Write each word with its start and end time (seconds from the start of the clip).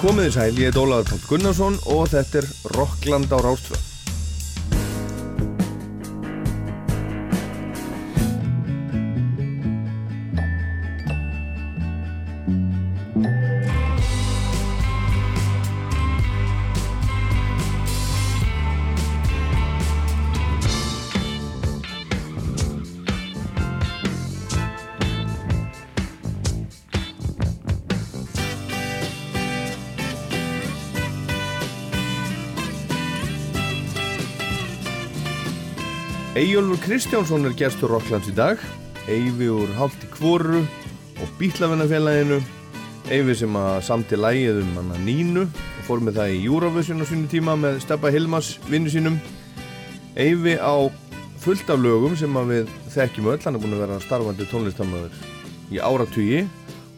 Komið 0.00 0.30
í 0.30 0.32
sæl, 0.32 0.52
ég 0.56 0.70
heit 0.70 0.78
Ólaður 0.80 1.10
Páll 1.10 1.26
Gunnarsson 1.28 1.74
og 1.92 2.06
þetta 2.08 2.40
er 2.40 2.46
Rockland 2.72 3.28
á 3.36 3.38
Rástfjörn. 3.44 3.89
Eyjólfur 36.50 36.80
Kristjánsson 36.82 37.46
er 37.46 37.52
gestur 37.54 37.92
Rocklands 37.94 38.26
í 38.26 38.32
dag. 38.34 38.58
Eyvi 39.06 39.46
úr 39.54 39.70
Haldi 39.76 40.08
Kvoru 40.10 40.64
og 41.22 41.34
Bílavinnafélaginu 41.38 42.40
Eyvi 43.06 43.36
sem 43.38 43.54
að 43.54 43.76
samti 43.86 44.16
lægið 44.18 44.56
um 44.64 44.72
hann 44.80 44.88
að 44.96 45.04
Nínu 45.06 45.44
og 45.46 45.84
fór 45.86 46.00
með 46.02 46.16
það 46.18 46.32
í 46.34 46.40
Eurovision 46.48 47.04
á 47.04 47.06
sínu 47.06 47.28
tíma 47.30 47.54
með 47.54 47.78
Steppa 47.84 48.10
Hilmas 48.10 48.48
vinnu 48.66 48.90
sínum. 48.90 49.20
Eyvi 50.18 50.56
á 50.58 50.90
fullt 51.38 51.70
af 51.70 51.78
lögum 51.78 52.16
sem 52.18 52.34
að 52.40 52.50
við 52.50 52.72
þekkjum 52.96 53.28
öll. 53.30 53.38
Hann 53.44 53.54
er 53.54 53.62
búin 53.62 53.76
að 53.76 53.84
vera 53.84 53.98
starfandi 54.02 54.48
tónlistamöður 54.50 55.20
í 55.70 55.78
áratugi 55.78 56.40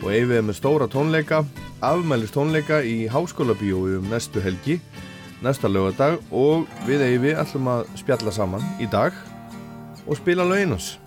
og 0.00 0.06
Eyvi 0.14 0.39
er 0.39 0.47
með 0.48 0.62
stóra 0.62 0.89
tónleika 0.89 1.42
afmælist 1.84 2.39
tónleika 2.39 2.81
í 2.81 3.03
Háskóla 3.05 3.59
Bíói 3.61 3.98
um 3.98 4.09
næstu 4.09 4.41
helgi 4.41 4.78
næsta 5.44 5.69
lögadag 5.69 6.22
og 6.33 6.64
við 6.89 7.05
Eyvi 7.11 7.37
ætlum 7.37 7.69
að 7.69 7.84
spjalla 8.00 8.33
saman 8.33 8.64
í 8.81 8.89
dag 8.89 9.12
og 10.06 10.17
spila 10.17 10.45
lögin 10.45 10.72
oss. 10.72 10.98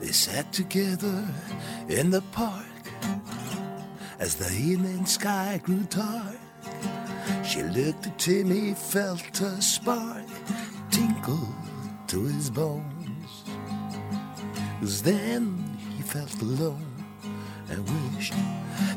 They 0.00 0.12
sat 0.12 0.52
together 0.52 1.24
in 1.88 2.10
the 2.10 2.22
park 2.32 2.71
as 4.22 4.36
the 4.36 4.52
evening 4.54 5.04
sky 5.04 5.60
grew 5.64 5.82
dark. 5.90 6.38
She 7.44 7.60
looked 7.64 8.06
at 8.06 8.22
him, 8.22 8.50
he 8.50 8.72
felt 8.72 9.40
a 9.40 9.60
spark 9.60 10.28
tinkle 10.90 11.48
to 12.06 12.18
his 12.26 12.48
bones. 12.48 13.32
'Cause 14.78 15.02
then 15.02 15.42
he 15.96 16.02
felt 16.02 16.40
alone 16.40 16.94
and 17.68 17.80
wished 17.90 18.34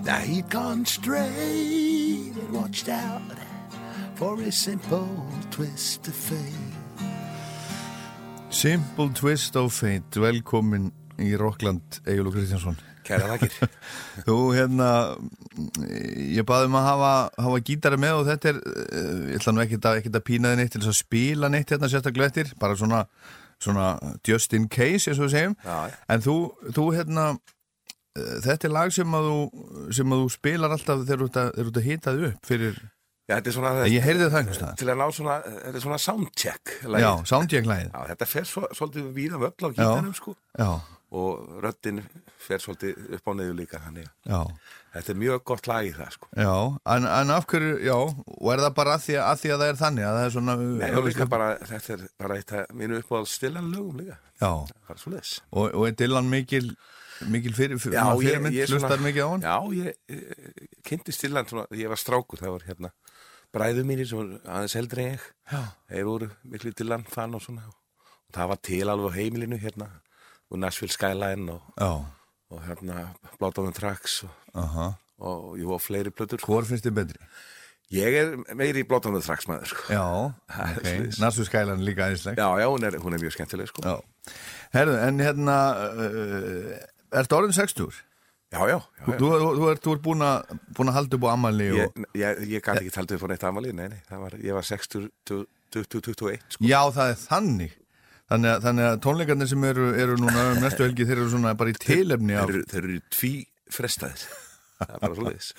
that 0.04 0.23
he'd 0.30 0.50
gone 0.50 0.86
straight 0.86 2.34
and 2.42 2.50
watched 2.52 2.88
out 2.88 3.39
for 4.16 4.39
a 4.42 4.52
simple 4.52 5.10
twist 5.50 6.08
of 6.08 6.16
fate. 6.16 6.73
Simple 8.50 9.10
Twist 9.10 9.55
of 9.55 9.73
Fate, 9.73 10.16
velkomin 10.16 10.92
í 11.17 11.36
Rockland, 11.36 11.99
Egil 12.08 12.28
og 12.28 12.33
Kristjánsson. 12.33 12.78
Kæra 13.05 13.30
þakkir. 13.33 13.71
Þú, 14.27 14.38
hérna, 14.55 14.89
ég 16.36 16.45
baði 16.48 16.70
um 16.70 16.77
að 16.80 16.88
hafa, 16.89 17.11
hafa 17.48 17.64
gítari 17.67 17.99
með 18.02 18.21
og 18.21 18.30
þetta 18.30 18.52
er, 18.52 18.61
eh, 18.66 19.11
ég 19.33 19.42
ætla 19.42 19.54
nú 19.55 19.64
ekkert 19.66 19.89
að, 19.89 19.99
að 20.10 20.23
pína 20.27 20.54
þið 20.54 20.61
neitt 20.61 20.73
til 20.76 20.83
að 20.83 20.98
spila 20.99 21.52
neitt 21.54 21.73
hérna 21.73 21.92
sérstaklega 21.92 22.32
eftir, 22.32 22.54
bara 22.61 22.77
svona, 22.80 23.04
svona 23.61 23.92
just 24.27 24.58
in 24.58 24.66
case, 24.71 25.05
eins 25.10 25.20
og 25.20 25.27
við 25.27 25.36
segjum. 25.36 25.55
Já, 25.61 25.77
já. 25.92 26.02
En 26.16 26.26
þú, 26.26 26.39
þú, 26.71 26.88
hérna, 26.98 27.27
eh, 28.17 28.33
þetta 28.48 28.70
er 28.70 28.76
lag 28.80 28.98
sem 28.98 29.22
að 29.22 29.30
þú, 29.30 29.70
sem 29.99 30.17
að 30.17 30.26
þú 30.26 30.33
spilar 30.39 30.76
alltaf 30.76 31.05
þegar 31.05 31.23
þú 31.23 31.30
ert 31.32 31.42
að, 31.43 31.55
þegar 31.55 31.70
þú 31.70 31.73
ert 31.76 31.82
að 31.83 31.89
hita 31.92 32.17
þið 32.17 32.30
upp 32.32 32.52
fyrir, 32.52 32.83
Já, 33.26 33.39
þetta 33.39 33.49
er 33.49 33.54
svona... 33.55 33.86
ég 33.89 34.04
heyrði 34.05 34.26
það 34.30 34.36
einhvers 34.37 34.58
staðar. 34.60 34.76
Til 34.77 34.89
að 34.92 34.99
ná 34.99 35.05
svona, 35.17 35.36
þetta 35.49 35.72
er 35.80 35.82
svona 35.82 35.98
soundcheck. 36.04 36.73
Já, 36.76 36.89
lagið. 36.93 37.23
soundcheck-lagið. 37.32 37.87
Já, 37.89 38.02
þetta 38.11 38.27
fer 38.30 38.45
svo, 38.45 38.67
svolítið 38.77 39.08
víða 39.16 39.39
völl 39.42 39.66
á 39.66 39.70
gítanum 39.72 40.14
sko 40.14 40.33
Já, 40.54 40.67
og 41.17 41.55
röddinn 41.64 42.04
fer 42.45 42.61
svolítið 42.64 43.14
upp 43.17 43.30
á 43.30 43.32
neðu 43.39 43.54
líka 43.58 43.80
þannig 43.83 44.10
þetta 44.95 45.11
er 45.14 45.17
mjög 45.20 45.44
gott 45.52 45.67
lag 45.67 45.86
í 45.88 45.94
það 45.95 46.11
sko. 46.16 46.28
Já, 46.39 46.54
en, 46.95 47.08
en 47.11 47.32
af 47.36 47.48
hverju, 47.52 47.72
já, 47.83 47.95
og 47.98 48.52
er 48.54 48.61
það 48.64 48.76
bara 48.78 48.94
að 48.95 49.04
því 49.06 49.16
að, 49.20 49.26
að, 49.32 49.39
því 49.42 49.52
að 49.56 49.64
það 49.64 49.72
er 49.73 49.80
þannig 49.82 50.06
að 50.10 50.17
það 50.20 50.26
er 50.28 50.36
svona... 50.36 50.55
Nei, 50.61 50.92
líka 51.10 51.28
bara, 51.36 51.48
þetta 51.72 51.95
er 51.98 52.05
bara 52.23 52.38
eitt 52.39 52.54
að 52.55 52.76
mínu 52.82 53.00
uppáhald 53.02 53.32
stilan 53.34 53.72
lögum 53.73 54.00
líka, 54.04 54.17
og, 55.52 55.67
og 55.73 55.88
er 55.89 55.98
Dylan 56.00 56.30
mikil, 56.32 56.70
mikil 57.32 57.54
fyrir, 57.58 57.80
fyrir, 57.82 57.98
Já, 58.00 58.05
ég- 58.08 58.23
fyrirmynd, 58.23 58.55
ég 58.55 58.70
svona- 58.72 58.88
hlustar 58.88 59.04
mikið 59.04 59.26
á 59.26 59.30
hann? 59.34 59.45
Já, 59.45 59.58
ég, 59.76 60.00
ég 60.16 60.80
kynnti 60.88 61.16
stilan 61.16 61.48
svona, 61.52 61.67
ég 61.76 61.92
var 61.92 62.00
strákur, 62.02 62.39
það 62.42 62.55
var 62.55 62.66
hérna 62.70 62.94
bræðu 63.55 63.86
mínir 63.88 64.08
sem 64.10 64.20
voru 64.20 64.39
aðeins 64.52 64.73
eldri 64.76 65.04
en 65.05 65.14
ég, 65.16 65.28
þeir 65.92 66.08
voru 66.10 66.28
miklu 66.52 66.72
stilan 66.76 67.05
þann 67.08 67.38
og 67.38 67.44
svona. 67.45 67.67
Og 68.28 68.34
það 68.36 68.50
var 68.52 68.60
til 68.67 68.89
alveg 68.92 69.14
á 69.16 69.17
heimilinu 69.20 69.60
hérna 69.61 69.88
og 70.52 70.60
Nashville 70.60 70.92
Skyline 70.92 71.54
og, 71.55 71.61
já, 71.80 71.92
og 72.54 72.61
hérna 72.67 73.10
the 73.33 73.73
Tracks 73.73 74.23
og, 74.23 74.32
aha. 74.54 74.94
og 75.20 75.60
jú 75.60 75.73
og 75.73 75.82
fleiri 75.82 76.14
plötur 76.14 76.39
sko. 76.39 76.54
Hvor 76.54 76.67
finnst 76.67 76.86
þið 76.86 76.98
betri? 77.02 77.30
Ég 77.94 78.17
er 78.17 78.33
meiri 78.58 78.82
í 78.82 78.88
the 78.88 79.22
Tracks 79.22 79.48
maður 79.48 79.70
sko. 79.72 79.86
Já, 79.94 80.06
Það 80.55 80.66
er 80.66 80.80
ok, 80.80 80.88
svoleiðis. 80.88 81.22
Narsu 81.22 81.45
Skælan 81.45 81.86
líka 81.86 82.10
æðisleg. 82.10 82.42
Já, 82.42 82.50
já, 82.61 82.67
hún 82.72 82.84
er, 82.84 82.98
hún 83.04 83.14
er 83.14 83.22
mjög 83.22 83.38
skemmtileg 83.38 83.70
sko. 83.70 84.02
Herðu, 84.73 84.98
en 85.05 85.22
hérna, 85.22 85.58
uh, 85.94 86.76
ertu 87.22 87.38
orðin 87.38 87.55
60? 87.55 88.04
Já, 88.55 88.61
já, 88.70 88.78
já, 88.78 89.05
já. 89.05 89.17
þú, 89.20 89.30
þú, 89.30 89.48
þú 89.58 89.70
ert, 89.72 89.88
ert 89.92 90.04
búin 90.05 90.23
að, 90.23 90.92
halda 90.95 91.17
upp 91.17 91.26
á 91.28 91.30
ammali 91.34 91.70
og... 91.73 91.80
Ég, 91.82 92.05
ég, 92.22 92.44
ég 92.55 92.64
gæti 92.64 92.86
ekki 92.86 92.94
taldið 92.94 93.22
fyrir 93.22 93.34
neitt 93.34 93.48
amalí, 93.50 93.73
nei, 93.76 93.88
nei, 93.92 94.00
ég 94.45 94.55
var 94.55 94.67
60, 94.67 95.10
2021 95.73 96.45
sko. 96.55 96.64
Já, 96.66 96.80
það 96.95 97.11
er 97.11 97.20
þannig. 97.26 97.73
Þannig 98.31 98.49
að, 98.55 98.63
þannig 98.65 98.87
að 98.89 98.95
tónleikarnir 99.05 99.49
sem 99.52 99.65
eru, 99.69 99.87
eru 100.02 100.15
núna 100.17 100.45
um 100.55 100.61
næstu 100.63 100.81
helgi, 100.86 101.05
þeir 101.05 101.19
eru 101.19 101.31
svona 101.36 101.52
bara 101.59 101.69
í 101.73 101.77
tilefni 101.77 102.37
af... 102.39 102.49
Þeir, 102.49 102.63
þeir 102.71 102.87
eru 102.89 102.99
tví 103.13 103.33
frestaðir, 103.75 104.23
það 104.80 104.93
er 104.95 105.03
bara 105.03 105.17
svo 105.19 105.27
leiðis. 105.27 105.49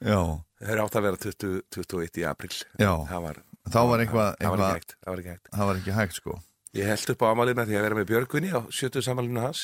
Já, 0.00 0.20
Þeir 0.60 0.72
eru 0.74 0.84
átt 0.84 0.96
að 0.98 1.04
vera 1.06 1.20
20, 1.24 1.60
21 1.76 2.20
í 2.20 2.24
april. 2.28 2.50
Já. 2.80 2.90
Það 3.08 3.26
var, 3.26 3.38
þá 3.70 3.80
var 3.90 4.02
eitthvað, 4.04 4.30
það 4.40 4.54
var 4.56 4.64
ekki 4.64 4.80
hægt, 4.80 4.96
það 5.00 5.12
var 5.14 5.22
ekki 5.22 5.34
hægt. 5.34 5.52
það 5.54 5.70
var 5.70 5.80
ekki 5.82 5.96
hægt, 6.00 6.18
sko. 6.18 6.38
Ég 6.80 6.86
held 6.90 7.12
upp 7.14 7.22
á 7.22 7.26
amalína 7.30 7.66
því 7.66 7.78
að 7.78 7.86
vera 7.86 7.98
með 7.98 8.08
Björgunni 8.10 8.50
á 8.54 8.60
70 8.70 9.06
samalinu 9.06 9.44
hans. 9.44 9.62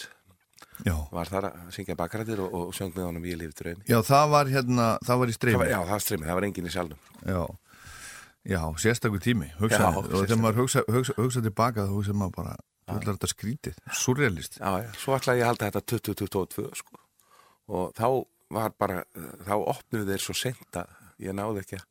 Já. 0.84 0.94
Var 1.14 1.30
þar 1.30 1.46
að 1.50 1.68
syngja 1.74 1.94
bakrættir 1.98 2.40
og, 2.44 2.54
og 2.56 2.72
söng 2.76 2.90
með 2.96 3.06
honum 3.08 3.26
ég 3.28 3.38
lífi 3.40 3.54
draumi. 3.60 3.84
Já, 3.88 3.98
það 4.04 4.32
var 4.32 4.50
hérna, 4.50 4.88
það 5.06 5.20
var 5.22 5.30
í 5.30 5.36
streymi. 5.36 5.68
já, 5.70 5.76
það 5.78 5.92
var 5.94 6.04
streymið, 6.06 6.26
það 6.30 6.38
var 6.38 6.46
enginn 6.48 6.66
í 6.68 6.72
sjálfum. 6.74 7.14
Já, 7.26 7.40
já 8.46 8.60
sérstakur 8.82 9.22
tími 9.22 9.48
hugsa, 9.60 9.80
Já, 9.82 9.88
og 9.96 10.08
þegar 10.12 10.40
maður 10.42 10.62
hugsa, 10.62 10.82
hugsa, 10.90 11.16
hugsa 11.18 11.42
tilbaka 11.44 11.86
þá 11.88 11.92
hugsa 11.96 12.14
maður 12.16 12.36
bara, 12.38 12.54
þú 12.86 12.98
ætlar 13.00 13.18
þetta 13.18 13.30
skrítið 13.32 13.80
surrealist. 14.02 14.60
Já, 14.60 14.70
já, 14.84 14.90
svo 15.02 15.16
ætlaði 15.18 15.42
ég 15.42 15.46
að 15.46 15.52
halda 15.52 15.70
þetta 15.70 15.84
2022 15.92 16.68
sko. 16.80 17.00
og 17.66 17.92
þá 17.98 18.06
var 18.56 18.76
bara, 18.78 19.00
þá 19.42 19.54
opnuðu 19.58 20.06
þeir 20.12 20.22
svo 20.22 20.36
sent 20.38 20.78
að 20.78 20.92
ég 21.26 21.34
náði 21.34 21.64
ekki 21.64 21.80
að 21.80 21.86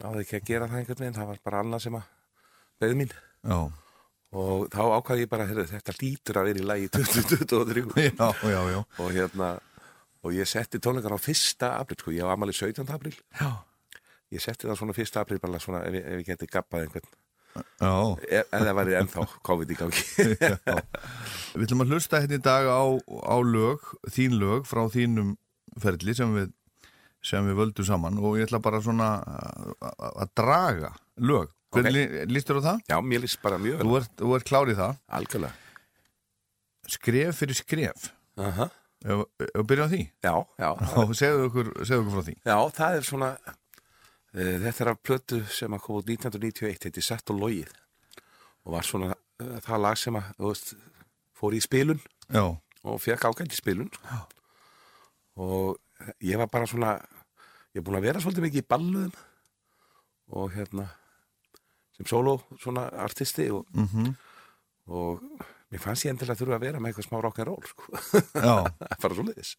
náði 0.00 0.24
ekki 0.24 0.40
að 0.40 0.48
gera 0.48 0.68
það 0.70 0.80
einhvern 0.80 1.04
veginn, 1.04 1.18
það 1.20 1.30
var 1.30 1.40
bara 1.44 1.62
annað 1.62 1.86
sem 1.86 1.98
að 2.00 2.10
beð 2.80 2.94
mín. 2.98 3.16
Já, 3.44 3.58
og 4.40 4.68
þá 4.72 4.82
ákvaði 4.98 5.24
ég 5.26 5.30
bara, 5.30 5.46
heyrðu, 5.50 5.66
þetta 5.70 5.96
lítur 6.00 6.40
að 6.40 6.48
vera 6.50 6.62
í 6.62 6.68
lagi 6.70 6.92
2023 6.98 7.84
já, 8.10 8.28
já, 8.50 8.60
já. 8.74 8.80
Og 9.04 9.10
hérna 9.14 9.50
og 10.20 10.34
ég 10.36 10.48
setti 10.48 10.80
tónleikar 10.82 11.16
á 11.16 11.20
fyrsta 11.20 11.74
april 11.80 11.98
sko, 12.00 12.12
ég 12.12 12.26
á 12.26 12.32
amali 12.32 12.52
17. 12.52 12.84
april 12.92 13.14
Já, 13.38 13.50
ég 14.30 14.44
setti 14.44 14.68
það 14.68 14.78
svona 14.80 14.96
fyrsta 14.96 15.24
april 15.24 15.40
bara 15.42 15.60
svona 15.62 15.82
ef, 15.88 15.96
ef 16.00 16.22
ég 16.22 16.30
geti 16.30 16.48
gappað 16.50 16.86
einhvern 16.86 17.10
ef, 17.58 18.46
ef 18.46 18.62
það 18.62 18.76
væri 18.78 18.96
ennþá 19.00 19.26
COVID 19.48 19.72
í 19.74 19.76
gangi. 19.78 20.04
Við 21.58 21.66
ætlum 21.66 21.84
að 21.84 21.94
hlusta 21.94 22.22
hérna 22.22 22.38
í 22.38 22.44
dag 22.44 22.68
á, 22.70 22.82
á 23.26 23.36
lög, 23.42 23.86
þín 24.14 24.38
lög 24.40 24.68
frá 24.70 24.84
þínum 24.92 25.34
ferli 25.82 26.14
sem 26.16 26.34
við 26.36 26.52
sem 27.26 27.44
við 27.44 27.58
völdum 27.58 27.84
saman 27.84 28.20
og 28.20 28.38
ég 28.38 28.48
ætla 28.48 28.62
bara 28.64 28.80
svona 28.80 29.10
að- 29.80 30.30
draga 30.38 30.94
lög. 31.20 31.50
Hvernig 31.70 32.06
okay. 32.08 32.26
lístur 32.26 32.58
á 32.58 32.62
það? 32.64 32.78
Já, 32.90 32.96
mér 33.04 33.20
líst 33.22 33.38
bara 33.42 33.58
mjög 33.62 33.82
Þú 33.84 33.96
ert, 34.00 34.14
þú 34.18 34.30
ert 34.34 34.46
klár 34.48 34.70
í 34.72 34.74
það. 34.74 34.96
algjörlega 35.06 35.52
Skref 36.90 37.36
fyrir 37.38 37.54
skref. 37.54 38.08
Aha. 38.40 38.66
Ef 39.04 39.20
ef 39.38 39.52
við 39.54 39.66
byrjum 39.70 39.86
á 39.86 39.92
því. 39.92 40.00
Já, 40.26 40.34
já, 40.58 40.70
segðu 41.20 41.44
okkur, 41.46 41.68
okkur 41.84 42.10
frá 42.16 42.24
því. 42.26 42.34
Já, 42.42 42.56
það 42.80 42.96
er 42.96 43.06
svona 43.06 43.28
uh, 43.38 43.59
þetta 44.34 44.84
er 44.84 44.92
af 44.92 45.00
plötu 45.02 45.40
sem 45.50 45.72
að 45.74 45.82
koma 45.84 46.02
út 46.02 46.10
1991 46.12 46.84
þetta 46.84 47.02
er 47.02 47.06
sett 47.06 47.32
og 47.32 47.40
logið. 47.40 47.72
Og 48.66 48.74
var 48.76 48.86
svona 48.86 49.14
uh, 49.14 49.56
það 49.64 49.82
lag 49.84 49.98
sem 49.98 50.18
að, 50.20 50.32
veist, 50.38 50.74
fór 51.36 51.56
í 51.56 51.62
spilun 51.64 52.00
Já, 52.30 52.44
og 52.84 53.00
fekk 53.02 53.26
ágænt 53.30 53.56
í 53.56 53.58
spilun. 53.58 53.90
Sko. 53.96 54.20
og 55.40 56.20
ég 56.20 56.36
var 56.40 56.50
bara 56.52 56.68
svona 56.68 56.98
ég 57.72 57.80
er 57.80 57.84
búin 57.86 57.98
að 58.00 58.06
vera 58.08 58.20
svolítið 58.22 58.46
mikið 58.46 58.62
í 58.64 58.68
balluðum 58.70 59.12
og 60.40 60.52
hérna 60.54 60.86
sem 61.96 62.08
solo 62.08 62.36
svona 62.60 62.86
artisti 63.04 63.48
og, 63.54 63.66
mhm, 63.74 64.12
og 64.90 65.22
mér 65.70 65.82
fannst 65.82 66.06
ég 66.06 66.14
endilega 66.14 66.38
þurfa 66.40 66.58
að 66.58 66.66
vera 66.66 66.80
með 66.82 66.92
eitthvað 66.92 67.08
smá 67.08 67.18
rock'n'roll 67.24 67.66
sko. 67.70 67.84
já, 68.34 68.54
bara 69.02 69.14
svo 69.14 69.26
leiðis 69.26 69.54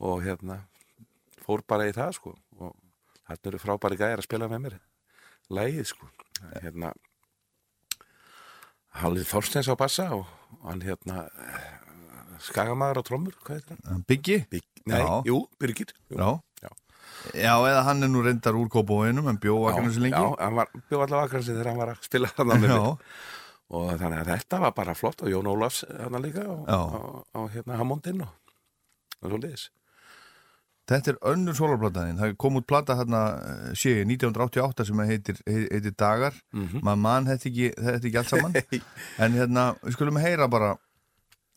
og 0.00 0.22
hérna 0.24 0.60
fór 1.44 1.64
bara 1.66 1.88
í 1.90 1.96
það 1.96 2.16
sko 2.18 2.34
og 2.58 2.76
þarna 3.30 3.52
eru 3.52 3.62
frábæri 3.62 3.98
gæðir 4.00 4.22
að 4.22 4.26
spila 4.28 4.48
með 4.50 4.64
mér 4.66 4.76
lægið 5.50 5.88
sko 5.92 6.10
hérna 6.64 6.92
Hallið 9.00 9.28
Þorsteins 9.30 9.70
á 9.70 9.74
bassa 9.78 10.08
og 10.16 10.26
hann 10.66 10.82
hérna 10.82 11.24
skagamæður 12.42 13.00
á 13.00 13.02
trommur, 13.06 13.34
hvað 13.44 13.60
heitir 13.60 13.82
hann? 13.86 14.04
Biggi 14.08 14.38
Big, 14.50 14.64
nei, 14.88 14.98
Já. 15.02 15.10
jú, 15.28 15.42
Birgir 15.60 15.92
jú. 16.10 16.16
Já. 16.18 16.30
Já. 16.64 16.70
Já, 17.36 17.52
eða 17.68 17.82
hann 17.86 18.02
er 18.06 18.10
nú 18.10 18.22
reyndar 18.24 18.56
úr 18.58 18.70
kópóinum 18.72 19.28
en 19.30 19.38
bjó 19.42 19.58
að 19.68 19.76
kannu 19.78 19.92
sér 19.94 20.06
lengi 20.06 20.16
Já, 20.22 20.32
hann 20.40 20.56
var, 20.58 20.72
bjóð 20.88 21.04
allavega 21.06 21.28
akkurat 21.28 21.46
þegar 21.50 21.70
hann 21.70 21.80
var 21.82 21.92
að 21.94 22.08
spila 22.08 22.32
hann 22.38 22.66
Já, 22.66 22.80
og 23.70 23.90
þannig 24.00 24.22
að 24.22 24.30
þetta 24.32 24.60
var 24.64 24.72
bara 24.80 24.96
flott 24.98 25.22
og 25.22 25.30
Jón 25.30 25.50
Ólafs 25.52 25.84
hann 25.90 26.22
líka 26.24 26.46
og, 26.50 26.64
Já. 26.66 26.80
á, 26.80 27.00
á 27.36 27.40
hérna 27.54 27.78
Hammondinn 27.78 28.24
og, 28.26 28.56
og 29.20 29.28
svo 29.30 29.38
leiðis 29.42 29.68
Þetta 30.90 31.12
er 31.12 31.18
önnur 31.30 31.54
sólarplataðin. 31.54 32.18
Það 32.18 32.32
kom 32.42 32.58
út 32.58 32.66
plata 32.66 32.96
hérna, 32.98 33.20
sé 33.78 34.00
ég, 34.00 34.08
1988 34.10 34.88
sem 34.88 35.02
heitir, 35.06 35.38
heitir 35.46 35.94
Dagar. 35.94 36.34
Mhm. 36.56 36.82
Maður 36.86 37.04
mann 37.06 37.30
þetta 37.30 37.50
ekki, 37.52 37.68
ekki 37.96 38.16
allt 38.18 38.32
saman. 38.32 38.58
en 39.22 39.38
hérna, 39.38 39.70
við 39.84 39.98
skulum 39.98 40.18
heyra 40.22 40.50
bara, 40.50 40.74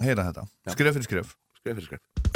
heyra 0.04 0.30
þetta. 0.30 0.48
Skref 0.76 1.00
fyrir 1.00 1.10
skref. 1.10 1.36
Skrif 1.64 1.80
fyrir 1.80 1.90
skrif 1.90 2.33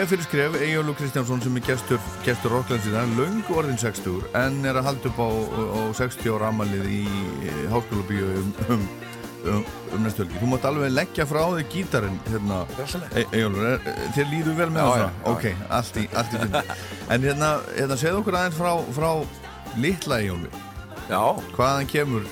Skref 0.00 0.14
fyrir 0.14 0.24
skref, 0.24 0.54
Egilur 0.64 0.94
Kristjánsson 0.96 1.42
sem 1.44 1.56
er 1.58 1.64
gestur, 1.66 1.98
gestur 2.24 2.54
Rokklandsið, 2.54 2.94
hann 2.96 3.10
er 3.12 3.18
löngu 3.18 3.56
orðin 3.60 3.76
60 3.76 4.22
en 4.38 4.54
er 4.64 4.78
að 4.80 4.86
halda 4.86 5.10
upp 5.10 5.18
á, 5.20 5.28
á 5.28 5.80
60 5.98 6.30
ára 6.32 6.46
amalið 6.48 6.86
í 6.88 7.00
háskólabíu 7.68 8.30
um, 8.38 8.46
um, 8.72 8.86
um, 9.44 9.66
um 9.92 10.06
næstu 10.06 10.22
helgi. 10.24 10.40
Þú 10.40 10.46
mátt 10.54 10.64
alveg 10.70 10.94
leggja 10.94 11.26
frá 11.28 11.42
þig 11.58 11.68
gítarinn 11.74 12.16
hérna. 12.30 12.62
Egilur, 13.26 13.84
þér 14.16 14.30
líður 14.30 14.56
vel 14.62 14.68
með 14.72 14.88
það? 14.88 15.18
Ok, 15.34 15.44
allt 15.68 15.98
í, 16.00 16.04
allt 16.16 16.32
í 16.32 16.40
finn. 16.46 16.56
En 17.12 17.26
hérna, 17.28 17.50
hérna 17.74 17.98
segð 18.00 18.22
okkur 18.22 18.38
aðeins 18.40 18.56
frá, 18.56 18.72
frá 18.96 19.10
litla 19.84 20.22
Egilur, 20.22 20.62
Já, 21.10 21.20
hvaðan 21.58 21.90
kemur 21.92 22.24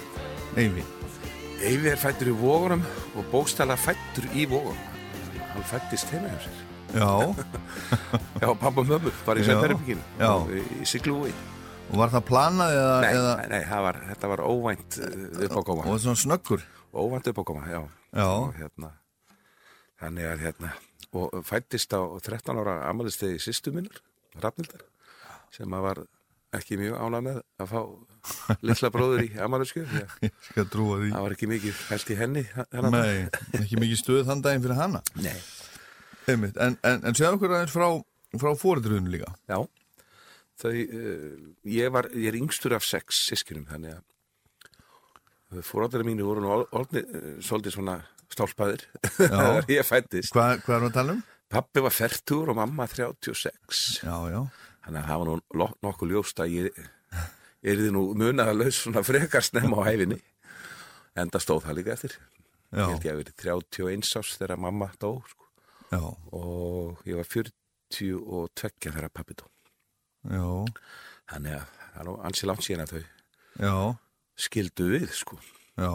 Eyvi? 0.57 0.87
Eyvi 1.61 1.93
er 1.93 2.01
fættur 2.01 2.33
í 2.33 2.39
vógunum 2.41 2.89
og 3.13 3.29
bókstæla 3.35 3.77
fættur 3.77 4.25
í 4.33 4.49
vógunum 4.49 4.81
hann 5.53 5.69
fættist 5.69 6.17
heima 6.17 6.33
hjá 6.33 6.49
sér 6.49 6.65
Já, 6.95 7.35
Já, 8.39 8.49
pappa 8.61 8.81
og 8.83 8.87
mömmu, 8.89 9.13
bara 9.27 9.41
í 9.41 9.45
Já, 9.47 9.53
Sættarbygginu 9.53 10.03
já. 10.21 10.31
í, 10.55 10.65
í 10.83 10.87
Siglúi 10.89 11.33
Og 11.89 11.97
var 11.97 12.11
það 12.13 12.25
planað 12.29 12.75
eða, 12.77 12.97
Nei, 13.01 13.11
eða 13.17 13.31
nei, 13.49 13.61
var, 13.87 13.99
þetta 14.11 14.29
var 14.29 14.43
óvænt 14.45 14.99
uh, 15.01 15.47
uppákoma. 15.47 15.87
og 15.89 16.03
svona 16.03 16.21
snöggur? 16.21 16.65
Óvænt 16.93 17.31
uppákoma, 17.33 17.63
já. 17.71 17.81
Já. 18.13 18.27
Og 18.29 18.53
hérna, 18.59 18.91
þannig 20.03 20.29
að 20.29 20.43
hérna, 20.45 20.73
og 21.17 21.39
fættist 21.49 21.97
á 21.97 22.01
13 22.21 22.61
ára 22.61 22.75
amalistegi 22.91 23.41
sýstu 23.41 23.73
minnur, 23.73 24.03
Rafnildar, 24.43 24.85
sem 25.57 25.73
að 25.79 25.87
var 25.87 26.03
ekki 26.59 26.77
mjög 26.81 27.01
ánað 27.01 27.25
með 27.31 27.41
að 27.65 27.73
fá 27.73 27.81
litla 28.69 28.91
bróður 28.93 29.25
í 29.25 29.31
því. 31.01 31.11
Það 31.17 31.25
var 31.25 31.37
ekki 31.39 31.49
mikið 31.55 31.81
held 31.89 32.13
í 32.13 32.19
henni. 32.21 32.45
dag. 32.93 32.99
Nei, 32.99 33.63
ekki 33.63 33.81
mikið 33.81 34.01
stöð 34.03 34.23
þann 34.29 34.45
daginn 34.45 34.65
fyrir 34.69 34.81
hana. 34.83 35.03
Nei. 35.25 35.37
Einmitt. 36.29 36.57
En, 36.61 36.77
en, 36.85 37.01
en 37.09 37.17
segja 37.17 37.33
okkur 37.33 37.57
aðeins 37.57 37.73
frá, 37.73 37.89
frá 38.37 38.53
fóreldruðinu 38.61 39.13
líka. 39.15 39.33
Já, 39.49 39.63
þau, 40.61 40.71
uh, 40.75 41.49
ég, 41.65 41.91
var, 41.95 42.11
ég 42.13 42.29
er 42.33 42.39
yngstur 42.43 42.75
af 42.77 42.85
sex 42.87 43.23
sískinum, 43.31 43.65
þannig 43.71 43.97
að 43.99 45.65
fóráttari 45.65 46.05
mínu 46.05 46.27
voru 46.29 46.43
nú 46.45 46.53
uh, 46.53 46.93
svolítið 47.41 47.79
svona 47.79 47.99
stálpaðir 48.29 48.83
ég 49.73 49.87
fættist. 49.89 50.35
Hvað, 50.37 50.59
hvað 50.67 50.77
er 50.83 50.89
að 50.91 50.97
tala 50.99 51.17
um? 51.17 51.23
Pappi 51.49 51.81
var 51.81 51.95
færtur 51.97 52.51
og 52.53 52.59
mamma 52.59 52.85
36, 52.85 54.03
Já, 54.05 54.17
já. 54.29 54.43
þannig 54.85 55.01
að 55.01 55.07
það 55.09 55.21
var 55.23 55.31
nú 55.31 55.69
nokkuð 55.87 56.11
ljóst 56.13 56.43
að 56.45 56.53
ég 56.59 56.83
erði 57.73 57.93
nú 57.95 58.03
munaða 58.21 58.53
laus 58.59 58.83
svona 58.83 59.01
frekar 59.07 59.43
snemma 59.47 59.81
á 59.81 59.89
hæfinni. 59.89 60.19
Enda 61.19 61.41
stóð 61.43 61.65
það 61.65 61.79
líka 61.81 61.95
eftir. 61.97 62.19
Já, 62.69 62.83
Ég 62.85 62.91
held 62.93 63.07
ég 63.09 63.15
að 63.15 63.21
verið 63.23 63.39
31 63.41 64.13
árs 64.21 64.35
þegar 64.37 64.61
mamma 64.61 64.91
dó, 65.01 65.09
sko. 65.25 65.49
já, 65.89 66.03
og 66.37 67.01
ég 67.09 67.17
var 67.17 67.31
42 67.93 68.93
þegar 68.95 69.11
pappi 69.15 69.37
dó. 69.39 69.47
Þannig 71.29 71.59
að 71.59 71.67
það 71.93 72.01
er 72.03 72.09
nú 72.09 72.15
ansi 72.29 72.49
langt 72.49 72.65
síðan 72.67 72.85
að 72.87 72.95
þau 72.95 73.03
já, 73.59 73.75
skildu 74.39 74.89
við, 74.95 75.09
sko. 75.19 75.39
já. 75.79 75.91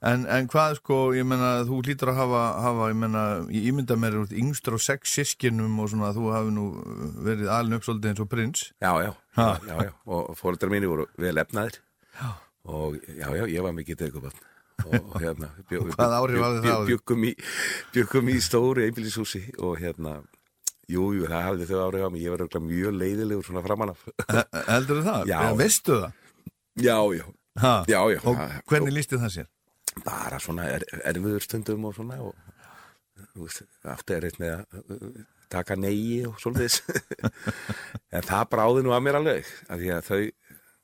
En, 0.00 0.22
en 0.32 0.46
hvað 0.48 0.78
sko, 0.78 0.96
ég 1.12 1.26
menna, 1.28 1.58
þú 1.68 1.82
hlýtur 1.84 2.08
að 2.14 2.18
hafa, 2.22 2.42
hafa 2.64 2.86
ég 2.88 2.96
menna, 3.02 3.22
ég 3.52 3.66
ímynda 3.68 3.98
mér 4.00 4.14
út 4.22 4.30
yngstur 4.32 4.76
á 4.76 4.80
sex 4.80 5.12
sískinum 5.18 5.74
og 5.82 5.90
svona, 5.92 6.08
þú 6.16 6.30
hafi 6.32 6.54
nú 6.56 6.64
verið 7.26 7.50
alin 7.52 7.76
upp 7.76 7.84
svolítið 7.84 8.12
eins 8.14 8.22
og 8.24 8.30
prins. 8.32 8.62
Já, 8.80 8.92
já, 9.04 9.10
Ha. 9.36 9.48
já, 9.68 9.76
já, 9.86 9.92
og 10.10 10.32
fóreldrar 10.40 10.72
mínu 10.72 10.88
voru 10.90 11.04
vel 11.20 11.36
efnaðir 11.38 11.76
já. 12.16 12.30
og 12.64 12.96
já, 13.06 13.28
já, 13.36 13.44
ég 13.46 13.62
var 13.62 13.76
mikið 13.76 14.00
dögubann 14.00 14.40
og, 14.86 14.96
og 15.12 15.20
hérna? 15.22 15.50
Bjöggum 15.68 17.28
í, 17.28 17.34
bjöggum 17.94 18.32
í 18.32 18.40
stóru 18.42 18.82
einbýlishúsi 18.88 19.44
og 19.60 19.76
hérna 19.84 20.16
Jú, 20.90 21.04
jú, 21.16 21.26
það 21.30 21.44
hafði 21.46 21.68
þau 21.70 21.80
áhrif 21.86 22.04
á 22.06 22.10
mig, 22.10 22.22
ég 22.24 22.34
var 22.34 22.60
mjög 22.66 22.96
leiðilegur 23.00 23.46
svona 23.46 23.62
framan 23.66 23.92
af. 23.94 24.04
Heldur 24.68 25.02
það? 25.06 25.26
Já. 25.30 25.38
Eða 25.44 25.56
veistu 25.60 25.98
það? 26.00 26.12
Já, 26.80 26.96
já, 27.20 27.24
Ha? 27.60 27.74
já, 27.90 28.00
já. 28.14 28.20
Og 28.24 28.36
það- 28.38 28.60
hvernig 28.70 28.94
lísti 28.98 29.18
það 29.20 29.34
sér? 29.38 29.48
bara 30.06 30.38
svona 30.38 30.64
er, 30.70 30.84
erfiður 31.10 31.42
stundum 31.42 31.84
og 31.88 31.94
svona 31.96 32.20
og 32.22 32.34
átti 33.90 34.14
er 34.14 34.26
eitt 34.28 34.38
með 34.40 34.52
að 34.54 34.92
uh, 34.94 35.24
taka 35.50 35.74
negi 35.76 36.20
og 36.28 36.36
svolítið 36.38 36.76
en 38.14 38.22
það 38.28 38.44
bráði 38.52 38.84
nú 38.86 38.94
að 38.94 39.02
mér 39.06 39.18
alveg 39.18 39.50
af 39.66 39.80
því 39.82 39.90
að 39.96 40.06
þau 40.06 40.20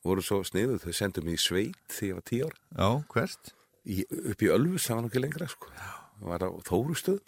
voru 0.06 0.24
svo 0.26 0.40
sniðuð 0.46 0.82
þau 0.82 0.92
sendu 0.98 1.22
mig 1.26 1.38
í 1.38 1.42
sveit 1.44 1.78
því 1.94 2.10
ég 2.10 2.18
var 2.18 2.26
tíu 2.32 2.48
ár 2.50 2.58
Já, 2.58 2.88
hvert? 3.14 3.52
í, 3.86 4.02
upp 4.34 4.42
í 4.42 4.50
Ölfus, 4.56 4.88
það 4.88 4.98
var 4.98 5.06
nú 5.06 5.10
ekki 5.12 5.22
lengra 5.22 5.48
sko. 5.54 5.70
það 5.78 6.28
var 6.32 6.46
á 6.46 6.50
Þórustöð 6.66 7.22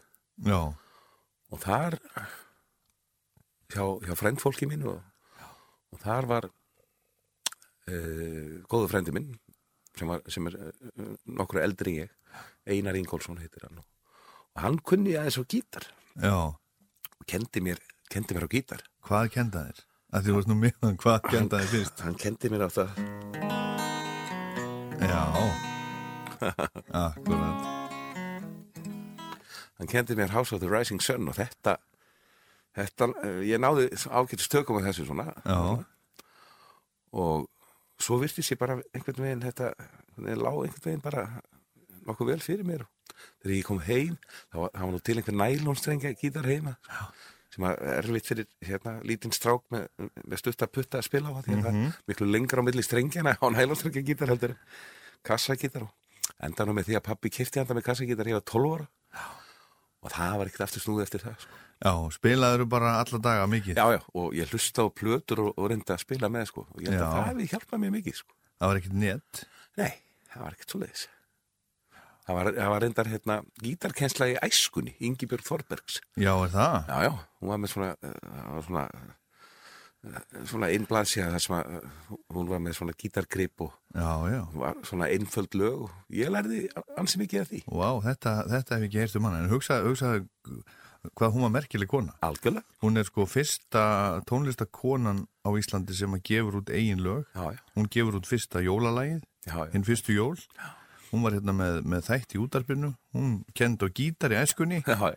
Já, 0.50 0.60
og 1.54 1.62
þar 1.62 1.98
hjá, 3.74 3.84
hjá 4.06 4.14
frændfólki 4.16 4.66
mín 4.70 4.84
og, 4.88 4.98
og 5.92 5.98
þar 6.02 6.24
var 6.30 6.44
uh, 6.48 6.52
góðu 8.70 8.88
frændi 8.92 9.12
minn 9.16 9.28
sem, 9.98 10.08
var, 10.08 10.20
sem 10.30 10.46
er 10.50 10.54
uh, 10.60 10.68
nokkru 11.38 11.58
eldri 11.64 11.92
en 11.98 12.02
ég 12.06 12.10
Einar 12.68 12.96
Ingólfsson 13.00 13.40
heitir 13.40 13.62
hann 13.66 13.80
og, 13.80 13.86
hann 14.60 14.78
kunni 14.84 15.12
aðeins 15.16 15.40
á 15.40 15.42
gítar 15.48 15.84
já. 16.20 16.34
og 16.34 17.24
kendi 17.28 17.60
mér, 17.64 17.78
kendi 18.12 18.34
mér 18.36 18.46
á 18.48 18.50
gítar 18.52 18.80
Hvað 19.08 19.24
kenda 19.36 19.58
þér? 19.68 19.78
Að 20.08 20.20
því 20.24 20.28
þú 20.30 20.34
varst 20.38 20.50
nú 20.50 20.56
miðan, 20.58 20.96
hvað 21.00 21.18
kenda 21.28 21.56
þér 21.62 21.70
fyrst? 21.74 21.98
hann 22.04 22.16
kendi 22.20 22.46
mér 22.52 22.62
á 22.66 22.68
það 22.72 22.90
Já. 24.98 25.22
Akkurat. 27.06 27.60
hann 29.78 29.88
kendi 29.90 30.12
mér 30.18 30.30
House 30.34 30.52
of 30.54 30.60
the 30.60 30.68
Rising 30.70 31.00
Sun 31.02 31.28
og 31.30 31.34
þetta, 31.38 31.72
þetta 32.78 33.08
uh, 33.12 33.38
ég 33.46 33.62
náði 33.62 33.88
ágættis 34.08 34.50
tökum 34.52 34.80
á 34.80 34.86
þessu 34.88 35.06
svona 35.08 35.30
Já. 35.42 35.58
og 37.12 37.48
svo 37.98 38.18
virtist 38.22 38.52
ég 38.54 38.60
bara 38.60 38.78
einhvern 38.94 39.24
veginn 39.24 39.46
þetta, 39.46 39.72
það 40.16 40.44
lá 40.44 40.52
einhvern 40.52 40.84
veginn 40.84 41.04
bara 41.04 41.26
nokkuð 42.08 42.32
vel 42.32 42.40
fyrir 42.44 42.66
mér 42.66 42.86
þegar 43.42 43.56
ég 43.56 43.66
kom 43.66 43.80
heim, 43.82 44.14
það 44.52 44.62
var, 44.64 44.72
var 44.76 44.92
nú 44.94 45.02
til 45.02 45.18
einhver 45.18 45.36
nælónstrengja 45.36 46.14
gítar 46.20 46.46
heima 46.48 46.76
Já. 46.86 47.00
sem 47.54 47.66
var 47.66 47.80
erfitt 47.96 48.30
fyrir 48.30 48.48
hérna 48.64 48.98
lítinn 49.06 49.34
strák 49.34 49.64
með, 49.74 49.88
með 50.22 50.42
stutta 50.42 50.70
putta 50.70 51.00
að 51.00 51.08
spila 51.08 51.34
á 51.34 51.42
því 51.42 51.56
að 51.56 51.64
það 51.66 51.72
er 51.72 51.98
miklu 52.10 52.30
lengra 52.30 52.62
á 52.62 52.66
milli 52.68 52.84
strengjana 52.86 53.34
á 53.38 53.46
nælónstrengja 53.54 54.04
gítar 54.06 54.32
heldur 54.32 54.54
kassagítar 55.26 55.88
og 55.88 56.38
enda 56.44 56.66
nú 56.68 56.76
með 56.76 56.90
því 56.90 57.00
að 57.00 57.06
pappi 57.10 57.32
kifti 57.34 57.60
handa 57.60 57.76
með 57.76 57.88
kassagítar 57.90 58.30
ég 58.30 58.38
var 58.38 58.46
12 58.46 58.74
ára 58.76 58.88
Já. 59.18 59.24
og 60.04 60.14
það 60.14 60.38
var 60.38 60.52
ekkert 60.52 60.66
aftur 60.68 60.84
snúið 60.84 61.08
eftir 61.08 61.26
það 61.26 61.40
sko. 61.42 61.64
Já, 61.78 61.92
spilaður 62.10 62.64
bara 62.66 62.96
alla 63.02 63.20
daga 63.22 63.44
mikið. 63.50 63.76
Já, 63.78 63.86
já, 63.94 64.00
og 64.18 64.32
ég 64.34 64.50
hlusta 64.50 64.82
á 64.82 64.86
plötur 64.90 65.44
og, 65.44 65.52
og 65.54 65.68
reyndi 65.70 65.94
að 65.94 66.00
spila 66.02 66.30
með 66.32 66.48
sko. 66.50 66.64
og 66.74 66.80
ég 66.82 66.90
held 66.90 66.98
Já. 66.98 67.04
að 67.06 67.14
það 67.14 67.28
hefði 67.30 67.46
hjálpað 67.52 67.82
mér 67.84 67.92
mikið 67.94 68.16
sko. 68.18 68.34
Það 68.58 68.72
var 68.72 68.80
ekkert 68.80 68.96
nett. 69.04 69.42
Nei, 69.78 69.92
það 70.32 70.42
var 70.42 70.56
ekkert 70.56 70.74
svo 70.74 70.80
leiðis. 70.82 71.04
Það 72.28 72.36
var, 72.36 72.50
var 72.74 72.82
reyndar 72.84 73.08
hérna 73.08 73.36
gítarkensla 73.62 74.26
í 74.28 74.34
æskunni, 74.44 74.96
Ingibjörg 75.06 75.46
Þorbergs. 75.46 76.00
Já, 76.18 76.32
er 76.34 76.50
það? 76.52 76.74
Já, 76.90 76.98
já, 77.06 77.12
hún 77.38 77.52
var 77.54 77.62
með 77.62 77.72
svona, 77.72 77.92
uh, 78.02 78.18
það 78.34 78.50
var 78.58 78.66
svona, 78.66 78.82
uh, 78.98 80.42
svona 80.50 80.68
einblaðsja 80.74 81.28
þar 81.32 81.44
sem 81.46 81.56
að 81.56 81.70
uh, 81.78 82.18
hún 82.36 82.50
var 82.50 82.60
með 82.66 82.76
svona 82.80 82.96
gítargrip 83.00 83.64
og 83.64 83.72
Já, 83.94 84.10
já. 84.34 84.42
var 84.60 84.82
svona 84.90 85.08
einföld 85.14 85.56
lög 85.62 85.86
og 85.86 86.18
ég 86.18 86.34
lærði 86.34 86.66
ansi 87.00 87.22
mikið 87.22 87.46
af 87.46 87.48
því. 87.54 87.62
Vá, 87.70 87.88
þetta, 88.10 88.34
þetta 88.52 88.76
hef 88.76 88.84
ég 88.84 88.90
ekki 88.90 89.02
heyrst 89.06 89.20
um 89.22 89.30
hana. 89.30 89.40
En 89.46 89.50
hugsa, 89.54 89.80
hugsa 89.86 90.12
hvað 91.16 91.32
hún 91.34 91.44
var 91.46 91.52
merkileg 91.56 91.88
kona. 91.88 92.14
Algjörlega. 92.26 92.64
Hún 92.82 92.96
er 93.00 93.04
sko 93.08 93.26
fyrsta 93.26 93.84
tónlistakonan 94.28 95.24
á 95.46 95.48
Íslandi 95.58 95.94
sem 95.96 96.12
að 96.16 96.24
gefur 96.28 96.60
út 96.60 96.70
eigin 96.74 97.00
lög. 97.04 97.24
Já, 97.34 97.52
já, 97.54 97.60
Hún 97.76 97.88
gefur 97.90 98.18
út 98.20 98.26
fyrsta 98.28 98.60
jólalagið, 98.64 99.22
já, 99.46 99.54
já. 99.56 99.70
hinn 99.72 99.84
fyrstu 99.88 100.12
jól. 100.16 100.36
Hún 101.12 101.22
var 101.24 101.32
hérna 101.38 101.54
með, 101.56 101.78
með 101.88 102.04
þætt 102.10 102.34
í 102.36 102.42
útarpinu. 102.42 102.92
Hún 103.16 103.42
kend 103.56 103.80
á 103.80 103.88
gítar 103.88 104.34
í 104.34 104.40
æskunni 104.42 104.82
Já, 104.84 104.98
já, 105.14 105.16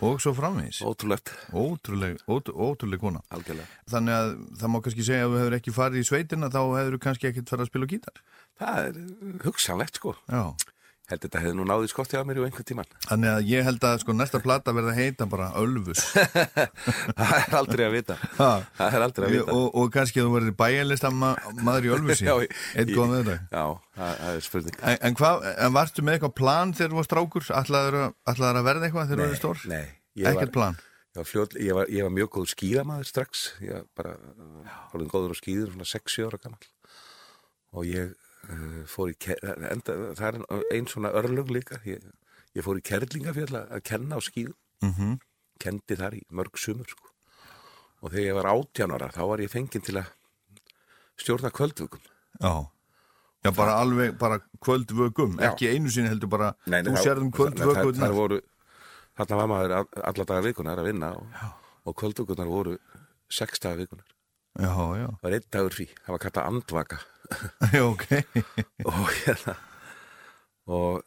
og 0.00 0.20
svo 0.22 0.30
framvegis. 0.32 0.78
ótrúlegt, 0.86 1.32
Ótrúleg, 1.52 2.16
ótrú, 2.30 2.54
ótrúleg 2.54 3.00
kona. 3.02 3.20
algjörlega. 3.34 3.66
Þannig 3.90 4.14
að 4.14 4.28
það 4.60 4.70
má 4.72 4.80
kannski 4.86 5.04
segja 5.04 5.26
að 5.26 5.32
þú 5.34 5.38
hefur 5.42 5.56
ekki 5.58 5.74
farið 5.74 6.00
í 6.00 6.06
sveitina 6.08 6.48
þá 6.54 6.60
hefur 6.78 6.94
þú 6.96 7.00
kannski 7.02 7.28
ekkert 7.28 7.50
farið 7.50 7.66
að 7.66 7.70
spila 7.72 7.88
gítar. 7.92 8.22
Það 8.58 8.78
er 8.86 9.42
hugsanlegt 9.44 9.98
sko. 10.00 10.14
Já. 10.30 10.44
Held 11.08 11.22
þetta 11.24 11.40
hefði 11.40 11.56
nú 11.56 11.64
náðið 11.64 11.88
skottið 11.88 12.20
á 12.20 12.24
mér 12.28 12.36
í 12.36 12.42
einhvern 12.44 12.66
tíman. 12.68 12.88
Þannig 13.06 13.30
að 13.32 13.46
ég 13.48 13.64
held 13.64 13.84
að 13.88 13.94
sko 14.02 14.12
næsta 14.12 14.40
plata 14.44 14.74
verða 14.76 14.90
að 14.92 14.98
heita 15.00 15.24
bara 15.32 15.46
Ölfus. 15.56 16.02
það 17.16 17.32
er 17.38 17.56
aldrei 17.56 17.84
að 17.86 17.94
vita. 17.94 18.16
Ha. 18.36 18.48
Það 18.76 18.96
er 18.98 19.04
aldrei 19.06 19.24
að 19.24 19.32
vita. 19.32 19.54
og, 19.54 19.78
og 19.80 19.88
kannski 19.94 20.20
að 20.20 20.28
þú 20.28 20.34
verður 20.34 20.56
bæjarlista 20.60 21.08
ma 21.16 21.30
maður 21.64 21.88
í 21.88 21.92
Ölfusi. 21.96 22.28
Já, 22.28 22.34
Eitt 22.76 22.92
góð 22.92 23.14
með 23.14 23.22
þetta. 23.22 23.38
Já, 23.48 23.64
það, 23.96 24.20
er 24.34 24.44
spurning. 24.50 24.76
En, 24.82 25.00
en, 25.08 25.16
hvað, 25.22 25.48
en 25.54 25.74
varstu 25.78 26.04
með 26.04 26.18
eitthvað 26.18 26.36
plan 26.42 26.76
þegar 26.76 26.92
þú 26.92 27.00
var 27.00 27.08
strákur? 27.08 27.48
Ætlaður 27.62 27.98
að, 28.02 28.12
að 28.28 28.62
verða 28.68 28.90
eitthvað 28.90 29.08
þegar 29.08 29.16
þú 29.16 29.24
verður 29.24 29.40
stór? 29.40 29.64
Nei, 29.72 29.86
Ekkert 30.28 30.56
plan? 30.60 30.76
ég 31.08 31.22
var, 31.22 31.32
fljót, 31.32 31.56
ég, 31.56 31.72
var, 31.74 31.88
ég 31.88 32.04
var 32.04 32.12
mjög 32.14 32.28
góð 32.36 32.52
skíðamaður 32.52 33.08
strax. 33.08 33.48
Ég 33.64 33.72
var 33.72 33.88
bara, 33.96 34.12
hálfum 38.46 38.58
góður 38.58 38.84
á 38.84 38.86
skíður, 38.88 38.88
svona 38.88 38.88
6-7 38.88 38.88
ára 38.88 38.88
gammal. 38.88 38.88
Og 38.88 38.88
ég 38.88 38.88
uh, 38.88 38.88
fór 38.88 39.08
í, 39.08 39.16
enda, 39.72 39.92
það 40.14 40.28
er 40.28 40.74
einn 40.76 40.86
svona 40.86 41.10
örlög 41.12 41.50
líka. 41.50 41.80
Ég, 41.84 42.04
ég 42.54 42.64
fór 42.64 42.78
í 42.78 42.82
kerlingafjöld 42.82 43.54
að 43.58 43.82
kenna 43.82 44.16
á 44.16 44.20
skíðum. 44.20 44.56
Mm 44.82 45.18
Kendi 45.58 45.96
þar 45.98 46.14
í 46.14 46.20
mörg 46.30 46.54
sumur, 46.54 46.86
sko. 46.86 47.08
Og 48.02 48.12
þegar 48.12 48.26
ég 48.28 48.34
var 48.38 48.46
18 48.46 48.92
ára, 48.94 49.08
þá 49.10 49.22
var 49.26 49.38
ég 49.42 49.50
fenginn 49.50 49.82
til 49.82 49.96
að 49.98 50.06
stjórna 51.18 51.50
kvöldvökum. 51.50 51.98
Já. 52.38 52.70
Já, 53.42 53.50
bara 53.54 53.74
alveg, 53.82 54.16
bara 54.18 54.38
kvöldvögum. 54.62 55.34
Já. 55.40 55.50
Ekki 55.50 55.68
einu 55.74 55.90
sinni 55.90 56.08
heldur 56.12 56.30
bara, 56.30 56.52
þú 56.66 56.94
þá- 56.94 57.02
sérðum 57.02 57.32
þar- 57.34 57.58
þar 57.58 57.74
kvöldvögum. 57.82 58.14
voru, 58.14 58.40
þarna 59.18 59.36
var 59.36 59.46
maður 59.50 59.74
all- 59.80 60.02
alla 60.12 60.24
daga 60.24 60.42
vikunar 60.46 60.78
að 60.78 60.84
vinna 60.92 61.10
og, 61.16 61.26
og 61.86 61.94
kvöldvökunar 61.96 62.46
voru 62.46 62.78
sex 63.28 63.58
daga 63.58 63.76
vikunar. 63.82 64.06
Já, 64.58 64.72
já. 64.98 65.06
Það 65.06 65.22
var 65.28 65.36
einn 65.38 65.46
dagur 65.54 65.74
frí, 65.76 65.86
það 66.02 66.14
var 66.16 66.22
kallað 66.24 66.48
andvaka 66.50 66.98
Já, 67.76 67.82
ok. 67.84 68.06
og 68.88 69.04
hérna 69.20 69.54
og 70.68 71.02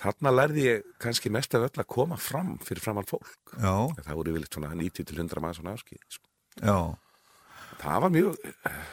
þarna 0.00 0.32
lærði 0.32 0.64
ég 0.66 0.88
kannski 1.02 1.30
mest 1.32 1.54
af 1.56 1.66
öll 1.68 1.82
að 1.82 1.88
koma 1.92 2.16
fram 2.20 2.54
fyrir 2.64 2.82
framann 2.84 3.06
fólk. 3.08 3.54
Já, 3.56 3.74
Það 4.00 4.16
voru 4.18 4.32
yfirleitt 4.34 4.56
svona 4.56 4.72
90 4.76 5.06
til 5.10 5.20
100 5.22 5.42
mann 5.44 5.56
svona 5.56 5.74
áskið. 5.76 6.00
Sko. 6.08 6.26
já. 6.60 6.78
það 7.80 8.00
var 8.04 8.12
mjög, 8.12 8.40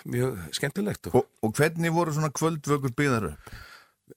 mjög 0.07 0.37
skemmtilegt 0.55 1.09
og 1.09 1.15
Og, 1.19 1.25
og 1.43 1.55
hvernig 1.57 1.91
voru 1.95 2.13
svona 2.15 2.29
kvöldvökur 2.31 2.93
byggðar 2.95 3.29
upp? 3.33 3.49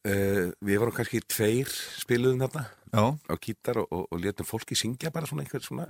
uh, 0.06 0.50
við 0.62 0.78
vorum 0.78 0.94
kannski 0.94 1.20
tveir 1.26 1.70
spiluðum 1.98 2.44
þarna 2.44 2.66
Já, 2.90 3.04
á 3.30 3.34
gítar 3.42 3.78
og, 3.82 3.88
og, 3.90 4.18
letum 4.22 4.46
fólki 4.46 4.74
syngja 4.78 5.10
bara 5.14 5.26
svona 5.26 5.42
einhver 5.46 5.62
svona 5.62 5.86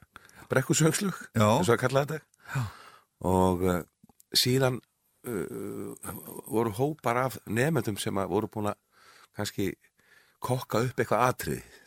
brekkusöngslug 0.53 1.17
Já. 1.37 1.45
eins 1.59 1.69
og 1.69 1.77
að 1.77 1.83
kalla 1.85 2.05
þetta 2.07 2.21
Já. 2.55 2.63
Og 3.27 3.65
uh, 3.67 3.81
síðan 4.37 4.79
uh, 5.29 5.95
voru 6.49 6.73
hópar 6.79 7.17
af 7.27 7.39
nefndum 7.47 7.99
sem 8.00 8.17
að 8.23 8.31
voru 8.33 8.49
búin 8.53 8.71
að 8.73 8.79
kannski 9.37 9.73
kokka 10.41 10.81
upp 10.87 11.00
eitthvað 11.03 11.27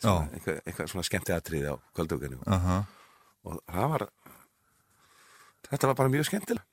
Já. 0.04 0.12
eitthvað, 0.32 0.60
eitthvað 0.64 0.92
svona 0.92 1.06
skemmti 1.08 1.34
atriði 1.34 1.72
á 1.74 1.76
kvölduginu 1.96 2.38
aha, 2.46 2.84
og 3.44 3.58
það 3.66 3.88
var 3.96 4.06
þetta 5.70 5.90
var 5.90 5.98
bara 5.98 6.12
mjög 6.12 6.28
skemmtilega 6.30 6.64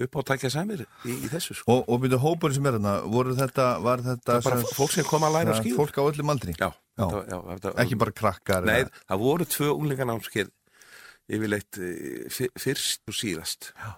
upp 0.00 0.16
á 0.16 0.20
tækja 0.30 0.48
sæmir 0.54 0.84
í, 0.86 1.12
í 1.12 1.28
þessu 1.28 1.58
sko. 1.58 1.74
og, 1.74 1.88
og 1.92 1.98
byrju 2.00 2.18
hópur 2.22 2.54
sem 2.56 2.64
er 2.70 2.78
þarna, 2.78 2.92
voru 3.12 3.34
þetta, 3.36 3.66
var 3.84 4.00
þetta 4.06 4.38
sem- 4.46 4.70
fólk 4.78 4.94
sem 4.94 5.04
kom 5.04 5.26
að 5.26 5.34
læra 5.36 5.56
skíðum. 5.58 5.76
Fólk 5.82 5.98
á 6.00 6.02
öllum 6.08 6.32
aldri? 6.32 6.54
já, 6.56 6.70
Já. 6.96 7.04
Já 7.28 7.36
þetta, 7.50 7.72
Ekki 7.84 7.98
bara 8.00 8.14
krakkar? 8.16 8.64
Nei, 8.70 8.84
það 9.10 9.20
voru 9.26 9.44
tvö 9.50 9.68
unglinganámskeið 9.74 10.48
yfirleitt 11.30 11.78
eh, 11.80 12.28
fyr- 12.34 12.54
fyrst 12.58 13.02
og 13.10 13.14
síðast. 13.16 13.72
Já. 13.78 13.90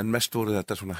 en 0.00 0.10
mest 0.14 0.34
voru 0.34 0.52
þetta 0.54 0.76
svona 0.78 0.96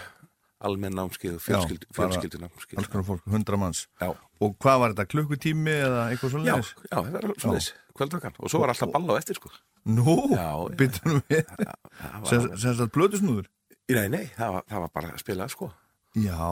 almenn 0.60 0.92
námskeið 0.98 1.36
og 1.38 1.42
fjölskyld, 1.44 1.84
Já, 1.86 1.92
bara 1.96 2.08
fjölskyldunámskeið 2.10 2.80
Alls 2.82 2.88
konar 2.92 3.04
fólk, 3.06 3.22
hundra 3.32 3.56
manns. 3.56 3.84
Já, 4.02 4.10
Og 4.44 4.56
hvað 4.60 4.78
var 4.82 4.92
þetta, 4.94 5.06
klukkutími 5.14 5.72
eða 5.86 6.02
eitthvað 6.10 6.34
já, 6.44 6.54
svona 6.56 6.90
já, 6.90 6.96
það 6.96 7.12
var 7.14 7.26
svona 7.40 7.54
þess 7.60 7.70
kvöldvakan 8.00 8.36
og 8.40 8.50
svo 8.52 8.60
var 8.62 8.72
alltaf 8.74 8.92
balla 8.92 9.16
á 9.16 9.20
eftir 9.20 9.38
sko. 9.38 9.50
Nú, 9.88 10.16
Já, 10.34 10.44
já. 10.44 10.76
byttunum 10.80 11.22
við. 11.30 11.54
Sagt 12.28 12.92
blöðusnúður? 12.94 13.48
Nei, 13.90 14.06
nei, 14.12 14.24
það 14.36 14.52
var, 14.58 14.66
það 14.70 14.82
var 14.84 14.92
bara 14.98 15.12
að 15.14 15.22
spila 15.24 15.48
sko. 15.50 15.70
Já, 16.20 16.50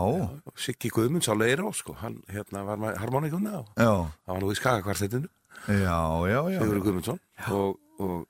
Siggi 0.57 0.90
Guðmunds 0.95 1.28
á 1.28 1.35
Leirá 1.35 1.68
sko 1.75 1.97
hann 1.99 2.21
hérna 2.30 2.62
var 2.66 2.78
með 2.78 2.97
harmonikuna 3.02 3.57
og 3.59 3.71
já, 3.75 3.90
það 4.25 4.33
var 4.33 4.40
nú 4.45 4.50
í 4.54 4.59
skagakvartettinu 4.61 5.28
já, 5.66 5.99
já, 6.30 6.40
já. 6.54 6.59
Sigurður 6.62 6.85
Guðmundsson. 6.87 7.18
Og, 7.50 7.78
og 7.99 8.21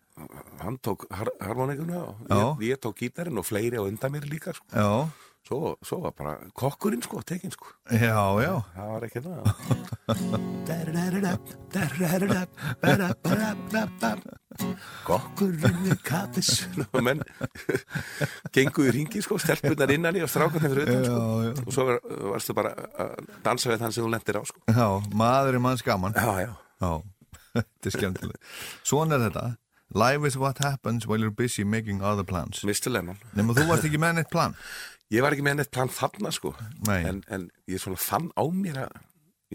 hann 0.63 0.79
tók 0.83 1.07
har 1.11 1.31
harmonikuna 1.41 2.03
og 2.05 2.17
ég, 2.29 2.75
ég 2.75 2.83
tók 2.83 2.99
gítarinn 2.99 3.39
og 3.41 3.47
fleiri 3.47 3.77
á 3.79 3.83
undan 3.85 4.13
mér 4.13 4.27
líka 4.29 4.53
sko. 4.57 4.67
Já, 4.73 5.09
svo, 5.49 5.77
svo 5.83 6.01
var 6.03 6.13
bara 6.19 6.35
kokkurinn 6.57 7.03
sko, 7.03 7.23
tekinn 7.27 7.53
sko. 7.55 7.67
Já, 7.91 8.19
já. 8.43 8.53
Það 8.75 8.89
var 8.93 9.03
ekki 9.09 9.21
það. 9.25 9.41
Kokkurinn 15.07 15.93
kaffis 16.05 16.51
og 16.89 17.03
menn 17.07 17.23
gengu 18.55 18.89
í 18.89 18.95
ringi 18.95 19.23
sko, 19.25 19.39
stelpunar 19.41 19.93
innan 19.95 20.19
í 20.19 20.25
og 20.25 20.33
strákarnir 20.33 20.75
fyrir 20.75 20.89
utan 20.89 21.05
sko. 21.07 21.21
Já, 21.21 21.23
já. 21.47 21.53
og 21.65 21.71
svo 21.77 21.87
var, 21.89 22.03
varstu 22.35 22.59
bara 22.59 22.75
að 23.07 23.31
dansa 23.47 23.73
við 23.73 23.85
þann 23.85 23.95
sem 23.95 24.05
þú 24.05 24.11
lendir 24.17 24.41
á 24.41 24.43
sko. 24.51 24.59
Já, 24.67 24.89
maður 25.23 25.61
er 25.61 25.65
manns 25.69 25.87
gaman. 25.87 26.19
Já, 26.19 26.33
já. 26.45 26.53
Já, 26.79 26.93
þetta 27.63 27.91
er 27.91 27.97
skemmtilegt. 27.97 28.53
Svona 28.87 29.17
er 29.17 29.29
þetta 29.29 29.47
Life 29.95 30.27
is 30.29 30.37
what 30.37 30.59
happens 30.61 31.07
while 31.09 31.21
you're 31.21 31.33
busy 31.35 31.65
making 31.65 32.03
other 32.05 32.25
plans 32.25 32.61
Mr. 32.67 32.93
Lennon 32.93 33.17
Nefnum 33.33 33.57
þú 33.57 33.67
varst 33.71 33.89
ekki 33.89 34.01
með 34.03 34.19
neitt 34.21 34.31
plan 34.33 34.57
Ég 35.15 35.25
var 35.25 35.33
ekki 35.33 35.47
með 35.47 35.63
neitt 35.63 35.73
plan 35.73 35.89
þarna 35.89 36.33
sko 36.35 36.53
Nei. 36.89 37.01
en, 37.09 37.23
en 37.33 37.49
ég 37.71 37.81
svona 37.81 37.97
fann 38.01 38.29
á 38.37 38.45
mér 38.53 38.83
að 38.85 38.99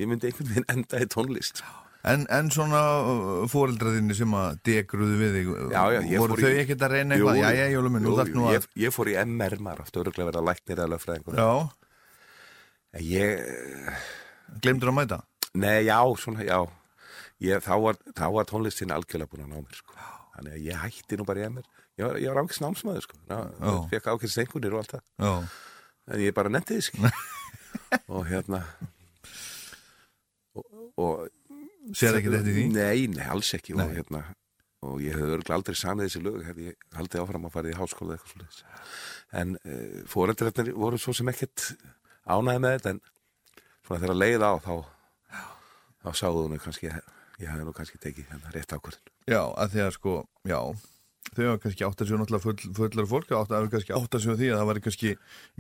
ég 0.02 0.10
myndi 0.10 0.32
einhvern 0.32 0.50
veginn 0.50 0.70
enda 0.74 1.02
í 1.04 1.06
tónlist 1.14 1.62
sko. 1.62 1.80
En, 2.10 2.26
en 2.34 2.50
svona 2.52 2.80
fóreldraðinni 3.48 4.16
sem 4.18 4.34
að 4.36 4.58
degruðu 4.68 5.20
við 5.22 5.36
þig 5.38 5.52
Já, 5.72 5.84
já, 5.94 6.00
Voru 6.20 6.36
þau 6.42 6.50
ekkert 6.64 6.82
að 6.84 6.96
reyna 6.98 7.16
eitthvað? 7.16 7.38
jú. 7.38 7.44
Já, 7.46 7.60
já, 7.62 7.68
jólum, 7.72 8.00
nú 8.02 8.10
Jú, 8.10 8.26
jú, 8.28 8.42
að 8.44 8.58
ég, 8.58 8.66
ég 8.84 8.96
fór 8.96 9.12
í 9.14 9.16
MR 9.22 9.56
maður 9.64 9.86
aftur 9.86 10.02
öruglega 10.04 10.34
að 10.36 10.50
læknir 10.50 10.82
eða 10.82 10.90
lögfræðingur 10.96 11.38
Já, 11.40 11.52
En 12.94 13.06
Ég, 13.08 13.46
glemdur 14.66 14.92
að 14.92 14.98
mæta 15.00 15.22
nei, 15.54 15.86
já, 15.88 16.00
svona, 16.20 16.44
já 16.44 16.60
ég, 17.44 17.62
þá, 17.64 17.74
var, 17.86 18.02
þá 18.18 18.26
var 18.36 18.50
tónlistin 18.50 18.94
algjörlega 18.94 19.32
búin 19.32 19.46
að 19.46 19.54
ná 19.54 19.62
mér 19.62 19.80
sko. 19.80 19.96
Þannig 20.34 20.56
að 20.58 20.66
ég 20.68 20.82
hætti 20.84 21.20
nú 21.20 21.28
bara 21.30 21.44
í 21.44 21.48
MR 21.50 21.68
Ég 21.94 22.08
var, 22.08 22.18
ég 22.18 22.32
var 22.34 22.42
ákveðs 22.42 22.62
námsmaður 22.64 23.06
sko. 23.06 23.20
Já. 23.30 23.40
Fekk 23.92 24.08
ákveðs 24.10 24.38
einhvernir 24.42 24.74
og 24.74 24.80
allt 24.82 24.96
það. 24.96 25.04
Já, 25.22 25.34
En 26.14 26.24
ég 26.24 26.34
bara 26.36 26.52
nefndi 26.52 26.80
þess 26.80 26.90
ekki 26.92 27.12
Og 28.18 28.26
hérna 28.32 28.64
Og, 30.58 30.66
og 30.98 31.94
sér 31.98 32.18
ekki 32.20 32.32
þetta 32.34 32.50
í 32.50 32.56
því? 32.58 32.64
Nei, 32.74 33.06
nei, 33.14 33.28
alls 33.30 33.54
ekki. 33.58 33.76
Nei. 33.78 33.86
Og, 33.86 33.94
hérna, 33.98 34.22
og 34.84 35.02
ég 35.04 35.16
hefði 35.16 35.38
örgulega 35.38 35.58
aldrei 35.58 35.78
samið 35.80 36.10
þessi 36.10 36.22
lög 36.24 36.42
hefði 36.48 36.68
ég 36.70 36.88
haldið 36.98 37.24
áfram 37.24 37.48
að 37.48 37.56
fara 37.56 37.72
í 37.72 37.78
háskóla 37.78 38.18
eitthvað 38.18 38.34
svolítið 38.34 39.40
en 39.42 39.56
uh, 39.58 40.00
fóreldrarnir 40.12 40.74
voru 40.78 41.00
svo 41.02 41.16
sem 41.18 41.32
ekkert 41.32 41.70
ánæði 42.30 42.64
með 42.64 42.76
þetta 42.78 42.94
en 42.94 43.02
svona 43.84 44.02
þegar 44.04 44.20
leið 44.20 44.46
á 44.46 44.52
þá 44.64 44.74
þá 46.04 46.10
sáðu 46.20 46.44
hún 46.46 46.62
kannski 46.62 46.92
ég 47.42 47.50
hefði 47.52 47.68
nú 47.68 47.76
kannski 47.76 48.02
tekið 48.02 48.32
hérna 48.32 48.56
rétt 48.56 48.74
ákvörðin 48.76 49.14
Já, 49.30 49.42
að 49.44 49.76
því 49.76 49.86
að 49.88 49.96
sko, 49.98 50.18
já 50.50 50.60
Þau 51.34 51.46
hafa 51.48 51.60
kannski 51.64 51.86
átt 51.88 52.02
að 52.04 52.10
séu 52.10 52.18
náttúrulega 52.20 52.44
full, 52.44 52.74
fullar 52.78 53.08
fólk 53.10 53.32
átt 53.34 53.54
að 53.56 54.22
séu 54.22 54.36
því 54.38 54.50
að 54.52 54.60
það 54.60 54.68
væri 54.70 54.82
kannski 54.86 55.14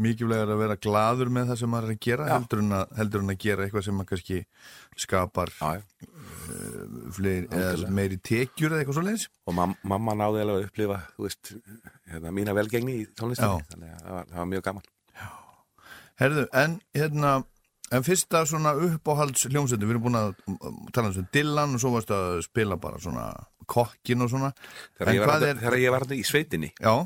mikilvægur 0.06 0.52
að 0.54 0.60
vera 0.60 0.76
gladur 0.86 1.32
með 1.34 1.48
það 1.50 1.60
sem 1.62 1.72
maður 1.74 1.88
er 1.88 1.96
að 1.96 2.02
gera 2.04 2.28
Já. 2.28 2.34
heldur 2.36 2.62
en 2.62 2.76
að, 2.78 2.92
heldur 3.00 3.24
en 3.24 3.34
að 3.34 3.40
gera 3.46 3.66
eitthvað 3.66 3.86
sem 3.88 3.98
maður 3.98 4.10
kannski 4.12 4.42
skapar 5.06 5.54
Já, 5.56 5.72
fleiri, 7.16 7.48
eða 7.48 7.94
meiri 7.96 8.20
tekjur 8.30 8.76
eða 8.76 8.84
eitthvað 8.84 9.00
svo 9.00 9.06
leiðis 9.08 9.26
og 9.48 9.58
mam 9.58 9.74
mamma 9.96 10.18
náði 10.20 10.44
alveg 10.44 10.60
að 10.60 10.68
upplifa 10.68 11.00
veist, 11.24 11.54
hérna, 12.12 12.36
mína 12.36 12.58
velgengni 12.60 13.00
í 13.00 13.08
tónlistinni 13.16 13.64
Já. 13.64 13.72
þannig 13.74 13.96
að 13.96 14.04
það 14.04 14.20
var, 14.20 14.30
það 14.30 14.44
var 14.44 14.52
mjög 14.54 14.68
gaman. 14.70 14.92
Herðu, 16.22 16.46
en 16.54 16.78
hérna 16.94 17.34
En 17.94 18.06
fyrsta 18.06 18.44
svona 18.50 18.74
uppáhalds 18.88 19.46
hljómsveitin, 19.50 19.86
við 19.86 19.96
erum 19.96 20.06
búin 20.08 20.18
að 20.20 20.32
um, 20.50 20.80
tala 20.96 21.12
um 21.12 21.28
Dylan 21.36 21.76
og 21.78 21.84
svo 21.84 21.92
varstu 21.94 22.16
að 22.16 22.40
spila 22.48 22.78
bara 22.82 23.02
svona 23.04 23.28
kokkin 23.70 24.26
og 24.26 24.32
svona. 24.34 24.50
þegar, 24.98 25.14
ég 25.14 25.28
var, 25.28 25.46
er... 25.50 25.78
ég 25.84 25.94
var 25.94 26.08
í 26.16 26.24
sveitinni 26.26 26.72
Já, 26.80 27.06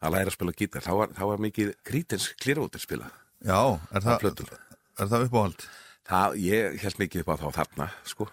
að 0.00 0.12
læra 0.12 0.28
að 0.30 0.36
spila 0.36 0.56
gítar 0.56 0.84
þá 0.84 0.92
var, 1.00 1.16
þá 1.16 1.24
var 1.32 1.42
mikið 1.46 1.72
krítins 1.86 2.28
klirrótir 2.42 2.84
spila 2.84 3.08
já, 3.46 3.60
er 3.90 4.04
það, 4.04 4.20
plötur. 4.26 4.52
er 5.00 5.10
það 5.14 5.26
uppáhald? 5.30 5.66
Það, 6.06 6.38
ég 6.44 6.78
held 6.84 7.00
mikið 7.02 7.24
upp 7.24 7.32
á 7.32 7.36
þá 7.40 7.48
þarna, 7.56 7.90
sko. 8.06 8.28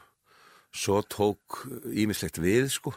Svo 0.74 1.00
tók 1.10 1.64
ímislegt 1.90 2.38
við, 2.42 2.68
sko. 2.76 2.94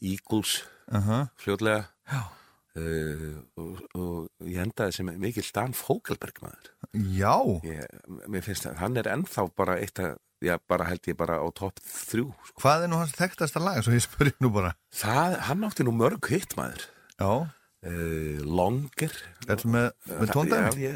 Eagles, 0.00 0.62
Uh 0.90 1.06
-huh. 1.06 1.28
fljótlega. 1.38 1.84
Já. 2.10 2.39
Uh, 2.78 3.40
og, 3.58 3.78
og 3.98 4.46
ég 4.46 4.60
endaði 4.62 4.94
sem 4.94 5.08
mikil 5.18 5.42
Dan 5.56 5.72
Fókelberg 5.74 6.36
maður. 6.44 6.68
Já, 7.16 7.34
Ég, 7.66 7.86
mér 8.30 8.44
finnst 8.46 8.68
að 8.70 8.76
hann 8.78 8.96
er 9.00 9.08
ennþá 9.10 9.48
bara 9.58 9.74
eitt 9.82 9.98
að, 9.98 10.14
já, 10.46 10.54
bara 10.70 10.86
held 10.86 11.08
ég 11.10 11.16
bara 11.18 11.40
á 11.42 11.46
topp 11.50 11.82
þrjú, 11.82 12.28
sko. 12.46 12.60
hvað 12.62 12.84
er 12.86 12.92
nú 12.92 13.00
hans 13.02 13.16
þekktasta 13.18 13.58
lag, 13.64 13.80
svo 13.82 13.96
ég 13.96 14.04
spurði 14.06 14.36
nú 14.44 14.52
bara. 14.54 14.70
Það, 14.94 15.34
hann 15.48 15.66
átti 15.66 15.86
nú 15.88 15.96
mörg 15.98 16.30
hitt 16.32 16.54
maður. 16.60 16.86
Já, 17.18 17.32
Uh, 17.80 18.42
longer. 18.44 19.14
þetta 19.46 19.68
með, 19.72 19.86
með 20.20 20.30
tóndæmi? 20.34 20.88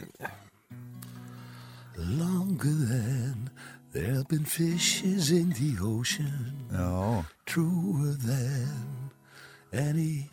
Longer 1.97 2.75
than 2.91 3.51
there 3.95 4.13
have 4.17 4.29
been 4.29 4.45
fishes 4.45 5.31
in 5.31 5.49
the 5.57 5.79
ocean, 5.81 6.69
Já, 6.71 7.25
truer 7.47 8.13
than 8.21 9.11
any 9.73 10.29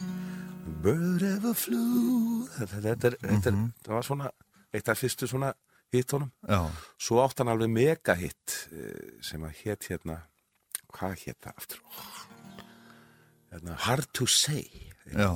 bird 0.84 1.24
ever 1.26 1.54
flew. 1.58 2.48
þetta, 2.58 2.82
þetta, 2.86 3.12
er, 3.12 3.18
þetta 3.22 3.52
er, 3.52 3.60
það 3.86 3.96
var 3.98 4.08
svona 4.08 4.32
eitt 4.72 4.92
af 4.92 5.00
fyrstu 5.02 5.28
svona 5.30 5.54
hittónum. 5.92 6.32
já, 6.48 6.60
Svo 7.02 7.22
átt 7.24 7.42
hann 7.44 7.52
alveg 7.52 7.72
mega 7.74 8.16
hitt 8.16 8.58
sem 9.26 9.44
að 9.44 9.58
hétt 9.64 9.90
hérna, 9.92 10.22
hvað 10.96 11.18
hétt 11.26 11.40
það 11.44 11.58
aftur? 11.58 11.82
Hérna, 13.52 13.76
Hard 13.88 14.08
to 14.16 14.28
Say. 14.30 14.68
já, 15.12 15.34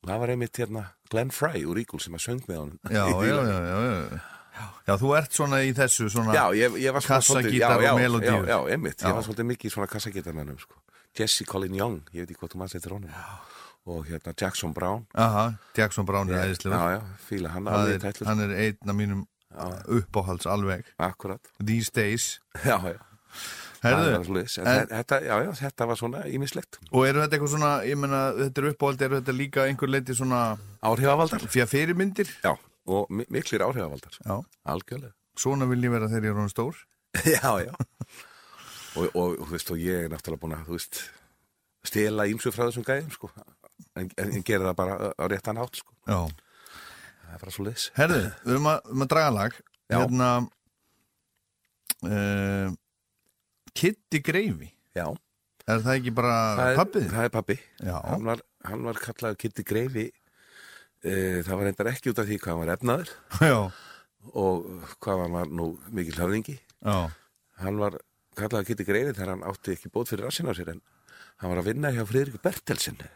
Og 0.00 0.08
það 0.08 0.20
var 0.22 0.32
einmitt 0.32 0.56
hérna 0.60 0.84
Glenn 1.12 1.32
Fry 1.32 1.64
úr 1.68 1.80
Eagle 1.80 2.00
sem 2.00 2.14
að 2.16 2.24
söng 2.24 2.44
með 2.48 2.60
honum. 2.62 2.78
já, 2.88 3.04
já, 3.28 3.40
já, 3.40 3.58
já, 3.64 3.80
já. 3.80 4.20
Já, 4.60 4.92
þú 4.98 5.10
ert 5.16 5.32
svona 5.36 5.60
í 5.64 5.70
þessu 5.76 6.08
svona... 6.12 6.34
Já, 6.36 6.44
ég, 6.58 6.74
ég 6.82 6.90
svona 6.90 7.20
Kassagítar 7.20 7.80
já, 7.80 7.86
já, 7.86 7.92
og 7.94 8.00
melódíur. 8.00 8.44
Já, 8.44 8.50
já, 8.52 8.58
einmitt. 8.74 8.98
Já. 9.00 9.08
Ég 9.08 9.16
var 9.16 9.24
svolítið 9.24 9.46
mikið 9.52 9.70
í 9.70 9.72
svona 9.72 9.88
kassagítarmennum, 9.88 10.58
sko. 10.60 10.80
Jesse 11.16 11.46
Colin 11.48 11.76
Young, 11.78 12.00
ég 12.12 12.24
veit 12.26 12.32
ekki 12.34 12.42
hvað 12.42 12.52
þú 12.54 12.60
maður 12.60 12.74
setur 12.74 12.96
honum. 12.98 13.14
Og 13.86 14.04
hérna 14.06 14.32
Jackson 14.40 14.74
Brown. 14.74 15.06
Aha, 15.14 15.52
Jackson 15.76 16.06
Brown 16.06 16.28
er 16.30 16.54
já, 16.54 17.00
fíla 17.28 17.48
hann 17.54 17.66
alveg 17.68 18.00
tætlur. 18.02 18.26
hann 18.28 18.40
er 18.40 18.50
einn 18.56 18.88
af 18.90 18.94
mínum 18.94 19.26
uppáhalds 19.88 20.46
alveg. 20.46 20.84
Akkurat. 20.98 21.40
These 21.64 21.90
days. 21.94 22.40
Já, 22.64 22.76
já. 22.78 22.98
Herðu. 23.82 24.36
En 24.58 24.66
en- 24.66 24.88
þetta, 24.90 25.20
já, 25.24 25.36
já, 25.44 25.50
þetta 25.56 25.86
var 25.86 25.96
svona 25.96 26.24
ímislegt. 26.28 26.78
og 26.92 27.06
eru 27.08 27.20
þetta 27.22 27.36
eitthvað 27.38 27.48
svona, 27.54 27.70
ég 27.88 27.96
meina, 27.96 28.18
þetta 28.36 28.58
er 28.62 28.68
uppáhald, 28.74 29.02
eru 29.06 29.20
þetta 29.20 29.32
líka 29.36 29.64
einhver 29.64 29.88
leiti 29.88 30.14
svona 30.14 30.58
Áhrifavaldar. 30.82 31.40
fyrir 31.48 31.66
fyrirmyndir? 31.66 32.28
Já, 32.44 32.56
og 32.86 33.06
mi- 33.10 33.24
miklir 33.30 33.60
áhrifavaldar. 33.64 34.18
Já. 34.26 34.36
Algjörlega. 34.66 35.12
Svona 35.38 35.64
vil 35.70 35.80
ég 35.82 35.90
vera 35.90 36.08
þegar 36.08 36.24
ég 36.28 36.34
er 36.34 36.42
hún 36.42 36.52
stór. 36.52 36.76
já, 37.24 37.64
já. 37.64 37.72
Og, 38.96 39.08
og, 39.14 39.38
og, 39.40 39.46
þú 39.48 39.50
veist, 39.56 39.70
og 39.70 39.78
ég 39.78 40.04
er 40.04 40.08
náttúrulega 40.12 40.42
búin 40.44 40.58
að, 40.58 41.00
stela 41.86 42.26
ímsu 42.28 42.52
frá 42.52 42.66
þessum 42.68 42.84
gæðum, 42.84 43.10
sko. 43.14 43.30
En, 43.98 44.10
en, 44.20 44.42
gera 44.46 44.70
það 44.70 44.76
bara 44.78 44.96
á 45.18 45.24
réttan 45.30 45.58
átt 45.62 45.80
sko. 45.82 45.94
Það 46.06 47.34
er 47.34 47.42
bara 47.44 47.54
svo 47.54 47.64
leis 47.66 47.88
Herðu, 47.98 48.20
við 48.44 48.54
erum 48.56 48.68
að, 48.70 48.78
erum 48.90 49.04
að 49.06 49.10
draga 49.14 49.30
lag. 49.36 49.58
Já. 49.90 49.96
Hérna, 50.00 50.30
uh, 52.06 52.70
Kitty 53.74 54.20
Greifi. 54.26 54.70
já, 54.96 55.06
Er 55.70 55.78
það 55.84 55.94
ekki 56.00 56.12
bara 56.16 56.36
pappið? 56.78 57.04
það 57.12 57.24
er 57.28 57.32
pappi 57.34 57.56
Já. 57.84 57.96
hann 58.08 58.24
var, 58.26 58.40
var 58.86 58.98
kallað 58.98 59.36
Kitty 59.38 59.62
Greifi 59.62 60.06
e, 61.04 61.12
það 61.46 61.52
var 61.54 61.64
reyndar 61.68 61.90
ekki 61.92 62.10
út 62.10 62.18
af 62.18 62.26
því 62.26 62.38
hvað 62.42 62.50
hann 62.50 62.62
var 62.64 62.72
efnaður 62.74 63.12
Já. 63.52 63.58
og 64.34 64.66
hvað 65.04 65.22
hann 65.24 65.36
var 65.36 65.52
nú 65.60 65.68
mikil 65.94 66.16
höfðingi 66.18 66.56
Já. 66.58 66.96
hann 67.62 67.78
var 67.78 68.00
kallað 68.40 68.66
Kitty 68.72 68.88
Greifi 68.88 69.14
þegar 69.14 69.34
hann 69.36 69.46
átti 69.46 69.76
ekki 69.76 69.92
bót 69.94 70.10
fyrir 70.10 70.26
rassin 70.26 70.50
á 70.50 70.54
sér 70.58 70.72
en 70.74 70.82
hann 71.42 71.52
var 71.54 71.62
að 71.62 71.70
vinna 71.70 71.94
hjá 71.94 72.02
Friðrik 72.08 72.42
Bertelsen 72.42 72.98
te 72.98 73.10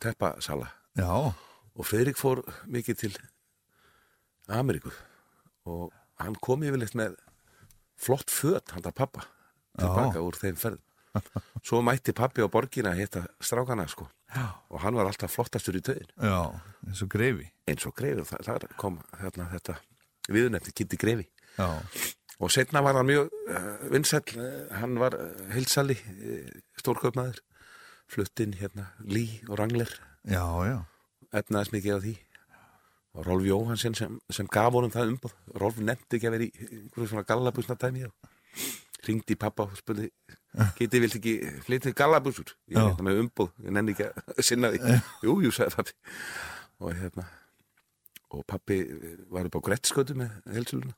teppasala 0.00 0.68
Já. 0.98 1.10
og 1.76 1.86
Friðrik 1.86 2.18
fór 2.18 2.42
mikið 2.66 2.96
til 3.04 3.12
Ameríku 4.50 4.92
og 5.70 5.90
hann 6.20 6.36
kom 6.42 6.62
yfirleitt 6.66 6.96
með 6.98 7.16
flott 8.00 8.32
föt 8.32 8.72
handa 8.74 8.92
pappa 8.96 9.26
tilbaka 9.78 10.22
úr 10.24 10.38
þeim 10.40 10.56
ferð 10.60 10.80
svo 11.66 11.80
mætti 11.82 12.14
pappi 12.16 12.42
á 12.42 12.48
borgina 12.50 12.92
að 12.94 13.02
hitta 13.04 13.22
strákana 13.42 13.86
sko 13.90 14.06
Já. 14.30 14.46
og 14.70 14.78
hann 14.84 14.94
var 14.94 15.08
alltaf 15.10 15.32
flottastur 15.34 15.78
í 15.78 15.82
töðin 15.82 16.10
Já. 16.22 16.50
Eins 16.86 17.02
og 17.02 17.10
Greifi. 17.10 17.48
eins 17.66 17.86
og 17.86 17.94
greifi 17.98 18.22
og 18.22 18.28
það, 18.30 18.44
þar 18.46 18.66
kom 18.78 19.00
hérna, 19.18 19.48
þetta 19.50 19.78
viðunefni 20.30 20.74
Kitty 20.74 20.98
Greifi 21.00 21.26
Já. 21.58 21.68
og 22.40 22.50
setna 22.54 22.82
var 22.86 22.94
hann 22.98 23.08
mjög 23.10 23.30
uh, 23.50 23.90
vinsæll, 23.90 24.22
uh, 24.38 24.70
hann 24.78 24.94
var 25.02 25.16
uh, 25.18 25.30
heilsali, 25.54 25.98
uh, 25.98 26.60
stórkaupmaður 26.78 27.42
fluttinn 28.10 28.56
hérna 28.58 28.88
Lí 29.06 29.24
og 29.48 29.58
Rangler, 29.60 29.90
Já, 30.26 30.42
já. 30.66 30.78
efnaðist 31.32 31.72
mikið 31.76 31.94
af 31.96 32.02
því. 32.04 32.16
Og 33.18 33.24
Rolf 33.26 33.42
Jóhansen 33.46 33.94
sem, 33.98 34.18
sem 34.30 34.46
gaf 34.46 34.70
honum 34.74 34.92
það 34.94 35.14
umboð. 35.16 35.32
Rolf 35.58 35.78
nefndi 35.82 36.18
ekki 36.18 36.28
að 36.28 36.34
vera 36.36 36.46
í 36.46 36.50
einhverju 36.68 37.08
svona 37.10 37.24
gallabusna 37.26 37.74
dæmi 37.80 38.04
og 38.06 38.28
ringdi 39.08 39.34
pappa 39.40 39.64
og 39.66 39.74
spurði 39.80 40.10
getið 40.78 41.02
vilt 41.06 41.16
ekki 41.18 41.32
flytið 41.66 41.94
gallabusur 41.98 42.50
ég 42.68 42.76
er 42.78 42.88
hérna 42.90 43.06
með 43.06 43.20
umboð, 43.24 43.50
ég 43.64 43.74
nenni 43.74 43.94
ekki 43.96 44.06
að 44.10 44.42
sinna 44.46 44.70
því. 44.74 44.96
Jú, 45.26 45.34
jú, 45.46 45.52
sagði 45.56 45.76
pappi 45.78 45.94
og 46.80 46.94
hérna 47.00 47.24
og 48.30 48.44
pappi 48.46 48.76
var 49.32 49.48
upp 49.48 49.56
á 49.58 49.66
Grettskötu 49.70 50.14
með 50.18 50.36
helsöluna 50.54 50.94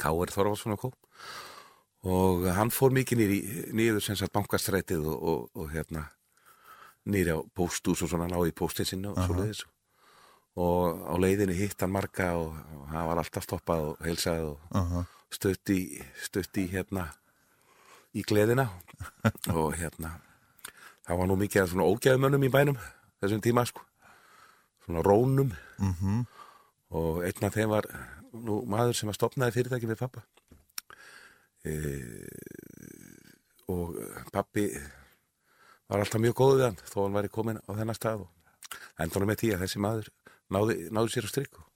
Káir 0.00 0.30
Þorvarsson 0.32 0.76
og 0.76 0.84
kó 0.86 0.92
og 2.06 2.46
hann 2.56 2.72
fór 2.72 2.94
mikið 2.96 3.24
nýður 3.76 4.00
sem 4.04 4.16
sagt 4.16 4.32
bankastrætið 4.32 5.04
og, 5.04 5.18
og, 5.20 5.50
og 5.54 5.70
hérna 5.74 6.06
nýri 7.04 7.34
á 7.36 7.40
póstús 7.56 8.02
og 8.04 8.10
svona 8.12 8.28
ná 8.30 8.38
í 8.46 8.54
póstin 8.56 8.88
sinni 8.88 9.10
og 9.10 9.20
svo 9.20 9.36
leiðis 9.36 9.64
og 10.60 11.04
á 11.06 11.14
leiðinni 11.20 11.56
hitt 11.56 11.80
hann 11.80 11.92
marga 11.92 12.32
og, 12.40 12.56
og 12.76 12.86
hann 12.90 13.08
var 13.08 13.20
alltaf 13.22 13.46
stoppað 13.46 13.92
og 13.92 14.04
heilsað 14.04 14.50
og 14.50 14.58
stutt 15.30 16.58
í 16.58 16.66
hérna 16.72 17.10
í 18.14 18.24
gleðina. 18.26 18.66
Og 19.54 19.76
hérna 19.78 20.16
það 21.06 21.18
var 21.20 21.28
nú 21.30 21.36
mikið 21.38 21.62
af 21.62 21.70
svona 21.70 21.86
ógæðumönnum 21.86 22.46
í 22.46 22.50
bænum 22.52 22.78
þessum 23.22 23.42
tíma 23.44 23.64
sko. 23.68 23.84
Svona 24.84 25.04
rónum. 25.06 25.54
Mhm. 25.78 26.26
og 26.90 27.22
einn 27.22 27.44
af 27.46 27.54
þeim 27.54 27.70
var 27.70 27.86
nú 28.34 28.64
maður 28.66 28.96
sem 28.98 29.08
að 29.08 29.14
stopnaði 29.14 29.54
fyrirtæki 29.54 29.86
við 29.86 30.00
pappa 30.00 30.24
e, 31.64 31.74
og 33.70 33.96
pappi 34.32 34.66
var 35.90 36.02
alltaf 36.04 36.22
mjög 36.22 36.36
góð 36.38 36.54
við 36.56 36.66
hann 36.68 36.78
þó 36.86 36.98
hann 37.02 37.16
væri 37.18 37.32
komin 37.32 37.60
á 37.60 37.70
þennan 37.74 37.98
stað 37.98 38.24
og 38.26 38.78
endanum 39.02 39.30
með 39.30 39.42
því 39.42 39.52
að 39.54 39.64
þessi 39.64 39.82
maður 39.82 40.10
náði, 40.54 40.76
náði 40.94 41.14
sér 41.14 41.26
á 41.26 41.30
strik 41.32 41.58
og, 41.58 41.68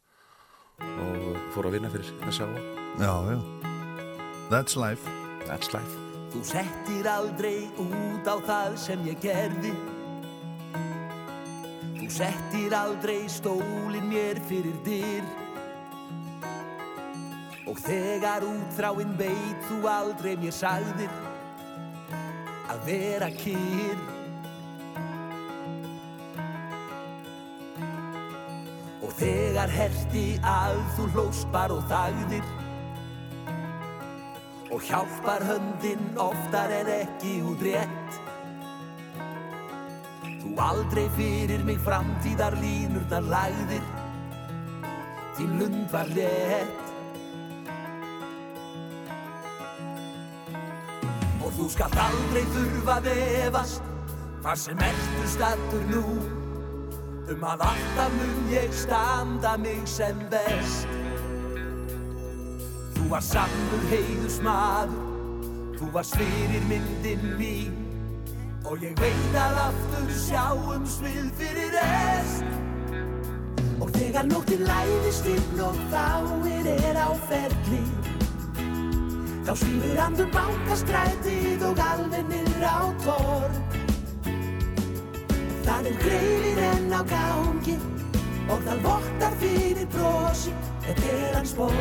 fór 1.54 1.68
að 1.68 1.76
vinna 1.78 1.92
fyrir 1.92 2.14
þessa 2.24 2.48
á 2.48 2.52
Já, 2.94 3.10
já. 3.26 3.38
That's 4.50 4.76
life. 4.78 5.02
That's 5.48 5.72
life 5.74 5.94
Þú 6.30 6.42
settir 6.46 7.06
aldrei 7.10 7.66
út 7.78 8.26
á 8.26 8.36
það 8.46 8.76
sem 8.84 9.02
ég 9.06 9.18
gerði 9.22 9.72
Þú 11.98 12.10
settir 12.10 12.74
aldrei 12.78 13.24
stólinn 13.30 14.10
mér 14.10 14.38
fyrir 14.48 14.78
dyr 14.86 15.43
Og 17.64 17.78
þegar 17.80 18.44
útþráinn 18.44 19.14
veit 19.16 19.68
þú 19.70 19.78
aldrei 19.88 20.34
mér 20.36 20.52
sagðir 20.52 21.22
Að 22.68 22.82
vera 22.88 23.30
kýr 23.38 24.02
Og 29.04 29.12
þegar 29.18 29.68
herti 29.68 30.24
að 30.48 30.78
þú 30.96 31.06
hlóst 31.12 31.48
bara 31.52 31.76
og 31.76 31.82
þagðir. 31.90 32.46
Og 34.72 34.86
hjálpar 34.88 35.44
höndin 35.44 36.06
oftar 36.18 36.72
en 36.72 36.88
ekki 36.94 37.34
út 37.44 37.64
rétt. 37.66 38.16
Þú 40.40 40.54
aldrei 40.68 41.04
fyrir 41.18 41.66
mig 41.68 41.82
framtíðar 41.84 42.56
línurnar 42.62 43.28
lagðir. 43.28 43.84
Þín 45.36 45.54
lund 45.60 45.84
var 45.92 46.10
rétt 46.16 46.83
þú 51.64 51.70
skalt 51.72 51.94
aldrei 51.96 52.42
þurfa 52.52 52.94
að 53.00 53.06
efast 53.16 53.92
Hvar 54.44 54.58
sem 54.60 54.80
ertu 54.84 55.28
stattur 55.32 55.84
nú. 55.88 56.02
Um 57.32 57.46
að 57.48 57.62
alltaf 57.64 58.10
mun 58.12 58.50
ég 58.52 58.74
standa 58.76 59.54
mig 59.56 59.80
sem 59.88 60.18
best. 60.28 60.84
Þú 62.98 63.08
var 63.08 63.24
sannur 63.24 63.88
heiðusmaður, 63.88 64.92
þú 65.78 65.90
var 65.96 66.04
svirir 66.04 66.68
myndin 66.68 67.24
mín. 67.40 67.80
Og 68.68 68.84
ég 68.84 68.92
veit 69.00 69.40
að 69.40 69.60
aftur 69.64 70.12
sjáumst 70.26 71.00
við 71.06 71.32
fyrir 71.40 71.72
rest. 71.78 72.44
Og 73.80 73.88
þegar 73.96 74.28
nóttin 74.28 74.68
læðist 74.68 75.32
inn 75.32 75.64
og 75.64 75.80
þáir 75.88 76.74
er 76.76 77.00
á 77.00 77.08
ferli 77.30 78.13
Þá 79.44 79.52
svífur 79.60 79.98
andur 80.00 80.28
bankastrætið 80.32 81.62
og 81.68 81.80
alveg 81.84 82.28
niður 82.30 82.62
á 82.64 82.80
torg. 83.04 83.74
Það 85.66 85.88
er 85.90 85.98
greiðir 86.00 86.60
enn 86.64 86.94
á 86.96 87.02
gangi 87.10 87.74
og 88.48 88.62
það 88.64 88.80
vottar 88.86 89.36
fyrir 89.42 89.90
brosi 89.92 90.54
Þetta 90.86 91.12
er 91.12 91.36
hans 91.36 91.52
borg. 91.58 91.76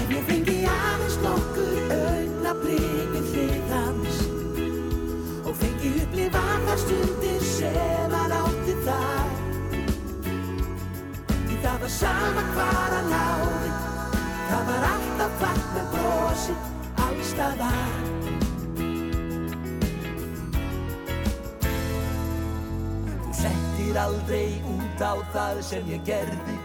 Ef 0.00 0.14
ég 0.16 0.24
fengi 0.30 0.56
aðeins 0.72 1.18
nokkur 1.26 1.92
augna 1.98 2.54
blíkinn 2.62 3.28
hlið 3.34 3.74
hans 3.74 4.22
og 5.44 5.52
fengi 5.60 5.92
upplifa 6.06 6.46
þar 6.70 6.82
stundir 6.86 7.44
sem 7.52 8.16
hann 8.16 8.38
átti 8.40 8.80
Því 8.80 9.21
það 11.72 11.80
var 11.80 11.92
sama 11.92 12.42
hvar 12.52 12.90
hann 12.92 13.06
láði 13.08 13.68
það 14.48 14.64
var 14.68 14.82
alltaf 14.88 15.36
fætt 15.40 15.68
með 15.74 15.86
brosi 15.92 16.56
allstaðar 17.04 17.94
Þú 23.22 23.36
settir 23.38 24.00
aldrei 24.02 24.50
út 24.68 25.00
á 25.00 25.12
það 25.32 25.60
sem 25.64 25.88
ég 25.88 26.04
gerði. 26.04 26.56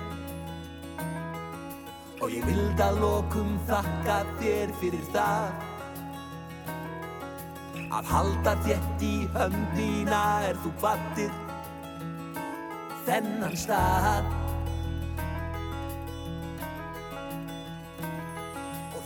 Og 2.19 2.33
ég 2.33 2.43
vild 2.49 2.83
að 2.83 2.99
lokum 3.03 3.53
þakka 3.69 4.17
þér 4.41 4.73
fyrir 4.81 5.05
það. 5.13 5.63
Að 7.95 8.11
halda 8.11 8.57
þétt 8.65 9.07
í 9.07 9.13
höndina 9.37 10.25
er 10.49 10.59
þú 10.65 10.73
kvattir 10.81 11.31
Þennan 13.07 13.55
stað 13.55 14.46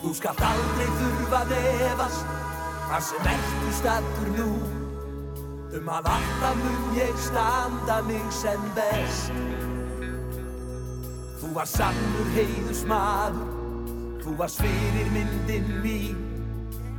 þú 0.01 0.13
skalt 0.17 0.45
aldrei 0.45 0.87
þurfa 0.99 1.43
að 1.45 1.57
efast 1.61 2.39
Hvar 2.91 2.99
sem 2.99 3.27
ertu 3.31 3.69
stattur 3.71 4.31
nú. 4.35 4.47
Um 5.77 5.85
að 5.95 6.09
alltaf 6.11 6.57
mun 6.59 6.97
ég 6.97 7.13
standa 7.23 8.01
mig 8.03 8.25
sem 8.35 8.65
best. 8.75 9.31
Þú 11.39 11.53
var 11.55 11.69
sannur 11.71 12.33
heiðusmaður, 12.35 13.39
þú 14.25 14.35
var 14.43 14.51
svirir 14.51 15.07
myndin 15.15 15.71
mín. 15.85 16.19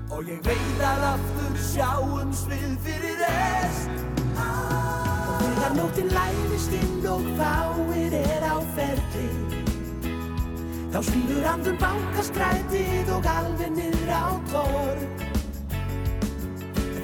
Og 0.09 0.33
ég 0.33 0.41
veit 0.49 0.81
að 0.81 1.05
aftur 1.12 1.62
sjáumst 1.69 2.49
við 2.49 2.71
fyrir 2.88 3.21
rest. 3.27 3.93
Og 4.33 5.45
þegar 5.45 5.77
nóttin 5.77 6.15
læðist 6.17 6.79
inn 6.81 7.11
og 7.12 7.29
fáir 7.37 8.23
er 8.25 8.49
á 8.49 8.57
ferli 8.73 9.62
Þá 10.92 10.98
svífur 11.09 11.46
andur 11.48 11.76
bankastrætið 11.81 13.11
og 13.16 13.26
alveg 13.33 13.70
niður 13.78 14.11
á 14.12 14.26
torg 14.52 15.22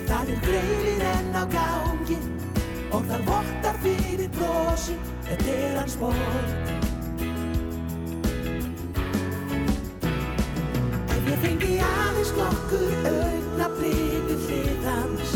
Það 0.08 0.32
er 0.32 0.42
greifir 0.44 1.04
enn 1.08 1.36
á 1.36 1.44
gangi 1.52 2.18
og 2.92 3.04
það 3.08 3.24
vottar 3.28 3.78
fyrir 3.84 4.30
brosi, 4.36 4.96
þetta 5.26 5.54
er 5.54 5.74
hans 5.76 5.96
borg. 6.00 6.52
Ef 11.12 11.30
ég 11.32 11.40
fengi 11.44 11.72
aðeins 11.84 12.34
nokkur 12.38 13.08
augna 13.12 13.70
við 13.80 14.34
hlið 14.46 14.86
hans 14.88 15.34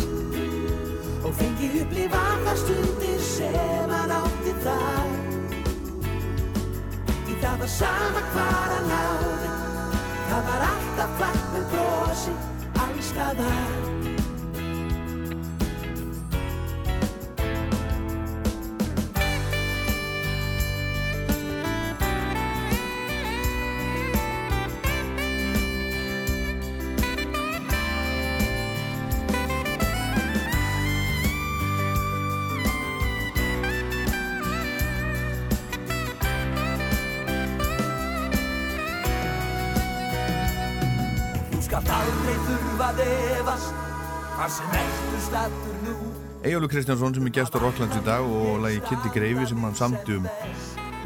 og 1.22 1.32
fengi 1.40 1.72
upplifa 1.82 2.28
það 2.44 2.62
stundir 2.66 3.26
sem 3.32 3.96
hann 3.96 4.16
átti 4.22 4.56
þar. 4.64 5.11
Það 7.62 7.68
var 7.68 7.74
sama 7.78 8.20
hvar 8.32 8.70
hann 8.74 8.88
láði, 8.90 9.50
það 10.30 10.48
var 10.48 10.64
alltaf 10.66 11.12
flatt 11.20 11.44
með 11.52 11.68
brosi, 11.70 12.34
allstaðar. 12.88 13.76
Þú 13.86 14.01
Hvar 44.42 44.50
sem 44.50 44.72
ertu 44.74 45.18
stattur 45.22 45.74
nú 45.84 45.92
Eyjólu 46.42 46.66
Kristjánsson 46.66 47.12
sem 47.14 47.26
er 47.28 47.32
gestur 47.36 47.62
Rocklands 47.62 47.94
í 47.94 48.00
dag 48.02 48.24
og 48.26 48.56
lagi 48.64 48.80
Kitty 48.88 49.12
Greifi 49.14 49.44
sem 49.46 49.60
hann 49.62 49.76
samti 49.78 50.16
um, 50.18 50.24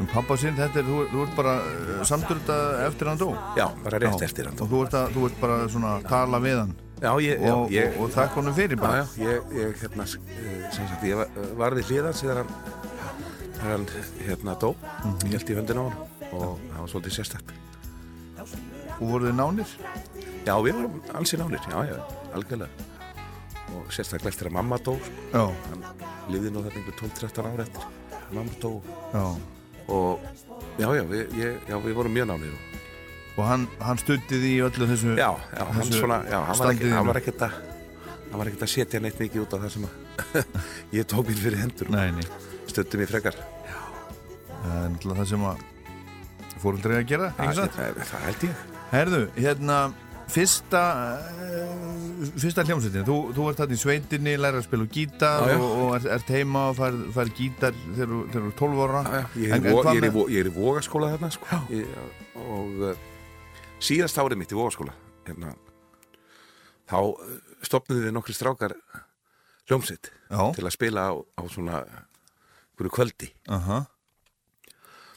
um 0.01 0.07
pappa 0.09 0.33
sinn. 0.41 0.55
Þetta 0.57 0.81
er, 0.81 0.87
þú, 0.87 1.03
þú 1.11 1.19
ert 1.21 1.35
bara 1.37 1.53
uh, 1.61 1.99
samtur 2.09 2.39
þetta 2.39 2.87
eftir 2.87 3.11
hann 3.11 3.21
dó. 3.21 3.27
Já, 3.59 3.67
bara 3.83 3.99
rétt 4.01 4.23
Já. 4.23 4.25
eftir 4.25 4.49
hann 4.49 4.57
Og 4.57 4.71
þú 4.71 4.81
ert, 4.87 4.97
að, 4.97 5.13
þú 5.13 5.27
ert 5.29 5.37
bara 5.43 5.59
svona 5.75 5.93
að 5.99 6.07
tala 6.09 6.39
við 6.47 6.57
hann 6.63 6.73
Já, 7.03 7.11
ég, 7.27 7.45
já, 7.45 7.53
og, 7.53 7.75
ég, 7.75 7.91
og, 7.91 8.01
og 8.07 8.15
þakka 8.17 8.41
honum 8.41 8.57
fyrir 8.57 8.79
Já, 8.79 8.81
bara. 8.87 9.05
já, 9.05 9.29
ég, 9.29 9.53
ég 9.59 9.79
hérna, 9.83 10.09
eh, 10.17 10.57
sem 10.79 10.89
sagt, 10.95 11.05
ég 11.11 11.21
var, 11.21 11.39
var 11.61 11.77
við 11.77 11.93
hliðans 11.93 12.25
þegar 12.25 12.41
hann, 12.41 12.75
þegar 13.61 13.71
hann, 13.75 13.87
hérna, 14.31 14.59
dó, 14.65 14.73
ég 15.27 15.37
held 15.37 15.53
í 15.53 15.61
höndina 15.61 15.85
á 15.85 15.87
hann 15.91 16.03
og 16.31 16.57
það 16.73 16.81
var 16.81 16.91
svolítið 16.95 17.19
sérstakt. 17.21 17.55
Og 18.97 19.05
voruð 19.05 19.29
þið 19.29 19.39
nánir? 19.43 19.79
Já, 20.41 20.55
við 20.57 20.81
vorum 20.81 21.01
ansi 21.21 21.45
nánir, 21.45 21.69
já, 21.69 21.81
já, 21.93 21.97
algjörlega. 22.33 22.86
Og 23.77 23.91
sérstaklega 23.93 24.33
eftir 24.33 24.49
að 24.49 24.57
mamma 24.57 24.79
dó, 24.81 24.97
sko. 25.05 25.43
Hann 25.69 25.85
lifði 26.33 26.51
nú 26.53 26.63
þetta 26.65 26.81
einhver 26.81 26.97
12-13 27.03 27.51
ára 27.51 27.67
eftir 27.67 28.33
mamma 28.33 28.57
dó. 28.61 28.73
já. 29.13 29.27
Og, 29.87 30.25
já, 30.81 30.87
já, 30.97 31.03
við, 31.07 31.37
ég, 31.39 31.61
já, 31.69 31.77
við 31.79 31.93
vorum 31.95 32.11
mjög 32.17 32.27
nánir. 32.33 32.55
Og, 32.57 32.77
Og 33.37 33.45
hann, 33.45 33.67
hann 33.77 33.99
því 34.01 34.49
í 34.49 34.53
öllu 34.65 34.87
þessu 34.89 35.13
já, 35.13 35.29
já, 35.29 35.61
hann 35.61 35.75
þessu 35.77 35.99
svona, 36.01 36.15
já, 36.25 36.39
hann 36.47 36.57
var, 36.57 36.71
ekki, 36.73 36.87
hann 36.89 37.05
var 37.05 37.19
ekkert 37.19 37.43
að, 37.45 37.57
hann 38.31 38.41
var 38.41 38.49
ekkert 38.49 38.63
að 38.65 38.71
setja 38.71 39.01
neitt 39.03 39.19
mikið 39.21 39.43
út 39.43 39.53
á 39.53 39.57
það 39.61 39.73
sem 39.75 39.85
að 39.85 40.47
ég 40.97 41.05
tók 41.11 41.29
mér 41.29 41.41
fyrir 41.43 41.61
hendur 41.61 41.91
nei, 41.93 42.25
stöttum 42.71 43.03
í 43.05 43.07
frekar. 43.11 43.37
það 43.37 44.79
er 44.79 44.89
náttúrulega 44.95 45.19
það 45.21 45.29
sem 45.33 45.45
að 45.51 45.61
fóröldri 46.63 46.97
að 46.97 47.05
gera, 47.13 47.29
ekki 47.37 47.59
það, 47.77 48.01
það 48.09 48.25
held 48.25 48.47
ég. 48.47 48.65
Herðu, 48.87 49.21
hérna, 49.37 49.77
fyrsta, 50.31 50.81
uh, 51.17 52.25
fyrsta 52.41 52.63
hljómsveitin, 52.67 53.05
þú, 53.07 53.15
þú 53.35 53.45
ert 53.51 53.61
þarna 53.61 53.77
í 53.77 53.81
sveitinni, 53.81 54.33
læra 54.39 54.59
að 54.61 54.65
spila 54.67 54.87
gítar 54.91 55.45
Já, 55.47 55.53
já. 55.53 55.59
og, 55.63 55.75
og 55.85 55.95
ert, 55.97 56.07
ert 56.17 56.31
heima 56.35 56.63
og 56.71 56.77
fær, 56.79 56.97
fær 57.15 57.31
gítar 57.37 57.77
þegar 57.95 58.11
þú 58.33 58.41
ert 58.41 58.57
12 58.61 58.83
ára. 58.87 59.01
Já, 59.07 59.21
ég, 59.43 59.55
er, 59.55 59.63
vo, 59.67 59.83
ég, 59.95 60.03
er 60.09 60.15
vo- 60.17 60.27
ég 60.33 60.43
er 60.43 60.49
í 60.51 60.55
vogaskóla 60.57 61.11
þarna 61.15 61.31
sko. 61.35 61.61
ég, 61.73 61.97
og 62.43 62.83
uh, 62.91 63.03
síðast 63.87 64.19
árið 64.23 64.41
mitt 64.43 64.51
í 64.55 64.59
vogaskóla 64.59 64.95
hérna, 65.27 65.53
þá 66.91 66.97
uh, 67.03 67.35
stopnuðu 67.67 68.07
við 68.07 68.15
nokkri 68.17 68.35
strákar 68.37 68.75
hljómsitt 69.67 70.11
Já, 70.31 70.41
til 70.55 70.65
að 70.67 70.73
spila 70.75 71.07
á, 71.11 71.13
á 71.15 71.41
svona 71.51 71.79
einhverju 71.87 72.91
kvöldi. 72.93 73.31
Aha, 73.51 73.79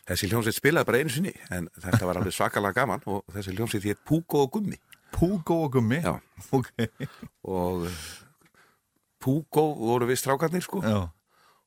þessi 0.09 0.31
hljómsitt 0.31 0.57
spilaði 0.57 0.89
bara 0.89 1.01
einu 1.03 1.13
sinni 1.13 1.33
en 1.55 1.67
þetta 1.79 2.07
var 2.09 2.19
alveg 2.19 2.35
svakalega 2.35 2.79
gaman 2.81 3.03
og 3.11 3.21
þessi 3.35 3.53
hljómsitt 3.59 3.85
hétt 3.87 4.01
Púko 4.09 4.41
og 4.47 4.55
Gummi 4.57 4.79
Púgó 5.15 5.63
og 5.67 5.73
Gummi. 5.77 6.01
Já. 6.05 6.19
Ok, 6.57 6.71
og 7.45 7.85
uh, 7.85 8.05
Púko 9.21 9.65
voru 9.77 10.07
við 10.09 10.19
strákarnir 10.23 10.65
sko. 10.65 10.81
Já, 10.81 11.11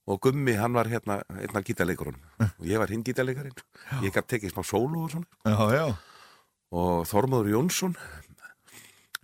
og 0.10 0.20
Gummi 0.26 0.56
hann 0.58 0.74
var 0.76 0.90
hérna 0.92 1.20
einn 1.38 1.56
af 1.60 1.64
gítarleikurunum. 1.68 2.24
Og 2.42 2.66
ég 2.68 2.82
var 2.82 2.92
hinn 2.92 3.06
gítarleikarinn. 3.06 3.56
Ég 4.04 4.12
gætt 4.16 4.28
tekið 4.34 4.56
smá 4.56 4.66
sólu 4.66 5.06
og 5.06 5.14
svona. 5.14 5.30
Já, 5.46 5.78
já. 5.78 5.86
og 6.74 7.06
Þormóður 7.06 7.52
Jónsson 7.54 7.94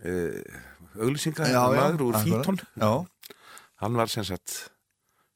uh, 0.06 0.60
auglýsinga 1.00 1.48
Já, 1.50 1.58
já, 1.58 1.80
maður 1.80 2.06
úr. 2.08 2.20
Fítón 2.22 2.60
Já, 2.78 2.92
hann 3.82 3.98
var 3.98 4.08
sem 4.12 4.24
sagt 4.24 4.70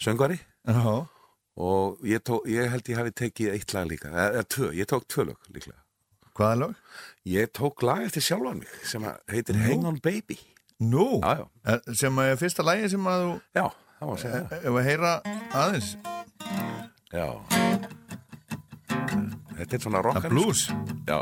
söngvari. 0.02 0.38
Já, 0.64 1.06
og 1.54 2.00
ég, 2.06 2.22
tók, 2.24 2.46
ég 2.50 2.70
held 2.70 2.88
ég 2.90 2.98
hafi 2.98 3.12
tekið 3.14 3.52
eitt 3.54 3.74
lag 3.76 3.86
líka 3.90 4.10
eða, 4.10 4.42
tvö, 4.50 4.70
ég 4.74 4.88
tók 4.90 5.04
tvö 5.10 5.28
lög 5.30 5.50
líklega 5.54 5.78
hvaða 6.34 6.58
lag? 6.64 6.74
ég 7.24 7.50
tók 7.56 7.82
lag 7.86 8.02
eftir 8.04 8.22
sjálfan 8.26 8.58
mig 8.60 8.68
sem 8.84 9.02
að 9.08 9.16
heitir 9.32 9.56
Hang 9.64 9.86
on 9.92 10.00
Baby 10.02 10.38
Nú, 10.84 11.20
já, 11.22 11.38
já, 11.38 11.46
Er- 11.72 11.94
sem 11.94 12.18
er 12.18 12.36
fyrsta 12.36 12.62
lagi 12.66 12.88
sem 12.90 13.06
að 13.06 13.22
þú, 13.24 13.34
já, 13.54 13.64
það 14.00 14.08
var 14.08 14.16
að 14.16 14.22
segja 14.24 14.40
það 14.50 14.64
ef 14.68 14.78
að 14.80 14.88
heyra 14.88 15.12
aðeins, 15.54 15.90
já 17.14 17.28
þetta 19.54 19.76
er 19.78 19.82
svona 19.84 20.02
rock 20.02 20.18
að 20.24 20.28
blues. 20.34 20.64
já, 21.06 21.20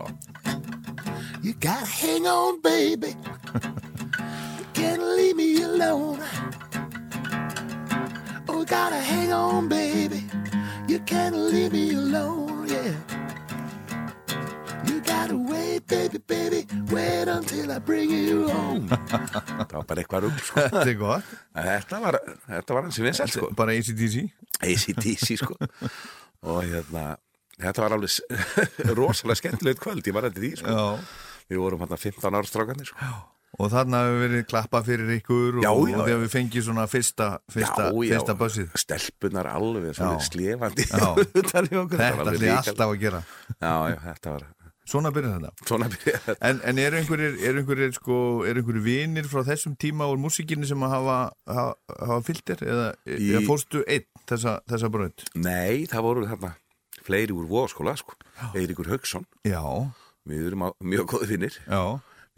You 1.42 1.52
gotta 1.60 1.84
hang 1.86 2.26
on, 2.26 2.60
baby. 2.62 3.12
you 4.58 4.66
can't 4.74 5.02
leave 5.02 5.36
me 5.36 5.62
alone. 5.62 6.20
Oh, 8.48 8.64
gotta 8.64 9.00
hang 9.00 9.32
on, 9.32 9.68
baby. 9.68 10.22
You 10.88 11.00
can't 11.00 11.34
leave 11.36 11.72
me 11.72 11.94
alone, 11.94 12.68
yeah. 12.68 12.94
Gotta 15.22 15.36
wait, 15.52 15.86
baby, 15.86 16.18
baby. 16.26 16.66
Wait 16.90 17.28
until 17.28 17.70
I 17.70 17.78
bring 17.78 18.10
you 18.10 18.48
home. 18.50 18.88
það 18.90 19.74
var 19.76 19.84
bara 19.86 20.02
eitthvað 20.02 20.24
rugg 20.26 20.38
sko. 20.42 20.60
Þetta 20.64 20.82
er 20.90 20.96
gott, 20.98 21.28
En 21.54 21.66
þetta 21.68 22.00
var, 22.02 22.18
þetta 22.48 22.74
var 22.76 22.86
hansi 22.88 23.04
vinsælt 23.06 23.34
sko 23.36 23.50
bara 23.58 23.76
ACDC. 23.78 24.24
ACDC 24.66 25.36
sko 25.44 25.54
og 26.42 26.64
hérna 26.66 27.04
þetta 27.62 27.84
var 27.84 27.94
alveg 27.94 28.16
rosalega 28.98 29.38
skemmtilegt 29.38 29.78
kvöld 29.84 30.02
ég 30.10 30.14
var 30.16 30.26
þetta 30.26 30.42
því 30.42 30.50
sko 30.58 30.74
Já. 30.74 30.86
við 31.52 31.60
vorum 31.62 31.84
hérna 31.84 31.98
15 32.02 32.34
ára 32.40 32.48
strákanir 32.50 32.88
sko. 32.90 33.10
Og 33.60 33.68
þarna 33.68 33.98
hefur 34.06 34.22
verið 34.24 34.44
klappað 34.48 34.86
fyrir 34.88 35.10
ykkur 35.20 35.58
og, 35.60 35.62
Já, 35.62 35.70
já, 35.92 35.98
og 36.02 36.08
já. 36.10 36.16
við 36.24 36.30
fengið 36.32 36.66
svona 36.66 36.86
fyrsta, 36.88 37.26
fyrsta, 37.52 37.90
fyrsta 37.92 38.34
bussið. 38.40 38.70
stelpunar 38.80 39.50
alveg 39.52 39.92
svona 39.94 40.16
Já. 40.18 40.26
slefandi 40.32 40.88
Já. 40.88 41.06
Þetta 41.36 41.62
ríkal- 41.68 42.56
alltaf 42.56 42.86
að 42.88 42.98
gera. 43.04 43.22
já, 43.60 43.74
já, 43.92 43.98
þetta 44.08 44.34
var 44.38 44.46
Svona 44.88 45.12
byrjar 45.14 45.36
þetta. 45.38 45.66
svona 45.68 45.86
byrjaði 45.92 46.20
þetta. 46.26 46.48
En, 46.48 46.60
en 46.66 46.78
eru 46.82 46.96
einhverjir, 46.98 47.36
er 47.46 47.58
einhverjir, 47.60 47.92
sko, 47.94 48.16
er 48.48 48.58
einhverjir 48.58 48.82
vinir 48.86 49.28
frá 49.30 49.44
þessum 49.46 49.76
tíma 49.78 50.08
úr 50.10 50.18
músikinni 50.18 50.66
sem 50.66 50.82
að 50.82 50.94
hafa, 50.96 51.18
hafa, 51.46 51.76
hafa 52.00 52.16
fylgtir 52.26 52.64
eða, 52.66 52.88
Í- 53.06 53.30
eða 53.30 53.44
fórstu 53.46 53.84
einn 53.86 54.08
þessa, 54.26 54.56
þessa 54.72 54.90
braut? 54.90 55.22
nei, 55.38 55.84
það 55.86 56.02
voru 56.08 56.26
þarna 56.32 56.52
fleiri 57.06 57.34
úr 57.34 57.46
voðskóla 57.50 57.94
sko. 57.98 58.18
Eiríkur 58.58 58.90
Haugsson, 58.90 59.24
Já, 59.46 59.62
við 60.28 60.48
erum 60.50 60.66
mjög 60.82 61.06
góði 61.14 61.30
vinnir 61.36 61.56
já, 61.62 61.80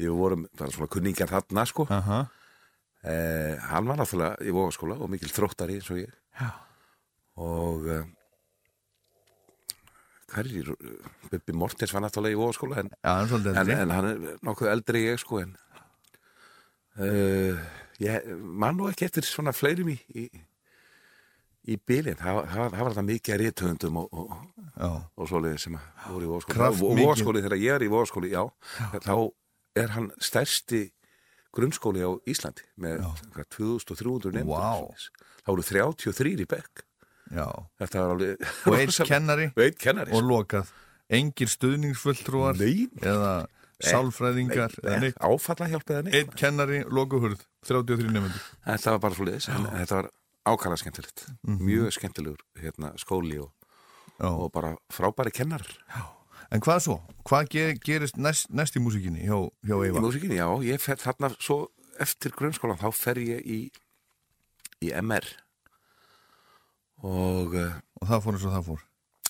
við 0.00 0.12
vorum 0.16 0.44
bara 0.56 0.72
svona 0.76 0.88
kunningar 0.92 1.32
þarna 1.32 1.64
sko. 1.72 1.88
Aha, 1.92 2.26
Eh, 3.04 3.58
hann 3.68 3.84
var 3.84 3.98
náttúrulega 4.00 4.38
í 4.48 4.52
vogaskóla 4.56 4.94
og 4.96 5.10
mikil 5.12 5.28
þróttari 5.28 5.74
eins 5.76 5.90
og 5.92 5.98
ég. 6.00 6.12
Já. 6.40 6.46
og 7.36 7.84
eh, 7.92 8.04
hverjir 10.34 10.70
Bubbi 11.30 11.54
Mortens 11.56 11.92
var 11.94 12.02
náttúrulega 12.04 12.34
í 12.36 12.40
vogaskóla 12.40 12.80
en, 12.82 12.90
já, 13.00 13.14
en, 13.62 13.70
en 13.78 13.94
hann 13.94 14.10
er 14.10 14.40
nokkuð 14.46 14.70
eldri 14.72 15.04
ég 15.08 15.20
sko 15.22 15.40
en 15.44 15.54
uh, 16.98 17.62
ég 18.02 18.26
man 18.42 18.76
nú 18.78 18.88
ekki 18.90 19.06
eftir 19.08 19.26
svona 19.28 19.52
fleirum 19.54 19.90
í 19.94 19.96
í, 20.14 20.24
í 21.70 21.78
bylinn, 21.80 22.18
það, 22.20 22.34
var- 22.40 22.48
það, 22.52 22.82
var- 22.84 22.96
það 22.98 23.06
mikið 23.10 23.34
að 23.36 23.42
réttöndum 23.44 24.00
og, 24.02 24.08
og, 24.12 24.34
Já, 24.74 24.90
og 25.16 25.28
svoleiðið 25.30 25.60
sem 25.62 25.76
voru 26.10 26.26
í 26.26 26.40
Kraft 26.50 26.82
og 26.82 26.98
vogaskóli 26.98 27.42
þegar 27.44 27.60
ég 27.62 27.76
er 27.78 27.84
í 27.86 27.90
vogaskóli, 27.92 28.32
já, 28.34 28.42
þá 29.06 29.14
er 29.78 29.92
hann 29.94 30.08
stærsti 30.22 30.80
grunnskóli 31.54 32.02
á 32.02 32.10
Íslandi 32.26 32.64
með 32.82 33.04
hvað, 33.34 33.46
2300 33.54 34.34
nefndur 34.34 34.58
Vá. 34.58 34.98
þá 35.46 35.50
voru 35.54 35.64
33 35.68 36.34
í 36.42 36.46
bekk. 36.50 36.82
já. 36.82 36.93
Þetta 37.34 38.00
var 38.04 38.14
alveg 38.14 38.48
Og 38.70 38.78
einn 38.78 38.94
kennari 39.10 39.46
kennari 39.80 40.14
og 40.14 40.24
lokað. 40.28 40.70
Engir 41.14 41.50
stuðningsfulltrúar 41.52 42.56
eða 42.60 43.32
sálfræðingar 43.84 44.72
áfalla 45.20 45.66
hjálp 45.68 45.90
eða 45.90 46.04
neitt 46.06 46.14
Einn 46.20 46.36
kennari, 46.38 46.78
lokuhurð. 46.88 47.42
33 47.68 48.12
nefndur. 48.14 48.44
Þetta 48.64 48.94
var 48.94 49.02
bara 49.02 49.16
svo 49.18 49.26
liðis, 49.28 49.48
en 49.52 49.66
þetta 49.72 49.98
var 49.98 50.08
ákala 50.54 50.78
skemmtilegt. 50.80 51.26
Mjög 51.44 51.92
skemmtilegur 51.96 52.40
hérna, 52.60 52.92
skóli 53.00 53.38
og, 53.42 53.50
Já. 54.20 54.28
og 54.30 54.50
bara 54.54 54.74
frábæri 54.92 55.32
kennar. 55.34 55.64
En 56.52 56.60
hvað 56.62 56.82
svo? 56.84 56.96
Hvað 57.26 57.48
ge 57.50 57.64
gerist 57.82 58.16
næst, 58.20 58.50
næst 58.54 58.76
í 58.78 58.82
músikinni 58.84 59.24
hjá, 59.26 59.38
hjá 59.64 59.74
Í 59.80 59.86
Eyva? 59.88 60.02
músikinni, 60.04 60.36
já, 60.38 60.46
ég 60.64 60.80
fer 60.80 61.00
þarna 61.00 61.32
svo 61.42 61.64
eftir 62.00 62.34
grunnskólan, 62.36 62.78
þá 62.78 62.92
fer 62.94 63.18
ég 63.24 63.40
í, 63.48 63.60
í 64.84 64.92
MR. 65.00 65.24
Og 67.04 67.54
uh, 67.58 67.74
Og 68.00 68.08
það 68.08 68.22
fór 68.24 68.36
eins 68.38 68.46
og 68.48 68.54
það 68.54 68.66
fór. 68.70 68.84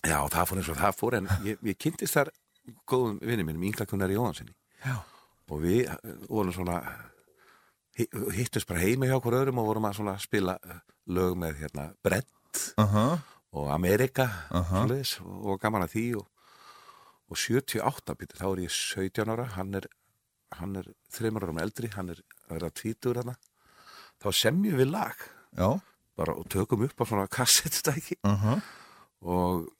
já, 0.05 0.19
það 0.31 0.47
fór 0.51 0.61
eins 0.61 0.69
og 0.73 0.79
það 0.79 0.97
fór, 1.01 1.17
en 1.19 1.29
ég, 1.49 1.59
ég 1.71 1.79
kynntist 1.81 2.15
þar 2.19 2.31
góðum 2.89 3.19
vinni 3.25 3.45
mínum, 3.47 3.65
Ingla 3.69 3.87
Gunnar 3.89 4.13
Jóhansinni. 4.15 4.55
Já. 4.85 4.97
Og 5.53 5.61
við 5.65 5.81
eh, 5.91 6.15
vorum 6.29 6.53
svona, 6.57 6.79
hi- 7.99 8.09
hittust 8.37 8.69
bara 8.69 8.81
heima 8.85 9.09
hjá 9.09 9.17
okkur 9.19 9.37
öðrum 9.41 9.59
og 9.63 9.67
vorum 9.71 9.89
að 9.91 10.13
spila 10.23 10.55
eh, 10.65 10.79
lög 11.13 11.37
með 11.41 11.59
hérna 11.63 11.89
Brett 12.05 12.63
Aha, 12.81 13.19
og 13.55 13.69
Amerika 13.75 14.29
Aha. 14.51 14.85
svoleiðis, 14.85 15.17
og, 15.25 15.35
og 15.55 15.61
gaman 15.63 15.85
að 15.87 15.93
því 15.97 16.05
og, 16.21 16.29
og 17.31 17.41
78 17.41 18.17
býtur, 18.21 18.41
þá 18.41 18.47
er 18.55 18.63
ég 18.65 18.75
17 18.77 19.33
ára 19.35 19.49
hann 19.57 19.75
er, 19.81 19.89
hann 20.61 20.77
er 20.81 20.89
þreymur 21.13 21.45
árum 21.49 21.61
eldri, 21.65 21.91
hann 21.97 22.13
er 22.15 22.21
að 22.49 22.55
vera 22.59 22.71
tvítur 22.71 23.21
hana. 23.21 23.35
þá 24.23 24.29
semjum 24.33 24.79
við 24.81 24.91
lag 24.95 25.17
já, 25.59 25.69
bara 26.19 26.35
og 26.39 26.49
tökum 26.53 26.85
upp 26.87 27.01
á 27.01 27.05
svona 27.09 27.27
kassettstæki 27.31 28.21
aha, 28.27 28.59
og 29.23 29.71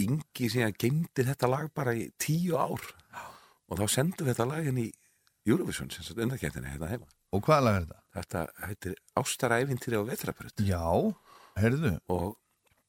Ingi 0.00 0.48
síðan 0.48 0.76
geymdi 0.80 1.24
þetta 1.26 1.48
lag 1.50 1.66
bara 1.76 1.92
í 1.92 2.06
tíu 2.16 2.56
ár. 2.56 2.80
Og 3.68 3.78
þá 3.78 3.84
sendum 3.92 4.24
við 4.24 4.32
þetta 4.32 4.46
lag 4.48 4.68
inn 4.70 4.78
í 4.80 4.86
Eurovision 5.44 5.90
sem 5.92 6.06
sagt 6.06 6.20
undarkendinni 6.24 6.72
hérna 6.72 6.88
heima. 6.88 7.08
Og 7.36 7.42
hvað 7.44 7.66
lag 7.66 7.76
er 7.76 7.84
þetta? 7.84 8.00
þetta 8.16 8.44
heitir 8.66 8.94
Ástaræfintýri 9.20 10.00
á 10.00 10.04
vetrabröð 10.08 10.62
Já, 10.66 10.86
heyrðu, 11.60 11.92
og, 12.10 12.24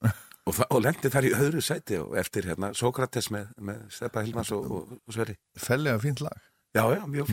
og, 0.07 0.61
og 0.69 0.79
lendi 0.81 1.11
þar 1.13 1.27
í 1.27 1.33
öðru 1.37 1.65
sæti 1.65 1.99
og 2.01 2.15
eftir 2.21 2.47
hérna 2.49 2.71
Sókrates 2.77 3.29
með, 3.33 3.51
með 3.61 3.83
Steppa 3.93 4.23
Hilmans 4.25 4.53
og, 4.55 4.71
og, 4.71 4.95
og 4.97 5.17
Sverri. 5.17 5.37
Fellega 5.59 6.01
fínt 6.01 6.23
lag. 6.25 6.47
já, 6.73 6.85
já, 6.95 7.03
mjög, 7.05 7.27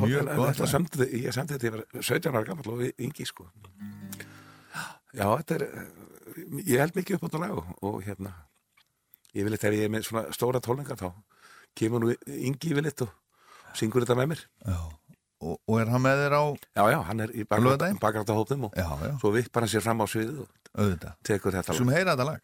sendi, 0.66 1.06
ég 1.22 1.32
sendi 1.32 1.54
þetta, 1.54 1.66
ég 1.68 1.74
var 1.76 2.02
17 2.02 2.34
ára 2.34 2.44
gammal 2.48 2.72
og 2.74 2.86
yngi 2.98 3.26
sko 3.28 3.46
já, 5.18 5.26
þetta 5.26 5.58
er 5.58 5.64
eh, 5.68 5.88
ég 6.68 6.82
held 6.82 6.96
mikið 6.98 7.18
upp 7.18 7.24
á 7.24 7.28
þetta 7.28 7.42
lag 7.42 7.58
og, 7.58 7.72
og 7.90 7.98
hérna 8.06 8.34
ég 9.34 9.46
vil 9.46 9.56
ef 9.58 9.66
ég 9.68 9.84
er 9.86 9.92
með 9.92 10.06
svona 10.08 10.24
stóra 10.34 10.62
tólninga 10.64 10.96
þá 10.98 11.10
kemur 11.78 12.04
nú 12.04 12.14
yngi 12.26 12.72
yfir 12.72 12.86
litt 12.86 13.04
og 13.04 13.12
syngur 13.78 14.06
þetta 14.06 14.18
með 14.18 14.32
mér 14.34 14.46
Já. 14.64 14.78
Og, 15.38 15.54
og 15.70 15.76
er 15.78 15.90
hann 15.92 16.02
með 16.02 16.24
þér 16.24 16.34
á, 16.34 16.42
já, 16.74 16.84
já, 16.90 16.98
hann 17.06 17.22
er 17.22 17.30
í 17.30 17.44
hópnum 17.46 18.64
og 18.66 18.72
já, 18.74 18.88
já, 19.06 19.12
svo 19.22 19.30
vippar 19.36 19.62
hann 19.62 19.70
sér 19.70 19.84
fram 19.84 20.02
á 20.02 20.06
sviðið 20.10 20.40
og 20.42 20.48
auðvitað. 20.74 21.14
tekur 21.22 21.54
þetta 21.54 21.74
lag 21.74 21.78
Sem 21.78 21.92
heyra 21.94 22.16
þetta 22.16 22.26
lag. 22.26 22.40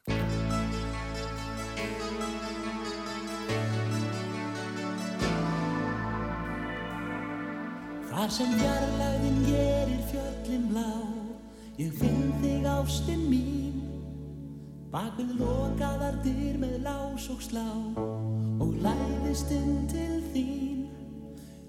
Þar 8.15 8.31
sem 8.31 8.55
fjarlæðin 8.61 9.43
gerir 9.49 10.07
fjöllin 10.13 10.71
blá 10.71 11.14
Ég 11.75 11.91
finn 11.99 12.29
þig 12.39 12.67
ástinn 12.71 13.25
mín. 13.27 13.81
Bak 14.93 15.17
við 15.19 15.33
lokaðar 15.41 16.21
dyr 16.23 16.55
með 16.63 16.77
lás 16.85 17.25
og 17.33 17.41
slá 17.43 17.67
Og 18.63 18.77
læðist 18.79 19.51
inn 19.51 19.81
til 19.91 20.21
þín. 20.31 20.85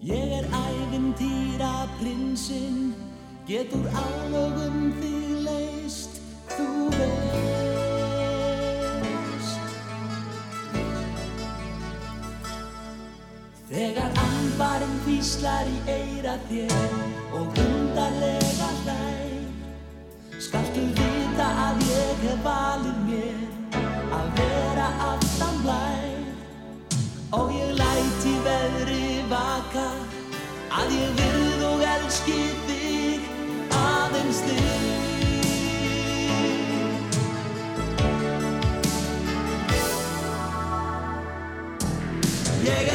Ég 0.06 0.36
er 0.38 0.46
ævintýra 0.46 1.88
prinsinn 1.98 2.94
Getur 3.50 3.90
álögum 3.90 4.94
þig 5.00 5.42
leist 5.48 6.22
Þú 6.54 6.68
veist. 6.94 7.36
Þegar 13.74 14.24
ambarinn 14.28 14.98
hvíslar 15.10 15.66
í 15.66 15.78
eira 15.90 16.38
þér 16.46 16.90
og 17.34 17.64
undarlega 17.66 18.74
hlæg 18.86 19.15
Skaltu 20.36 20.82
vita 20.98 21.46
að 21.64 21.84
ég 21.88 22.24
hef 22.26 22.40
valið 22.44 22.98
mér 23.08 23.38
að 24.18 24.26
vera 24.40 24.88
aftan 25.08 25.62
blæ? 25.64 25.86
Og 27.40 27.54
ég 27.56 27.72
læt 27.80 28.28
í 28.28 28.36
veðri 28.44 29.08
vaka 29.32 29.88
að 30.82 30.88
ég 30.98 31.16
virð 31.22 31.64
og 31.70 31.86
elski 31.94 32.40
þig 32.68 33.22
aðeins 33.80 34.40
þig. 34.44 34.86
Ég 42.66 42.86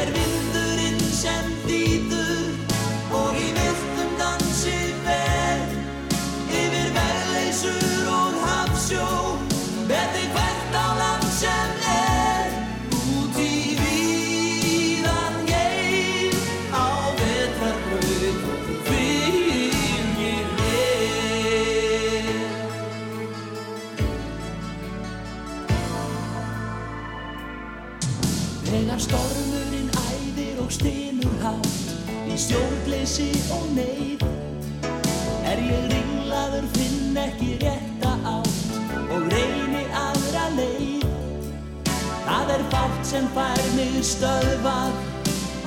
sem 43.11 43.27
fær 43.35 43.63
mig 43.75 43.97
stöðvað. 44.07 44.93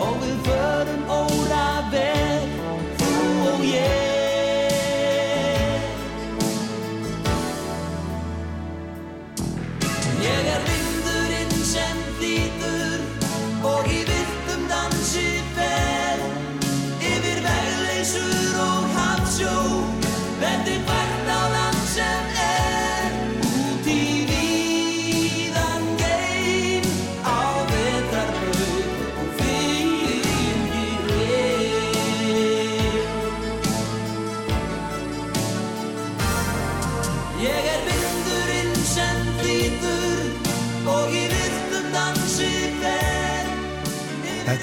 Og 0.01 0.15
við 0.23 0.39
förum 0.49 1.05
óra 1.13 1.67
veg 1.93 2.34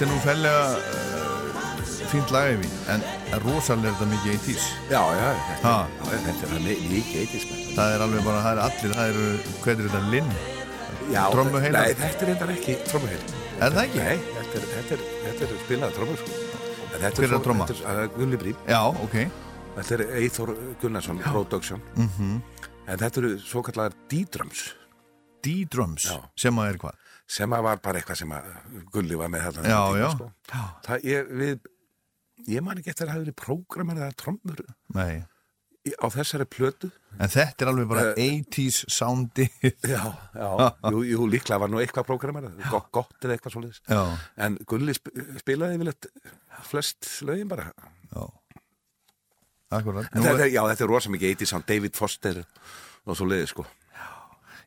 Þetta 0.01 0.09
er 0.09 0.15
nú 0.15 0.21
fellega 0.23 0.61
uh, 1.21 1.81
fínt 2.09 2.31
lag 2.33 2.47
Eyvi, 2.49 2.69
en 2.89 3.03
rosalega 3.43 3.91
er 3.91 3.97
þetta 3.99 4.07
mikið 4.09 4.31
80s. 4.39 4.63
já, 4.89 5.01
já, 5.13 5.27
þetta, 5.49 5.73
já, 6.01 6.21
þetta 6.25 6.47
er 6.47 6.63
mi- 6.65 6.77
mikið 6.89 7.19
eitthvað 7.21 7.75
Það 7.75 7.93
er 7.97 8.03
alveg 8.07 8.23
bara, 8.25 8.39
það 8.41 8.55
er 8.55 8.61
allir, 8.63 8.95
það 8.97 9.11
eru, 9.11 9.27
hvað 9.61 9.71
er 9.75 9.83
þetta, 9.85 10.01
Linn? 10.15 10.31
Já? 11.11 11.21
Nei, 11.77 11.93
þetta 12.01 12.25
er 12.25 12.33
endar 12.33 12.53
ekki 12.55 12.75
trommuheil 12.89 13.21
Er 13.61 13.75
það 13.77 13.83
ekki? 13.83 14.01
Nei, 14.01 14.17
þetta 14.39 14.57
er, 14.57 14.65
þetta 14.73 14.97
er, 14.97 15.05
þetta 15.27 15.45
er 15.51 15.53
spilað 15.67 15.93
trommur 15.99 16.19
sko. 16.23 16.41
Þetta 16.95 17.05
er 17.05 17.15
svo- 17.21 17.37
að 17.37 17.45
tromma? 17.45 17.69
Þetta 17.69 17.77
er 17.77 17.85
það 17.91 18.03
er 18.07 18.11
Gulli 18.17 18.41
Brím 18.41 18.65
Já, 18.73 18.81
ok. 19.05 19.15
Þetta 19.77 19.97
er 19.99 20.05
Eithor 20.23 20.55
Gunnarsson 20.81 21.21
Production 21.29 21.85
Mhm. 21.95 22.33
En 22.89 22.97
þetta 23.05 23.21
eru 23.21 23.35
svo 23.39 23.61
kallar 23.69 23.93
D-drums 24.09 24.71
D-drums, 25.45 26.05
Já. 26.11 26.17
sem 26.35 26.55
að 26.61 26.69
er 26.73 26.77
hvað? 26.85 26.95
sem 27.31 27.53
að 27.55 27.61
var 27.63 27.77
bara 27.79 27.99
eitthvað 28.01 28.17
sem 28.19 28.31
að 28.35 28.47
Gulli 28.91 29.15
var 29.15 29.29
með 29.31 29.45
þarna 29.47 29.69
Já, 29.71 29.81
já. 30.01 30.07
sko. 30.17 30.25
Það, 30.85 31.03
ég, 31.07 31.29
við, 31.41 31.67
ég 32.51 32.63
man 32.65 32.77
ekki 32.81 32.91
eftir 32.91 33.05
að 33.05 33.11
það 33.11 33.13
hafi 33.15 33.25
verið 33.27 33.37
prógramar 33.39 34.01
eða 34.01 35.27
í- 35.87 35.95
á 35.97 36.07
þessari 36.13 36.45
plötu 36.45 36.89
En 37.19 37.27
þetta 37.31 37.63
er 37.65 37.69
alveg 37.71 37.87
bara 37.89 38.03
Eh. 38.11 38.41
80s 38.43 38.81
soundi. 38.91 39.47
Já, 39.87 40.03
já, 40.35 40.49
jú, 40.91 40.99
jú, 41.07 41.25
líklega 41.31 41.57
var 41.59 41.69
nú 41.71 41.79
eitthvað 41.81 42.05
prógramar, 42.11 42.49
gott, 42.69 42.91
gott 42.91 43.15
eða 43.25 43.37
eitthvað 43.37 43.55
svoleiðis 43.55 43.81
Já, 43.89 44.01
En 44.37 44.57
Gulli 44.67 44.93
sp 44.93 45.09
spilaði 45.41 45.79
yfirleitt 45.79 46.05
flest 46.67 47.07
lögin 47.25 47.47
bara 47.49 47.71
já. 48.11 48.27
akkurat 49.71 50.09
þetta, 50.11 50.35
er- 50.45 50.51
já, 50.51 50.61
þetta 50.67 50.83
er 50.85 50.91
rosa 50.91 51.09
mikið 51.13 51.35
80s 51.37 51.51
hann 51.55 51.63
David 51.67 51.95
Foster 51.95 52.41
og 53.05 53.15
svo 53.17 53.25
leiði 53.31 53.47
sko 53.47 53.65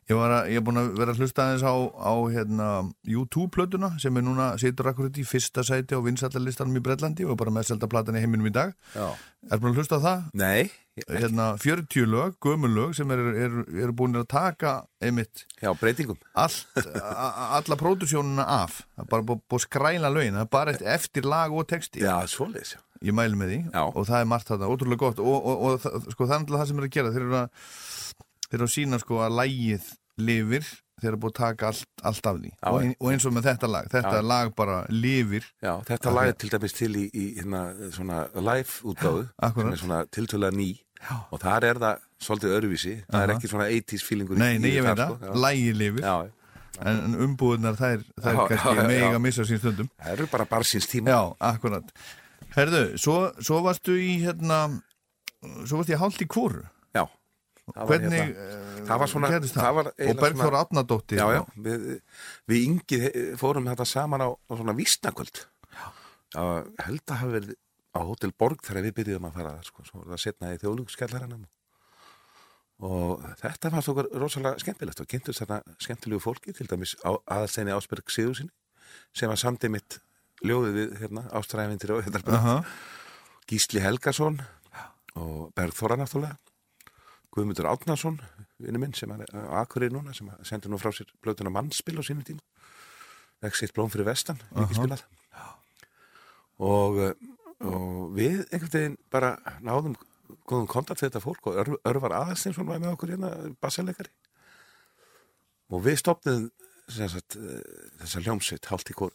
Ég 0.05 0.17
var 0.19 0.33
að, 0.35 0.51
ég 0.53 0.59
er 0.61 0.65
búin 0.65 0.77
að 0.77 0.91
vera 0.99 1.13
að 1.15 1.21
hlusta 1.23 1.47
aðeins 1.47 1.65
á, 1.65 1.73
á 1.97 2.13
hérna, 2.29 2.69
YouTube-plötuna 3.09 3.95
sem 4.01 4.17
er 4.19 4.25
núna, 4.25 4.51
situr 4.61 4.91
akkurat 4.91 5.17
í 5.17 5.25
fyrsta 5.25 5.63
sæti 5.65 5.97
á 5.97 6.05
vinsallalistanum 6.05 6.77
í 6.77 6.83
Brellandi 6.85 7.25
og 7.25 7.39
bara 7.41 7.53
með 7.55 7.71
selda 7.71 7.89
platan 7.89 8.19
í 8.19 8.21
heiminum 8.21 8.51
í 8.51 8.53
dag. 8.53 8.75
Já. 8.93 9.07
Er 9.49 9.61
búin 9.61 9.73
að 9.73 9.81
hlusta 9.81 9.97
á 9.97 10.05
það? 10.05 10.27
Nei, 10.37 10.69
Hérna 11.09 11.49
40 11.59 12.05
lög, 12.07 12.37
gömul 12.39 12.69
lög 12.71 12.93
sem 12.95 13.09
eru 13.11 13.33
er, 13.35 13.57
er 13.83 13.91
búin 13.91 14.15
að 14.15 14.29
taka 14.31 14.77
einmitt 15.03 15.43
já, 15.59 15.73
breytingum 15.75 16.21
allt, 16.31 16.69
alla 16.95 17.75
pródusjónuna 17.81 18.45
af. 18.61 18.79
Það 18.95 19.03
er 19.03 19.11
bara 19.11 19.27
búið 19.33 19.57
að 19.57 19.65
skræla 19.65 20.13
lögin, 20.13 20.37
það 20.39 20.45
er 20.45 20.53
bara 20.55 20.77
eftir, 20.95 21.27
lag 21.27 21.51
og 21.51 21.67
texti. 21.67 22.05
Já, 22.05 22.21
já 22.23 22.79
Ég 23.03 23.13
mæli 23.13 23.37
með 23.37 23.51
því 23.51 23.57
Já. 23.73 23.81
og 23.83 24.05
það 24.07 24.21
er 24.21 24.29
margt 24.31 24.49
þetta, 24.49 24.69
ótrúlega 24.71 25.01
gott 25.01 25.19
og, 25.19 25.35
og, 25.35 25.65
og, 25.67 26.05
sko, 26.13 26.25
það 26.25 26.35
er 26.35 26.41
náttúrulega 26.41 26.61
það 26.61 26.69
sem 26.69 26.79
er 26.79 26.87
að 26.87 26.93
gera. 26.95 27.11
Þeir 27.11 27.25
eru 27.25 27.37
að, 27.41 27.65
þeir 28.49 28.59
eru 28.59 28.67
að 28.69 28.73
sína 28.75 28.99
sko 29.01 29.21
að 29.25 29.37
lægið 29.41 29.91
lifir 30.25 30.67
þeir 31.01 31.09
eru 31.11 31.19
búið 31.25 31.33
að 31.33 31.39
taka 31.41 31.69
allt, 31.71 31.87
allt 32.07 32.27
af 32.29 32.37
því. 32.39 32.51
Já, 32.53 32.69
og, 32.71 32.77
ein, 32.81 32.93
og 32.99 33.11
eins 33.11 33.25
og 33.27 33.33
með 33.35 33.47
þetta 33.49 33.69
lag, 33.71 33.89
þetta 33.91 34.15
Já. 34.15 34.25
lag 34.31 34.53
bara 34.55 34.77
lifir. 34.93 35.47
Já, 35.63 35.73
þetta 35.89 36.13
lag 36.15 36.29
er 36.31 36.37
til 36.39 36.51
dæmis 36.53 36.75
til 36.77 36.91
í, 36.95 37.03
í 37.11 37.25
hérna, 37.39 37.63
svona 37.95 38.21
live 38.39 38.77
útgáðu 38.93 39.25
sem 39.57 39.71
er 39.73 39.81
svona 39.83 39.99
tiltölulega 40.07 40.55
ný. 40.55 40.69
Já. 41.05 41.17
og 41.29 41.41
þar 41.43 41.65
er 41.67 41.79
það 41.83 42.05
svolítið 42.23 42.53
öðruvísi. 42.55 42.93
Það 43.11 43.19
er 43.25 43.29
Aha. 43.29 43.35
ekki 43.35 43.49
svona 43.51 43.65
80s 43.69 44.05
feelingur 44.07 44.39
Nei, 44.39 44.53
nei, 44.57 44.71
ég 44.71 44.85
veit 44.85 44.95
þar, 44.95 45.17
það, 45.19 45.27
sko. 45.27 45.41
lægið 45.43 45.79
lifir. 45.81 46.07
En, 46.85 47.17
umbúðunar 47.23 47.77
þær, 47.79 48.01
þær 48.23 48.39
kannski 48.49 49.01
að 49.07 49.19
missa 49.23 49.45
sín 49.47 49.59
stundum. 49.61 49.91
Það 49.99 50.15
eru 50.15 50.25
bara 50.31 50.47
barsins 50.49 50.87
tíma 50.91 51.13
Já, 51.13 51.19
akkurat 51.51 51.91
Herðu, 52.55 52.81
svo, 52.99 53.15
svo 53.43 53.61
varstu 53.63 53.95
í 53.99 54.17
hérna 54.23 54.57
svo 55.67 55.79
varstu 55.79 55.95
í 55.95 55.99
hálft 55.99 56.23
í 56.23 56.27
kóru 56.31 56.65
það 57.73 57.87
Hvernig 57.89 58.19
hérna- 58.19 58.85
það 58.85 58.99
var 59.01 59.07
svona- 59.11 59.29
gerðist 59.33 59.55
það? 59.57 59.73
var 59.79 59.87
og 59.89 61.33
já, 61.33 61.39
og- 61.41 61.49
við, 61.65 61.85
við 62.47 62.65
yngið 62.69 63.37
fórum 63.41 63.65
þetta 63.71 63.85
saman 63.89 64.21
á, 64.21 64.29
á 64.35 64.51
svona 64.53 64.75
vísnakvöld. 64.77 65.45
Held 66.35 67.05
að 67.07 67.15
hafa 67.21 67.31
verið 67.39 67.55
á 67.95 67.99
Hotel 68.03 68.31
Borg 68.37 68.59
þegar 68.61 68.83
við 68.83 68.93
byrjuðum 68.99 69.29
að 69.29 69.33
fara 69.39 69.53
sko, 69.63 69.83
svo 69.87 70.01
var 70.03 70.15
það 70.17 70.23
setna 70.25 70.53
í 70.53 70.59
þjóðlugskjallaranum 70.59 71.45
og 72.85 73.21
þetta 73.39 73.71
fannst 73.71 73.87
okkur 73.87 74.09
rosalega 74.19 74.59
skemmtilegt 74.59 74.99
og 74.99 75.07
kynntust 75.07 75.39
þetta 75.45 75.61
skemmtilegu 75.79 76.19
fólki 76.19 76.51
til 76.53 76.67
dæmis 76.67 76.95
aðalsteini 77.07 77.71
Ásberg 77.71 78.11
Sigursinni 78.11 78.51
sem 79.15 79.31
var 79.31 79.39
samtið 79.39 79.71
mitt 79.77 79.99
ljóðið 80.43 80.75
við 80.75 80.97
hérna, 80.99 81.23
ástræðindir 81.31 81.93
og 81.95 82.03
hérna 82.03 82.35
Aha, 82.35 82.55
Gísli 83.47 83.79
Helgason 83.79 84.41
og 85.15 85.53
Bergþóra 85.55 85.95
náttúrulega 86.01 86.35
Guðmundur 87.35 87.67
Átnason 87.67 88.21
vinnu 88.63 88.79
minn 88.79 88.95
sem 88.95 89.11
er 89.11 89.27
á 89.35 89.59
Akureyri 89.65 89.91
núna 89.91 90.13
sem 90.15 90.29
sendur 90.47 90.71
nú 90.71 90.79
frá 90.79 90.93
sér 90.95 91.09
blötuna 91.19 91.51
mannspil 91.51 91.99
á 91.99 92.03
sínum 92.05 92.23
tíma. 92.23 92.43
Exit 93.43 93.73
Blóm 93.75 93.91
fyrir 93.91 94.07
vestan 94.07 94.39
mikið 94.55 94.79
spilað 94.79 95.03
og, 96.63 96.99
uh, 97.03 97.11
og 97.67 98.13
við 98.15 98.45
einhvern 98.45 98.71
veginn 98.71 98.99
bara 99.11 99.33
náðum 99.59 99.97
góðum 100.47 100.69
kontakt 100.71 101.01
við 101.01 101.09
þetta 101.09 101.23
fólk 101.25 101.49
og 101.51 101.59
Ör, 101.61 101.73
Örvar 101.91 102.15
Aðalstinsson 102.21 102.67
var 102.69 102.79
með 102.79 102.95
okkur 102.95 103.13
hérna 103.13 103.33
bassalegari. 103.61 104.13
Og 105.73 105.83
við 105.85 105.99
stopnum 106.01 106.47
sagt, 106.87 107.35
uh, 107.35 107.59
þessa 107.99 108.23
hljómsveit 108.23 108.71
hálft 108.71 108.93
í 108.93 108.97
kór. 108.97 109.13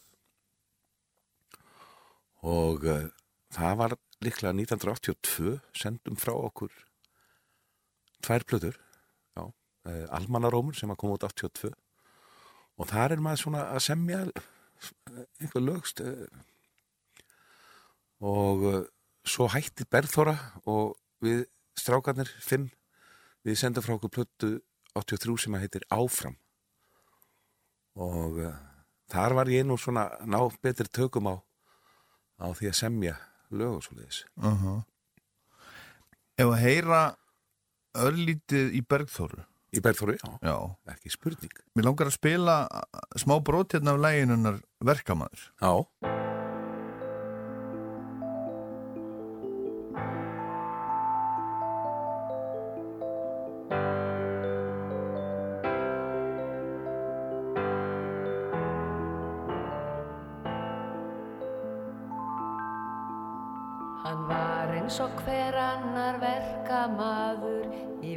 Og 2.45 2.85
uh, 2.85 3.09
það 3.55 3.81
var 3.81 3.97
líklega 4.21 4.53
1982 4.53 5.57
sendum 5.73 6.19
frá 6.19 6.35
okkur 6.37 6.73
tvær 8.23 8.45
plötur 8.47 8.77
já, 9.37 9.43
uh, 9.43 10.05
Almanarómur 10.17 10.77
sem 10.77 10.91
að 10.91 11.01
koma 11.03 11.17
út 11.17 11.27
82 11.27 11.71
og 12.81 12.89
þar 12.89 13.15
er 13.15 13.23
maður 13.23 13.43
svona 13.43 13.67
að 13.75 13.85
semja 13.85 14.23
eh, 14.25 15.23
einhver 15.41 15.65
lögst 15.65 16.01
uh, 16.05 16.25
og 18.21 18.67
uh, 18.69 18.81
svo 19.27 19.49
hætti 19.51 19.85
Berðþóra 19.89 20.35
og 20.69 20.95
við 21.21 21.45
strákarnir 21.77 22.29
fimm 22.41 22.69
við 23.45 23.57
sendum 23.57 23.85
frá 23.85 23.95
okkur 23.97 24.13
plötu 24.17 24.51
83 24.97 25.45
sem 25.45 25.55
að 25.55 25.65
heitir 25.65 25.85
Áfram. 25.93 26.35
Og 27.95 28.41
uh, 28.43 28.53
þar 29.11 29.37
var 29.39 29.51
ég 29.51 29.65
nú 29.67 29.77
svona 29.79 30.09
ná 30.27 30.39
betri 30.63 30.89
tökum 30.91 31.29
á 31.31 31.35
á 32.41 32.47
því 32.57 32.71
að 32.71 32.77
semja 32.77 33.15
lög 33.53 33.77
og 33.77 33.83
svo 33.85 33.97
leiðis. 33.97 34.23
aha. 34.37 34.81
Ef 36.39 36.47
að 36.49 36.61
heyra 36.63 37.01
örlítið 37.95 38.75
í 38.77 38.83
Bergþóru 38.87 39.45
Í 39.71 39.79
Berðþóru, 39.79 40.17
já, 40.19 40.31
Já, 40.43 40.55
ekki 40.91 41.09
spurning. 41.13 41.53
mér 41.79 41.85
langar 41.87 42.09
að 42.09 42.17
spila 42.17 42.55
smá 43.15 43.37
brot 43.39 43.71
hérna 43.71 43.93
af 43.95 44.01
læginunar 44.03 44.57
verkamaður 44.83 45.45
Já. 45.63 46.19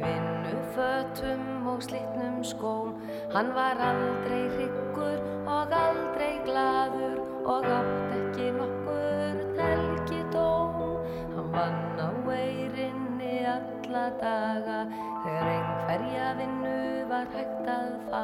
Í 0.05 0.13
vinnu 0.13 0.55
fötum 0.75 1.67
og 1.67 1.83
slitnum 1.83 2.43
skóm. 2.43 2.93
Hann 3.33 3.53
var 3.55 3.79
aldrei 3.79 4.43
hryggur 4.55 5.19
og 5.47 5.73
aldrei 5.73 6.37
gladur 6.45 7.19
og 7.45 7.65
átt 7.65 8.13
ekki 8.17 8.51
nokkur 8.57 9.41
helgidóm. 9.57 10.77
Hann 11.35 11.49
vann 11.55 11.99
á 11.99 12.09
eirinni 12.37 13.45
alla 13.55 14.05
daga 14.21 14.79
þegar 15.23 15.51
einhverja 15.55 16.29
vinnu 16.39 16.77
var 17.09 17.27
hægt 17.33 17.67
að 17.79 17.91
fá. 18.11 18.23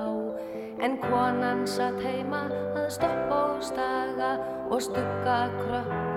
En 0.86 0.98
konan 1.02 1.68
satt 1.68 2.00
heima 2.06 2.46
að 2.76 2.90
stoppa 2.98 3.44
og 3.56 3.62
staga 3.64 4.32
og 4.70 4.82
stugga 4.82 5.44
krökkunum 5.60 6.11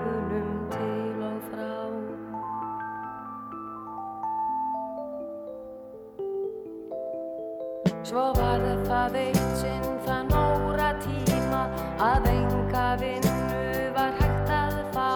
það 9.05 9.17
eitt 9.21 9.57
sinn 9.59 9.97
þann 10.05 10.31
óra 10.33 10.87
tíma 11.03 11.61
að 12.01 12.27
enga 12.31 12.85
vinnu 12.97 13.83
var 13.93 14.13
hægt 14.17 14.53
að 14.55 14.77
fá. 14.95 15.09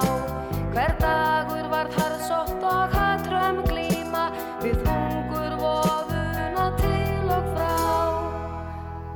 Hver 0.76 0.92
dagur 1.02 1.70
var 1.72 1.90
harðsótt 1.96 2.66
og 2.70 2.94
hatrömm 2.94 3.64
glíma 3.66 4.28
við 4.62 4.84
hungur 4.86 5.56
voðuna 5.62 6.68
til 6.78 7.34
og 7.34 7.48
frá. 7.56 7.80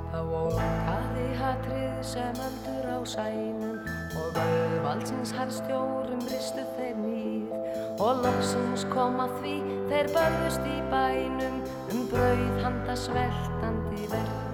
Þá 0.09 0.19
ókaði 0.39 1.27
hatrið 1.41 1.99
sem 2.13 2.41
öldur 2.47 2.87
á 2.89 2.99
sænum 3.13 3.77
og 4.23 4.39
auðvaldsins 4.45 5.35
harðstjórum 5.37 6.23
ristu 6.31 6.65
þeir 6.79 6.97
nýð 7.03 8.01
og 8.01 8.23
loksins 8.25 8.87
kom 8.95 9.21
að 9.21 9.37
því 9.43 9.53
þeir 9.93 10.09
börðust 10.17 10.65
í 10.65 10.79
bænum 10.89 11.61
um 11.93 12.09
brauð 12.09 12.65
handa 12.65 12.97
sveltandi 13.05 14.09
verkalíð. 14.09 14.52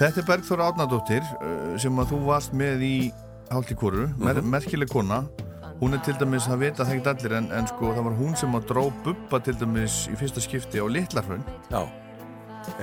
Þetta 0.00 0.22
er 0.22 0.26
Bergþóra 0.26 0.68
Átnadóttir 0.70 1.24
uh, 1.42 1.74
sem 1.80 1.98
að 2.00 2.14
þú 2.14 2.20
varst 2.26 2.54
með 2.56 2.84
í 2.86 2.96
hálft 3.52 3.74
í 3.74 3.76
kóru, 3.78 4.06
mer 4.20 4.40
merkileg 4.40 4.90
kona. 4.92 5.22
Hún 5.82 5.96
er 5.96 6.02
til 6.06 6.14
dæmis, 6.16 6.46
það 6.46 6.62
vita 6.62 6.86
það 6.86 6.94
ekki 6.94 7.10
allir 7.10 7.34
en, 7.40 7.48
en 7.58 7.66
sko 7.68 7.90
það 7.90 8.06
var 8.06 8.16
hún 8.20 8.36
sem 8.38 8.56
að 8.56 8.68
dró 8.70 8.84
bubba 9.04 9.40
til 9.42 9.56
dæmis 9.58 10.04
í 10.08 10.14
fyrsta 10.18 10.42
skipti 10.44 10.78
á 10.78 10.86
Littlarhraun 10.86 11.42
Já. 11.72 11.80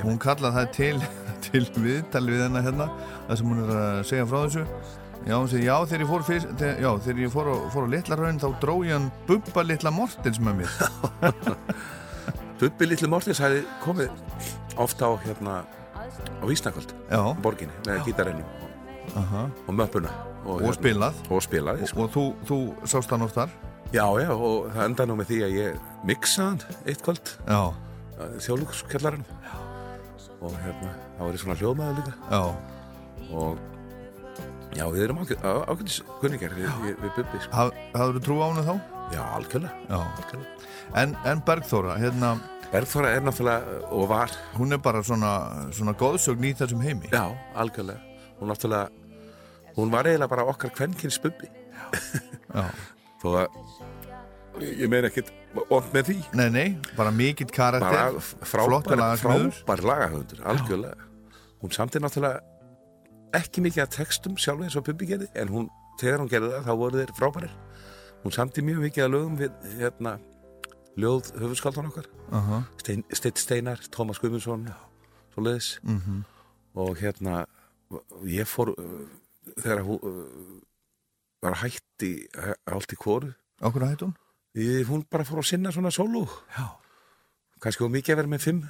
hún 0.03 0.20
kallaði 0.20 0.57
það 0.57 0.74
til, 0.76 1.05
til 1.47 1.64
viðtali 1.80 2.36
við 2.36 2.43
hennar 2.43 2.68
hérna 2.68 2.89
það 3.30 3.39
sem 3.39 3.53
hún 3.53 3.64
er 3.64 3.72
að 3.78 4.01
segja 4.12 4.28
frá 4.30 4.41
þessu. 4.43 4.66
Já, 5.26 5.34
hún 5.36 5.49
segi, 5.51 5.66
já 5.68 5.76
þegar 5.84 6.03
ég 6.03 6.12
fór, 6.12 6.28
fyrst, 6.28 6.51
þegar, 6.60 6.78
já, 6.84 6.91
þegar 7.07 7.24
ég 7.24 7.34
fór, 7.34 7.49
á, 7.49 7.55
á 7.68 7.91
Littlarhraun 7.95 8.43
þá 8.43 8.49
dró 8.62 8.76
ég 8.84 8.95
hann 8.95 9.10
bubba 9.28 9.66
litla 9.66 9.95
Mortens 9.95 10.43
með 10.43 10.62
mér. 10.62 10.78
Bubbi 12.60 12.89
Lilli 12.89 13.07
Mortins 13.07 13.39
hefði 13.39 13.62
komið 13.80 14.10
ofta 14.84 15.07
á 15.07 15.12
hérna 15.24 15.62
á 16.39 16.43
Vísnakvöld, 16.49 16.93
já, 17.09 17.22
borginni, 17.43 17.74
með 17.88 18.03
gítarennum 18.07 18.45
og, 18.45 19.17
aha, 19.24 19.43
og 19.67 19.80
og 20.45 20.61
hérna- 20.61 20.76
spilað. 20.78 21.13
Og 21.30 21.41
spilaði, 21.43 21.88
sko. 21.88 22.03
og 22.05 22.13
þú, 22.13 22.24
þú 22.47 22.59
sást 22.88 23.09
hann 23.11 23.26
oftar 23.26 23.49
Já, 23.89 24.05
já, 24.22 24.30
og 24.30 24.67
það 24.70 24.84
enda 24.86 25.05
nú 25.09 25.15
með 25.17 25.30
því 25.32 25.38
að 25.47 25.53
ég 25.57 25.78
mixaði 26.05 26.45
hann 26.45 26.59
eitt 26.86 27.01
kvöld. 27.01 27.32
Já, 27.49 27.61
þjóðlugskjallarinn 28.45 29.24
og 30.45 30.53
hérna, 30.61 30.91
það 31.17 31.24
var 31.26 31.34
ég 31.34 31.41
svona 31.41 31.55
hljóðmaður 31.59 31.97
líka. 31.97 32.13
Já, 32.30 32.41
og 33.34 33.57
já, 34.78 34.86
við 34.93 35.01
erum 35.07 35.24
ágætis 35.26 35.97
kunningar 36.22 36.53
við, 36.53 36.70
Bubbi, 37.01 37.41
sko. 37.41 37.51
Haf, 37.57 37.74
hafður 37.95 38.20
þú 38.20 38.24
trú 38.28 38.38
á 38.39 38.45
hennu 38.45 38.65
þá? 38.70 38.76
Já, 39.09 39.22
algjörlega, 39.39 39.74
Já. 39.89 39.97
algjörlega. 40.05 40.70
En, 41.01 41.17
en 41.34 41.41
Bergþóra, 41.49 41.97
hérna, 41.97 42.36
Bergþóra 42.70 43.15
er 43.17 43.24
náttúrulega, 43.26 43.80
og 43.89 44.09
var, 44.11 44.34
hún 44.59 44.76
er 44.76 44.78
bara 44.78 45.01
svona, 45.01 45.32
svona 45.74 45.95
góðsögn 45.97 46.43
í 46.45 46.53
þessum 46.53 46.84
heimi. 46.86 47.09
já, 47.09 47.26
algjörlega. 47.55 47.99
Hún 48.39 48.53
hún 49.76 49.91
var 49.91 50.05
eiginlega 50.05 50.30
bara 50.30 50.45
okkar 50.45 50.70
kvenkins 50.70 51.17
bubbi. 51.20 51.49
Já. 52.53 52.70
Þó 53.22 53.28
að, 53.41 53.57
ég 54.61 54.88
meina 54.91 55.09
ekkit 55.09 55.32
ond 55.70 55.89
með 55.93 56.11
því. 56.11 56.17
Nei, 56.38 56.49
nei, 56.53 56.78
bara 56.95 57.11
mikill 57.11 57.49
karakter, 57.49 57.89
Bara 57.89 58.45
flottur 58.45 59.01
frábær, 59.17 59.84
lagahöndur, 59.84 60.45
algjörlega. 60.45 61.09
Hún 61.59 61.74
samti 61.74 61.99
náttúrulega 61.99 62.39
ekki 63.36 63.65
mikið 63.65 63.84
að 63.88 63.93
textum 63.97 64.38
sjálf 64.38 64.61
eins 64.63 64.78
og 64.78 64.86
bubbi 64.86 65.09
gerði, 65.09 65.28
en 65.34 65.49
hún, 65.49 65.70
þegar 65.99 66.22
hún 66.22 66.32
gerði 66.32 66.53
það, 66.53 66.70
þá 66.70 66.74
voru 66.84 67.01
þeir 67.01 67.17
frábærir. 67.17 67.57
Hún 68.24 68.36
samti 68.36 68.63
mjög 68.67 68.86
mikið 68.86 69.07
að 69.07 69.13
lögum 69.15 69.39
við, 69.39 69.57
hérna, 69.80 70.20
ljóð 71.00 71.32
höfuskáldan 71.39 71.89
okkar. 71.91 72.08
Uh 72.32 72.62
Stein, 72.82 73.04
Steinn 73.14 73.38
Steinar, 73.39 73.80
Tómas 73.93 74.20
Guðmundsson 74.22 74.68
svo 75.34 75.43
leiðis 75.45 75.80
Mhm. 75.84 76.24
og 76.76 76.97
hérna 77.02 77.45
ég 78.30 78.45
fór 78.50 78.70
uh, 78.78 79.08
þegar 79.58 79.82
hún 79.88 80.00
uh, 80.04 80.60
var 81.41 81.56
hætt 81.64 82.04
í 82.06 82.12
uh, 82.38 82.54
allt 82.70 82.93
í 82.93 82.97
kóru 83.00 83.32
Okkur 83.62 83.84
að 83.84 83.89
hættu 83.95 84.06
hún? 84.10 84.16
ég, 84.56 84.86
hún 84.88 85.06
bara 85.10 85.26
fór 85.26 85.41
að 85.41 85.50
sinna 85.50 85.72
svona 85.74 85.89
sólú 85.91 86.26
Já. 86.58 86.68
kannski 87.60 87.84
var 87.84 87.91
mikið 87.95 88.14
að 88.14 88.20
vera 88.22 88.32
með 88.36 88.43
fimm 88.45 88.62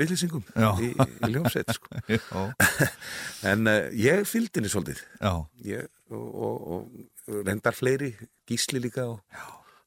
villisingum 0.00 0.44
í, 0.84 0.90
í 0.92 1.30
ljómsveit 1.32 1.72
sko. 1.74 1.88
En 3.50 3.66
uh, 3.66 3.88
ég 3.96 4.24
fylgdi 4.28 4.60
henni 4.60 4.70
svolítið 4.72 5.00
ég, 5.64 5.88
og, 6.10 6.26
og, 6.46 6.56
og 6.76 7.44
reyndar 7.48 7.74
fleiri 7.74 8.12
gísli 8.46 8.78
líka 8.82 9.06
og 9.08 9.20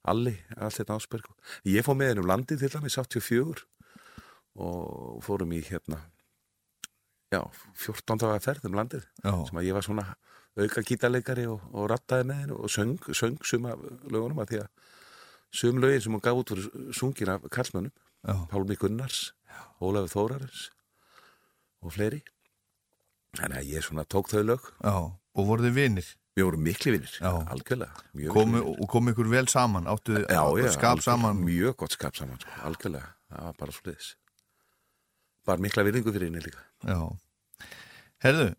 Alli, 0.09 0.35
allt 0.57 0.79
þetta 0.79 0.97
ásberg 0.97 1.27
ég 1.69 1.85
fór 1.85 1.97
með 1.99 2.13
henni 2.13 2.23
um 2.23 2.31
landið 2.31 2.63
til 2.63 2.71
dæmis 2.75 2.97
84 2.99 3.65
og 4.59 5.19
fórum 5.23 5.53
í 5.55 5.61
hérna 5.63 6.01
já, 7.29 7.43
14 7.77 8.19
daga 8.19 8.39
ferð 8.43 8.67
um 8.69 8.77
landið 8.79 9.05
Já. 9.23 9.33
sem 9.47 9.59
að 9.61 9.67
ég 9.67 9.77
var 9.77 9.85
svona 9.85 10.05
auka 10.59 10.83
gítarleikari 10.83 11.45
og, 11.49 11.61
og 11.71 11.89
rattaði 11.91 12.27
með 12.27 12.41
henni 12.43 12.57
og 12.57 12.71
söng, 12.73 12.97
söng 13.15 13.37
suma 13.45 13.75
lögunum 14.09 14.41
að 14.43 14.53
því 14.53 14.61
að 14.63 14.95
sum 15.59 15.79
lögin 15.81 16.03
sem 16.03 16.15
hún 16.15 16.25
gaf 16.25 16.41
út 16.41 16.53
voru 16.53 16.93
sungin 16.93 17.33
af 17.35 17.45
Karlsmönnum 17.53 17.93
Já. 18.19 18.35
Pálmi 18.51 18.75
Gunnars, 18.75 19.31
Ólafur 19.79 20.11
Þórarins 20.11 20.65
og 21.85 21.93
fleiri 21.95 22.19
þannig 23.37 23.61
að 23.61 23.71
ég 23.75 23.85
svona 23.85 24.07
tók 24.09 24.31
þau 24.33 24.41
lög 24.43 24.65
Já. 24.81 24.95
Og 25.39 25.45
voruð 25.47 25.69
þið 25.69 25.77
vinir? 25.77 26.09
Við 26.39 26.47
vorum 26.49 26.63
mikli 26.65 26.95
vinnir, 26.95 27.15
Já. 27.19 27.31
algjörlega 27.53 28.05
vinir. 28.15 28.31
og 28.71 28.87
kom 28.91 29.11
ykkur 29.11 29.29
vel 29.31 29.47
saman? 29.51 29.89
Áttu 29.91 30.17
já, 30.23 30.41
já, 30.63 30.71
skap 30.75 31.03
saman? 31.05 31.43
mjög 31.45 31.75
gott 31.83 31.95
skap 31.97 32.17
saman, 32.17 32.39
sko, 32.41 32.55
algjörlega 32.69 33.11
það 33.29 33.45
var 33.49 33.59
bara 33.59 33.75
svo 33.75 33.89
leiðis 33.89 34.09
bara 35.49 35.63
mikla 35.65 35.85
virðingu 35.87 36.13
fyrir 36.15 36.29
henni 36.29 36.43
líka 36.45 36.63
Já. 36.87 36.99
Herðu, 38.23 38.49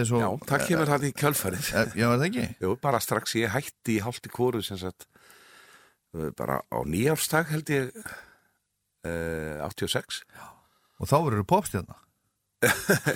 er 0.00 0.08
svo... 0.08 0.20
já, 0.22 0.28
það 0.48 0.66
kemur 0.70 0.90
það 0.92 1.06
í 1.08 1.12
kjölfarið 1.20 1.66
E, 1.68 1.82
já, 2.00 2.06
er 2.08 2.20
það 2.20 2.26
ekki? 2.30 2.46
Jú, 2.64 2.72
bara 2.82 3.00
strax 3.04 3.36
ég 3.40 3.52
hætti 3.52 3.98
í 3.98 4.02
í 4.30 4.32
kóru 4.32 4.62
sem 4.64 4.80
sagt 4.80 5.08
uh, 6.16 6.30
bara 6.38 6.62
á 6.72 6.78
nýjárstag 6.88 7.52
held 7.52 7.72
ég 7.74 7.90
uh, 8.00 9.66
86 9.68 10.22
Og 10.96 11.10
þá 11.10 11.16
verður 11.20 11.42
þú 11.42 11.48
popstjarna. 11.50 11.98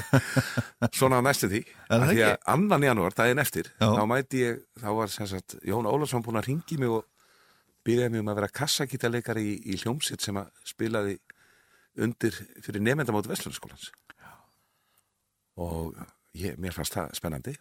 svona 0.99 1.21
næstu 1.25 1.49
því. 1.51 1.63
Af 1.89 2.07
því 2.11 2.25
að 2.27 2.37
annan 2.55 2.87
janúar, 2.89 3.17
daginn 3.17 3.43
eftir 3.43 3.71
Já. 3.81 3.89
þá 3.97 4.03
mæti 4.11 4.45
ég, 4.45 4.61
þá 4.81 4.89
var 4.99 5.15
sagt 5.15 5.57
Jón 5.67 5.89
Ólafsson 5.89 6.25
búinn 6.27 6.41
að 6.41 6.51
ringi 6.51 6.79
mig 6.81 6.93
og 6.93 7.07
byrjaði 7.87 8.15
mig 8.15 8.25
um 8.25 8.31
að 8.33 8.41
vera 8.43 8.55
kassakítarleikari 8.61 9.45
í, 9.47 9.57
í 9.73 9.81
hljómsitt 9.81 10.23
sem 10.25 10.37
að 10.37 10.51
spilaði 10.69 11.19
undir 12.01 12.37
fyrir 12.63 12.85
nefndamóti 12.85 13.33
Vestlunarskólans 13.33 13.91
og 15.61 15.97
ég, 16.39 16.57
mér 16.61 16.75
fannst 16.77 16.95
það 16.97 17.15
spennandi 17.19 17.55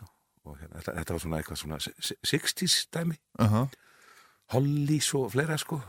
og 0.48 0.58
hérna, 0.60 0.82
þetta, 0.84 1.14
var 1.14 1.24
svona 1.24 1.40
eitthvað 1.40 1.60
svona 1.62 1.80
60s 1.80 2.88
dæmi. 2.94 3.18
Uh 3.40 3.54
-huh. 3.54 3.68
Hollís 4.54 5.14
og 5.16 5.32
fleira 5.32 5.58
sko. 5.58 5.82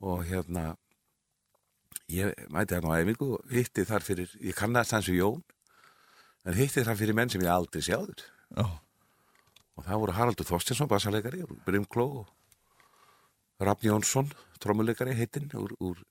Og 0.00 0.24
hérna 0.24 0.76
ég 2.12 2.32
mæti 2.54 2.76
hérna 2.76 2.94
á 2.94 3.02
æfingu 3.02 3.28
og 3.34 3.50
hitti 3.50 3.84
þar 3.86 4.04
fyrir, 4.06 4.30
ég 4.38 4.54
kannast 4.54 4.94
hans 4.94 5.08
við 5.10 5.20
Jón 5.22 5.42
en 6.46 6.54
hitti 6.54 6.84
þar 6.86 6.98
fyrir 7.00 7.16
menn 7.18 7.30
sem 7.32 7.42
ég 7.42 7.50
aldrei 7.50 7.82
sjáður 7.82 8.22
Já. 8.54 8.66
og 9.74 9.84
það 9.86 10.02
voru 10.02 10.14
Haraldur 10.14 10.46
Þorstinsson, 10.46 10.90
bassalegari 10.90 11.42
úr 11.42 11.58
Brimkló 11.66 12.06
og 12.22 12.26
Rafn 13.58 13.88
Jónsson, 13.88 14.30
trommuleikari 14.60 15.16
heitinn 15.16 15.50
úr, 15.56 15.72
úr 15.80 16.02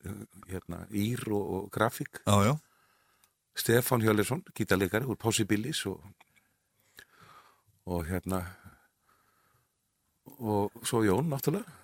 hérna, 0.49 0.83
Ír 0.91 1.21
og, 1.29 1.43
og 1.55 1.71
Grafík 1.71 2.23
Já, 2.25 2.35
já. 2.43 2.55
Stefán 3.55 4.03
Hjörlersson, 4.03 4.43
gítarleikari 4.51 5.07
úr 5.07 5.15
Possibilis 5.15 5.85
og, 5.87 6.03
og 7.87 8.03
hérna 8.09 8.43
og 10.35 10.73
svo 10.83 11.05
Jón 11.07 11.31
náttúrulega 11.31 11.83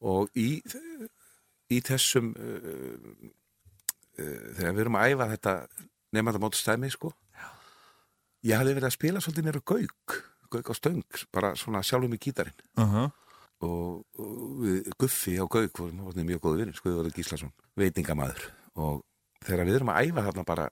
og 0.00 0.30
í 0.38 0.62
í 1.70 1.80
þessum 1.86 2.32
uh, 2.34 2.58
uh, 4.18 4.44
þegar 4.58 4.74
við 4.74 4.82
erum 4.84 4.98
að 4.98 5.14
æfa 5.14 5.30
þetta 5.34 5.54
nefndamót 6.16 6.58
stæmi 6.58 6.90
sko. 6.90 7.12
Ég 8.46 8.56
hafði 8.56 8.76
verið 8.76 8.88
að 8.88 8.96
spila 8.96 9.20
svolítið 9.22 9.46
mér 9.46 9.60
á 9.60 9.68
gauk 9.70 10.20
gauk 10.50 10.70
á 10.70 10.74
stöng, 10.74 11.04
bara 11.32 11.54
svona 11.54 11.82
sjálfum 11.86 12.14
í 12.14 12.18
gítarinn. 12.18 12.56
Uh 12.78 12.94
-huh. 12.94 13.10
og, 13.60 14.04
og 14.18 14.58
við 14.64 14.90
Guffi 14.98 15.36
á 15.38 15.46
Gauk 15.46 15.78
vorum 15.78 16.26
mjög 16.26 16.40
góðu 16.40 16.56
vinnir, 16.58 16.76
Skuðvarður 16.76 17.14
Gíslason 17.14 17.52
veitingamæður. 17.76 18.50
Og 18.74 19.04
þegar 19.44 19.66
við 19.66 19.74
erum 19.78 19.92
að 19.92 20.02
æfa 20.04 20.26
þarna 20.26 20.44
bara 20.44 20.68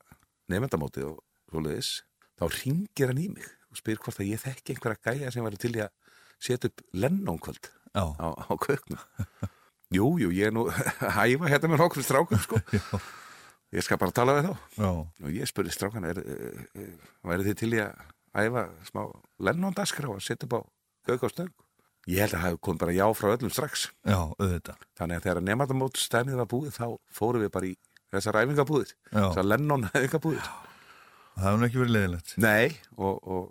nefndamótið 0.49 1.05
og 1.13 1.23
svoleiðis, 1.51 2.03
þá 2.39 2.45
ringir 2.63 3.09
hann 3.09 3.23
í 3.23 3.29
mig 3.29 3.47
og 3.71 3.77
spyr 3.77 4.01
hvort 4.03 4.21
að 4.21 4.31
ég 4.33 4.41
þekki 4.41 4.75
einhverja 4.75 5.05
gæja 5.05 5.31
sem 5.31 5.45
væri 5.45 5.61
til 5.61 5.77
í 5.77 5.85
að 5.85 5.93
setja 6.41 6.71
upp 6.71 6.81
lennónkvöld 6.93 7.71
Já. 7.95 8.05
á, 8.17 8.27
á 8.35 8.53
Gauknum 8.57 8.99
Jú, 9.95 10.09
jú, 10.21 10.29
ég 10.37 10.51
er 10.51 10.55
nú 10.55 10.67
að 11.09 11.33
æfa 11.35 11.49
hérna 11.49 11.71
með 11.73 11.83
nokkur 11.85 12.05
strákum 12.05 12.41
sko. 12.43 12.61
Ég 13.77 13.85
skal 13.85 13.99
bara 14.01 14.15
tala 14.17 14.33
við 14.39 14.47
þá. 14.47 14.53
Já. 14.81 14.91
og 15.05 15.33
ég 15.37 15.49
spurði 15.51 15.73
strákan 15.75 16.07
væri 16.09 17.45
þið 17.51 17.57
til 17.61 17.69
í 17.77 17.81
að 17.85 17.99
æfa 18.41 18.63
smá 18.89 19.03
lennóndaskrá 19.45 20.09
að 20.15 20.23
setja 20.25 20.49
upp 20.49 20.55
á 20.57 20.61
Gauk 21.09 21.25
á 21.25 21.29
stöng? 21.29 21.51
Ég 22.09 22.23
held 22.25 22.33
að 22.33 22.39
það 22.39 22.47
hefði 22.47 22.61
komið 22.65 22.81
bara 22.81 22.95
já 22.97 23.05
frá 23.17 23.29
öllum 23.35 23.53
strax. 23.53 23.83
Já, 24.09 24.17
auðvitað. 24.41 24.87
Þannig 24.97 25.19
að 25.19 25.27
þegar 25.27 25.43
nefndamót 25.45 26.01
stæmið 26.01 26.41
var 26.41 26.49
búið 26.49 26.73
þá 26.79 26.87
fórum 27.13 27.45
við 27.45 27.53
bara 27.53 27.69
í 27.69 27.75
þessar 28.09 28.39
æfingabúðir 28.41 28.95
þessar 29.13 29.49
Lennon 29.49 29.85
æfingabúðir 29.93 30.49
Það 31.39 31.59
nú 31.61 31.67
ekki 31.69 31.81
verið 31.83 31.95
leiðilegt. 31.95 32.33
Nei 32.41 32.73
og, 32.97 33.21
og, 33.29 33.45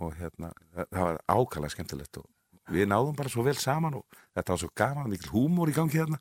og 0.00 0.14
hérna 0.20 0.52
það 0.78 1.02
var 1.08 1.18
ákala 1.34 1.70
skemmtilegt 1.74 2.22
og 2.22 2.28
við 2.70 2.90
náðum 2.90 3.16
bara 3.18 3.32
svo 3.32 3.44
vel 3.46 3.56
saman 3.58 3.98
og 4.00 4.20
þetta 4.36 4.54
var 4.54 4.62
svo 4.62 4.70
gaman, 4.76 5.10
mikil 5.12 5.32
húmór 5.34 5.72
í 5.72 5.76
gangi 5.76 6.00
þarna. 6.00 6.20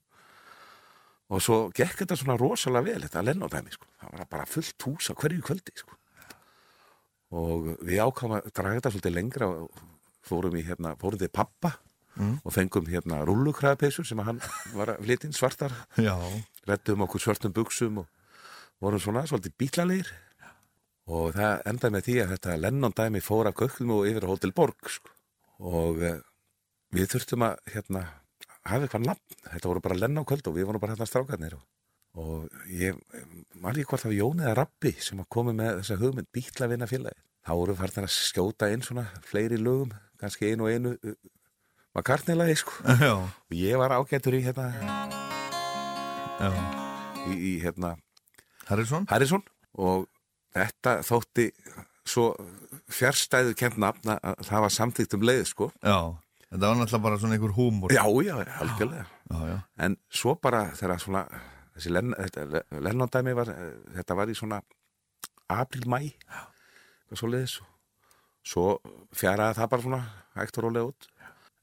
Og 1.30 1.44
svo 1.46 1.60
gekk 1.76 2.04
þetta 2.04 2.18
svona 2.18 2.40
rosalega 2.42 2.88
vel 2.90 3.04
þetta 3.06 3.26
Lennon 3.26 3.52
dæmi 3.54 3.74
sko, 3.74 3.86
það 4.02 4.16
var 4.16 4.30
bara 4.32 4.50
fullt 4.50 4.88
hús 4.88 5.12
á 5.12 5.14
hverju 5.14 5.46
kvöldi 5.46 5.76
sko. 5.78 5.98
Og 7.38 7.76
við 7.86 8.02
ákvæmum 8.02 8.40
að 8.40 8.50
draga 8.50 8.80
þetta 8.80 8.94
svolítið 8.96 9.16
lengra 9.16 9.50
og 9.54 9.84
fórum 10.26 10.58
í 10.58 10.64
hérna, 10.66 10.96
fórum 10.98 11.22
til 11.22 11.30
pappa 11.30 11.76
og 12.20 12.52
fengum 12.52 12.88
hérna 12.90 13.22
rullukræðapeysur 13.28 14.08
sem 14.08 14.20
að 14.20 14.32
hann 14.32 14.40
var 14.76 14.96
að 14.96 15.06
flytja 15.06 15.30
inn 15.30 15.38
svartar. 15.38 15.76
Já. 15.96 16.18
rettum 16.68 17.06
okkur 17.06 17.24
svörtum 17.24 17.54
buksum 17.56 18.02
og 18.02 18.10
vorum 18.82 19.00
svona 19.00 19.26
svolítið 19.30 19.56
bílalegir. 19.58 20.10
Og 21.10 21.34
það 21.34 21.64
endaði 21.72 21.94
með 21.96 22.06
því 22.06 22.18
að 22.22 22.34
þetta 22.36 22.58
Lennon 22.60 22.98
dæmi 22.98 23.22
fór 23.24 23.50
af 23.50 23.56
gökkum 23.58 23.96
og 23.96 24.10
yfir 24.10 24.28
á 24.28 24.32
Hotel 24.32 24.54
Borg 24.54 24.92
sko. 24.92 25.10
og 25.60 25.98
uh, 26.04 26.20
við 26.96 27.10
þurftum 27.14 27.46
að 27.46 27.58
hérna, 27.74 28.04
hafa 28.66 28.86
eitthvað 28.86 29.08
nafn 29.08 29.40
þetta 29.46 29.72
voru 29.72 29.84
bara 29.86 30.00
Lennon 30.00 30.28
kvöld 30.28 30.50
og 30.50 30.56
við 30.58 30.70
vorum 30.70 30.84
bara 30.84 30.96
hérna 30.96 31.08
strákarnir 31.10 31.58
og, 31.58 31.64
og 32.20 32.70
ég 32.74 32.98
ekki 33.70 33.88
hvort 33.92 34.06
var 34.08 34.16
Jón 34.18 34.44
eða 34.44 34.56
Rappi 34.62 34.94
sem 34.98 35.22
komi 35.32 35.56
með 35.58 35.82
þessa 35.82 36.00
hugmynd 36.02 36.32
bílavinna 36.36 36.90
félagi 36.90 37.22
þá 37.46 37.54
voru 37.56 37.78
farnir 37.80 38.08
að 38.08 38.16
skjóta 38.16 38.70
inn 38.74 38.86
svona 38.86 39.08
fleiri 39.26 39.58
lögum, 39.62 39.94
kannski 40.22 40.52
einu 40.52 40.68
og 40.68 40.74
einu 40.74 40.96
uh, 40.98 41.18
makarnilagi 41.98 42.60
sko 42.62 42.84
Já. 43.06 43.14
og 43.18 43.56
ég 43.58 43.80
var 43.82 43.96
ágættur 43.98 44.38
í 44.38 44.44
hérna 44.46 44.70
Já. 46.40 46.50
í, 47.30 47.36
í 47.36 47.54
hérna 47.64 47.96
Harrison? 48.70 49.06
Harrison 49.10 49.46
og 49.80 50.10
þetta 50.54 51.00
þótti 51.06 51.50
svo 52.10 52.32
fjärstæðu 52.90 53.56
kent 53.58 53.78
nafn 53.82 54.16
að 54.16 54.42
það 54.48 54.64
var 54.66 54.74
samþýtt 54.74 55.16
um 55.18 55.26
leið 55.30 55.44
sko. 55.50 55.70
Já. 55.86 55.98
Þetta 56.50 56.66
var 56.66 56.80
náttúrulega 56.80 57.06
bara 57.06 57.22
svona 57.22 57.36
einhver 57.38 57.54
húmor. 57.54 57.94
Já, 57.94 58.04
já, 58.26 58.36
algjörlega. 58.58 59.06
Já, 59.30 59.40
já. 59.52 59.58
En 59.86 59.98
svo 60.10 60.36
bara 60.42 60.64
þegar 60.74 61.02
svona, 61.04 61.26
þessi 61.76 61.94
Len, 61.94 62.14
þetta, 62.18 62.64
Lennondæmi 62.88 63.36
var, 63.38 63.52
þetta 63.98 64.18
var 64.18 64.32
í 64.32 64.38
svona 64.38 64.62
april-mæ, 65.50 66.00
hvað 67.10 67.22
svo 67.22 67.30
leiðis 67.30 67.60
og 67.62 67.70
svo 68.50 68.66
fjaraði 69.16 69.58
það 69.60 69.72
bara 69.74 69.86
svona 69.86 70.02
hægt 70.38 70.60
og 70.60 70.66
rólega 70.66 70.90
út 70.90 71.08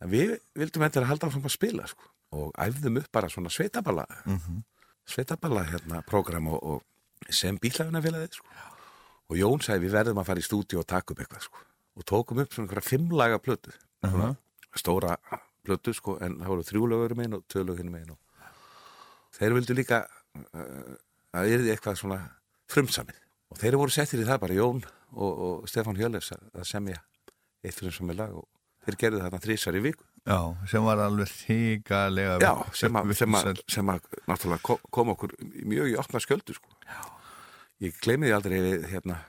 en 0.03 0.13
við 0.13 0.37
vildum 0.59 0.85
endur 0.87 1.07
að 1.07 1.13
halda 1.13 1.31
áfram 1.31 1.49
að 1.49 1.55
spila 1.55 1.87
sko. 1.91 2.11
og 2.37 2.51
æfðum 2.61 3.01
upp 3.01 3.11
bara 3.15 3.31
svona 3.33 3.53
sveitaballa 3.53 4.05
sveitaballa 5.07 5.65
hérna 5.71 6.03
program 6.07 6.51
og, 6.53 6.63
og 6.63 7.31
sem 7.33 7.59
bílafina 7.59 8.03
félagið 8.05 8.41
sko. 8.41 8.47
og 9.31 9.39
Jón 9.41 9.63
sagði 9.65 9.87
við 9.87 9.97
verðum 9.99 10.21
að 10.21 10.29
fara 10.31 10.43
í 10.43 10.47
stúdíu 10.47 10.83
og 10.83 10.87
taka 10.87 11.15
upp 11.15 11.23
eitthvað 11.25 11.47
sko. 11.49 11.65
og 11.97 12.05
tókum 12.05 12.43
upp 12.43 12.53
svona 12.53 12.69
einhverja 12.69 12.91
fimmlaga 12.91 13.41
plötu 13.41 13.73
svona 14.05 14.35
stóra 14.81 15.17
plötu 15.67 15.95
sko, 15.97 16.17
en 16.23 16.39
það 16.41 16.53
voru 16.53 16.67
þrjúlögur 16.69 17.15
megin 17.19 17.37
og 17.41 17.45
tvölögur 17.51 17.91
megin 17.91 18.15
og 18.15 18.19
þeir 19.37 19.55
vildu 19.57 19.75
líka 19.77 20.03
uh, 20.07 20.93
að 21.37 21.51
yrði 21.57 21.73
eitthvað 21.75 21.99
svona 22.01 22.19
frumsamið. 22.73 23.19
Og 23.53 23.59
þeir 23.61 23.77
voru 23.79 23.93
settir 23.95 24.23
í 24.23 24.27
það 24.27 24.41
bara 24.43 24.57
Jón 24.59 24.81
og, 25.13 25.33
og 25.47 25.67
Stefán 25.71 25.99
Hjörleifs 25.99 26.33
að, 26.35 26.63
semja 26.67 27.01
eitt 27.67 27.77
frumsamið 27.79 28.19
lag 28.21 28.33
og 28.41 28.47
þeir 28.87 28.97
gerðu 29.03 29.21
þarna 29.25 29.43
þrísar 29.45 29.79
í 29.79 29.83
viku. 29.85 30.07
Já, 30.27 30.39
sem 30.71 30.83
var 30.83 30.99
alveg 31.05 31.29
þýgalega 31.31 32.39
Já, 32.43 32.53
sem 32.75 32.97
að, 32.99 33.13
sem 33.19 33.37
að, 33.39 33.61
sem 33.71 33.93
að 33.93 34.09
náttúrulega 34.27 34.63
ko- 34.67 34.81
kom 34.91 35.13
okkur 35.15 35.37
mjög 35.71 35.93
í 35.93 35.95
opna 36.03 36.23
sköldu 36.23 36.57
sko. 36.57 36.73
Ég 37.85 37.99
gleymi 38.03 38.27
því 38.31 38.35
aldrei 38.35 38.59
hérna, 38.91 39.21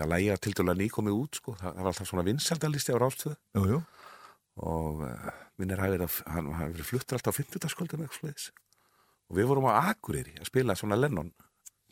að 0.00 0.10
lægja 0.12 0.36
til 0.42 0.52
dæla 0.58 0.74
nýkomið 0.76 1.16
út 1.16 1.38
sko. 1.40 1.54
það, 1.60 1.72
það 1.76 1.80
var 1.86 1.90
alltaf 1.94 2.10
svona 2.10 2.26
vinsaldalisti 2.26 2.92
á 2.92 2.98
rástöðu 3.00 3.36
Jú, 3.56 3.64
jú, 3.72 3.80
og 4.60 5.04
uh, 5.06 5.28
minnir 5.60 5.80
hafi 5.80 5.94
verið, 5.96 6.06
að- 6.08 6.32
hann 6.34 6.50
hafi 6.58 6.74
verið 6.76 6.88
fluttur 6.90 7.16
alltaf 7.18 7.36
á 7.36 7.40
50. 7.40 7.68
sköldu 7.72 7.96
með 8.00 8.08
eitthvað 8.08 8.20
sliðis 8.20 8.48
og 9.30 9.38
við 9.38 9.48
vorum 9.50 9.68
á 9.70 9.72
Akureyri 9.92 10.34
að 10.40 10.48
spila 10.50 10.74
svona 10.76 10.98
Lennon 10.98 11.30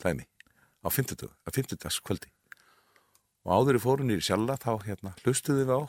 dæmi 0.03 0.27
á 0.85 0.89
50. 0.91 1.29
á 1.29 1.49
50. 1.55 2.03
kvöldi 2.05 2.33
og 3.49 3.55
áður 3.55 3.79
í 3.79 3.83
fórunni 3.83 4.19
í 4.19 4.25
sjálfa 4.25 4.59
þá 4.61 4.73
hérna 4.89 5.15
hlustuðu 5.23 5.65
við 5.65 5.73
á 5.73 5.81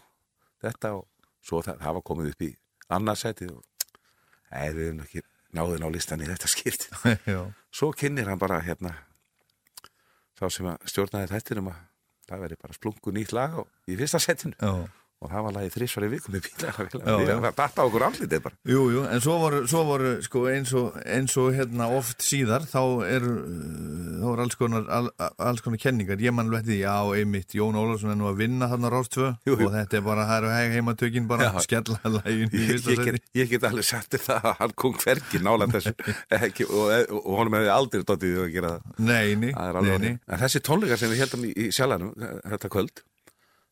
þetta 0.63 0.93
og 0.99 1.07
svo 1.43 1.59
það, 1.65 1.81
það 1.83 1.97
var 1.99 2.05
komið 2.11 2.31
upp 2.33 2.45
í 2.47 2.51
annarsætið 2.95 3.51
og 3.57 3.63
við 4.49 4.85
erum 4.87 5.03
ekki 5.03 5.21
náðin 5.57 5.85
á 5.85 5.89
listan 5.89 6.21
í 6.21 6.27
þetta 6.29 6.47
skipt. 6.49 6.83
Svo 7.73 7.87
kynnir 7.97 8.27
hann 8.29 8.37
bara 8.41 8.59
hérna 8.61 8.91
sá 10.37 10.45
sem 10.53 10.67
að 10.69 10.83
stjórnaði 10.89 11.29
þættinum 11.31 11.69
að 11.71 11.79
það 12.29 12.43
veri 12.45 12.57
bara 12.61 12.75
splungu 12.77 13.13
nýtt 13.15 13.33
lag 13.35 13.55
og, 13.63 13.67
í 13.89 13.97
fyrsta 13.99 14.21
setinu 14.21 14.53
já. 14.61 14.69
Og 15.19 15.31
það 15.33 15.45
var 15.45 15.55
lagið 15.57 15.73
þrísvar 15.75 16.05
í 16.05 16.09
vikum 16.13 16.35
með 16.35 16.45
bílar 16.47 16.77
Já, 16.79 17.15
það 17.27 17.55
datta 17.57 17.85
okkur 17.89 18.05
andlitið 18.07 18.43
bara. 18.45 18.57
Jú, 18.71 18.83
jú, 18.93 19.01
en 19.03 19.23
svo 19.23 19.35
voru, 19.41 19.59
svo 19.67 19.81
voru 19.87 20.11
sko, 20.23 20.43
eins, 20.51 20.71
og, 20.79 20.95
eins 21.03 21.35
og 21.41 21.49
hérna 21.57 21.89
oft 21.97 22.23
síðar 22.23 22.63
þá 22.69 22.79
er, 23.03 23.25
uh, 23.27 24.13
þá 24.21 24.27
er 24.31 24.43
alls 24.45 24.59
konar, 24.59 24.87
al, 24.95 25.09
alls 25.49 25.63
konar 25.65 25.81
kenningar 25.83 26.23
ég 26.23 26.35
mann 26.35 26.51
því, 26.53 26.79
já, 26.85 26.95
einmitt, 27.19 27.55
Jón 27.57 27.75
Ólafsson 27.79 28.13
er 28.13 28.19
nú 28.19 28.29
að 28.31 28.39
vinna 28.45 28.69
á 28.71 28.77
Rástvö 28.89 29.33
og 29.35 29.65
þetta 29.75 29.99
er 29.99 30.05
bara, 30.07 30.25
það 30.29 30.39
eru 30.39 30.73
heimatökin 30.77 31.27
bara, 31.29 31.51
Já. 31.51 31.59
skella 31.67 32.13
lægin 32.15 32.55
í 32.55 32.63
Ég, 32.69 32.87
ég, 32.87 33.03
get, 33.03 33.29
ég 33.35 33.51
get 33.51 33.67
alveg 33.67 33.87
þér 33.89 34.23
það 34.23 34.49
að 34.53 34.57
hann 34.63 34.75
kom 34.79 34.97
hvergi 35.03 35.43
nála 35.43 35.67
þessu 35.71 35.93
ekki, 36.39 36.67
og, 36.69 36.95
og, 36.95 37.21
og 37.25 37.39
honum 37.41 37.59
hefði 37.59 37.71
aldrei 37.75 38.03
dottið 38.07 38.33
í 38.33 38.41
að 38.45 38.51
gera 38.55 38.73
það. 38.75 38.97
Nei, 39.03 39.35
nei, 39.35 39.51
það 39.51 39.67
er 39.67 39.79
nei, 39.79 39.81
alveg 39.83 40.03
nei. 40.05 40.09
nei, 40.15 40.25
En 40.29 40.43
þessi 40.43 40.63
tónleikar 40.65 41.01
sem 41.01 41.13
við 41.13 41.23
heldum 41.25 41.47
í, 41.49 41.53
í 41.55 41.69
sjalanum 41.75 42.13
þetta 42.19 42.71
kvöld 42.71 43.03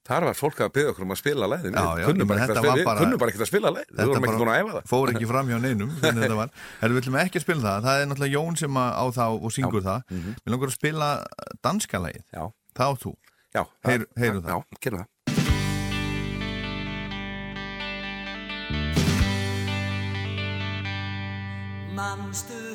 Þar 0.07 0.23
var 0.29 0.37
fólk 0.39 0.59
að 0.63 0.69
byggja 0.77 0.91
okkur 0.93 1.03
um 1.03 1.11
að 1.11 1.19
spila 1.19 1.47
læðin 1.51 1.73
Já, 1.75 1.81
já, 1.81 1.87
að 1.87 1.97
við 1.99 2.05
kunnum 2.07 2.29
bara 2.31 3.31
ekki 3.33 3.41
að 3.43 3.49
spila 3.49 3.71
læðin 3.75 3.89
Við 3.97 4.07
vorum 4.07 4.23
ekki 4.23 4.29
bara 4.29 4.39
búin 4.39 4.51
að 4.53 4.59
æfa 4.61 4.75
það. 4.77 4.85
fór 4.91 5.11
ekki 5.11 5.27
fram 5.31 5.49
hjá 5.51 5.57
neinum 5.65 5.91
við 6.93 6.97
viljum 7.01 7.17
ekki 7.23 7.41
spila 7.43 7.65
það. 7.67 7.87
Það 7.87 7.99
er 8.03 8.07
náttúrulega 8.11 8.37
Jón 8.37 8.59
sem 8.61 8.79
að- 8.79 8.95
á 8.95 9.05
þá 9.17 9.25
og 9.27 9.51
syngur 9.57 9.83
það. 9.83 10.15
Við 10.15 10.53
langar 10.55 10.71
að 10.71 10.77
spila 10.79 11.09
danska 11.67 12.01
Já, 12.37 12.43
Það 12.77 12.87
á 12.87 12.93
þú. 13.03 13.13
Já 13.57 13.61
Heyr- 13.89 14.09
heyrum 14.23 14.43
það. 14.47 14.51
Já, 14.55 14.79
gerum 14.87 15.03
það. 15.03 15.13
Manstu 21.97 22.66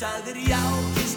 þú 0.00 1.09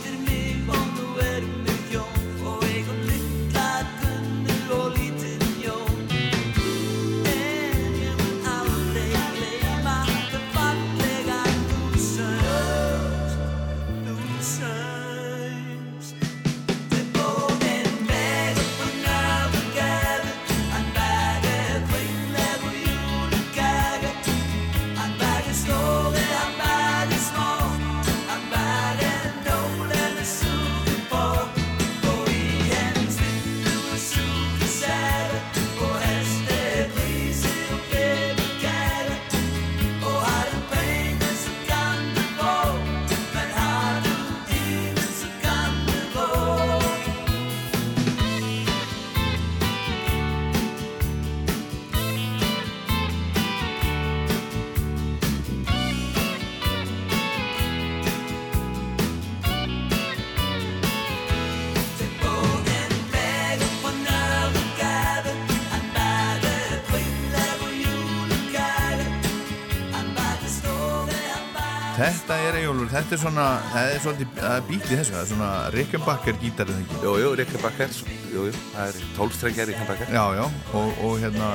Eyjólfur, 72.84 72.92
þetta 72.98 73.16
er 73.16 73.22
svona, 73.22 73.46
það 73.72 73.90
er 73.94 74.00
svolítið, 74.04 74.34
það 74.40 74.56
er 74.58 74.64
bítið 74.68 74.98
þessu, 75.00 75.14
það 75.14 75.22
er 75.24 75.30
svona 75.32 75.50
Rickenbacker 75.74 76.38
gítarið 76.42 76.80
ekki. 76.84 76.98
Jú, 77.04 77.14
jú, 77.22 77.30
Rickenbacker, 77.40 77.96
jú, 78.34 78.44
jú, 78.50 78.54
það 78.74 78.90
er 78.92 79.08
tólstrengjar 79.18 79.70
Rickenbacker. 79.70 80.12
Já, 80.14 80.24
já, 80.38 80.44
og, 80.80 81.00
og 81.08 81.14
hérna, 81.24 81.50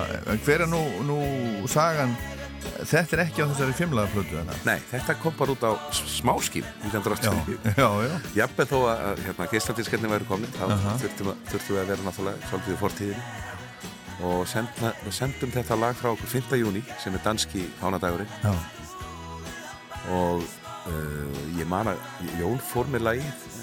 hver 0.47 0.65
er 0.65 0.71
nú, 0.73 0.81
nú 1.09 1.19
sagan, 1.69 2.15
þetta 2.89 3.17
er 3.19 3.23
ekki 3.27 3.45
á 3.45 3.47
þessari 3.53 3.77
fimmlaðarplötu 3.79 4.39
þannig? 4.39 4.63
Nei, 4.69 4.79
þetta 4.93 5.17
kom 5.23 5.37
bara 5.39 5.55
út 5.57 5.67
á 5.69 5.73
s- 5.93 6.03
smáskím, 6.19 6.65
Já, 6.65 6.89
1989. 6.89 7.59
já, 7.77 7.89
já, 8.09 8.17
Jafnveg 8.43 8.73
þó 8.73 8.79
að 8.95 9.23
hérna, 9.27 9.51
geisladískarnir 9.53 10.15
væri 10.17 10.29
komin, 10.31 10.55
þá 10.57 10.65
Aha. 10.73 10.97
þurftum, 11.05 11.33
að- 11.35 11.45
þurftum 11.53 11.77
við 11.77 11.83
að 11.85 11.93
vera 11.93 12.09
náttúrulega 12.09 12.51
svolítið 12.51 12.75
í 12.75 12.81
fortíðinni. 12.85 13.29
Og 14.19 14.49
senda, 14.51 14.89
við 15.05 15.15
sendum 15.15 15.53
þetta 15.55 15.77
lag 15.79 15.95
frá 15.95 16.09
okkur 16.11 16.27
5. 16.33 16.57
júni, 16.59 16.81
sem 16.99 17.15
er 17.15 17.21
danski 17.23 17.69
fánadagurinn. 17.79 18.33
já, 18.43 18.55
og 20.09 20.41
uh, 20.43 20.57
ég 21.59 21.69
man 21.71 21.93
að 21.93 22.03
Jón 22.39 22.59
fór 22.63 22.91
með 22.93 23.07
lagið. 23.11 23.47
Uh, 23.47 23.59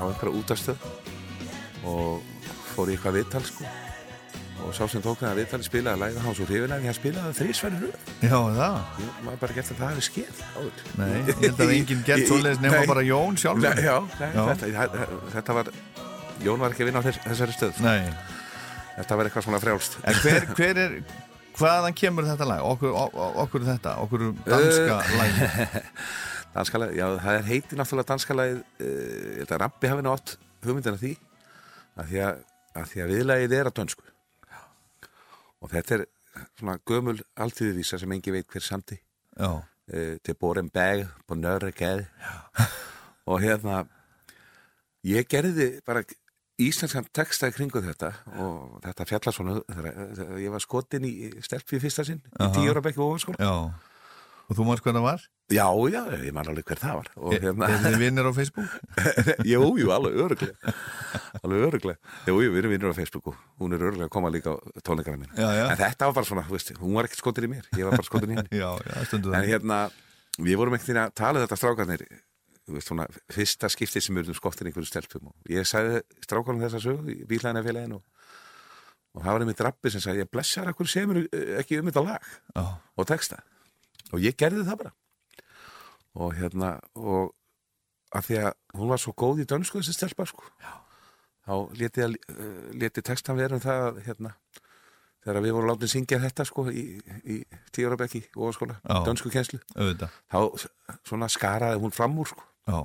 á 0.00 0.02
einhverja 0.08 0.40
útastöð 0.40 0.90
og 1.84 2.26
fór 2.72 2.90
í 2.90 2.96
eitthvað 2.96 3.20
viðtal 3.20 3.44
sko. 3.44 3.70
Og 4.60 4.74
sá 4.76 4.82
sem 4.92 5.00
tók 5.00 5.20
það 5.22 5.30
að 5.30 5.38
viðtali 5.40 5.64
spilaði 5.64 6.10
svo 6.36 6.44
hrifin 6.48 6.74
að 6.74 6.82
því 6.82 6.90
hann 6.90 6.96
spilaði 6.98 7.78
röð. 7.80 8.10
Já, 8.20 8.36
það. 8.58 8.74
ég 9.00 9.22
maður 9.24 9.40
bara 9.40 9.56
gert 9.56 9.70
að 9.72 9.78
það 9.78 9.92
hefði 9.94 10.04
skeið 10.08 10.42
áður. 10.50 10.82
Nei, 11.00 11.14
ég 11.14 11.40
held 11.40 11.62
að 11.64 11.72
enginn 11.76 12.02
gert 12.08 12.26
svoleiðis 12.28 12.60
nema 12.64 12.82
bara 12.90 13.04
Jón 13.08 13.40
sjálfur. 13.40 13.64
Nei, 13.64 13.86
já, 13.86 13.96
nei, 14.20 14.28
Já. 14.36 14.42
Þetta, 14.50 15.08
þetta 15.36 15.56
var 15.60 15.72
Jón 16.44 16.62
var 16.64 16.74
ekki 16.74 16.84
að 16.84 16.90
vinna 16.90 17.00
á 17.00 17.06
þess, 17.08 17.22
þessari 17.24 17.56
stöð 17.56 17.80
Nei, 17.84 18.12
þetta 18.98 19.18
var 19.20 19.30
eitthvað 19.30 19.46
svona 19.48 19.62
frjálst. 19.64 19.98
En 20.04 20.20
hver, 20.20 20.48
hver 20.58 20.82
er, 20.84 20.98
hvaðan 21.56 21.96
kemur 21.96 22.28
þetta 22.28 22.48
lag? 22.52 22.66
Okkur, 22.68 23.00
okkur 23.46 23.66
þetta, 23.70 23.96
okkur 24.04 24.28
danska 24.44 25.00
Uh, 25.00 25.80
lag. 26.50 26.60
Danska 26.60 26.80
lagið, 26.82 27.00
já 27.00 27.06
það 27.24 27.38
er 27.38 27.48
heiti 27.48 27.78
náttúrulega 27.78 28.10
danska 28.10 28.36
lagið 28.36 28.60
uh, 28.60 28.86
ég 28.86 29.42
held 29.42 29.52
að 29.54 29.60
Rappi 29.64 29.90
hafi 29.90 30.06
nátt 30.06 30.36
hugmyndina 30.66 31.00
því 31.00 31.12
að 31.96 32.08
því 32.10 32.22
að, 32.26 32.40
að, 32.74 32.88
því 32.92 33.02
að 33.04 33.12
viðlagið 33.14 33.56
er 33.58 33.70
á 33.70 33.76
dönsku 33.78 34.06
og 35.60 35.72
þetta 35.74 35.96
er 35.98 36.06
svona 36.56 36.78
gömul 36.88 37.18
alltíðuvísa 37.36 37.98
sem 38.00 38.12
engi 38.16 38.32
veit 38.34 38.48
hver 38.50 38.64
samti 38.64 38.98
uh, 39.40 40.16
til 40.22 40.34
Boren 40.40 40.70
Bag 40.72 41.06
på 41.26 41.36
Nörre 41.38 41.72
Gæði 41.76 42.06
og 43.30 43.40
hérna 43.42 43.84
ég 45.06 45.28
gerði 45.30 45.80
bara 45.86 46.02
íslenskan 46.60 47.06
texta 47.16 47.48
í 47.48 47.54
kringu 47.56 47.80
þetta 47.80 48.10
og 48.42 48.80
þetta 48.84 49.06
fjallar 49.08 49.36
svona 49.36 49.54
ég 50.40 50.52
var 50.52 50.60
skotin 50.60 51.06
í 51.08 51.30
stelpi 51.40 51.78
í 51.78 51.80
fyrsta 51.82 52.04
sinn 52.04 52.20
í 52.20 52.34
Aha. 52.36 52.52
tíu 52.56 52.72
ára 52.72 52.82
bekki 52.84 53.00
og 53.00 53.14
ofanskóla. 53.14 53.38
Og 54.50 54.56
þú 54.58 54.66
mást 54.66 54.82
hvað 54.82 54.98
það 54.98 55.04
var? 55.06 55.26
já, 55.50 55.66
já, 55.90 56.00
ég 56.22 56.34
man 56.34 56.46
alveg 56.50 56.66
hver 56.68 56.78
það 56.78 56.96
var 57.00 57.08
og 57.18 57.32
Er, 57.34 57.42
hérna 57.42 57.68
er 57.70 57.80
þið 57.82 57.96
vinnir 57.98 58.26
á 58.26 58.32
Facebook? 58.34 58.74
jú, 59.50 59.62
jú, 59.80 59.88
alveg 59.94 60.18
öruglega 60.24 60.74
alveg 61.42 61.64
öruglega 61.66 61.98
jú, 62.28 62.36
jú, 62.44 62.52
við 62.54 62.60
erum 62.62 62.74
vinnur 62.74 62.94
á 62.94 62.98
Facebook 62.98 63.30
og 63.32 63.40
hún 63.62 63.74
er 63.74 63.82
öruglega 63.82 64.06
að 64.06 64.14
koma 64.14 64.30
líka 64.30 64.54
á 64.54 64.56
tónleikana 64.86 65.18
mín 65.22 65.32
Já, 65.34 65.48
já. 65.58 65.64
en 65.72 65.80
þetta 65.80 66.10
var 66.10 66.16
bara 66.20 66.28
svona, 66.30 66.44
veist, 66.50 66.70
hún 66.78 66.94
var 66.98 67.08
ekkert 67.08 67.22
skotin 67.24 67.48
í 67.48 67.52
mér 67.56 67.66
ég 67.74 67.88
var 67.88 67.98
bara 67.98 68.06
skotin 68.06 68.34
í 68.34 68.38
henni 68.38 68.60
Já, 68.62 68.70
já, 68.86 68.96
stundu 69.10 69.32
en 69.32 69.38
það. 69.40 69.50
hérna, 69.50 69.80
við 70.38 70.60
vorum 70.62 70.78
ekkert 70.78 71.02
að 71.02 71.14
tala 71.18 71.42
þetta 71.44 71.60
strákarnir 71.62 72.06
þú 72.70 72.76
veist, 72.78 72.90
svona, 72.92 73.08
fyrsta 73.34 73.70
skiptið 73.74 74.06
sem 74.06 74.18
við 74.20 74.28
erum 74.28 74.38
skottin 74.38 74.70
í 74.70 74.70
einhverju 74.70 74.90
stelpum 74.92 75.30
og 75.32 75.50
ég 75.50 75.66
sagði 75.66 76.04
strákarnir 76.22 76.70
þessa 76.70 76.94
félaginu 77.66 77.98
og, 77.98 79.22
það 79.24 79.32
var 79.34 79.42
einmitt 79.42 79.62
rappi 79.66 79.90
sem 79.90 80.02
sagði, 80.04 80.22
ég 80.22 80.30
blessar 80.30 80.70
ekkur 80.70 80.86
semur 80.86 81.24
ekki 81.58 81.80
um 81.82 81.90
þetta 81.90 82.04
lag 82.06 82.28
Já, 82.54 82.62
og 82.94 83.08
texta 83.10 83.40
og 84.12 84.24
ég 84.24 84.36
gerði 84.38 84.64
það 84.68 84.80
bara. 84.84 84.94
Og 86.20 86.34
hérna 86.38 86.72
og 86.98 87.34
að 88.10 88.26
því 88.26 88.38
að 88.42 88.52
hún 88.78 88.90
var 88.90 89.02
svo 89.02 89.14
góð 89.14 89.44
í 89.44 89.48
dönsku 89.50 89.80
þessi 89.80 89.94
stelpa 89.94 90.26
sko. 90.26 90.46
Já. 90.62 90.72
þá 91.46 91.54
leti, 91.78 92.02
að, 92.04 92.16
uh, 92.30 92.66
leti 92.78 93.02
textan 93.02 93.38
vera 93.38 93.56
um 93.56 93.62
það 93.62 93.86
að, 93.86 94.00
hérna, 94.06 94.34
þegar 95.24 95.44
við 95.44 95.54
vorum 95.56 95.70
látið 95.70 95.92
syngja 95.94 96.20
þetta 96.22 96.46
sko 96.46 96.66
í, 96.70 96.84
í 97.24 97.38
tíurabekki 97.74 98.20
og 98.36 98.50
ofaskóla, 98.50 98.76
Já. 98.82 99.00
dönsku 99.06 99.32
auðvitað. 99.32 100.18
þá 100.30 100.38
svona 101.08 101.28
skaraði 101.32 101.80
hún 101.82 101.94
fram 101.96 102.18
úr 102.18 102.30
sko. 102.30 102.44
Já, 102.68 102.78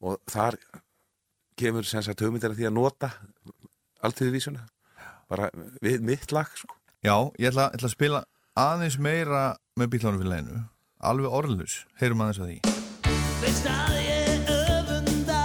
og 0.00 0.20
þar 0.30 0.58
kemur 1.58 1.86
sem 1.86 2.02
sagt 2.02 2.20
hugmyndir 2.22 2.52
að 2.52 2.60
því 2.60 2.68
að 2.68 2.76
nota 2.76 3.12
alltíðvísuna 4.06 4.66
bara 5.30 5.48
við 5.82 6.04
mitt 6.06 6.32
lag 6.32 6.50
sko. 6.56 6.74
Já 7.04 7.14
ég 7.38 7.50
ætla, 7.50 7.70
ætla 7.74 7.88
að 7.88 7.94
spila 7.94 8.24
aðeins 8.58 8.98
meira 8.98 9.42
með 9.78 9.94
bílánum 9.94 10.20
fyrir 10.22 10.32
leginu. 10.32 10.62
Alveg 11.08 11.34
orðlus. 11.38 11.74
Heyrum 12.00 12.22
aðeins 12.24 12.40
að 12.42 12.50
því. 12.50 12.58
Veist 13.38 13.68
að 13.70 13.98
ég 14.02 14.50
öfunda 14.54 15.42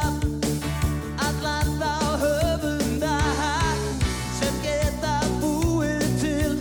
alla 1.27 1.55
þá 1.77 1.91
höfunda 2.23 3.15
sem 4.39 4.61
geta 4.65 5.15
búið 5.43 6.05
til 6.23 6.53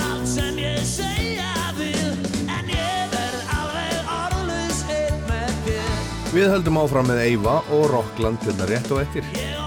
allt 0.00 0.28
sem 0.32 0.62
ég 0.62 0.80
segja 0.88 1.52
vil 1.76 2.14
en 2.48 2.72
ég 2.72 3.16
verð 3.16 3.56
alveg 3.58 4.14
orðlaus 4.18 4.84
einn 4.96 5.26
með 5.28 5.58
þér 5.66 6.06
Við 6.32 6.54
höldum 6.56 6.80
áfram 6.86 7.12
með 7.12 7.26
Eyva 7.26 7.58
og 7.68 7.90
Rockland 7.92 8.48
hérna 8.48 8.72
rétt 8.72 8.96
og 8.96 9.04
eftir. 9.04 9.61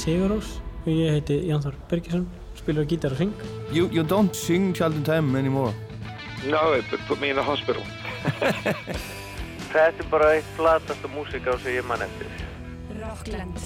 Sigurós 0.00 0.54
og 0.86 0.88
ég 0.88 1.12
heiti 1.12 1.34
Ján 1.44 1.60
Þór 1.60 1.74
Bergesson, 1.90 2.22
spilur 2.56 2.86
á 2.86 2.88
gítar 2.88 3.12
og 3.12 3.18
syng. 3.20 3.34
You, 3.68 3.84
you 3.92 4.00
don't 4.00 4.32
sing 4.32 4.72
Charlton 4.72 5.04
Time 5.04 5.36
anymore. 5.36 5.74
No, 6.48 6.72
it 6.72 6.86
put 7.06 7.20
me 7.20 7.28
in 7.28 7.36
the 7.36 7.44
hospital. 7.44 7.84
Þetta 9.74 10.00
er 10.00 10.08
bara 10.08 10.30
eitt 10.38 10.48
flatasta 10.56 11.10
músika 11.12 11.58
sem 11.60 11.76
ég 11.76 11.84
man 11.84 12.00
eftir. 12.06 12.32
Rockland 12.96 13.60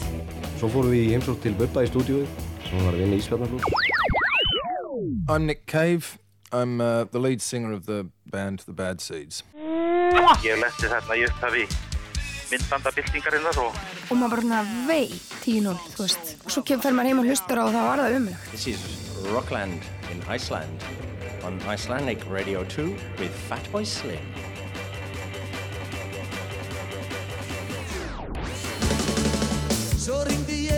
Svo 0.59 0.73
fórum 0.75 0.91
við 0.91 1.07
í 1.07 1.15
heimsók 1.15 1.39
til 1.45 1.55
Bubba 1.55 1.87
í 1.87 1.93
stúdíuð 1.93 2.27
sem 2.67 2.83
var 2.83 2.97
að 2.97 3.05
vinna 3.05 3.15
í 3.15 3.23
Ísfjarnarflug. 3.23 3.63
I'm 5.31 5.47
Nick 5.47 5.67
Cave. 5.71 6.19
I'm 6.51 6.81
uh, 6.81 7.05
the 7.15 7.23
lead 7.23 7.43
singer 7.43 7.73
of 7.73 7.87
the 7.87 8.09
band 8.27 8.67
The 8.67 8.75
Bad 8.75 8.99
Seeds. 8.99 9.45
Ég 10.43 10.59
lendi 10.59 10.91
þarna 10.91 11.15
í 11.15 11.29
upphafi 11.31 11.69
myndbandabildingarinnar 12.53 13.63
og 13.65 13.81
Og 14.11 14.17
maður 14.21 14.35
bara 14.35 14.45
svona 14.45 14.63
veit 14.89 15.33
10-0, 15.45 15.79
þú 15.95 16.05
veist 16.05 16.35
Og 16.45 16.51
svo 16.57 16.63
kem, 16.67 16.83
fer 16.85 16.93
maður 16.97 17.13
heim 17.13 17.25
og 17.25 17.31
hlustar 17.31 17.61
á 17.61 17.65
og 17.65 17.73
þá 17.75 17.81
var 17.89 18.05
það 18.05 18.19
um 18.21 18.29
This 18.53 18.67
is 18.75 18.85
Rockland 19.33 19.81
in 20.13 20.21
Iceland 20.29 20.85
on 21.45 21.61
Icelandic 21.69 22.25
Radio 22.31 22.65
2 22.65 22.97
with 23.21 23.33
Fatboy 23.49 23.85
Slim. 23.85 24.25
Svo 30.05 30.25
ringdi 30.25 30.69
ég 30.69 30.74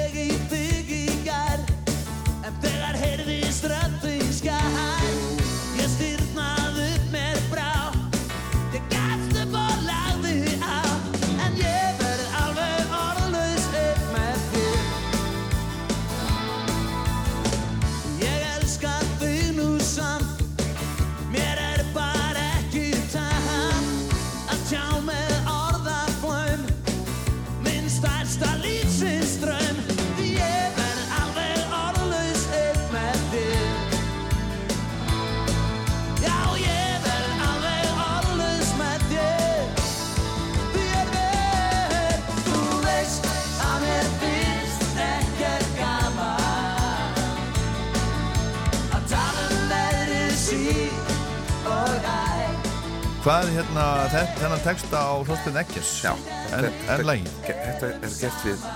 Hvað 53.27 53.49
hérna, 53.57 53.85
þetta, 54.13 54.39
þennan 54.39 54.61
texta 54.63 54.99
á 55.03 55.15
Þorstein 55.27 55.57
Ekkers? 55.59 55.89
Já. 56.05 56.13
En, 56.55 56.67
en 56.95 57.01
lagi? 57.09 57.25
Þetta 57.43 57.89
er 57.91 58.13
gert 58.21 58.45
við 58.47 58.67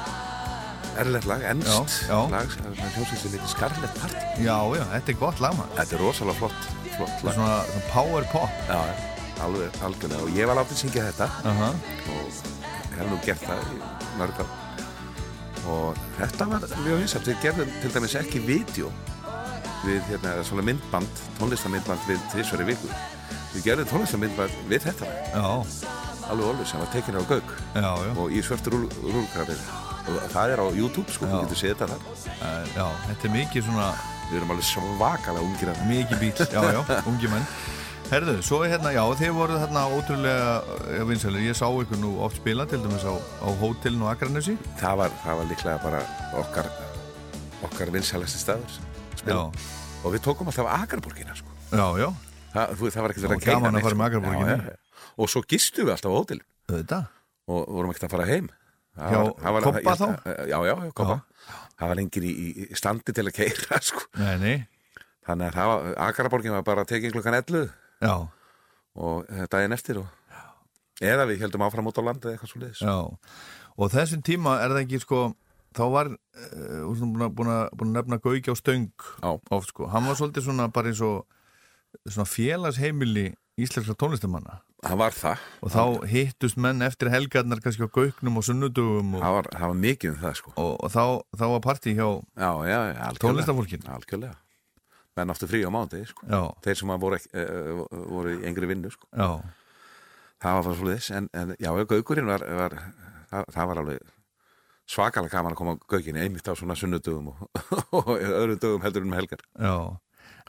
erlert 0.98 1.28
lag, 1.30 1.44
ennst 1.52 1.68
Já, 1.70 2.08
já. 2.08 2.16
lag, 2.32 2.56
hljómsveit 2.56 3.20
sem 3.20 3.36
heitir 3.36 3.52
Scarlet 3.52 4.00
Party. 4.00 4.24
Já, 4.42 4.56
já, 4.74 4.82
þetta 4.96 5.12
er 5.14 5.18
gott 5.20 5.42
lag 5.44 5.54
maður. 5.54 5.76
Þetta 5.76 5.94
er 5.94 6.02
rosalega 6.02 6.40
flott, 6.40 6.66
flott 6.96 7.12
er 7.14 7.28
lag. 7.28 7.36
svona, 7.36 7.60
svona 7.68 7.84
power 7.92 8.26
pop. 8.32 8.58
Já, 8.66 8.80
alveg, 9.46 9.78
algjörlega. 9.86 10.24
Og 10.26 10.40
ég 10.40 10.50
var 10.50 10.58
látið 10.58 10.74
að 10.74 10.82
syngja 10.82 11.06
þetta 11.12 11.30
Aha. 11.52 11.70
og 12.16 12.42
hef 12.96 13.12
nú 13.12 13.20
gert 13.28 13.46
það 13.46 13.62
í 13.62 13.80
mörg 14.18 14.42
ár. 14.42 14.52
Og 15.76 16.02
þetta 16.18 16.50
var 16.56 16.68
mjög 16.88 17.00
vinsætt. 17.04 17.30
Við 17.30 17.40
gerðum 17.46 17.72
til 17.84 17.94
dæmis 17.94 18.18
ekki 18.24 18.42
vídeo 18.50 18.90
við 19.86 20.02
hérna, 20.10 20.34
svona 20.50 20.66
myndband, 20.66 21.24
tónlistamyndband 21.38 22.10
við 22.10 22.28
þrísveri 22.34 22.72
viku. 22.74 22.90
Við 23.54 23.66
gerðum 23.66 23.90
tónlistamyndband 23.90 24.58
við 24.70 24.86
þetta. 24.86 25.10
Alveg 26.30 26.46
alveg 26.52 26.68
sem 26.70 26.78
var 26.78 26.90
tekin 26.92 27.18
á 27.18 27.22
já. 27.26 27.90
og 28.14 28.30
í 28.30 28.42
svörtu 28.46 28.70
rúl, 28.74 28.86
rúlkrafið. 29.02 29.64
Og 30.10 30.30
það 30.30 30.54
er 30.54 30.62
á 30.62 30.66
YouTube, 30.70 31.10
sko, 31.10 31.26
þú 31.26 31.42
getur 31.44 31.58
séð 31.58 31.74
þetta 31.74 31.88
þar. 31.90 32.04
Uh, 32.30 32.70
já, 32.76 32.86
þetta 33.08 33.28
er 33.28 33.34
mikið 33.34 33.66
svona, 33.66 33.90
Við 34.30 34.38
erum 34.38 34.52
alveg 34.54 34.66
svakalega 34.68 35.42
ungir 35.42 35.70
mikið 35.88 36.20
bíl, 36.20 36.32
já, 36.38 36.60
já, 36.70 36.80
ungi 37.10 37.30
menn. 37.32 37.48
Herðu, 38.10 38.36
svo 38.46 38.60
er 38.62 38.72
hérna, 38.72 38.92
já, 38.94 39.02
þið 39.18 39.34
voruð 39.34 39.58
hérna 39.62 39.82
ótrúlega 39.90 41.02
vinsælir. 41.06 41.44
Ég 41.46 41.58
sá 41.58 41.66
ykkur 41.66 41.98
nú 41.98 42.12
oft 42.22 42.38
spila, 42.38 42.66
til 42.70 42.78
dæmis 42.82 43.06
á, 43.06 43.14
á 43.18 43.48
hótelin 43.58 44.02
og 44.06 44.12
Akranesi. 44.14 44.54
það 44.78 45.02
var, 45.02 45.18
það 45.24 45.40
var 45.40 45.50
líklega 45.50 45.82
bara 45.82 46.00
okkar 46.38 46.70
okkar 47.66 47.92
vinsælasti 47.94 48.40
staður 48.40 48.78
spila. 49.18 49.36
Já. 49.36 49.70
og 50.04 50.14
við 50.14 50.24
tókum 50.24 50.50
alltaf 50.50 50.70
Agarborgina 50.74 51.34
sko. 51.38 51.54
Já, 51.70 51.86
já, 52.00 52.08
það, 52.54 52.72
þú, 52.78 52.90
það 52.94 53.02
var 53.06 53.14
ekkert 53.14 53.34
að 53.36 53.44
gaman 53.46 53.78
að 53.80 53.86
fara 53.86 53.98
með 54.00 54.16
sko. 54.16 54.30
Já, 54.30 54.56
já. 54.56 54.76
og 55.20 55.30
svo 55.32 55.42
gistum 55.50 55.86
við 55.88 55.94
alltaf 55.96 56.10
á 56.10 56.18
hótel 56.18 56.40
og 57.50 57.70
vorum 57.70 57.90
ekkert 57.94 58.08
að 58.08 58.14
fara 58.16 58.26
heim 58.30 58.50
Það 59.00 59.12
Hjá 59.14 59.18
var- 59.22 59.34
það 59.40 59.52
var- 59.54 59.80
ég- 59.80 60.00
þá? 60.00 60.08
já, 60.50 60.58
já, 60.66 60.74
já, 60.84 60.92
Kobba 60.98 61.16
það 61.80 61.88
var 61.88 61.96
lengir 61.96 62.24
í, 62.26 62.32
í 62.34 62.76
standi 62.76 63.12
til 63.14 63.24
að 63.24 63.32
keira 63.36 63.78
sko. 63.88 64.02
Nei, 64.18 64.34
nei, 64.42 64.56
þannig 65.26 65.54
að 65.54 65.68
var, 65.70 65.86
Agarborgin 66.08 66.52
var 66.56 66.64
bara 66.66 66.84
tekin 66.84 67.12
klukkan 67.14 67.36
11 67.38 67.70
já, 68.02 68.14
og 69.00 69.30
eh, 69.30 69.46
daginn 69.48 69.72
eftir 69.78 70.00
og, 70.02 70.08
eða 71.00 71.24
við 71.30 71.40
heldum 71.46 71.62
áfram 71.64 71.86
út 71.88 71.96
á 71.96 72.04
landi 72.04 72.26
eða 72.28 72.34
eitthvað 72.36 72.50
svo 72.52 72.60
liðis 72.64 72.82
já. 72.82 72.96
Og 73.80 73.92
þessum 73.94 74.20
tíma 74.26 74.58
er 74.60 74.74
það 74.74 74.82
ekki, 74.82 75.00
sko, 75.06 75.20
þá 75.78 75.82
var, 75.94 76.10
uh, 76.10 76.90
búin, 76.90 77.22
að, 77.24 77.30
búin, 77.38 77.52
að, 77.54 77.62
að 77.78 77.92
nefna 77.94 78.18
Gauki 78.20 78.50
á 78.52 78.56
stöng 78.58 78.90
Já. 79.22 79.30
oft, 79.54 79.70
sko. 79.70 79.86
Hann 79.88 80.04
var 80.10 80.18
svolítið 80.18 80.44
svona 80.50 80.66
bara 80.74 80.90
eins 80.90 81.00
og 81.06 81.22
svona 82.06 82.28
félagsheimili 82.28 83.30
íslenskra 83.60 83.94
tónlistamanna. 83.98 84.60
það 84.80 84.96
var 84.96 85.16
það 85.16 85.46
Og 85.60 85.72
þá 85.74 85.82
hittust 86.08 86.56
menn 86.56 86.82
eftir 86.86 87.10
helgarnar 87.12 87.60
kannski 87.60 87.84
á 87.84 87.90
gauknum 87.92 88.38
og 88.40 88.46
sunnudugum 88.46 89.16
og, 89.18 89.24
það 89.24 89.34
var, 89.36 89.48
það 89.52 89.72
var 89.72 89.80
mikið 89.84 90.12
um 90.12 90.20
það 90.22 90.36
sko 90.40 90.52
og, 90.54 90.70
og 90.80 90.94
þá, 90.94 91.04
þá 91.36 91.44
var 91.52 91.64
partí 91.66 91.96
hjá, 91.98 92.06
já, 92.40 92.50
já, 92.70 92.78
já, 92.94 93.00
algjörlega. 93.10 94.38
Menn 95.18 95.34
áttu 95.34 95.48
frí 95.50 95.60
á 95.66 95.70
mándi 95.74 96.04
sko. 96.08 96.24
já, 96.24 96.40
þeir 96.64 96.80
sem 96.80 96.94
voru, 97.02 97.18
eh, 97.34 97.82
voru 98.14 98.36
í 98.38 98.46
engri 98.48 98.70
vinnu 98.70 98.92
sko. 98.94 99.10
já, 99.12 99.28
það 100.40 100.56
var 100.56 100.64
bara 100.70 100.78
svolítið 100.80 101.12
en, 101.18 101.28
en 101.34 101.54
já, 101.60 101.70
gaukurinn 101.92 102.30
var, 102.30 102.46
var 102.62 102.78
það, 103.30 103.52
það 103.52 103.70
var 103.70 103.82
alveg 103.84 104.16
svakalega 104.90 105.36
gaman 105.36 105.54
að 105.54 105.60
koma 105.60 105.74
á 105.76 105.82
gaukinni 105.92 106.22
einmitt 106.24 106.48
á 106.48 106.54
svona 106.56 106.76
sunnudugum 106.78 107.34
og, 107.34 107.42
og 107.98 108.14
öðrum 108.16 108.60
dögum 108.62 108.86
heldur 108.86 109.04
með 109.06 109.22
helgar 109.22 109.44
já. 109.54 109.74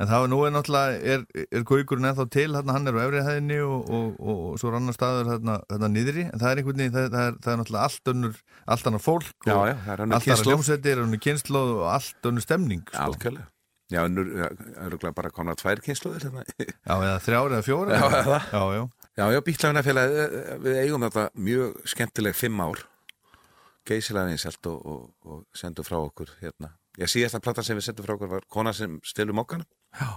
En 0.01 0.09
það 0.09 0.21
var 0.23 0.29
nú 0.31 0.39
er 0.47 0.53
náttúrulega, 0.55 0.97
er, 1.13 1.23
er 1.53 1.63
gaukurinn 1.69 2.07
ennþá 2.09 2.25
til, 2.33 2.47
hérna, 2.57 2.73
hann 2.77 2.89
er 2.89 2.97
á 2.97 3.01
efri 3.05 3.21
hæðinni 3.27 3.57
og, 3.61 3.89
og, 3.93 4.07
og, 4.17 4.39
og 4.51 4.59
svo 4.61 4.71
er 4.71 4.77
annar 4.79 4.95
staður 4.97 5.29
hérna, 5.35 5.57
hérna 5.69 5.89
niðri, 5.93 6.23
en 6.31 6.41
það 6.41 6.51
er 6.55 6.61
einhvern 6.63 6.81
veginn, 6.81 6.95
það, 6.95 7.07
það, 7.13 7.25
er, 7.29 7.39
það 7.45 7.53
er 7.53 7.59
náttúrulega 7.61 7.87
allt 7.89 8.11
önnur, 8.15 8.39
allt 8.75 8.89
annar 8.91 9.03
fólk 9.05 9.29
Já, 9.45 9.53
og 9.55 9.65
já, 9.69 9.75
það 9.85 10.03
allt 10.07 10.29
annar 10.31 10.45
hljómsveitir, 10.47 11.01
önnur 11.05 11.21
kynnslóð 11.27 11.73
og 11.77 11.83
allt 11.93 12.29
önnur 12.31 12.45
stemning, 12.47 12.83
sko. 12.89 13.03
algjörlega 13.05 13.47
já, 13.91 13.99
önnur, 14.07 14.29
öruglega 14.87 15.13
bara 15.21 15.29
komna 15.35 15.53
tvær 15.59 15.81
kynsluðir 15.85 16.23
hérna. 16.29 16.45
Já, 16.87 16.93
eða 16.95 17.17
þrjár 17.25 17.51
eða 17.57 17.65
fjóra. 17.67 17.97
Já, 17.97 18.05
eða- 18.07 18.21
eða. 18.23 18.37
já, 18.47 18.61
já. 18.77 18.83
já, 19.19 19.25
já, 19.35 19.39
bílafnafélag 19.49 20.13
við 20.63 20.77
eigum 20.85 21.03
þetta 21.09 21.25
mjög 21.49 21.81
skemmtileg 21.91 22.37
fimm 22.39 22.61
ár 22.63 22.85
geysilega 23.89 24.29
vinsælt 24.31 24.69
og, 24.71 24.79
og, 24.85 25.03
og 25.27 25.43
sendu 25.57 25.83
frá 25.83 25.97
okkur 25.99 26.31
hérna 26.41 26.71
Já, 26.99 27.07
síðasta 27.07 27.39
platan 27.43 27.63
sem 27.67 27.77
við 27.79 27.85
sendum 27.89 28.05
frá 28.07 28.15
okkur 28.17 28.31
var 28.31 28.47
kona 28.51 28.73
sem 28.75 28.97
stilum 29.07 29.39
okkar 29.43 29.61
Já. 29.99 30.09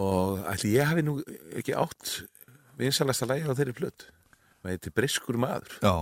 og 0.00 0.38
ætli 0.52 0.70
ég 0.78 0.86
hafi 0.88 1.02
nú 1.04 1.18
ekki 1.58 1.74
átt 1.76 2.12
vinsælasta 2.80 3.26
lægi 3.28 3.48
á 3.50 3.54
þeirri 3.58 3.74
plöt 3.76 4.06
með 4.64 4.74
eitthvað 4.76 4.94
briskur 4.96 5.38
maður. 5.40 5.72
Já, 5.82 5.94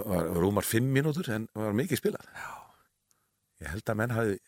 var, 0.00 0.30
var 0.30 0.40
rúmar 0.42 0.64
fimm 0.66 0.90
mínútur 0.94 1.28
en 1.34 1.46
var 1.54 1.74
mikið 1.76 2.00
spilað. 2.00 2.26
Já. 2.34 2.50
ég 3.60 3.72
held 3.74 3.92
að 3.92 3.98
menn 4.00 4.14
hafi 4.16 4.38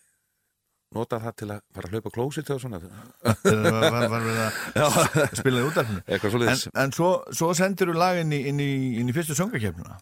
notað 0.92 1.22
það 1.24 1.34
til 1.40 1.48
að 1.54 1.60
fara 1.76 1.88
að 1.88 1.94
hlaupa 1.96 2.10
klósit 2.12 2.50
og 2.52 2.60
svona. 2.60 2.80
Þegar 3.44 3.72
var, 3.72 3.86
var, 3.94 4.06
var 4.12 4.26
við 4.26 4.40
að 4.42 5.36
spila 5.40 5.62
í 5.62 5.66
útarfinu. 5.70 6.02
eitthvað 6.06 6.34
svo 6.34 6.42
En, 6.52 6.62
en 6.84 6.92
svo, 6.96 7.10
svo 7.32 7.52
sendir 7.56 7.88
þú 7.92 7.96
lagin 7.96 8.32
inn, 8.36 8.48
inn, 8.52 8.60
í- 9.08 9.14
fyrstu 9.16 9.36
söngakefnuna. 9.38 9.96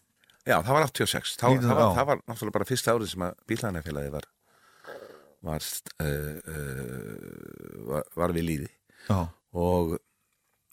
Já, 0.47 0.57
það 0.65 0.73
var 0.73 0.87
86 0.89 1.35
Þá, 1.37 1.45
Nítján- 1.53 1.67
það, 1.69 1.77
var, 1.79 1.95
það 1.99 2.07
var 2.11 2.21
náttúrulega 2.27 2.55
bara 2.57 2.67
fyrsta 2.71 2.95
árið 2.95 3.11
sem 3.13 3.23
að 3.27 3.35
bílænafélagi 3.51 4.11
var 4.17 4.25
var, 5.41 5.65
uh, 6.01 6.37
uh, 6.53 7.85
var 7.89 8.09
var 8.15 8.33
við 8.35 8.47
líði 8.47 8.69
Já. 9.07 9.19
og 9.57 9.95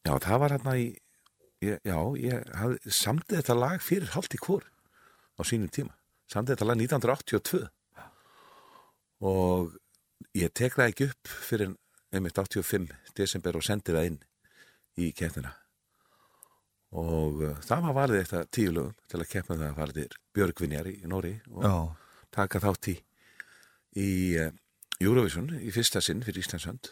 já, 0.04 0.12
það 0.20 0.40
var 0.42 0.54
hérna 0.56 0.74
í 0.76 0.88
ég, 1.64 1.80
já, 1.82 1.98
ég 2.20 2.50
hafði 2.60 2.94
samtið 3.00 3.40
þetta 3.40 3.58
lag 3.58 3.82
fyrir 3.82 4.12
í 4.12 4.40
kvor 4.44 4.66
á 5.38 5.40
sínum 5.48 5.72
tíma 5.72 5.94
samtið 6.28 6.56
þetta 6.56 6.68
lag 6.68 6.82
1982 6.84 7.62
og 9.28 9.78
ég 10.36 10.52
tek 10.54 10.76
það 10.76 10.92
ekki 10.92 11.08
upp 11.12 11.32
fyrir 11.48 11.72
einmitt 12.12 12.38
85 12.38 12.92
desember 13.16 13.56
og 13.58 13.64
sendi 13.64 13.96
það 13.96 14.10
inn 14.12 14.20
í 14.98 15.10
keppnina 15.16 15.54
og 16.98 17.42
uh, 17.44 17.56
það 17.64 17.88
var 17.88 17.96
valið 18.02 18.22
eitthvað 18.22 18.52
tíu 18.54 18.72
lögum 18.72 18.94
til 19.08 19.20
að 19.20 19.30
keppna 19.32 19.58
það 19.58 19.68
að 19.68 19.80
fara 19.80 19.96
til 19.98 20.08
Björgvinjar 20.36 20.88
í 20.88 20.96
Nóri 21.10 21.34
og 21.52 21.66
Já. 21.66 21.74
taka 22.32 22.62
þátt 22.64 22.92
í 22.92 22.96
í 23.99 24.11
uh, 24.40 24.51
Eurovision 25.03 25.51
í 25.62 25.70
fyrsta 25.74 26.03
sinn 26.05 26.22
fyrir 26.26 26.42
Íslandsönd 26.44 26.90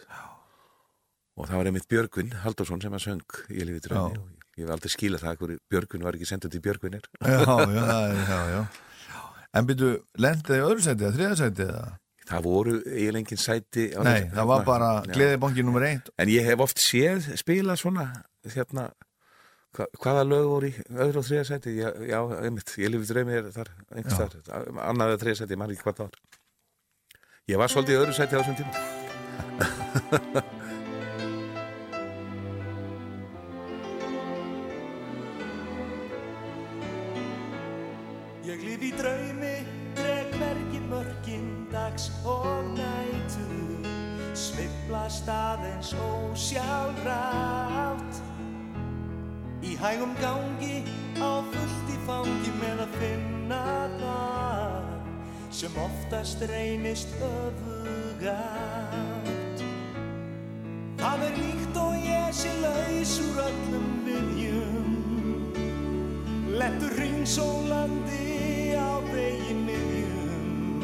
og 1.37 1.49
það 1.51 1.59
var 1.61 1.69
einmitt 1.71 1.89
Björgvin 1.91 2.33
Haldursson 2.45 2.81
sem 2.83 2.95
að 2.97 3.05
söng 3.09 3.39
í 3.53 3.67
Lífi 3.69 3.83
drömi 3.87 4.17
Já. 4.17 4.21
og 4.23 4.57
ég 4.57 4.65
hef 4.65 4.73
aldrei 4.77 4.93
skilað 4.95 5.25
það 5.27 5.39
hverju 5.43 5.59
Björgvin 5.75 6.07
var 6.07 6.17
ekki 6.19 6.29
sendur 6.31 6.53
til 6.55 6.63
Björgvinir 6.65 7.05
Já, 7.21 7.41
já, 7.77 7.87
já, 8.31 8.41
já. 8.55 8.61
En 9.57 9.69
byrju, 9.69 9.91
lendið 10.21 10.59
í 10.59 10.65
öðru 10.67 10.85
sæti 10.85 11.05
eða 11.07 11.17
þriða 11.17 11.37
sæti 11.43 11.67
eða? 11.67 11.85
það 12.27 12.43
voru 12.43 12.73
eiginlega 12.91 13.21
engin 13.23 13.39
sæti 13.39 13.85
Nei, 14.03 14.23
það 14.33 14.49
var 14.51 14.65
bara 14.67 14.89
Já. 15.07 15.13
gleðibanki 15.15 15.63
nummer 15.67 15.85
eitt. 15.87 16.09
en 16.19 16.33
ég 16.33 16.43
hef 16.49 16.65
oft 16.65 16.81
séð 16.83 17.29
spila 17.39 17.77
svona 17.79 18.09
hérna 18.51 18.89
hva, 19.77 19.87
hvaða 20.03 20.25
lög 20.27 20.49
voru 20.51 20.71
í 20.73 20.75
öðru 20.91 21.21
og 21.23 21.29
þriða 21.29 21.45
sæti 21.53 21.77
já, 21.77 21.93
já 22.09 22.19
einmitt, 22.41 22.73
ég 22.83 22.91
Lífi 22.91 23.13
drömi 23.13 23.37
er 23.39 23.53
þar 23.55 23.71
einhvers 23.95 24.19
þar, 24.49 24.67
annað 24.89 25.13
eða 25.15 25.21
þriða 25.23 25.41
sæti, 25.45 25.61
man 25.61 25.71
ekki 25.77 25.85
hvað 25.87 26.01
það 26.01 26.09
var 26.11 26.19
ég 27.47 27.55
var 27.61 27.71
svolítið 27.71 28.01
öðru 28.01 28.11
sæti 28.11 28.35
á 28.35 28.43
þessum 28.43 28.59
tíma. 28.59 28.75
Ég 38.47 38.63
lif 38.67 38.83
í 38.83 38.91
draumi, 38.99 39.63
dreg 39.95 40.35
merki 40.41 40.81
mörkin 40.91 41.71
dags 41.71 42.11
og 42.27 42.67
nætur. 42.75 43.87
Sveiflast 44.35 45.31
aðeins 45.31 45.95
ósjálfrátt. 45.95 48.19
Í 49.63 49.79
hægum 49.79 50.19
gangi, 50.19 50.83
á 51.23 51.47
fullt 51.55 51.95
í 51.95 51.97
fangi 52.11 52.51
með 52.59 52.83
að 52.89 52.93
finna 52.99 53.63
það 54.03 54.76
Sem 55.57 55.73
oftast 55.81 56.43
reynist 56.51 57.09
öfugátt 57.17 58.93
Það 61.01 61.23
er 61.29 61.33
líkt 61.41 61.77
og 61.81 61.95
ég 62.05 62.29
sé 62.37 62.53
laus 62.61 63.15
úr 63.25 63.39
öllum 63.47 63.89
viðjum 64.05 64.87
Lettur 66.57 66.93
ringsólandi 66.97 68.73
á 68.81 68.97
vegi 69.13 69.55
miðjum. 69.65 70.81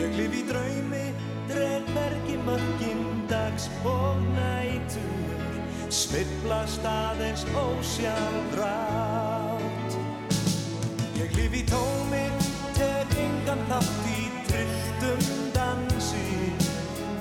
Ég 0.00 0.14
lif 0.16 0.32
í 0.38 0.42
draumi, 0.48 1.06
dreg 1.50 1.84
merki 1.92 2.36
mörkin 2.46 3.02
dags 3.28 3.68
og 3.84 4.16
nætur. 4.36 5.40
Svillast 5.92 6.84
aðeins 6.84 7.44
ósjálfrátt. 7.52 9.08
Ég 11.18 11.28
lif 11.36 11.52
í 11.52 11.64
tómi, 11.68 12.27
engan 13.48 13.64
þátt 13.68 14.08
í 14.12 14.28
trilltum 14.44 15.20
dansi. 15.54 16.52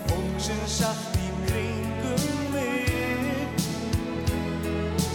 Fólksins 0.10 0.82
allt 0.84 1.14
í 1.24 1.28
kringum 1.46 2.24
mig. 2.52 3.48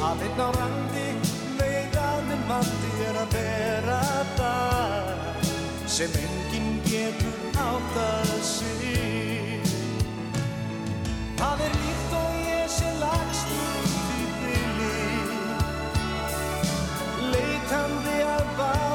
Einn 0.00 0.40
á 0.40 0.48
randi 0.56 1.08
veit 1.58 1.96
að 2.00 2.20
minn 2.30 2.44
vandi 2.48 2.92
er 3.08 3.18
að 3.24 3.28
bera 3.34 4.00
það 4.38 5.36
sem 5.96 6.16
enginn 6.22 6.80
getur 6.86 7.60
áttað 7.60 8.32
sig. 8.54 9.60
Það 11.42 11.66
er 11.66 11.76
líkt 11.82 12.16
og 12.22 12.40
ég 12.46 12.72
sé 12.72 12.88
lagst 13.02 13.52
út 13.58 13.92
í 14.16 14.24
bili 14.40 14.96
leitandi 17.34 18.18
að 18.30 18.56
bát 18.56 18.91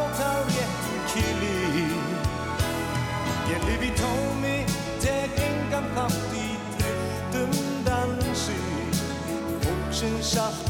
Fólksins 9.97 10.37
allt 10.37 10.66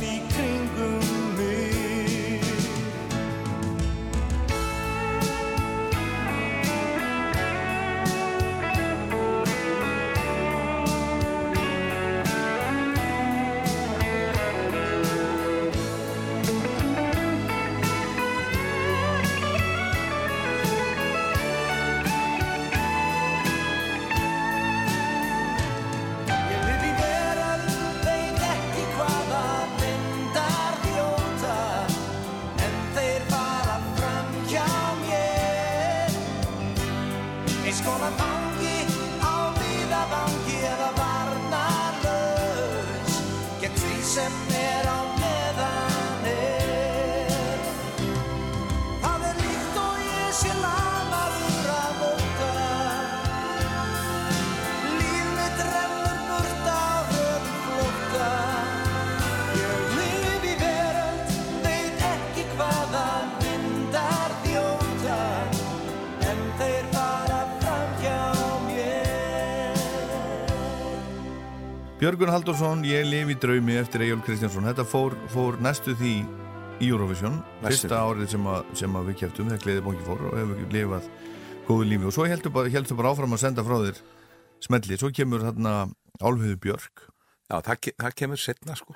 Björgun 72.07 72.29
Haldursson, 72.31 72.85
ég 72.87 73.03
lifi 73.03 73.35
draumi 73.35 73.73
eftir 73.75 73.99
Egil 74.05 74.21
Kristjánsson. 74.23 74.63
Þetta 74.69 74.85
fór, 74.87 75.11
fór 75.27 75.57
næstu 75.59 75.91
því 75.99 76.11
í 76.79 76.87
Eurovision, 76.87 77.41
Næstu 77.59 77.89
fyrsta 77.89 77.89
því. 77.89 77.97
árið 77.99 78.29
sem, 78.31 78.47
að, 78.47 78.69
sem 78.79 78.95
að 78.95 79.09
við 79.09 79.17
kæftum, 79.19 79.49
þegar 79.51 79.63
gleðið 79.65 79.83
bóki 79.89 80.05
fór 80.05 80.23
og 80.29 80.37
hefur 80.39 80.61
lifað 80.71 81.11
góðu 81.67 81.89
lífi. 81.89 82.07
Og 82.07 82.15
svo 82.15 82.29
heldur 82.31 82.55
bara, 82.55 82.71
heldur 82.77 83.01
bara 83.01 83.11
áfram 83.11 83.35
að 83.35 83.43
senda 83.43 83.67
frá 83.67 83.75
þér 83.83 84.01
smelli. 84.69 85.01
Svo 85.03 85.11
kemur 85.19 85.45
þarna 85.49 85.75
Álfhauður 86.23 86.57
Björk. 86.63 87.05
Já, 87.51 87.57
það, 87.67 87.91
það 87.99 88.19
kemur 88.23 88.45
setna 88.45 88.79
sko 88.79 88.95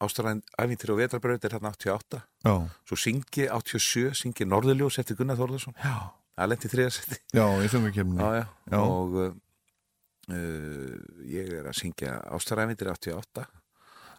Ástralæn 0.00 0.44
æfintir 0.56 0.96
og 0.96 1.02
vetrarbraut 1.04 1.44
er 1.44 1.60
hérna 1.60 1.76
88 1.76 2.24
Já. 2.48 2.54
Svo 2.88 2.96
syngi 2.96 3.50
87, 3.52 4.16
syngi 4.16 4.48
Norðurljós 4.48 5.02
eftir 5.04 5.20
Gunnar 5.20 5.36
Þórðarsson 5.36 5.76
Já. 5.84 6.16
Það 6.32 6.54
lendi 6.54 6.72
þriðasetti 6.72 7.24
Já, 7.36 7.46
í 7.60 7.68
Já. 8.72 8.80
og 8.80 9.20
uh, 10.32 10.94
ég 11.30 11.52
er 11.60 11.68
að 11.70 11.78
syngja 11.80 12.16
Ástaræfindir 12.36 12.90
88 12.92 13.46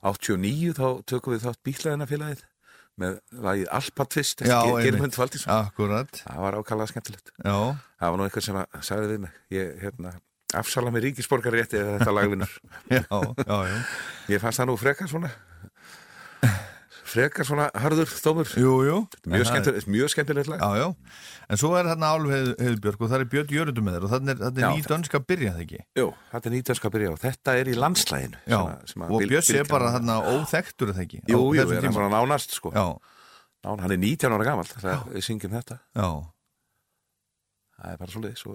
89 0.08 0.76
þá 0.78 0.88
tökum 1.10 1.34
við 1.36 1.48
þátt 1.48 1.64
bíklaðinafélagið 1.66 2.46
með 2.98 3.18
lagið 3.46 3.68
Alpatvist 3.78 4.42
einmitt. 4.46 4.86
Germund 4.88 5.18
Valdísson. 5.18 5.52
Það 6.24 6.40
var 6.46 6.58
ákallað 6.58 6.92
skemmtilegt 6.94 7.34
Já. 7.36 7.58
Það 8.00 8.14
var 8.14 8.18
nú 8.18 8.26
einhver 8.26 8.46
sem 8.48 8.58
að 8.62 8.80
sagði 8.88 9.12
við 9.12 9.20
mig 9.26 9.36
ég, 9.54 9.76
hérna, 9.84 10.14
afsala 10.58 10.94
mig 10.94 11.06
ríkisborgar 11.06 11.54
rétti 11.54 11.78
eða 11.82 11.98
þetta 12.00 12.16
já 12.96 13.04
Ég 14.34 14.42
fannst 14.42 14.62
það 14.64 14.72
nú 14.72 14.78
frekar 14.82 15.12
svona 15.12 15.30
frekar 17.18 17.46
svona 17.50 17.66
harður 17.74 18.12
þómur 18.14 18.52
Jú, 18.62 18.74
jú. 18.86 18.98
Mjög 19.26 19.34
það 19.34 19.40
er- 19.42 19.50
skemmtilegt, 19.52 19.88
mjög 19.90 20.12
skemmtilegt 20.14 20.50
lag. 20.54 20.62
Já, 20.62 20.70
já. 20.78 20.88
En 21.50 21.58
svo 21.58 21.72
er 21.80 21.88
þarna 21.90 22.12
Álfhauður 22.14 22.80
Björk 22.86 23.02
og 23.02 23.10
það 23.12 23.20
er 23.24 23.30
Björn 23.34 23.52
Jörundur 23.58 23.86
með 23.88 23.98
þér 23.98 24.06
og 24.08 24.12
þarna 24.14 24.32
er, 24.34 24.40
þarna 24.46 24.64
Já, 24.64 24.70
ný 24.78 24.86
dönska 24.92 25.18
að 25.22 25.26
byrja 25.32 25.52
það 25.56 25.64
ekki. 25.66 25.80
Jú, 25.98 26.08
þetta 26.32 26.46
er 26.52 26.56
nýtönska 26.56 26.88
að 26.90 26.96
byrja 26.98 27.12
og 27.16 27.20
þetta 27.26 27.56
er 27.62 27.66
í 27.72 27.76
landslæginu 27.82 28.38
Já, 28.48 28.58
sem 28.62 28.72
að- 28.72 28.88
sem 28.94 29.02
að 29.02 29.12
og 29.18 29.22
Björn 29.28 29.48
sé 29.50 29.64
bara 29.68 29.92
þarna 29.98 30.16
óþektur 30.32 30.94
það 30.94 31.04
ekki. 31.08 31.20
Jú, 31.28 31.42
jú, 31.58 31.66
þessum 31.68 31.88
er 31.90 31.98
svona 31.98 32.14
nánast 32.16 32.52
sko. 32.58 32.72
Hann 33.68 33.92
er 33.92 33.98
19 33.98 34.32
ára 34.32 34.44
gamall 34.48 34.70
þegar 34.70 35.04
við 35.12 35.24
syngjum 35.28 35.52
þetta. 35.58 35.80
Já, 35.96 36.10
Það 37.78 37.92
er 37.94 37.98
bara 37.98 38.12
svolítið 38.12 38.38
svo, 38.42 38.54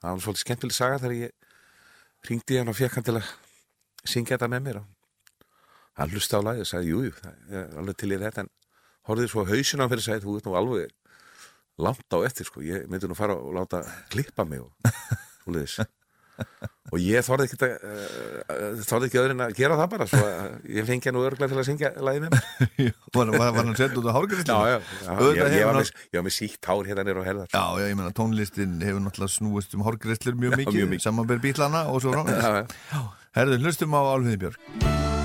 Það 0.00 0.12
var 0.14 0.20
svolítið 0.24 0.44
skemmtileg 0.44 0.72
saga 0.72 0.98
þegar 1.02 1.16
ég 1.18 1.30
ringdi 2.30 2.56
hann 2.58 2.68
og 2.70 2.76
fekk 2.78 2.94
hann 2.94 3.04
til 3.04 3.14
að 3.18 3.26
syngja 4.08 4.38
þetta 4.38 4.48
með 4.48 4.62
mér 4.64 4.76
og 4.80 4.86
hann 5.98 6.14
hlusti 6.14 6.38
á 6.38 6.40
lagið 6.46 6.64
og 6.64 6.70
sagði, 6.70 6.94
jú, 6.94 7.02
jú, 7.08 7.12
það 7.18 7.60
er 7.60 7.76
alveg 7.82 8.00
til 8.00 8.12
í 8.14 8.20
þetta 8.22 8.44
en 8.44 8.50
horfði 9.08 9.28
svo 9.32 9.44
hausin 9.48 9.80
á 9.80 9.82
hann 9.84 9.92
fyrir 9.92 10.04
að 10.04 10.08
segja, 10.08 10.24
þú 10.24 10.38
ert 10.38 10.48
nú 10.48 10.56
alveg 10.58 10.96
langt 11.78 12.16
á 12.16 12.18
eftir, 12.26 12.48
sko, 12.48 12.64
ég 12.66 12.88
myndi 12.90 13.10
nú 13.10 13.18
fara 13.18 13.38
og 13.38 13.54
láta 13.54 13.84
klippa 14.12 14.46
mig 14.48 14.64
og 14.64 14.72
svoleiðis. 15.44 15.78
Og 16.88 17.00
ég 17.02 17.24
þorði 17.26 17.48
ekki 17.48 17.56
að 17.66 17.72
uh, 17.74 18.82
þorði 18.86 19.08
ekki 19.08 19.18
öðrin 19.20 19.42
að 19.44 19.56
gera 19.58 19.76
það 19.76 19.88
bara 19.92 20.06
svo 20.08 20.20
að 20.22 20.68
ég 20.78 20.86
fengi 20.88 21.12
nú 21.12 21.24
örglega 21.26 21.50
til 21.50 21.58
að 21.58 21.66
syngja 21.66 21.90
lagið 21.98 22.24
mér. 22.24 22.46
Var, 23.18 23.32
var, 23.34 23.50
var 23.56 23.58
hann 23.58 23.74
sett 23.76 23.96
út 23.98 24.06
á 24.06 24.12
hárgræslu? 24.14 24.46
Já, 24.46 24.70
já, 24.70 24.78
já 25.02 25.10
ég, 25.18 25.42
ég, 25.58 25.66
var 25.66 25.78
með, 25.80 25.92
ég 26.14 26.24
með 26.28 26.36
sítt 26.38 26.70
hár 26.70 26.88
hérna 26.88 27.04
nýr 27.08 27.20
á 27.20 27.24
herðar. 27.26 27.50
Já, 27.50 27.64
já, 27.82 27.86
ég 27.90 27.98
meina 27.98 28.14
tónlistin 28.14 28.78
hefur 28.84 29.04
náttúrulega 29.04 29.34
snúist 29.34 29.74
um 29.76 29.84
hárgræslur 29.88 30.38
mjög 30.38 30.58
mikið, 30.62 30.98
samanber 31.02 31.42
bílana 31.42 31.88
og 31.90 32.04
svo 32.06 32.14
já. 32.22 33.02
Herðu, 33.34 33.60
hlustum 33.64 33.98
á 33.98 34.00
Álfhauður 34.06 34.44
Björk. 34.46 35.17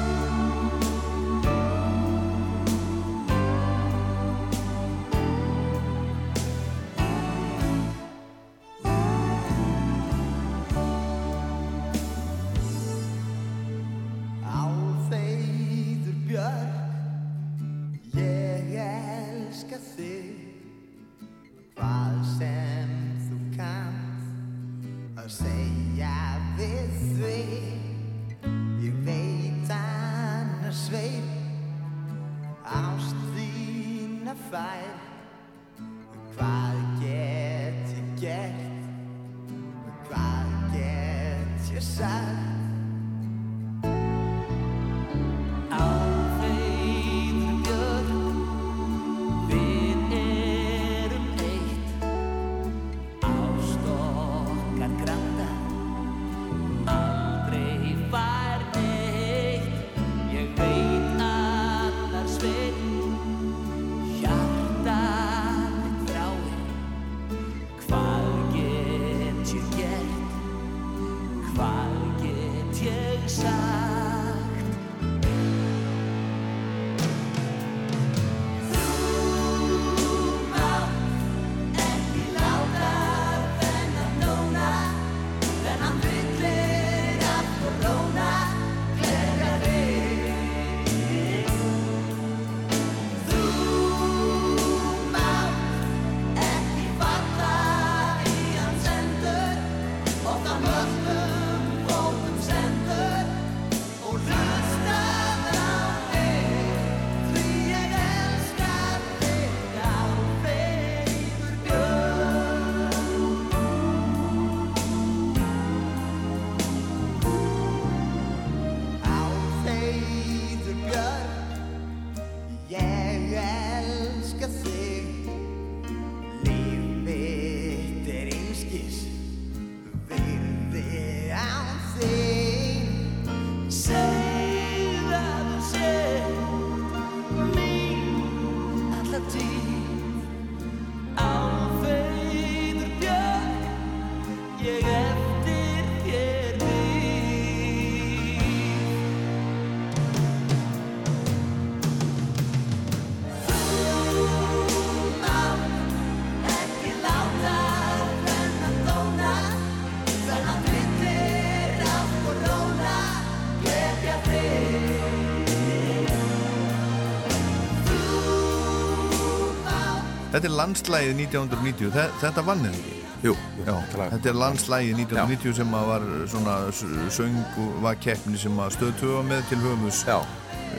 Þetta 170.44 170.52
er 170.52 170.60
landslægið 170.60 171.14
1990, 171.24 171.91
Þe- 171.96 172.12
þetta 172.20 172.41
vannið 172.44 172.74
ekki? 172.76 172.96
Jú, 173.24 173.34
Já, 173.64 173.76
þetta 174.12 174.28
er 174.28 174.36
landslægið 174.36 174.98
1990 175.00 175.54
sem 175.56 175.70
að 175.78 175.86
var 175.88 176.02
svona 176.28 176.56
s- 176.68 177.16
söng 177.16 177.38
og 177.64 177.78
var 177.86 177.96
keppni 178.04 178.38
sem 178.41 178.58
að 178.60 178.74
stöðtöfa 178.76 179.22
með 179.30 179.46
til 179.48 179.60
Já, 180.04 180.18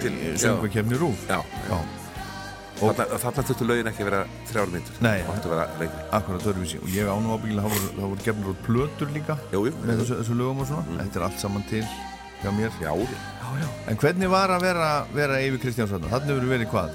til 0.03 0.13
söngvakeppni 0.43 0.99
rúf 1.01 1.17
Já, 1.31 1.39
já. 1.71 1.79
Þarna, 2.75 3.17
þurftu 3.41 3.65
lögin 3.71 3.89
ekki 3.89 4.03
að 4.05 4.09
vera 4.11 4.21
þrjár 4.51 4.69
myndur 4.75 5.01
Nei, 5.01 5.23
Máttu 5.31 5.49
vera 5.55 5.65
lengri 5.81 6.05
akkurat 6.13 6.43
öðruvísi. 6.51 6.83
Og 6.83 6.89
ég 6.93 7.09
ánum 7.09 7.33
ábyggilega 7.39 7.65
að 7.65 7.71
það 7.71 7.79
voru- 7.79 8.19
það 8.19 8.25
gefnir 8.27 8.51
út 8.53 8.63
plötur 8.67 9.13
líka 9.15 9.39
jú, 9.55 9.65
jú, 9.71 9.73
með 9.87 10.03
þessu, 10.03 10.19
þessu 10.21 10.37
lögum 10.37 10.61
og 10.61 10.67
svona. 10.67 10.99
Þetta 11.01 11.17
er 11.17 11.25
allt 11.31 11.41
saman 11.41 11.65
til 11.71 11.85
hjá 12.43 12.51
mér. 12.53 12.71
Já, 12.83 12.93
já, 12.93 13.17
já. 13.63 13.69
En 13.89 13.97
hvernig 13.97 14.29
var 14.29 14.49
að 14.51 14.61
vera, 14.61 15.07
vera 15.15 15.39
Eyvi 15.41 15.59
Kristjánsson? 15.63 16.03
Þannig 16.11 16.35
hefur 16.35 16.51
verið 16.53 16.69
hvað? 16.75 16.91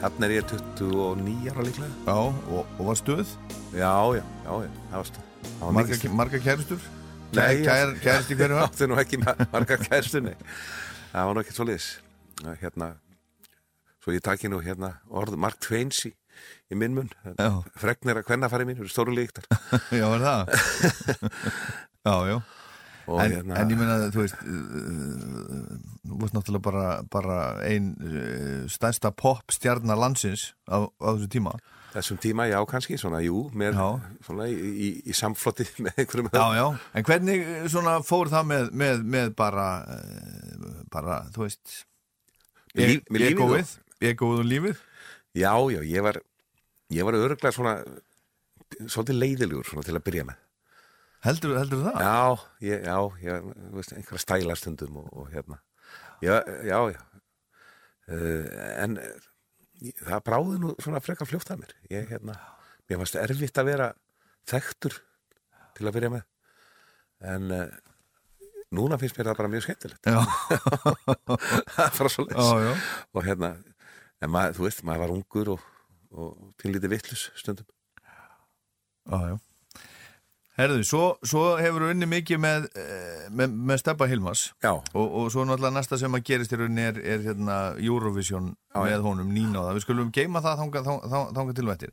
Þannig 0.00 0.26
er 0.26 0.34
ég 0.36 0.50
29 0.50 1.48
ára 1.52 1.64
líklega 1.66 1.88
Já, 2.06 2.16
og, 2.16 2.60
og 2.76 2.82
var 2.90 2.98
stuð? 3.00 3.30
Já, 3.72 3.92
já, 4.18 4.22
já, 4.44 4.52
já, 4.66 4.70
það 4.90 4.98
var 5.00 5.08
stuð 5.10 5.24
Það 5.46 5.62
var 5.64 5.74
Marga, 5.78 6.10
marga 6.20 6.40
kærustur? 6.44 6.84
Nei, 7.36 7.54
Kær, 7.66 7.94
kærist 8.04 8.30
í 8.32 8.36
hverju 8.38 8.56
var? 8.58 8.68
Áttu 8.68 8.88
nú 8.90 8.98
ekki 9.00 9.18
ma- 9.22 9.36
marga 9.54 9.78
kærstunni 9.82 10.34
Það 11.12 11.30
var 11.30 11.34
nú 11.38 11.42
ekkert 11.44 11.58
svo 11.60 11.66
liðis 11.70 11.88
Hérna 12.60 12.90
Svo 14.04 14.14
ég 14.14 14.22
taki 14.22 14.50
nú 14.52 14.60
hérna 14.62 14.92
orð 15.10 15.34
Mark 15.42 15.56
Twains 15.64 16.04
í, 16.06 16.12
í 16.70 16.76
minn 16.78 16.92
mun. 16.94 17.08
Fregnir 17.80 18.20
að 18.20 18.28
hvenna 18.28 18.46
fari 18.52 18.66
mín 18.68 18.78
eru 18.78 18.86
stóru 18.92 19.10
líktar 19.16 19.48
Já, 19.98 20.04
var 20.12 20.22
það? 20.22 20.52
já, 22.06 22.14
já 22.30 22.36
en, 23.06 23.32
hérna- 23.32 23.58
en 23.62 23.70
ég 23.72 23.78
meina, 23.80 23.96
þú 24.14 24.22
veist 24.22 24.38
uh, 24.42 25.74
þú 26.08 26.18
veist 26.22 26.36
náttúrulega 26.36 26.64
bara, 26.66 26.84
bara 27.12 27.38
ein 27.66 27.92
uh, 28.00 28.66
stærsta 28.70 29.10
popstjarnar 29.16 29.98
landsins 30.00 30.52
á, 30.70 30.86
á 30.86 31.08
þessu 31.14 31.28
tíma. 31.36 31.54
Þessum 31.96 32.18
tíma, 32.20 32.44
já, 32.50 32.58
kannski, 32.68 32.98
svona, 33.00 33.22
jú 33.24 33.46
með, 33.56 33.78
svona, 34.26 34.46
í, 34.52 34.56
í, 34.56 34.88
í 35.08 35.14
samflotti 35.16 35.64
með 35.84 36.02
einhverjum 36.02 36.30
Já, 36.34 36.44
já, 36.58 36.64
en 36.98 37.06
hvernig 37.08 37.44
eh, 37.44 37.68
svona 37.72 37.98
fór 38.04 38.28
það 38.32 38.48
með, 38.50 38.66
með, 38.76 39.04
með 39.16 39.30
bara 39.38 39.68
uh, 39.96 40.80
bara, 40.92 41.20
þú 41.32 41.46
veist 41.46 41.78
líf- 42.76 43.06
með 43.08 43.22
lífið 43.24 43.30
egóið, 43.32 43.76
egóið 44.12 44.42
og 44.42 44.50
lífið? 44.50 44.82
Já, 45.36 45.52
já, 45.72 45.80
ég 45.88 46.04
var 46.04 46.20
ég 46.92 47.06
var 47.08 47.16
örglega 47.18 47.54
svona 47.54 47.78
svolítið 48.86 49.18
leiðilegur 49.22 49.66
svona 49.68 49.86
til 49.86 49.96
að 49.96 50.04
byrja 50.06 50.26
með. 50.28 50.42
Heldur, 51.26 51.56
heldur 51.58 51.80
það? 51.86 51.96
Já, 52.04 52.44
ég, 52.68 52.84
já, 52.86 52.98
ég, 53.24 53.46
veist, 53.74 53.94
einhverja 53.96 54.22
stælastundum 54.22 55.00
og, 55.00 55.08
og 55.16 55.32
hérna 55.32 55.58
Já, 56.24 56.40
já, 56.64 56.78
já. 56.92 57.00
Uh, 58.06 58.46
En 58.84 58.96
uh, 59.02 59.26
það 60.06 60.22
bráði 60.26 60.60
nú 60.62 60.74
svona 60.80 61.02
frekar 61.04 61.28
fljótt 61.28 61.50
að 61.52 61.64
mér. 61.64 61.74
Ég, 61.92 62.06
hérna, 62.12 62.36
mér 62.88 63.00
fannst 63.02 63.18
erfitt 63.20 63.60
að 63.60 63.70
vera 63.72 63.88
þekktur 64.48 65.00
til 65.76 65.88
að 65.88 65.96
byrja 65.98 66.12
með. 66.14 66.26
En 67.32 67.52
uh, 67.52 67.64
núna 68.76 68.98
finnst 69.00 69.18
mér 69.18 69.30
það 69.30 69.40
bara 69.42 69.52
mjög 69.52 69.66
skemmtilegt. 69.66 70.10
Það 71.76 71.84
er 71.86 71.96
bara 71.98 72.12
svo 72.12 72.26
já. 72.30 72.72
Og 73.12 73.26
hérna, 73.26 73.52
maður, 74.24 74.56
þú 74.58 74.66
veist, 74.68 74.84
maður 74.86 75.04
var 75.04 75.14
ungur 75.16 75.52
og, 75.56 75.66
og 76.16 76.30
pínlítið 76.62 76.94
vittlus 76.94 77.26
stundum. 77.38 77.68
Já, 79.06 79.18
já. 79.32 79.36
Herðu, 80.56 80.84
svo, 80.88 81.00
svo 81.20 81.42
hefur 81.60 81.84
við 81.84 81.90
unni 81.92 82.06
mikið 82.08 82.38
með, 82.40 82.66
eh, 82.80 83.26
með, 83.28 83.56
með 83.68 83.80
Steppa 83.82 84.06
Hilmas 84.08 84.46
og, 84.64 85.02
og 85.04 85.26
svo 85.34 85.44
náttúrulega 85.44 85.74
næsta 85.76 85.98
sem 86.00 86.16
að 86.16 86.24
gerist 86.30 86.54
í 86.54 86.60
rauninni 86.60 86.86
er, 86.86 87.00
er 87.04 87.26
hérna 87.26 87.58
Eurovision 87.76 88.54
Já, 88.72 88.78
með 88.80 89.04
honum 89.04 89.34
það. 89.36 89.74
Við 89.76 89.84
skulum 89.84 90.14
geima 90.16 90.40
það 90.44 90.62
þanga, 90.62 90.82
þanga, 90.88 91.20
þanga 91.36 91.56
til 91.58 91.66
vettir. 91.68 91.92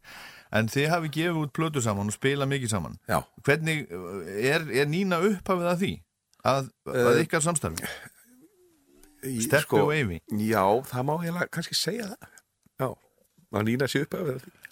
En 0.56 0.72
þið 0.72 0.90
hafi 0.94 1.12
gefið 1.18 1.42
út 1.44 1.54
plötu 1.60 1.84
saman 1.84 2.08
og 2.08 2.16
spila 2.16 2.48
mikið 2.48 2.72
saman. 2.72 2.98
Já. 3.10 3.20
Hvernig, 3.44 3.86
er, 4.40 4.66
er 4.72 4.88
Nína 4.88 5.20
upphafið 5.28 5.70
að 5.74 5.84
því? 5.84 5.94
Að, 6.44 6.72
að 6.88 7.12
Eh, 7.14 7.22
ykkar 7.24 7.44
samstarfi? 7.44 7.94
Steppi 9.44 9.80
og 9.80 9.94
Eyvi? 9.96 10.20
Já, 10.48 10.64
það 10.88 11.08
má 11.08 11.14
ég 11.24 11.40
kannski 11.52 11.78
segja 11.78 12.10
það 12.12 12.32
Já, 12.82 12.90
að 13.54 13.68
nýna 13.70 13.88
sér 13.92 14.08
upp 14.08 14.18
af 14.20 14.28
því 14.28 14.63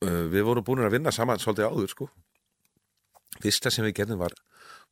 Við 0.00 0.44
vorum 0.46 0.64
búin 0.64 0.80
að 0.84 0.94
vinna 0.96 1.12
saman 1.12 1.40
svolítið 1.42 1.68
áður 1.68 1.90
sko. 1.92 2.06
Fyrsta 3.40 3.72
sem 3.72 3.84
við 3.84 3.98
gerðum 4.00 4.22
var, 4.22 4.32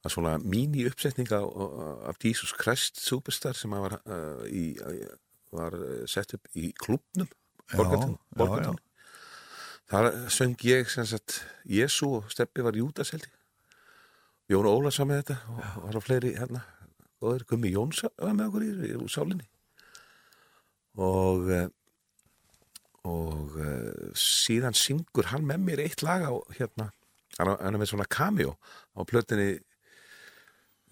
var 0.04 0.12
svona 0.12 0.34
míní 0.42 0.84
uppsetning 0.88 1.30
af, 1.32 1.46
af 2.12 2.20
Jesus 2.22 2.52
Christ 2.56 3.00
Superstar 3.00 3.56
sem 3.56 3.72
var, 3.72 3.96
uh, 4.04 4.44
í, 4.46 4.76
var 5.52 5.76
uh, 5.76 6.04
sett 6.08 6.36
upp 6.36 6.52
í 6.52 6.70
klubnum 6.76 7.28
já, 7.28 7.78
Borgartún. 8.36 8.78
Þar 9.88 10.10
söng 10.28 10.60
ég 10.68 10.90
sem 10.92 11.06
sagt 11.08 11.40
Jésu 11.64 12.10
og 12.18 12.28
Steppi 12.32 12.64
var 12.64 12.76
Júdas 12.76 13.14
held 13.14 13.24
ég. 13.24 13.34
Jón 14.52 14.68
Ólafs 14.68 15.00
var 15.00 15.08
með 15.08 15.22
þetta 15.22 15.38
og 15.52 15.86
var 15.86 15.96
á 15.96 16.00
fleiri 16.04 16.34
hérna. 16.36 16.60
Góður 17.20 17.46
Gummi 17.48 17.72
Jóns 17.72 18.04
var 18.04 18.36
með 18.36 18.46
okkur 18.50 18.64
í, 18.64 18.68
í, 18.76 18.92
í 18.96 19.08
sálinni. 19.12 19.48
Og 21.00 21.48
eh, 21.52 21.66
og 23.06 23.54
uh, 23.54 24.10
síðan 24.18 24.74
syngur 24.76 25.28
hann 25.30 25.44
með 25.46 25.62
mér 25.68 25.82
eitt 25.84 26.02
lag 26.02 26.24
á 26.26 26.32
hérna, 26.58 26.88
hann 27.38 27.54
er- 27.74 27.78
með 27.78 27.92
svona 27.92 28.08
cameo 28.10 28.56
á 28.96 29.00
plötinni 29.06 29.52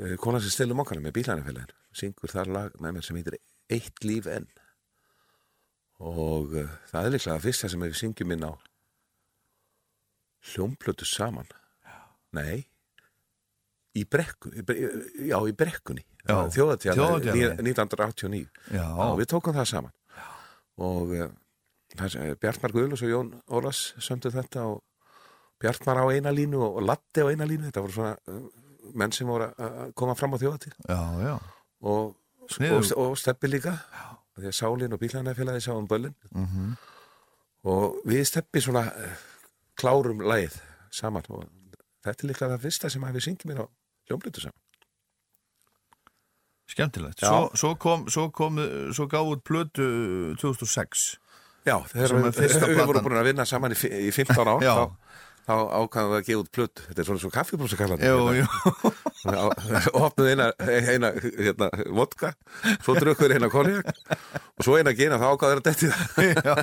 uh, 0.01 0.15
konan 0.23 0.41
sem 0.45 0.55
stelum 0.55 0.81
okkar 0.85 1.01
með 1.03 1.17
bílænafélagin 1.19 1.75
syngur 1.97 2.31
þar 2.31 2.53
lag 2.53 2.79
með 2.81 2.97
mér 2.99 3.07
sem 3.09 3.17
heitir 3.19 3.39
Eitt 3.67 4.05
líf 4.07 4.29
enn. 4.31 4.45
Og 5.99 6.53
uh, 6.55 6.69
það 6.93 7.07
er 7.09 7.13
líklega 7.17 7.35
að 7.41 7.47
fyrsta 7.49 7.71
sem 7.73 7.83
við 7.83 7.97
syngjum 7.99 8.35
inn 8.37 8.45
á 8.47 8.53
hljómplötu 10.53 11.07
saman. 11.09 11.49
Nei. 12.37 12.61
Í 13.97 14.05
brekku, 14.13 14.53
í 14.55 14.63
bre- 14.63 14.87
já 15.27 15.39
í 15.49 15.55
brekkunni. 15.57 16.05
Já, 16.27 16.37
Þjóðhátíðarnar. 16.53 17.63
1989 17.65 18.47
Já. 18.77 18.87
við 19.19 19.29
tókum 19.33 19.57
það 19.57 19.69
saman. 19.73 19.95
Og 20.85 21.15
uh, 21.17 21.29
Bjartmar 21.97 22.73
Guðlus 22.75 23.03
og 23.07 23.11
Jón 23.13 23.33
Ólas 23.49 23.81
sömdu 24.03 24.31
þetta 24.35 24.65
og 24.71 24.83
Bjartmar 25.61 26.01
á 26.03 26.05
eina 26.13 26.33
línu 26.35 26.61
og 26.61 26.83
Latti 26.85 27.25
á 27.25 27.31
eina 27.33 27.47
línu 27.49 27.69
þetta 27.71 27.83
voru 27.85 27.93
svona 27.97 28.17
uh, 28.29 28.43
menn 28.95 29.13
sem 29.13 29.27
voru 29.29 29.49
að 29.57 29.93
koma 29.99 30.15
fram 30.15 30.37
á 30.37 30.39
þjóðatíð 30.43 30.75
Já, 30.89 31.01
já. 31.25 31.35
og, 31.81 32.13
og, 32.61 32.93
og, 32.97 33.17
Steppi 33.19 33.49
líka 33.51 33.73
því 34.37 34.51
að 34.51 34.57
Sálin 34.59 34.93
og 34.93 35.01
Bílænafélagi 35.01 35.65
sáum 35.65 35.89
böllin 35.89 36.15
Mhm. 36.35 36.77
og 37.67 37.97
við 38.07 38.25
Steppi 38.29 38.61
svona 38.61 38.85
uh, 38.93 39.17
klárum 39.81 40.21
lagið 40.23 40.61
saman 40.91 41.25
og 41.29 41.49
þetta 42.05 42.23
er 42.23 42.29
líka 42.31 42.49
það 42.53 42.63
fyrsta 42.69 42.91
sem 42.93 43.03
að 43.05 43.17
við 43.19 43.25
syngjum 43.31 43.51
mér 43.53 43.65
á 43.65 43.67
hljómblötu 44.11 44.41
saman 44.45 44.63
Skemmtilegt. 46.67 47.21
Já. 47.23 47.29
Svo, 47.31 47.51
svo 47.55 47.69
kom, 47.79 48.09
svo 48.11 48.25
kom, 48.35 48.57
svo 48.93 49.07
gáð 49.07 49.29
út 49.37 49.43
plötu 49.47 49.85
2006. 50.43 51.05
Já, 51.67 51.77
þegar 51.91 52.17
við, 52.21 52.55
við 52.71 52.85
vorum 52.85 53.07
búin 53.07 53.21
að 53.21 53.29
vinna 53.33 53.47
saman 53.49 53.75
í, 53.75 53.79
í 54.07 54.13
15 54.15 54.53
ár 54.53 54.63
Já. 54.65 54.73
þá, 54.77 55.17
þá 55.47 55.55
ákvæðum 55.81 56.13
við 56.13 56.19
að 56.21 56.27
gefa 56.29 56.43
út 56.45 56.53
plötu. 56.55 56.85
Þetta 56.87 57.03
er 57.03 57.09
svona 57.11 57.23
svo 57.25 57.31
kaffibrúsa 57.35 57.79
kallar 57.81 58.05
Jú, 58.07 58.19
jú. 58.39 58.47
opnuð 59.97 60.31
eina, 60.31 60.47
eina 60.63 61.11
hérna, 61.17 61.71
vodka 61.97 62.33
svo 62.85 62.95
drukkur 62.99 63.35
eina 63.35 63.51
konjak 63.51 63.91
og 63.91 64.65
svo 64.67 64.77
eina 64.79 64.95
gina 64.97 65.19
þá 65.21 65.27
ákvæður 65.33 65.63
að 65.63 65.67
detti 65.67 65.91
það. 65.91 66.01
Já, 66.47 66.55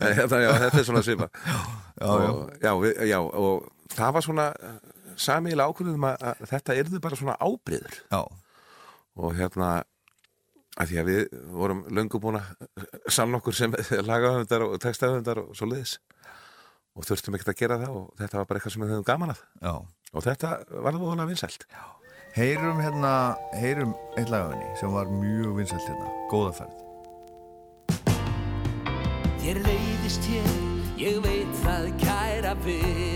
hérna, 0.20 0.40
já, 0.44 0.50
þetta 0.64 0.80
er 0.80 0.86
svona 0.86 1.02
svipa 1.04 1.28
já, 2.00 2.10
já, 2.62 2.72
við, 2.80 3.02
já, 3.10 3.18
og 3.20 3.66
það 3.92 4.14
var 4.16 4.26
svona 4.26 4.46
samiðilega 5.20 5.72
ákvörðum 5.72 6.06
að, 6.08 6.26
að 6.30 6.44
þetta 6.54 6.76
yrðu 6.80 7.00
bara 7.04 7.18
svona 7.20 7.36
ábriður 7.42 7.98
já. 8.06 8.20
og 9.20 9.34
hérna 9.36 9.70
að 10.80 10.90
því 10.90 11.00
að 11.02 11.10
við 11.10 11.22
vorum 11.54 11.84
löngu 11.92 12.20
búin 12.22 12.40
að 12.40 12.50
sann 13.12 13.36
okkur 13.36 13.56
sem 13.56 13.76
lagahöfundar 14.08 14.66
og 14.66 14.76
textahöfundar 14.82 15.44
og 15.44 15.54
svo 15.58 15.70
liðis 15.70 15.98
og 16.96 17.06
þurftum 17.06 17.36
ekkert 17.36 17.54
að 17.54 17.60
gera 17.62 17.80
það 17.84 17.96
og 18.00 18.12
þetta 18.18 18.40
var 18.40 18.50
bara 18.50 18.60
eitthvað 18.60 18.76
sem 18.76 18.84
við 18.84 18.94
höfum 18.96 19.08
gaman 19.12 19.34
að 19.36 19.42
Já. 19.62 19.74
og 20.12 20.26
þetta 20.26 20.52
var 20.70 20.92
það 20.94 21.02
voðalega 21.04 21.32
vinsælt 21.32 21.66
Heyrum 22.30 22.78
hérna, 22.78 23.34
heyrum 23.58 23.90
eitt 24.14 24.30
lagafinni 24.30 24.68
sem 24.78 24.92
var 24.94 25.08
mjög 25.10 25.56
vinsælt 25.56 25.82
hérna. 25.88 26.12
Góða 26.30 26.52
ferð. 26.60 26.76
Þér 29.42 29.58
leiðist 29.66 30.28
hér, 30.30 30.50
ég 31.00 31.18
veit 31.26 31.56
það 31.64 31.90
kæra 32.04 32.54
vina 32.62 33.09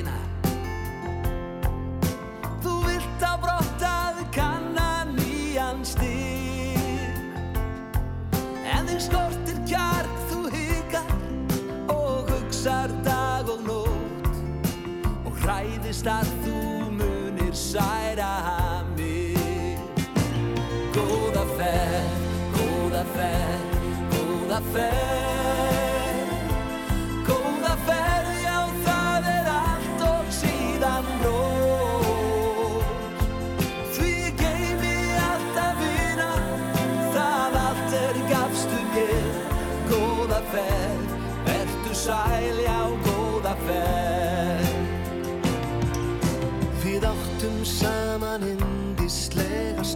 hræðist 15.45 16.09
að 16.09 16.31
þú 16.45 16.61
munir 16.99 17.55
særa 17.57 18.33
mig. 18.97 19.79
Góða 20.97 21.45
ferð, 21.55 22.29
góða 22.59 23.05
ferð, 23.15 23.83
góða 24.15 24.63
ferð 24.73 25.94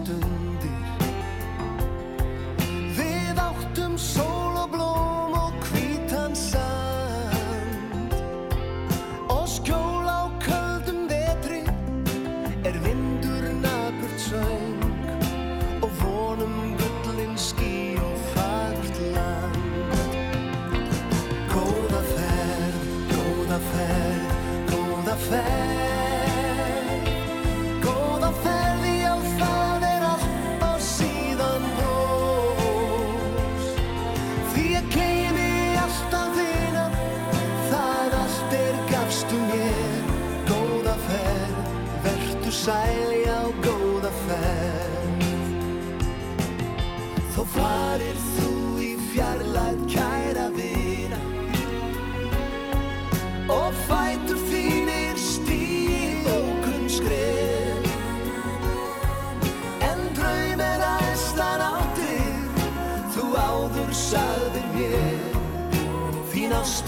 distance. 0.05 0.28
Því 34.59 34.71
ég 34.75 34.87
gleymi 34.91 35.51
alltaf 35.79 36.33
vina 36.35 36.87
Það 37.69 38.15
allt 38.19 38.55
er 38.59 38.79
gafstu 38.89 39.39
mér 39.47 40.09
Góða 40.49 40.97
ferð, 41.05 41.69
vertu 42.03 42.51
sæl, 42.51 43.13
já 43.23 43.39
góða 43.63 44.11
ferð. 44.25 45.29
Þó 47.37 47.43
farir 47.55 48.19
þú 48.25 48.28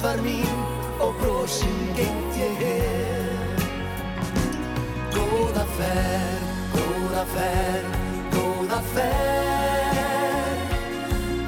ást 0.01 0.17
var 0.17 0.23
mín 0.25 0.65
og 0.99 1.15
brosin 1.21 1.93
gengt 1.97 2.37
ég 2.37 2.57
hér 2.59 3.29
Góða 5.13 5.67
ferð, 5.77 6.45
góða 6.75 7.25
ferð, 7.35 7.95
góða 8.33 8.81
ferð. 8.95 10.63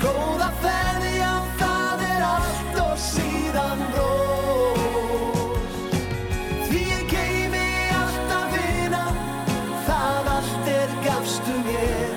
Góða 0.03 0.51
ferð, 0.61 1.05
já 1.17 1.35
það 1.61 2.05
er 2.09 2.23
allt 2.29 2.77
og 2.85 2.99
síðan 2.99 3.81
brós 3.95 5.75
Því 6.69 6.83
ég 6.93 7.05
geymi 7.09 7.67
alltaf 8.03 8.53
vina 8.57 9.05
Það 9.89 10.33
allt 10.37 10.73
er 10.77 10.91
gafstu 11.09 11.57
mér 11.65 12.15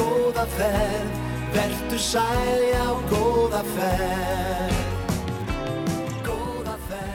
Góða 0.00 0.46
ferð, 0.56 1.22
vertu 1.52 1.98
sæl, 1.98 2.60
já 2.72 2.86
góða 3.12 3.64
ferð 3.76 4.53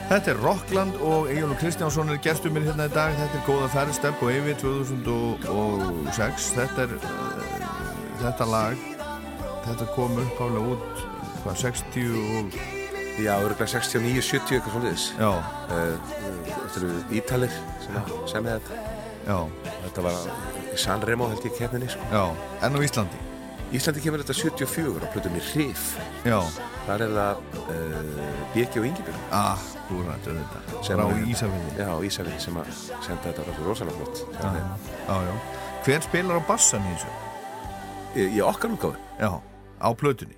Þetta 0.09 0.31
er 0.31 0.39
Rockland 0.41 0.95
og 1.05 1.27
Egil 1.29 1.51
Kristjánsson 1.59 2.09
er 2.09 2.17
gestur 2.25 2.49
mér 2.49 2.63
hérna 2.65 2.87
í 2.89 2.93
dag. 2.95 3.13
Þetta 3.13 3.37
er 3.37 3.43
Góða 3.45 3.67
ferð, 3.69 3.91
Stepp 3.93 4.23
og 4.25 4.31
Eyvi 4.33 4.55
2006. 4.57 6.47
Þetta 6.55 6.87
er 6.87 6.95
uh, 6.97 7.59
þetta 8.23 8.47
lag, 8.49 8.81
þetta 9.67 9.87
kom 9.93 10.17
uppálega 10.23 10.73
út, 10.73 11.05
hvað, 11.43 11.61
60 11.61 12.09
og... 12.23 12.59
Já, 13.19 13.33
örgulega 13.35 13.67
69, 13.67 14.25
70 14.31 14.57
eitthvað 14.57 14.75
svona 14.79 14.89
þess. 14.95 15.05
Já. 15.19 15.31
Þetta 15.69 16.81
eru 16.81 16.91
Ítalir 17.19 17.57
sem 17.83 18.13
semja 18.33 18.57
þetta. 18.57 18.83
Já. 19.27 19.39
Þetta 19.85 20.07
var 20.07 20.21
í 20.73 20.83
San 20.89 21.05
Remo 21.05 21.29
held 21.29 21.45
ég 21.45 21.57
keppninni, 21.59 21.91
sko. 21.93 22.09
Já, 22.15 22.23
en 22.65 22.79
á 22.79 22.81
Íslandi? 22.81 23.28
Íslandi 23.69 24.01
kemur 24.01 24.23
þetta 24.23 24.33
74 24.33 25.05
á 25.05 25.07
plötunni 25.13 25.41
Hrif. 25.51 25.91
Já. 26.25 26.39
Þar 26.87 27.03
er 27.05 27.11
það 27.13 27.41
uh, 27.61 28.31
Bjeki 28.55 28.81
og 28.81 28.87
Ingibjörn. 28.89 29.27
Ah. 29.29 29.61
Sem. 30.85 31.53
Já, 31.77 31.89
Ísafirði 32.05 32.39
sem 32.41 32.57
að 32.57 32.71
senda 32.73 33.21
þetta 33.27 33.45
er 33.45 33.61
rosalega 33.65 33.97
flott. 33.99 34.23
Já, 34.33 34.49
já, 34.57 35.15
já. 35.27 35.35
Hver 35.85 36.03
spilar 36.05 36.41
á 36.41 36.43
bassan 36.49 36.85
í 36.85 36.95
þessu? 36.95 37.13
Í, 38.17 38.41
okkar 38.45 38.73
útgáfi? 38.73 39.05
Já, 39.21 39.31
á 39.37 39.89
plötunni. 40.01 40.37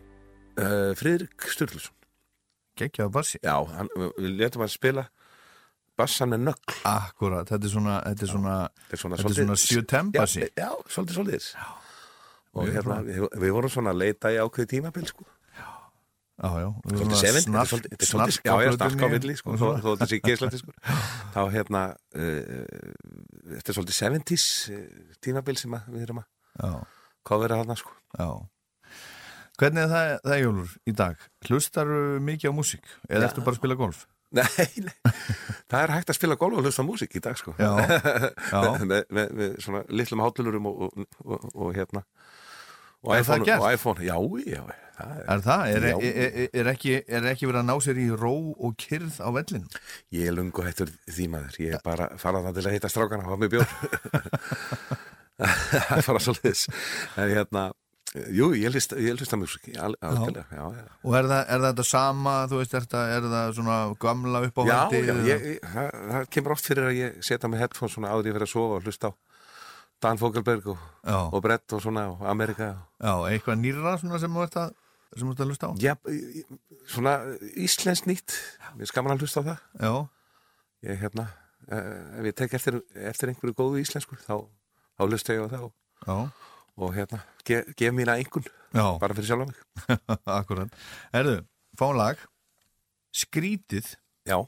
Uh, 0.60 0.92
Friðrik 1.00 1.48
Sturluson. 1.52 1.96
Gekkjaðu 2.80 3.16
bassi? 3.16 3.40
Já, 3.44 3.56
hann, 3.78 3.92
við 3.96 4.32
letum 4.42 4.66
að 4.68 4.74
spila 4.76 5.08
bassan 6.00 6.34
með 6.34 6.50
nögl. 6.50 6.80
Akkurat, 6.88 7.48
þetta 7.48 7.68
er 7.68 7.74
svona, 7.76 8.00
þetta 8.10 8.28
er 8.28 8.34
svona, 8.36 8.58
svona, 8.92 9.22
svona 9.24 9.62
sjötembassi. 9.64 10.44
Já, 10.50 10.66
já, 10.66 10.72
svolítið 10.92 11.22
svolítið. 11.22 11.54
Og 12.52 12.66
Mjög 12.66 12.76
hérna, 12.76 12.98
við, 13.06 13.28
við 13.40 13.54
vorum 13.56 13.72
svona 13.72 13.94
að 13.94 14.02
leita 14.02 14.32
í 14.34 14.40
ákveði 14.42 14.70
tímabil, 14.74 15.06
sko. 15.08 15.28
Svolítið 16.42 17.18
sefint, 17.20 17.52
þetta 17.54 17.96
er 17.96 18.10
svolítið, 18.10 19.04
milli, 19.14 19.36
sko, 19.38 19.58
þó 19.62 19.66
þó 19.78 19.90
þetta 19.92 20.08
sé 20.10 20.18
geislandi, 20.26 20.60
sko. 20.64 20.74
Þá, 21.36 21.42
hérna, 21.54 21.84
uh, 22.18 22.64
þetta 23.54 23.72
er 23.72 23.78
svolítið 23.78 24.00
70s 24.00 24.48
uh, 24.74 24.88
tímabil 25.22 25.60
sem 25.62 25.78
að 25.78 25.92
við 25.94 26.08
erum 26.08 26.24
að 26.24 26.80
kofera 27.30 27.62
þarna, 27.62 27.78
sko. 27.80 27.94
Já. 28.18 28.32
Hvernig 29.62 29.84
er 29.86 29.92
það, 29.92 30.16
það 30.26 30.42
Jólur, 30.42 30.74
í 30.90 30.96
dag? 30.98 31.24
Hlustar 31.46 31.94
mikið 32.26 32.52
á 32.52 32.54
músík? 32.58 32.92
Eða 33.06 33.30
ertu 33.30 33.46
bara 33.46 33.56
að 33.56 33.62
spila 33.62 33.78
golf? 33.78 34.08
Nei, 34.40 34.48
nei, 34.80 34.94
það 35.68 35.82
er 35.82 35.92
hægt 35.92 36.12
að 36.14 36.16
spila 36.16 36.38
golf 36.40 36.56
og 36.56 36.64
hlusta 36.64 36.86
músík 36.88 37.18
í 37.20 37.22
dag, 37.24 37.36
sko. 37.36 37.52
Já, 37.60 37.68
já. 38.54 38.62
með, 38.80 39.02
með, 39.12 39.34
með, 39.36 39.58
svona 39.60 39.82
litlum 39.92 40.24
hátulurum 40.24 40.70
og, 40.70 40.86
og, 40.88 41.10
og, 41.26 41.50
og 41.52 41.74
hérna, 41.76 42.06
og 43.02 43.16
Er 43.18 43.26
það 43.26 43.44
iPhone, 43.44 43.60
og 43.66 43.74
iPhone, 43.74 44.06
já, 44.06 44.18
já, 44.46 44.62
það 44.62 44.82
Er 45.02 45.42
það? 45.42 45.62
Er, 45.72 45.86
Já. 45.88 45.96
er, 45.98 46.18
er, 46.22 46.50
er, 46.62 46.70
ekki, 46.72 46.96
er 47.08 47.28
ekki 47.32 47.48
verið 47.50 47.62
að 47.64 47.70
ná 47.70 47.76
sér 47.82 48.02
í 48.02 48.08
ró 48.14 48.34
og 48.54 48.76
kyrð 48.82 49.18
á 49.18 49.30
vellin? 49.34 49.68
Ég 50.14 50.30
er 50.30 50.36
lungu 50.38 50.66
hættur 50.66 50.92
því 51.10 51.28
maður, 51.34 51.60
ég 51.64 51.78
er 51.78 51.86
bara 51.86 52.10
farað 52.22 52.50
það 52.50 52.60
til 52.60 52.66
að 52.68 52.76
hitta 52.78 52.92
strákana 52.92 53.26
og 53.26 53.32
hafa 53.32 53.42
mig 53.42 53.54
bjór. 53.56 53.70
Það 55.42 55.96
er 55.98 56.06
bara 56.06 56.20
svolítið. 56.22 56.60
En 57.18 57.32
hérna, 57.32 57.64
jú, 58.30 58.52
ég 58.54 58.76
hlust, 58.76 58.94
að 58.94 59.40
mjög. 59.42 59.56
Og 61.02 61.16
er 61.18 61.30
það, 61.32 61.40
er 61.40 61.64
það 61.64 61.66
þetta 61.66 61.86
sama, 61.90 62.36
þú 62.52 62.60
veist, 62.60 62.76
er 62.78 62.86
það, 62.92 63.14
er 63.16 63.28
það 63.32 63.56
svona 63.58 63.78
gamla 64.06 64.44
upp 64.46 64.62
á 64.62 64.64
Já, 64.70 64.78
já, 64.94 65.16
ég, 65.32 65.48
það, 65.66 65.90
það 66.12 66.30
kemur 66.36 66.56
oft 66.58 66.70
fyrir 66.70 66.90
að 66.92 67.00
ég 67.00 67.18
setja 67.26 67.50
með 67.50 67.64
headphones 67.66 67.98
svona 67.98 68.14
áður 68.14 68.30
ég 68.30 68.38
fyrir 68.38 68.50
að 68.52 68.54
sofa 68.54 68.78
og 68.78 68.86
hlusta 68.86 69.10
á 69.10 69.14
Dan 70.02 70.18
Fogelberg 70.18 70.66
og, 70.74 70.80
og 71.06 71.42
Brett 71.44 71.74
og 71.78 71.82
svona 71.84 72.08
og 72.10 72.24
Amerika. 72.30 72.72
Já, 73.02 73.12
eitthvað 73.30 73.60
nýra 73.62 73.94
svona 74.02 74.20
sem 74.22 74.34
þú 74.34 74.46
ert 74.46 74.56
að, 74.58 74.72
sem 75.14 75.28
þú 75.28 75.34
ert 75.36 75.44
að 75.44 75.52
hlusta 75.52 75.70
á? 75.70 75.72
Já, 75.82 75.94
svona 76.90 77.14
íslensk 77.62 78.08
nýtt, 78.10 78.38
við 78.80 78.90
skaman 78.90 79.14
að 79.14 79.26
hlusta 79.26 79.44
á 79.46 79.48
það. 79.52 79.68
Já. 79.78 79.92
Ég, 80.90 80.98
hérna, 81.04 81.28
eh, 81.70 81.92
ef 82.18 82.30
ég 82.32 82.38
tek 82.42 82.56
eftir, 82.58 82.80
eftir 83.12 83.30
einhverju 83.34 83.58
góðu 83.60 83.84
íslensku, 83.84 84.18
þá, 84.24 84.40
þá 84.98 85.04
hlusta 85.06 85.36
ég 85.38 85.46
á 85.46 85.54
það 85.54 85.68
og, 85.68 86.40
og 86.82 86.96
hérna, 86.98 87.20
ge, 87.46 87.62
gef 87.78 87.94
mína 87.94 88.18
einhvern, 88.18 88.50
Já. 88.74 88.86
bara 89.04 89.18
fyrir 89.18 89.30
sjálf 89.30 89.52
mig. 89.52 89.62
Akkurat. 90.40 90.74
Erðu, 91.14 91.44
fá 91.78 91.86
lag, 91.94 92.24
skrítið. 93.14 93.94
Já. 94.26 94.40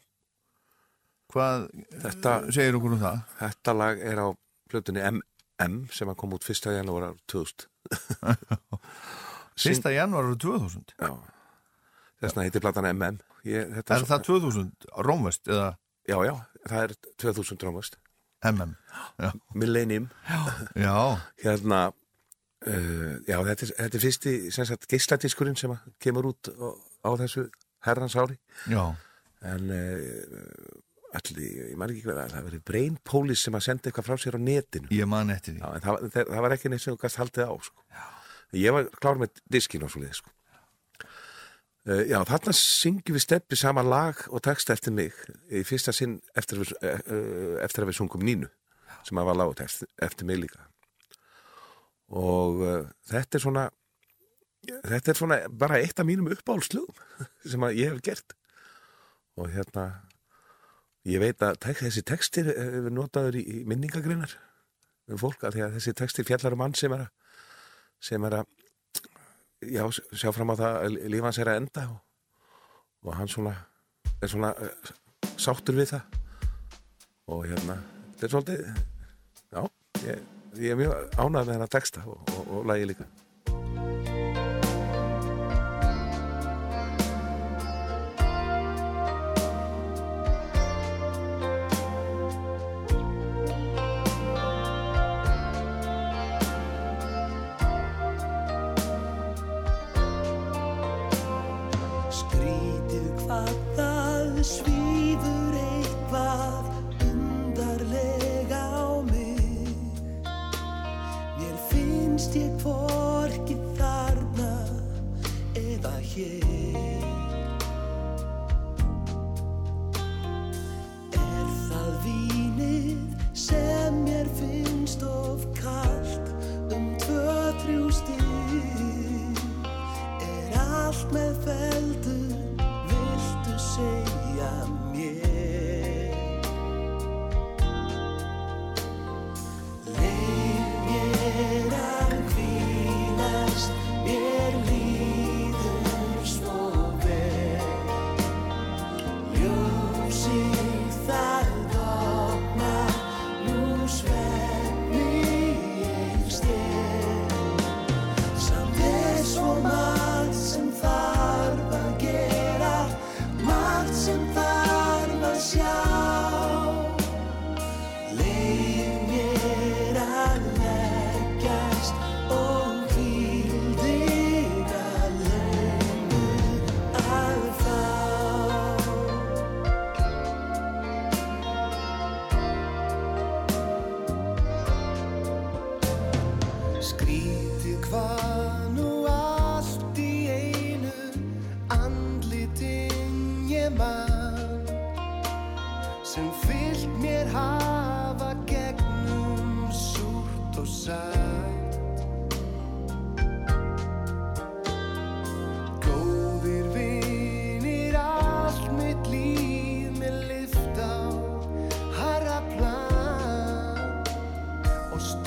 Hvað 1.34 1.68
Þetta, 2.02 2.34
segir 2.54 2.76
okkur 2.78 2.98
um 2.98 3.02
það? 3.02 3.22
Þetta 3.40 3.74
lag 3.78 4.02
er 4.06 4.20
á 4.22 4.28
plötunni 4.70 5.02
MM 5.62 5.88
sem 5.94 6.10
að 6.10 6.18
koma 6.24 6.38
út 6.40 6.48
1. 6.50 6.72
janúar 6.78 7.14
2000. 7.32 7.68
1. 9.60 9.90
janúar 9.98 10.32
2000? 10.36 10.96
Já. 10.98 11.14
Þessna 12.24 12.46
heitir 12.48 12.64
platan 12.64 12.88
MM. 12.94 13.20
Ég, 13.44 13.74
Er 13.84 14.06
það 14.08 14.24
2000 14.30 14.88
rómvest 15.04 15.50
eða? 15.52 15.74
Já, 16.08 16.18
já, 16.28 16.34
það 16.70 16.86
er 16.86 16.94
2000 17.24 17.66
rómvest. 17.68 18.00
MM. 18.48 18.76
Já. 19.20 19.32
Millennium. 19.56 20.10
Já. 20.76 20.96
Hérna, 21.44 21.82
uh, 22.68 23.14
já, 23.28 23.38
þetta 23.50 23.68
er, 23.68 23.74
þetta 23.82 24.00
er 24.00 24.04
fyrsti 24.04 24.34
geisladiskurinn 24.92 25.60
sem 25.60 25.76
kemur 26.04 26.32
út 26.34 26.52
á, 26.52 26.68
á 27.08 27.10
þessu 27.24 27.48
herrans 27.88 28.16
ári. 28.20 28.40
Já. 28.72 28.84
En 29.44 29.72
uh, 29.72 30.82
allir, 31.20 31.50
ég 31.72 31.78
man 31.80 31.92
ekki 31.94 32.04
hvað, 32.08 32.22
það 32.34 32.48
verið 32.50 32.64
Brain 32.70 32.96
Police 33.08 33.46
sem 33.48 33.58
að 33.58 33.66
senda 33.68 33.90
eitthvað 33.90 34.08
frá 34.10 34.18
sér 34.24 34.38
á 34.38 34.42
netinu. 34.42 34.90
Ég 34.94 35.10
man 35.10 35.30
eftir 35.34 35.56
því. 35.56 35.62
Já, 35.64 35.70
en 35.78 35.84
það, 35.88 36.06
það, 36.16 36.32
það 36.34 36.46
var 36.48 36.56
ekki 36.58 36.72
neitt 36.74 36.84
sem 36.86 36.96
þú 36.96 37.02
gæst 37.04 37.20
haldið 37.22 37.50
á, 37.50 37.54
sko. 37.68 37.86
Já. 37.94 38.06
Ég 38.64 38.76
var 38.78 38.90
klár 39.02 39.22
með 39.22 39.42
diskinn 39.58 39.86
og 39.88 39.94
svo 39.94 40.02
liði, 40.04 40.18
sko. 40.22 40.34
Uh, 41.84 42.00
já, 42.08 42.16
þarna 42.30 42.54
syngjum 42.56 43.18
við 43.18 43.24
steppi 43.26 43.58
sama 43.60 43.82
lag 43.84 44.22
og 44.32 44.40
texta 44.46 44.72
eftir 44.72 44.94
mig 44.96 45.18
í 45.52 45.66
fyrsta 45.68 45.92
sinn 45.92 46.14
eftir, 46.40 46.62
við- 46.64 46.78
uh, 46.80 47.58
eftir 47.66 47.84
að 47.84 47.90
við 47.92 47.98
sungum 47.98 48.24
nínu 48.24 48.48
sem 49.04 49.20
að 49.20 49.28
var 49.28 49.36
lag 49.42 49.52
og 49.52 49.58
text 49.60 49.84
eftir 50.00 50.24
mig 50.30 50.40
líka 50.46 50.62
og 52.14 52.62
uh, 52.64 52.86
þetta 53.12 53.36
er 53.36 53.44
svona 53.44 53.66
þetta 54.64 55.12
er 55.12 55.20
svona 55.20 55.40
bara 55.52 55.82
eitt 55.84 56.00
af 56.00 56.08
mínum 56.08 56.32
uppáhaldslugum 56.32 56.96
sem 57.52 57.68
að 57.68 57.76
ég 57.82 57.92
hef 57.92 58.00
gert 58.08 58.36
og 59.36 59.52
hérna 59.52 59.90
ég 61.10 61.20
veit 61.24 61.44
að 61.44 61.60
tek, 61.66 61.82
þessi 61.84 62.04
textir 62.08 62.50
er 62.54 62.90
notaður 62.94 63.40
í, 63.40 63.44
í 63.44 63.64
minningagreinar 63.68 64.38
um 65.12 65.20
fólk 65.20 65.44
að 65.44 65.58
því 65.58 65.66
að 65.66 65.78
þessi 65.78 65.94
textir 66.00 66.28
fjallar 66.28 66.56
um 66.56 66.64
mann 66.64 66.76
sem 66.80 66.94
er 66.96 67.06
að 67.08 67.12
sem 68.04 68.26
er 68.28 68.38
að 68.40 68.50
já, 69.72 69.84
sjá 70.12 70.32
fram 70.36 70.52
á 70.52 70.56
það 70.60 70.78
að 70.80 70.98
líf 71.12 71.28
hans 71.28 71.40
er 71.40 71.52
að 71.52 71.62
enda 71.62 71.86
og, 71.92 72.02
og 73.08 73.16
hann 73.20 73.32
svona 73.32 73.56
er 74.24 74.32
svona 74.32 74.52
uh, 74.60 74.92
sáttur 75.40 75.78
við 75.80 75.94
það. 75.94 76.20
Og 77.32 77.46
hérna 77.48 77.78
þetta 78.14 78.26
er 78.28 78.34
svolítið 78.34 78.64
já, 79.54 79.62
ég, 80.04 80.24
ég 80.60 80.74
er 80.74 80.80
mjög 80.80 80.96
ánægð 81.16 81.46
með 81.46 81.54
hennar 81.56 81.72
texta 81.72 82.04
og, 82.08 82.20
og, 82.36 82.50
og 82.58 82.68
lagi 82.72 82.90
líka 82.92 83.08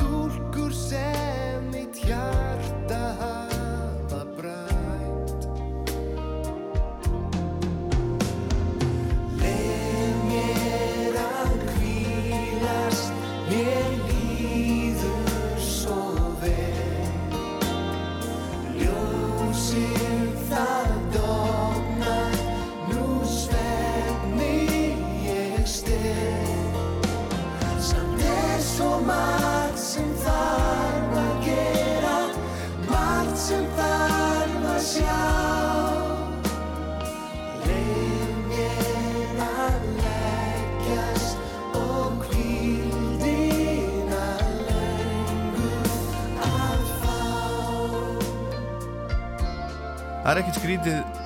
stúlkur 0.07 0.73
sem 0.73 1.63
mitt 1.73 1.97
hjarta 2.07 2.46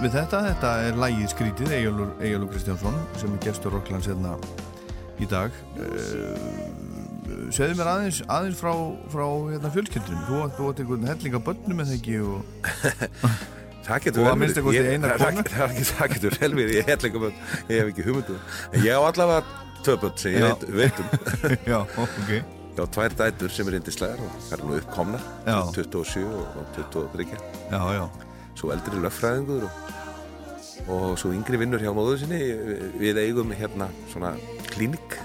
við 0.00 0.14
þetta, 0.16 0.40
þetta 0.48 0.70
er 0.86 0.98
lægið 1.00 1.30
skrítið, 1.34 1.72
Eyjólfur 1.76 2.50
Kristjánsson 2.54 2.98
sem 3.20 3.32
er 3.36 3.42
gestur 3.44 3.74
Rokklands 3.76 4.08
hérna 4.08 4.34
í 5.20 5.28
dag. 5.28 5.54
Uh, 5.76 7.48
segðu 7.52 7.76
mér 7.78 7.90
aðeins, 7.92 8.20
aðeins 8.32 8.60
frá, 8.60 8.72
frá 9.12 9.24
hérna, 9.50 9.72
fjölskyldunum, 9.74 10.22
þú 10.28 10.38
átt, 10.44 10.60
átt 10.70 10.84
einhvern 10.84 11.08
helling 11.10 11.36
af 11.36 11.44
börnum 11.48 11.82
eða 11.84 11.96
ekki 11.98 12.20
og... 12.24 12.38
Það 13.90 14.02
getur 14.04 14.22
vel 14.22 14.30
að 14.30 14.42
verið. 14.70 15.04
það- 15.90 16.10
getur 16.12 16.34
vel 16.36 16.50
verið, 16.54 16.74
ég 16.76 16.90
held 16.92 17.06
ekki 17.08 17.18
um 17.18 17.24
ég 17.32 17.72
hef 17.72 17.88
ekki 17.90 18.04
hugmyndu 18.06 18.36
En 18.76 18.84
ég 18.84 18.92
á 18.92 19.02
allavega 19.02 19.40
börn 20.04 20.20
sem 20.20 20.36
ég 20.36 20.64
veit, 20.76 21.00
um. 21.00 21.08
Já, 21.72 21.78
ok. 22.04 22.32
Já, 22.76 22.84
tvær 22.94 23.16
dætur 23.24 23.56
sem 23.56 23.72
er 23.72 23.80
indislegar 23.80 24.22
og 24.22 24.36
það 24.46 24.56
er 24.60 24.66
nú 24.68 24.78
uppkomnar. 24.78 25.28
Já. 25.48 25.58
27 25.80 26.26
og 26.28 26.60
og 26.60 26.74
23 26.76 27.32
Já, 27.72 27.80
já 27.98 28.29
Svo 28.58 28.72
eldri 28.74 28.98
löffræðingur 29.00 29.64
og, 29.68 29.92
og 30.90 31.18
svo 31.20 31.30
yngri 31.36 31.56
vinnur 31.60 31.80
hjá 31.82 31.92
móður 31.96 32.18
sinni 32.22 32.40
Við 33.00 33.20
eigum 33.22 33.52
hérna 33.56 33.88
svona 34.12 34.34
klínik 34.72 35.16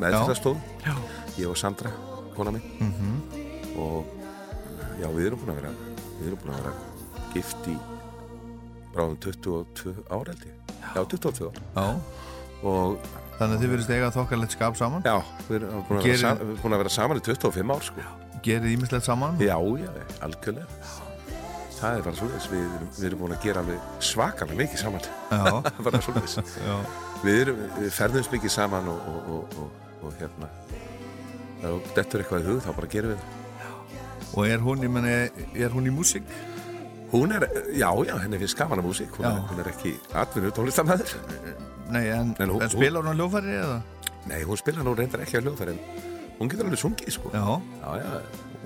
meðfællastofu 0.00 0.58
Já. 0.84 0.94
Ég 1.38 1.48
og 1.48 1.56
Sandra, 1.56 1.90
kona 2.36 2.50
mín. 2.52 2.64
Mhm. 2.80 3.14
og 3.80 4.04
já, 5.00 5.06
við 5.08 5.26
erum 5.30 5.40
búin 5.40 5.54
að 5.54 5.60
vera 5.62 5.70
við 6.18 6.26
erum 6.28 6.40
búin 6.42 6.52
að 6.52 6.58
vera 6.60 6.72
gift 7.32 7.68
í 7.72 7.76
bráðum 8.92 9.16
22 9.24 9.94
ár 10.12 10.28
held 10.28 10.42
ég. 10.44 10.76
Já, 10.92 11.00
22 11.08 11.48
ár. 11.48 11.62
Já. 11.72 11.86
og 12.68 12.98
Þannig 13.38 13.56
að 13.56 13.62
þið 13.64 13.70
verðist 13.72 13.90
eiga 13.96 14.10
þokkalegt 14.14 14.52
skap 14.54 14.76
saman? 14.78 15.02
Já, 15.08 15.16
við 15.48 15.56
erum 15.62 15.86
búin 15.88 15.98
að, 15.98 16.04
Gerir- 16.04 16.20
vera, 16.20 16.36
sam, 16.36 16.52
búin 16.62 16.76
að 16.76 16.82
vera 16.84 16.92
saman 16.98 17.16
í 17.16 17.24
25 17.26 17.72
ár 17.74 17.86
sko. 17.88 18.04
Gerið 18.44 18.74
ímislegt 18.76 19.08
saman? 19.08 19.40
Já, 19.40 19.56
já, 19.80 19.88
algjörlega 20.20 20.66
það 21.82 21.98
er 21.98 22.06
bara 22.06 22.18
svoleiðis. 22.20 22.48
Við, 22.52 22.78
við 22.96 23.06
erum 23.08 23.22
búin 23.22 23.34
að 23.36 23.44
gera 23.46 23.62
alveg 23.64 23.90
svakalega 24.12 24.60
mikið 24.62 24.82
saman. 24.82 25.08
Bara 25.86 26.00
Já. 26.68 26.76
við, 27.24 27.52
við 27.78 27.92
ferðumst 27.96 28.34
mikið 28.34 28.54
saman 28.54 28.90
og, 28.92 29.10
og, 29.12 29.30
og, 29.36 29.56
og, 29.62 29.92
og 30.06 30.16
hérna 30.20 30.50
ef 31.62 31.92
dettur 31.96 32.22
eitthvað 32.22 32.42
í 32.42 32.50
hug 32.50 32.62
þá 32.64 32.72
bara 32.74 32.90
gerum 32.90 33.12
við 33.12 33.20
það. 33.22 33.38
Og 34.32 34.48
er 34.48 34.62
hún, 34.64 34.82
ég 34.82 34.92
menn, 34.92 35.08
er 35.12 35.74
hún 35.74 35.86
í 35.86 35.92
músík? 35.94 36.30
Hún 37.12 37.34
er, 37.36 37.44
já, 37.76 37.90
já, 38.08 38.14
henni 38.22 38.38
finnst 38.40 38.56
gaman 38.56 38.80
að 38.80 38.88
músík. 38.88 39.18
Hún, 39.18 39.42
hún 39.50 39.60
er 39.60 39.68
ekki 39.68 39.92
atvinnu 40.16 40.52
tónlistamæður 40.56 41.12
Nei, 41.92 42.06
en, 42.08 42.32
en, 42.40 42.54
hún, 42.54 42.62
en 42.64 42.72
spilar 42.72 43.04
hún 43.04 43.12
á 43.12 43.14
hljófæri 43.18 43.58
eða? 43.58 43.76
Nei, 44.30 44.38
hún 44.48 44.58
spilar 44.58 44.86
nú 44.86 44.94
reyndar 44.96 45.22
ekki 45.26 45.38
á 45.38 45.44
en 45.44 45.80
hún 46.38 46.50
getur 46.50 46.66
alveg 46.66 46.80
sungið, 46.80 47.12
sko. 47.12 47.30
Já. 47.34 47.44
Já, 47.82 47.90
já. 48.00 48.22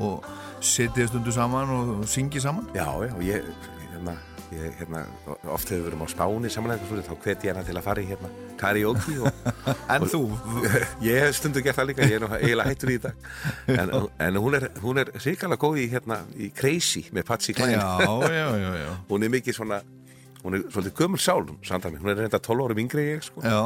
Og 0.06 0.24
setið 0.66 1.12
stundu 1.12 1.34
saman 1.34 1.74
og 1.76 2.06
syngið 2.10 2.48
saman? 2.48 2.70
Já, 2.74 2.88
já, 3.06 3.12
og 3.14 3.22
ég, 3.24 3.46
hérna 3.92 4.16
ég, 4.54 4.74
hérna, 4.78 5.02
oft 5.50 5.70
hefur 5.70 5.80
við 5.80 5.86
verið 5.88 6.04
á 6.06 6.08
Spáni 6.12 6.50
samanlega 6.52 7.02
þá 7.06 7.14
hveti 7.22 7.48
ég 7.48 7.56
hana 7.56 7.64
til 7.66 7.76
að 7.76 7.86
fara 7.86 8.02
í 8.02 8.08
hérna 8.08 8.30
karaoke 8.60 9.16
og, 9.20 9.50
En 9.94 10.06
og, 10.06 10.12
þú? 10.12 10.20
Ég 11.06 11.20
hef 11.24 11.36
stundu 11.40 11.62
gert 11.64 11.78
það 11.78 11.90
líka, 11.90 12.06
ég 12.06 12.18
er 12.18 12.24
nú 12.24 12.30
eiginlega 12.36 12.70
hættur 12.70 12.92
í 12.92 12.96
þetta 13.02 13.82
en, 13.82 13.92
en 14.28 14.40
hún 14.42 14.58
er, 14.58 14.68
hún 14.84 15.02
er 15.02 15.12
sérkala 15.22 15.58
góð 15.60 15.82
í 15.82 15.88
hérna, 15.92 16.20
í 16.38 16.50
Crazy 16.56 17.06
með 17.16 17.28
Patsy 17.30 17.56
Cline 17.56 17.76
Já, 17.76 18.16
já, 18.30 18.48
já, 18.62 18.70
já. 18.84 18.88
Hún 19.10 19.26
er 19.26 19.34
mikið 19.34 19.58
svona 19.60 19.82
hún 20.44 20.58
er 20.58 20.66
svolítið 20.70 20.96
gömul 21.00 21.22
sál, 21.22 21.44
sandar 21.66 21.92
mér 21.92 22.04
hún 22.04 22.12
er 22.14 22.20
reynda 22.24 22.40
12 22.42 22.66
árum 22.68 22.82
yngri 22.84 23.06
en 23.06 23.14
ég 23.16 23.24
sko 23.26 23.42
Já. 23.42 23.60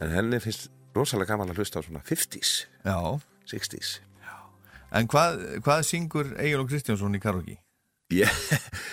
en 0.00 0.14
henni 0.14 0.40
finnst 0.40 0.70
rosalega 0.96 1.34
gaman 1.34 1.52
að 1.52 1.60
hlusta 1.60 1.82
á 1.82 1.84
svona 1.84 2.00
50s, 2.06 2.52
Já. 2.86 2.98
60s 3.50 3.98
En 4.96 5.08
hvað, 5.10 5.42
hvað 5.64 5.82
syngur 5.84 6.30
Egil 6.40 6.62
og 6.62 6.70
Kristjánsson 6.70 7.16
í 7.18 7.20
karaoke? 7.20 7.58
Ég, 8.14 8.30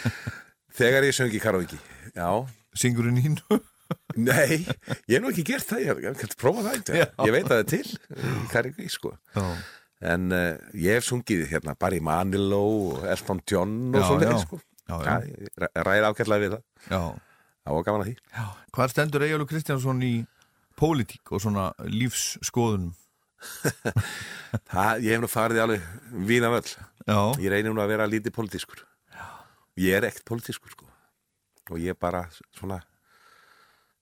þegar 0.80 1.06
ég 1.08 1.16
söngi 1.16 1.40
karaoke, 1.40 1.78
já. 2.16 2.28
Syngur 2.76 3.08
hún 3.08 3.22
ín? 3.22 3.38
Nei, 4.28 4.66
ég 5.08 5.16
hef 5.16 5.22
nú 5.24 5.30
ekki 5.32 5.46
gert 5.48 5.68
það, 5.70 5.84
ég 5.86 5.92
hef 5.94 6.20
kannski 6.20 6.40
prófað 6.42 6.68
það 6.68 6.78
eitthvað. 6.80 7.26
Ég 7.30 7.36
veit 7.36 7.46
að 7.46 7.52
það 7.54 7.62
er 7.62 7.70
til 7.72 8.36
í 8.44 8.48
karaoke, 8.52 8.88
sko. 8.92 9.14
Já. 9.38 9.46
En 10.06 10.26
uh, 10.36 10.58
ég 10.76 10.98
hef 11.00 11.06
sungið 11.08 11.46
hérna 11.54 11.76
Barry 11.80 12.02
Manilow 12.04 12.90
og 12.98 13.06
Elton 13.10 13.40
John 13.48 13.78
og 13.96 14.04
svona 14.10 14.36
sko. 14.42 14.60
Já, 14.86 14.98
já. 15.02 15.14
ræ- 15.64 15.72
ræði 15.88 16.10
ágætlega 16.12 16.44
við 16.44 16.52
það. 16.58 16.66
Já. 16.92 17.00
Það 17.66 17.78
var 17.80 17.86
gaman 17.88 18.04
að 18.04 18.10
því. 18.12 18.16
Já. 18.36 18.44
Hvað 18.76 18.92
stendur 18.92 19.24
Egil 19.26 19.40
og 19.46 19.50
Kristjánsson 19.50 20.04
í 20.06 20.12
pólitík 20.78 21.32
og 21.34 21.42
svona 21.42 21.70
lífsskoðunum? 21.88 22.92
Það, 24.72 25.04
ég 25.04 25.16
hef 25.16 25.22
nú 25.24 25.30
farið 25.30 25.62
alveg 25.64 25.88
vína 26.30 26.52
völl. 26.54 26.68
Já. 27.06 27.18
Ég 27.44 27.52
reynir 27.52 27.74
nú 27.74 27.84
að 27.84 27.92
vera 27.94 28.08
lítið 28.10 28.36
politískur. 28.36 28.84
Já. 29.14 29.26
Ég 29.82 29.98
er 29.98 30.08
ekkert 30.10 30.28
politískur, 30.30 30.74
sko. 30.76 30.90
Og 31.74 31.82
ég 31.82 31.98
bara 32.00 32.26
svona, 32.56 32.80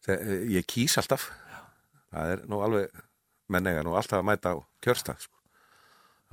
ég 0.07 0.67
kýs 0.67 0.97
alltaf. 1.01 1.29
Það 2.13 2.33
er 2.35 2.43
nú 2.51 2.61
alveg, 2.65 3.03
menn 3.51 3.71
eiga 3.71 3.85
nú 3.87 3.95
alltaf 3.97 4.19
að 4.21 4.27
mæta 4.29 4.53
á 4.53 4.57
kjörstað, 4.83 5.27
sko. 5.27 5.39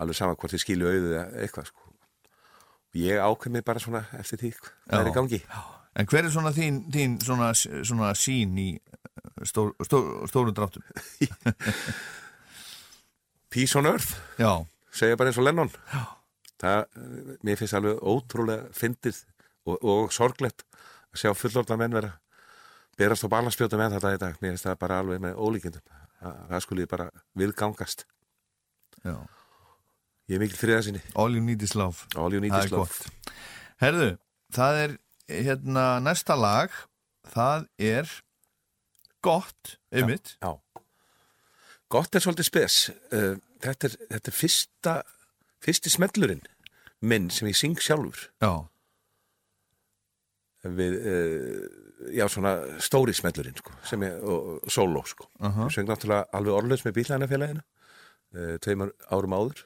Alveg 0.00 0.18
sama 0.18 0.36
hvort 0.36 0.56
ég 0.56 0.62
skilju 0.62 0.90
eða 0.90 1.26
eitthvað, 1.40 1.70
sko. 1.72 1.86
Ég 2.98 3.22
ákveð 3.22 3.54
mig 3.54 3.66
bara 3.66 3.82
svona 3.82 4.02
eftir 4.18 4.40
því 4.40 4.56
hvað 4.58 4.98
er 4.98 5.10
í 5.12 5.14
gangi. 5.14 5.44
Já. 5.44 5.60
En 5.98 6.06
hver 6.06 6.26
er 6.26 6.30
svona 6.30 6.52
þín, 6.54 6.84
þín 6.90 7.16
svona, 7.22 7.50
svona 7.56 8.12
sín 8.18 8.54
í 8.62 8.68
uh, 8.78 9.42
stór, 9.46 9.72
stór, 9.86 10.26
stórum 10.30 10.54
dráttum? 10.54 10.84
Peace 13.50 13.78
on 13.78 13.88
Earth. 13.90 14.14
Já. 14.38 14.64
Segja 14.94 15.18
bara 15.18 15.30
eins 15.30 15.38
og 15.40 15.46
Lennon. 15.46 15.70
Já. 15.90 16.02
Það, 16.60 16.98
mér 17.46 17.58
finnst 17.58 17.76
alveg 17.78 18.02
ótrúlega 18.04 18.68
fyndið 18.76 19.22
og, 19.64 19.76
og 19.80 20.12
sorglegt 20.12 20.66
að 21.10 21.22
sjá 21.22 21.32
fullorðna 21.34 21.78
menn 21.80 21.96
vera 21.96 22.12
berast 23.00 23.24
á 23.24 23.32
balansspjóta 23.32 23.80
með 23.80 23.96
þetta 23.96 24.14
í 24.14 24.20
dag. 24.20 24.38
Mér 24.42 24.54
finnst 24.54 24.68
það 24.68 24.80
bara 24.84 25.00
alveg 25.02 25.22
með 25.24 25.40
ólíkjendum. 25.40 25.84
Það, 26.20 26.40
það 26.52 26.64
skulle 26.66 26.88
bara 26.90 27.08
viðgangast. 27.40 28.04
Já. 29.06 29.14
Ég 30.30 30.36
er 30.36 30.42
mikil 30.44 30.60
friða 30.60 30.82
sinni. 30.86 31.00
All 31.18 31.34
you 31.34 31.42
need 31.42 31.62
is 31.66 31.74
love. 31.74 32.06
All 32.14 32.30
you 32.30 32.42
need 32.44 32.54
Það 32.54 32.68
is 32.68 32.74
love. 32.76 33.14
Herðu, 33.80 34.10
það 34.54 34.82
er 34.84 34.96
hérna 35.30 35.86
næsta 36.04 36.36
lag, 36.38 36.74
það 37.32 37.64
er 37.80 38.12
gott, 39.24 39.78
einmitt. 39.90 40.36
Já. 40.38 40.52
Gott 41.90 42.14
er 42.14 42.22
svolítið 42.22 42.46
spes. 42.46 42.82
Uh, 43.10 43.36
Þetta 43.60 43.90
er, 43.90 43.94
þetta 44.14 44.30
er 44.30 44.36
fyrsta, 44.36 44.92
fyrsti 45.60 45.92
smellurinn 45.92 46.42
minn 47.04 47.28
sem 47.32 47.48
ég 47.50 47.58
syng 47.58 47.80
sjálfur. 47.80 48.28
Já. 48.40 48.52
Við, 50.76 50.96
uh, 50.96 52.08
já, 52.16 52.24
svona 52.32 52.54
stóri 52.84 53.14
smellurinn, 53.16 53.56
sko, 53.60 53.74
sem 53.88 54.04
ég, 54.04 54.16
og, 54.24 54.48
og 54.64 54.72
sóló, 54.72 55.04
sko. 55.08 55.28
Aha. 55.44 55.68
Ég 55.68 55.76
söng 55.76 55.88
náttúrulega 55.88 56.28
alveg 56.36 56.56
orðlaus 56.56 56.84
með 56.86 56.96
bílænafélaginu, 57.00 57.64
uh, 58.36 58.54
tveimur 58.64 58.94
árum 59.12 59.36
áður. 59.36 59.62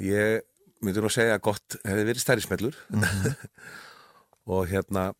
Ég 0.00 0.44
myndi 0.84 1.00
nú 1.00 1.08
að 1.08 1.16
segja 1.16 1.36
að 1.38 1.44
gott 1.48 1.78
hefði 1.84 2.08
verið 2.10 2.24
stærri 2.24 2.44
smellur. 2.44 2.80
og 4.52 4.68
hérna, 4.72 5.10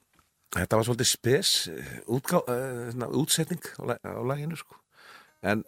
þetta 0.57 0.81
var 0.81 0.89
svolítið 0.89 1.09
spes 1.11 1.55
eh, 1.73 1.95
útgá, 2.13 2.43
uh, 2.45 3.09
útsetning 3.21 3.65
á, 3.81 4.21
laginu, 4.25 4.57
sko. 4.61 4.77
En 5.47 5.63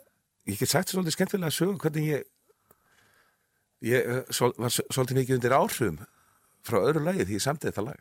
ég 0.48 0.58
get 0.58 0.72
sagt 0.72 0.92
svolítið 0.92 1.16
skemmtilega 1.16 1.50
að 1.52 1.56
sögum 1.58 1.80
hvernig 1.82 2.10
ég 2.10 2.26
ég 3.88 4.02
eh, 4.02 4.22
svol, 4.34 4.54
var 4.58 4.74
svolítið 4.74 5.20
mikið 5.20 5.38
undir 5.38 5.54
áhrifum 5.54 5.98
frá 6.66 6.80
öðru 6.82 7.04
lagi 7.06 7.26
því 7.28 7.38
ég 7.38 7.44
samtið 7.44 7.70
þetta 7.70 7.86
lag 7.86 8.00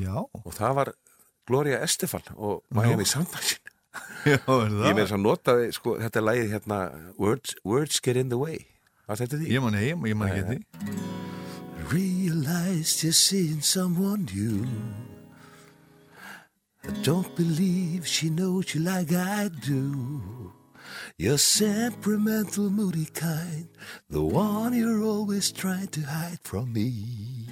Já. 0.00 0.14
og 0.24 0.52
það 0.56 0.76
var 0.78 0.92
Gloria 1.50 1.80
Estefan 1.84 2.24
og 2.36 2.62
Miami 2.72 3.04
það? 3.12 3.58
ég 4.32 4.46
með 4.48 5.02
þess 5.02 5.16
að 5.18 5.24
notaði 5.26 5.72
sko, 5.76 5.96
þetta 6.00 6.24
lagið 6.24 6.54
hérna 6.54 6.78
Words, 7.20 7.56
Words 7.66 8.00
Get 8.00 8.16
In 8.16 8.30
The 8.32 8.40
Way 8.40 8.62
Var 9.10 9.18
þetta 9.18 9.38
því? 9.40 9.48
Ég 9.52 9.62
man 10.16 10.30
ekki 10.30 10.44
því. 10.48 10.58
Realized 11.92 13.02
you're 13.02 13.12
seeing 13.12 13.60
someone 13.60 14.24
new. 14.32 14.62
I 16.86 16.94
don't 17.02 17.34
believe 17.36 18.06
she 18.06 18.30
knows 18.30 18.74
you 18.74 18.80
like 18.80 19.12
I 19.12 19.50
do. 19.66 20.52
You're 21.18 21.36
temperamental, 21.38 22.70
moody 22.70 23.06
kind, 23.14 23.68
the 24.10 24.22
one 24.22 24.74
you're 24.74 25.04
always 25.04 25.52
trying 25.52 25.88
to 25.88 26.00
hide 26.00 26.40
from 26.42 26.72
me. 26.72 27.48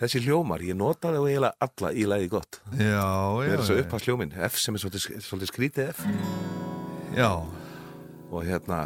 Þessi 0.00 0.20
hljómar, 0.26 0.60
ég 0.66 0.76
notaði 0.76 1.20
og 1.22 1.28
eiginlega 1.30 1.54
alla 1.64 1.90
í 1.94 2.04
lagið 2.10 2.32
gott 2.34 2.58
Já, 2.74 2.98
já. 2.98 3.46
Það 3.46 3.54
er 3.54 3.62
svo 3.68 3.76
já. 3.78 3.82
upp 3.84 3.94
að 3.96 4.08
hljóminn 4.08 4.34
F 4.50 4.58
sem 4.60 4.74
er 4.76 4.82
svolítið, 4.82 5.04
svolítið 5.24 5.50
skrítið 5.52 5.92
F 5.94 6.02
Já. 7.14 7.30
Og 8.34 8.42
hérna 8.44 8.80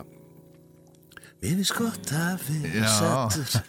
Mér 1.39 1.52
finnst 1.55 1.74
gott 1.78 2.09
að 2.19 2.40
vera 2.48 2.81
Já. 2.82 2.89
sattur 2.98 3.60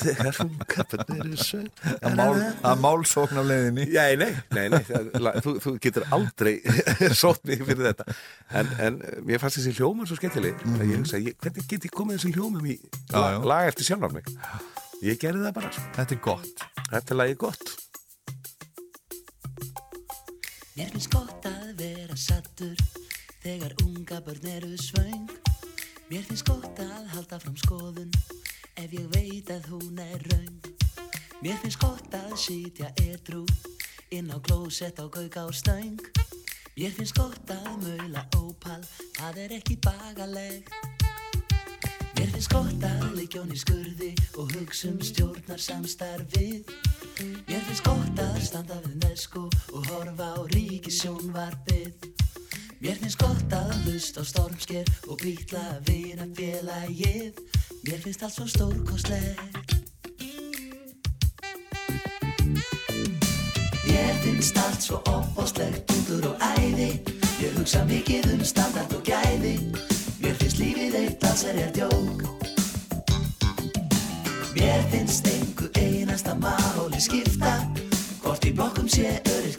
þegar 0.00 0.36
hún 0.38 0.52
kappar 0.70 1.02
eru 1.12 1.34
sög. 1.36 1.66
Að 2.00 2.14
mál, 2.16 2.38
að 2.64 2.78
málsókn 2.80 3.40
af 3.42 3.44
leiðinni. 3.50 3.84
Já, 3.92 4.04
nei, 4.16 4.30
nei, 4.56 4.62
nei 4.72 4.78
það- 4.88 5.36
þú, 5.44 5.52
þú 5.60 5.72
getur 5.84 6.06
aldrei 6.16 6.54
sótt 7.20 7.44
mig 7.44 7.60
fyrir 7.68 7.90
þetta 7.90 8.06
en, 8.62 8.70
en 8.86 8.96
mér 9.28 9.42
fannst 9.42 9.60
þessi 9.60 9.74
hljómar 9.76 10.08
svo 10.08 10.16
skemmtileg 10.16 10.56
mm 10.64 10.80
ég 10.88 11.02
hugsa, 11.02 11.20
ég, 11.20 11.36
hvernig 11.44 11.68
get 11.68 11.84
ég 11.90 11.92
komið 11.98 12.16
þessum 12.16 12.32
hljómum 12.38 12.64
í 12.72 12.78
Já, 12.80 13.18
lag, 13.18 13.36
já. 13.36 13.38
lag 13.52 13.68
eftir 13.74 13.90
sjálfar 13.90 14.16
mig 14.16 14.32
ég 15.04 15.20
gerði 15.20 15.44
það 15.44 15.54
bara 15.60 15.72
sko. 15.76 15.84
Þetta 15.98 16.16
er 16.16 16.22
gott 16.30 16.64
Þetta 16.88 17.12
er 17.12 17.20
lagið 17.20 17.38
gott 17.44 17.74
Mér 20.78 20.92
finnst 20.96 21.12
gott 21.12 21.50
að 21.52 21.68
vera 21.84 22.16
sattur 22.16 22.80
þegar 23.44 23.76
unga 23.84 24.20
börn 24.24 24.48
eru 24.56 24.72
svöng. 24.80 25.28
Mér 26.08 26.22
finnst 26.24 26.46
gott 26.48 26.78
að 26.80 27.08
halda 27.12 27.36
fram 27.36 27.56
skoðun 27.60 28.12
ef 28.80 28.92
ég 28.96 29.08
veit 29.12 29.50
að 29.52 29.66
hún 29.68 29.98
er 30.00 30.22
raung. 30.30 30.68
Mér 31.44 31.58
finnst 31.60 31.82
gott 31.82 32.14
að 32.16 32.30
sitja 32.40 32.88
edru 33.02 33.42
inn 34.16 34.30
á 34.32 34.40
klósett 34.40 34.96
á 34.96 35.04
gauga 35.04 35.44
á 35.44 35.52
stöng. 35.52 36.00
Mér 36.78 36.94
finnst 36.96 37.12
gott 37.18 37.52
að 37.52 37.68
maula 37.82 38.24
ópal, 38.40 38.80
það 39.18 39.40
er 39.44 39.54
ekki 39.58 39.76
bagaleg. 39.84 40.72
Mér 42.16 42.32
finnst 42.32 42.56
gott 42.56 42.88
að 42.88 43.04
hún 43.04 43.52
í 43.52 43.60
skurði 43.60 44.14
og 44.40 44.54
hugsa 44.56 44.88
um 44.88 45.02
stjórnar 45.04 45.60
samstarfið. 45.60 46.72
Mér 47.44 47.68
finnst 47.68 47.84
gott 47.84 48.24
að 48.24 48.40
standa 48.48 48.80
við 48.86 48.96
nesko 49.04 49.44
og 49.76 49.92
horfa 49.92 50.32
á 50.32 50.40
ríkisjónvarpið. 50.56 52.27
Mér 52.78 52.94
finnst 52.94 53.18
gott 53.18 53.50
að 53.50 53.72
hlusta 53.82 54.22
á 54.22 54.24
stormsker 54.28 54.86
og 55.10 55.18
býtla 55.18 55.62
vina 55.88 56.28
félagið. 56.30 57.40
Mér 57.82 57.98
finnst 58.04 58.22
allt 58.22 58.36
svo 58.36 58.46
stórkostlegt. 58.46 59.74
Mér 63.82 64.14
finnst 64.22 64.62
allt 64.62 64.86
svo 64.86 65.00
opbóstlegt 65.10 65.90
útur 65.90 66.30
og 66.30 66.46
æði. 66.54 67.02
Ég 67.42 67.58
hugsa 67.58 67.82
mikið 67.90 68.30
um 68.36 68.46
standart 68.46 68.94
og 68.94 69.02
gæði. 69.02 69.56
Mér 70.22 70.38
finnst 70.38 70.62
lífið 70.62 71.00
eitt 71.02 71.26
allserjar 71.26 71.74
djók. 71.74 72.22
Mér 74.54 74.86
finnst 74.94 75.26
einhver 75.26 75.74
einasta 75.82 76.38
máli 76.38 77.02
skipta 77.02 77.58
Hvort 78.22 78.44
í 78.44 78.50
blokkum 78.54 78.86
sé 78.90 79.18
öryrkja 79.24 79.57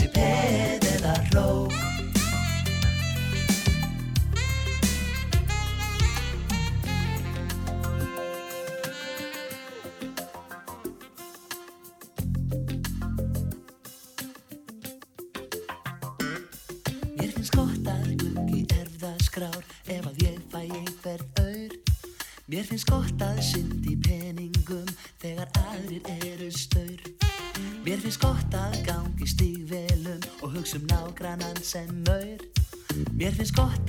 Ég 0.00 0.31
Mér 33.42 33.50
finnst 33.50 33.70
gott 33.70 33.81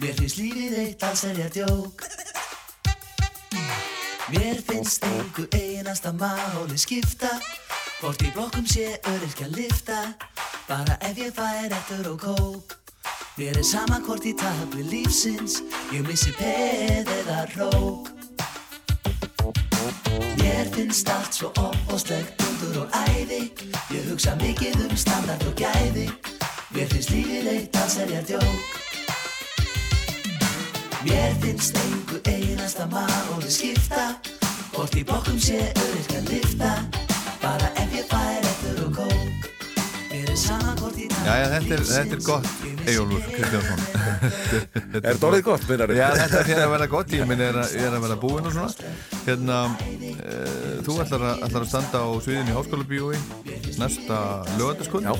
Mér 0.00 0.14
finnst 0.16 0.38
lífið 0.40 0.76
eitt 0.80 1.02
alls 1.04 1.22
er 1.28 1.36
ég 1.36 1.50
djók. 1.52 2.04
Mér 4.32 4.62
finnst 4.64 5.04
engu 5.04 5.44
einasta 5.52 6.12
máli 6.16 6.78
skipta. 6.80 7.34
Hvort 8.00 8.24
í 8.24 8.30
blokkum 8.32 8.64
sé 8.64 8.94
öryrkja 9.10 9.50
lifta 9.52 9.98
Bara 10.70 10.96
ef 11.04 11.20
ég 11.20 11.34
fær 11.36 11.76
eftir 11.76 12.08
og 12.08 12.24
kók. 12.24 12.78
Mér 13.36 13.60
er 13.60 13.66
sama 13.66 14.00
hvort 14.06 14.24
í 14.24 14.32
tabli 14.32 14.86
lífsins. 14.88 15.60
Ég 15.92 16.08
missi 16.08 16.32
peð 16.38 17.12
eða 17.18 17.44
rók. 17.58 18.08
Mér 20.40 20.70
finnst 20.72 21.12
allt 21.12 21.36
svo 21.36 21.52
opbóstlegt 21.60 22.40
undur 22.48 22.86
og 22.86 23.00
æði. 23.04 23.50
Ég 23.92 24.08
hugsa 24.08 24.32
mikið 24.40 24.86
um 24.88 24.96
standard 24.96 25.44
og 25.44 25.58
gæði. 25.60 26.08
Mér 26.72 26.88
finnst 26.88 27.12
lífið 27.12 27.52
eitt 27.58 27.82
alls 27.82 28.00
er 28.00 28.16
ég 28.16 28.30
djók 28.32 28.89
Mér 31.04 31.34
finnst 31.40 31.76
engu 31.76 32.20
einasta 32.24 32.86
máli 32.86 33.50
skipta. 33.50 34.20
Hvort 34.72 34.94
í 34.94 35.04
blokkum 35.04 35.38
sé 35.40 35.72
öryrkja 35.72 36.20
lifta 36.28 36.72
Bara 37.40 37.72
ef 37.74 37.94
ég 37.96 38.04
fær 38.04 38.44
eftir 38.44 38.84
og 38.84 38.92
kók. 38.96 39.48
Mér 40.12 40.28
er 40.28 40.36
sama 40.36 40.69
hvort 40.69 40.69
í 40.69 40.69
Jæja, 40.98 41.48
þetta 41.52 41.74
er, 41.76 41.82
þetta 41.90 42.16
er 42.16 42.22
gott, 42.24 42.46
Eyjólfur 42.88 43.26
Kristjánsson. 43.34 43.82
Er 45.00 45.04
þetta 45.06 45.28
orðið 45.28 45.42
gott, 45.46 45.66
meinar 45.68 45.92
Já, 45.96 46.06
þetta 46.16 46.40
er 46.44 46.62
að 46.64 46.72
vera 46.74 46.86
gott, 46.92 47.12
ég 47.14 47.28
minn 47.28 47.42
er, 47.44 47.58
að- 47.62 47.74
er 47.80 47.94
að 47.96 48.04
vera 48.06 48.16
búinn 48.20 48.48
og 48.48 48.54
svona. 48.56 48.90
Hérna, 49.26 49.58
e, 50.10 50.38
þú 50.86 50.96
ætlar 51.04 51.26
að, 51.30 51.44
ætlar 51.46 51.66
að 51.66 51.70
standa 51.72 52.02
á 52.04 52.08
sviðinu 52.24 52.52
í 52.52 52.56
Háskóla 52.56 52.88
bíói 52.90 53.20
næsta 53.80 54.18
lögataskund. 54.58 55.08
Já, 55.08 55.14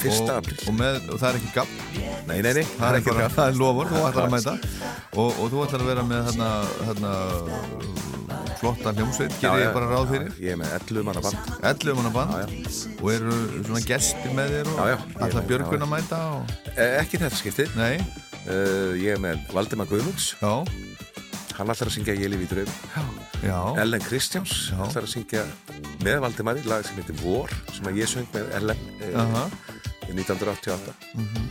fyrsta 0.00 0.38
og, 0.40 0.52
og, 0.68 0.74
með, 0.78 1.00
og 1.10 1.20
það 1.22 1.28
er 1.30 1.40
ekki 1.40 1.52
gabb. 1.58 1.76
Nei, 2.30 2.38
nei, 2.38 2.52
nei, 2.60 2.64
það 2.74 2.88
er 2.88 3.00
ekki 3.02 3.18
gabb. 3.20 3.36
Það 3.38 3.52
er 3.52 3.60
lofur, 3.60 3.92
þú 3.92 4.06
ætlar 4.08 4.30
að 4.30 4.34
mæta. 4.38 4.56
Og, 5.14 5.28
og 5.30 5.52
þú 5.52 5.66
ætlar 5.66 5.84
að 5.84 5.92
vera 5.92 6.08
með 6.08 6.26
hérna, 6.30 6.50
hérna 6.88 7.14
flotta 8.64 8.92
hljómsveit, 8.96 9.34
gerir 9.42 9.66
ég 9.66 9.74
bara 9.74 9.88
ráð 9.90 10.12
fyrir. 10.14 10.30
Ég 10.40 10.54
er 10.54 10.58
með 10.60 10.70
11 10.78 11.04
manna 11.04 11.22
band 11.24 11.50
11 11.68 11.98
manna 11.98 12.12
band 12.14 12.68
og 13.02 13.10
eru 13.12 13.34
svona 13.66 13.82
gestir 13.84 14.32
með 14.36 14.54
þér 14.54 14.70
og 14.72 14.78
Já, 14.98 15.26
með- 15.34 15.46
Björgun 15.48 15.82
að 15.86 15.90
mæta 15.94 16.18
og... 16.34 16.54
Eh, 16.76 16.98
Ekki 17.02 17.18
þetta 17.22 17.36
skiptið. 17.40 17.74
Nei. 17.76 17.98
Uh, 18.44 18.92
Ég 19.00 19.14
er 19.16 19.20
með 19.22 19.40
Valdimar 19.56 19.86
Guðmunds. 19.88 20.34
Já. 20.42 20.64
Hann 21.54 21.70
ætlar 21.70 21.86
að 21.88 21.94
syngja 21.94 22.14
Ég 22.18 22.28
lifi 22.32 22.44
í 22.44 22.50
draum. 22.50 22.72
Já. 23.44 23.58
Ellen 23.78 24.02
Kristjáns 24.02 24.72
ætlar 24.74 25.04
að 25.06 25.12
syngja 25.12 25.44
með 26.02 26.18
Valdimari 26.24 26.64
lag 26.66 26.82
sem 26.84 26.96
heitir 26.98 27.14
Vor 27.22 27.52
sem 27.72 27.86
að 27.86 28.00
ég 28.00 28.10
söng 28.10 28.26
með 28.34 28.50
Ellen 28.58 28.80
eh, 29.00 29.14
Aha. 29.20 29.44
í 30.08 30.12
1988 30.16 30.94
Mhm. 31.14 31.46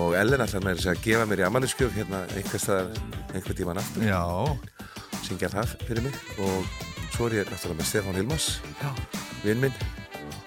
og 0.00 0.14
Ellen 0.18 0.40
ætlar 0.44 0.64
með 0.66 0.80
þess 0.80 0.90
að 0.94 1.02
gefa 1.04 1.26
mér 1.30 1.42
í 1.44 1.46
ammæliskjöf 1.46 1.94
hérna 1.94 2.24
einhvers 2.34 2.64
staðar 2.66 2.90
einhver 3.34 3.54
tíman 3.60 3.78
aftur. 3.78 4.02
Já. 4.02 4.22
Syngja 5.28 5.48
það 5.52 5.76
fyrir 5.86 6.02
mig. 6.08 6.14
Og 6.40 6.66
svo 7.14 7.26
er 7.30 7.38
ég 7.44 7.50
náttúrulega 7.52 7.78
með 7.80 7.90
Stefán 7.92 8.18
Hilmas 8.18 8.50
vinn 9.44 9.60
minn 9.62 9.74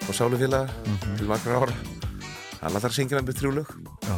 og 0.08 0.12
sálufélaga 0.14 0.68
Mhm. 0.84 1.16
til 1.16 1.26
margra 1.30 1.60
ára 1.62 1.74
hann 2.64 2.78
ætlar 2.78 2.92
að 2.92 2.96
syngja 2.96 3.20
með 3.20 3.28
mér 3.28 3.38
þrjú 3.40 3.52
lög. 3.58 3.76
Já. 4.08 4.16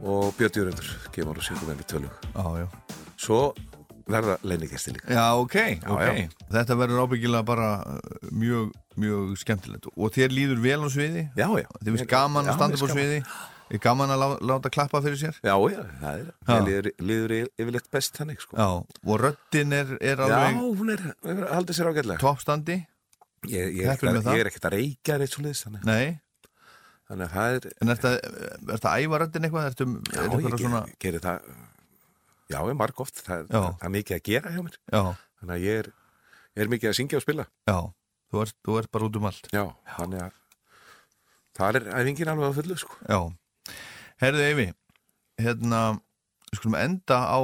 og 0.00 0.30
Björn 0.38 0.56
Jörgundur 0.56 0.90
kemur 1.12 1.40
og 1.40 1.44
syngur 1.44 1.68
með 1.68 1.80
mér 1.80 1.88
tvö 1.90 2.02
lög. 2.04 2.26
Já, 2.30 2.44
já. 2.62 2.66
Svo 3.20 3.40
verða 4.10 4.36
leinigestir 4.46 4.94
líka. 4.96 5.10
Já, 5.12 5.24
ok, 5.38 5.56
Já, 5.56 5.90
ok. 5.92 6.20
Já. 6.20 6.44
Þetta 6.54 6.76
verður 6.80 7.02
ábyggilega 7.04 7.46
bara 7.46 7.70
uh, 7.84 8.28
mjög, 8.32 8.70
mjög 9.00 9.32
skemmtilegt. 9.42 9.90
Og 9.92 10.14
þér 10.14 10.34
líður 10.34 10.62
vel 10.64 10.78
á 10.82 10.88
sviði? 10.94 11.24
Já, 11.38 11.48
já. 11.58 11.66
Þið 11.80 11.90
finnst 11.90 12.10
gaman 12.10 12.46
Já, 12.48 12.52
að 12.52 12.60
standa 12.60 12.80
á 12.80 12.86
sviði? 12.94 13.18
Er 13.70 13.82
gaman 13.84 14.10
að 14.10 14.22
lá, 14.22 14.28
láta 14.50 14.72
klappa 14.72 15.02
fyrir 15.04 15.20
sér? 15.20 15.36
Já, 15.46 15.54
já, 15.70 15.82
það 16.00 16.22
er 16.22 16.24
Já. 16.24 16.48
Mér 16.48 16.64
líður, 16.66 16.88
líður 17.10 17.36
yfirleitt 17.36 17.92
best 17.94 18.18
þannig 18.18 18.40
sko. 18.42 18.56
Já, 18.58 18.70
og 19.04 19.20
röddin 19.22 19.76
er, 19.76 19.92
er 20.00 20.24
Já, 20.24 20.26
alveg 20.26 20.80
hún 20.80 20.94
er, 20.96 21.04
haldið 21.52 21.78
sér 21.78 21.92
ágætlega. 21.92 22.22
Toppstandi? 22.24 22.80
Ég, 23.50 23.70
ég, 23.78 23.86
það. 24.00 24.34
ég 24.34 24.42
er 24.42 24.50
ekkert 24.50 24.66
að 24.68 24.74
reykja 24.74 25.20
neitt 25.20 25.36
svo 25.36 25.44
þannig. 25.46 25.86
Nei 25.86 26.18
þannig 27.10 27.26
að 27.26 27.34
það 27.34 27.56
er 27.58 27.68
En 27.70 27.92
er 27.92 28.00
þetta 28.00 28.92
að 28.92 29.04
æfa 29.04 29.20
röddin 29.22 29.48
eitthvað? 29.48 29.68
Ertu, 29.70 29.86
Já, 30.14 30.20
er 30.24 30.44
ég 30.46 30.58
svona 30.64 30.82
gerir 31.02 31.24
það. 31.24 31.48
Já, 32.50 32.58
ég 32.66 32.76
marg 32.78 33.02
oft 33.04 33.22
það, 33.22 33.46
Já. 33.46 33.54
það, 33.54 33.70
það 33.80 33.88
er 33.88 33.94
mikið 33.96 34.16
að 34.16 34.26
gera 34.30 34.52
hjá 34.54 34.60
mér. 34.66 34.76
Já. 34.90 35.02
Þannig 35.40 35.54
að 35.56 35.64
ég 35.66 35.80
er, 35.84 35.90
er 36.64 36.70
mikið 36.74 36.90
að 36.90 36.98
syngja 36.98 37.20
og 37.20 37.24
spila. 37.24 37.46
Já, 37.70 37.78
þú 38.30 38.44
ert, 38.44 38.56
þú 38.66 38.78
ert 38.80 38.92
bara 38.94 39.08
út 39.10 39.18
um 39.20 39.28
allt. 39.30 39.50
Já, 39.54 39.64
þannig 39.96 40.24
að 40.26 40.36
það 41.60 41.80
er 41.80 41.88
æfingin 42.00 42.32
alveg 42.32 42.50
á 42.50 42.58
fullu 42.58 42.78
sko. 42.80 42.98
Já, 43.06 43.20
herðu 44.24 44.46
Eyvi 44.46 44.68
hérna, 45.40 45.80
við 46.50 46.60
skulum 46.60 46.78
enda 46.80 47.18
á, 47.26 47.40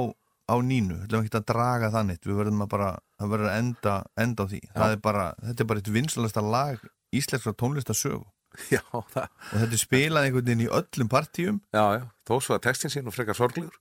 á 0.47 0.55
nínu, 0.63 0.99
við 1.01 1.07
ætlum 1.07 1.25
ekki 1.25 1.39
að 1.39 1.47
draga 1.51 1.91
það 1.93 2.07
neitt, 2.11 2.27
við 2.27 2.39
verðum 2.41 2.63
að 2.65 2.71
bara, 2.73 2.89
það 3.17 3.33
verður 3.33 3.51
að 3.51 3.59
enda, 3.61 3.95
enda 4.23 4.45
á 4.45 4.49
því, 4.51 4.61
er 4.75 4.99
bara, 5.03 5.25
þetta 5.43 5.63
er 5.63 5.69
bara 5.71 5.81
eitt 5.81 5.93
vinsalasta 5.97 6.43
lag 6.45 6.83
íslenskra 7.17 7.55
tónlistasögu 7.57 8.25
Já, 8.73 8.81
það 8.89 9.25
og 9.27 9.59
þetta 9.61 9.75
er 9.77 9.81
spilað 9.81 10.27
einhvern 10.27 10.47
veginn 10.47 10.63
í 10.65 10.69
öllum 10.79 11.09
partíum. 11.11 11.57
Já, 11.75 11.83
já, 11.99 12.03
þó 12.27 12.33
svo 12.41 12.55
að 12.57 12.63
textin 12.65 12.93
sín 12.93 13.09
og 13.09 13.15
frekar 13.15 13.37
sorglegur. 13.37 13.75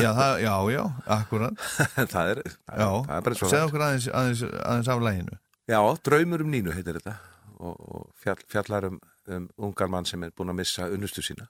Já, 0.00 0.10
það, 0.16 0.32
já, 0.44 0.52
já, 0.72 0.82
akkurat. 1.18 1.66
Það, 2.14 2.30
er, 2.32 2.40
það, 2.46 2.78
Já, 2.80 2.88
það 3.08 3.16
er 3.18 3.26
bara 3.26 3.40
svo 3.40 3.50
segð 3.52 3.66
okkur 3.68 3.84
aðeins, 3.86 4.08
aðeins, 4.20 4.44
aðeins 4.62 4.90
af 4.92 5.02
læginu 5.04 5.38
Já, 5.68 5.78
Draumur 6.08 6.44
um 6.44 6.52
Nínu 6.52 6.72
heitir 6.72 6.98
þetta 6.98 7.14
og, 7.58 7.74
og 7.76 8.06
fjall, 8.22 8.38
fjallar 8.48 8.88
um, 8.88 8.96
um 9.28 9.50
ungar 9.68 9.90
mann 9.92 10.08
sem 10.08 10.22
er 10.24 10.32
búin 10.36 10.52
að 10.54 10.60
missa 10.62 10.88
unnustu 10.88 11.24
sína. 11.24 11.48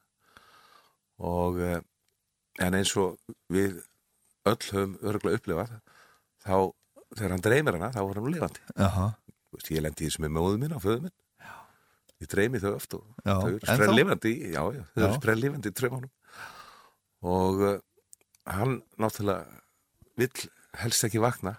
Og 1.23 1.61
eh, 1.63 1.79
en 2.65 2.79
eins 2.79 2.95
og 2.99 3.19
við 3.53 3.79
öll 4.49 4.59
höfum 4.73 4.99
örgulega 5.07 5.39
upplifað 5.39 5.73
þá 6.43 6.55
þegar 7.15 7.35
hann 7.35 7.45
dreymir 7.45 7.79
hana 7.79 7.93
þá 7.95 8.03
var 8.03 8.21
hann 8.21 8.35
lifandi. 8.35 8.67
Veist, 9.55 9.71
ég 9.73 9.85
lendi 9.85 10.07
í 10.07 10.11
þessu 10.11 10.25
með 10.25 10.35
móðu 10.37 10.61
mín 10.63 10.75
og 10.77 10.85
föðu 10.85 11.07
minn 11.07 11.17
ég 12.23 12.31
dreymi 12.33 12.61
þau 12.63 12.73
oft 12.75 12.97
og 12.99 13.05
Já, 13.25 13.35
þau 13.35 13.51
eru 13.53 13.61
sprellifandi 13.67 14.35
já, 14.53 14.63
já, 14.75 14.83
þau 14.95 15.05
eru 15.07 15.19
sprellifandi 15.21 15.71
í 15.73 15.77
draumunum 15.79 16.11
og 17.29 17.65
uh, 17.67 17.79
hann 18.49 18.79
náttúrulega 18.99 19.47
vill 20.19 20.49
helst 20.79 21.07
ekki 21.09 21.23
vakna 21.23 21.57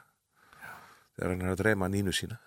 þegar 1.16 1.34
hann 1.34 1.46
er 1.48 1.54
að 1.54 1.62
dreyma 1.64 1.90
nínu 1.92 2.14
sína 2.16 2.40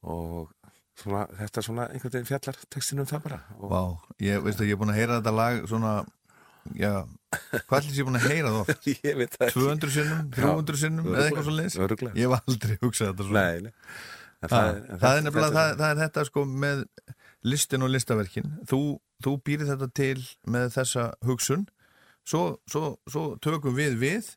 og 0.00 0.52
svona, 1.00 1.26
þetta 1.40 1.64
svona 1.64 1.88
einhvern 1.90 2.14
veginn 2.14 2.28
fjallar 2.28 2.60
textinu 2.72 3.04
um 3.04 3.10
það 3.10 3.24
bara 3.28 3.40
og, 3.58 3.66
Vá, 3.72 3.82
ég 4.24 4.44
veist 4.44 4.60
að 4.60 4.70
ég 4.70 4.76
er 4.76 4.80
búin 4.80 4.92
að 4.92 5.00
heyra 5.00 5.18
þetta 5.20 5.34
lag 5.36 5.60
svona, 5.70 5.92
já, 6.76 6.92
hvað 7.68 7.76
ætlis 7.80 8.00
ég 8.00 8.08
búin 8.08 8.20
að 8.20 8.28
heyra 8.28 8.52
það 8.54 8.60
oft? 8.62 8.88
Ég 9.08 9.18
veit 9.20 9.36
það 9.36 9.46
ekki. 9.46 9.60
200 9.60 9.94
sinnum, 9.96 10.24
300 10.36 10.80
sinnum, 10.84 11.10
eða 11.12 11.26
eitthvað 11.28 11.50
svo? 11.50 11.84
Örugglega. 11.86 12.16
Ég 12.18 12.32
hef 12.32 12.50
aldrei 12.50 12.78
hugsað 12.82 13.12
þetta 13.12 13.28
svona. 13.28 13.44
Nei, 13.44 13.68
nei. 13.68 13.72
En 14.42 14.48
Það, 14.48 14.60
það- 14.60 15.00
það, 15.00 15.10
en 15.10 15.18
er 15.18 15.24
nefnilega, 15.26 15.50
þetta- 15.50 15.70
það, 15.70 15.78
það 15.80 15.90
er 15.90 15.98
þetta 16.08 16.24
sko 16.30 16.44
með 16.64 16.84
listin 17.44 17.82
og 17.84 17.90
listaverkin. 17.92 18.50
Þú, 18.70 18.80
þú 19.24 19.34
býrið 19.44 19.72
þetta 19.74 19.88
til 19.94 20.22
með 20.54 20.70
þessa 20.76 21.04
hugsun, 21.28 21.66
svo, 22.24 22.42
svo, 22.70 22.84
svo 23.08 23.24
tökum 23.44 23.74
við 23.76 23.98
við 24.00 24.30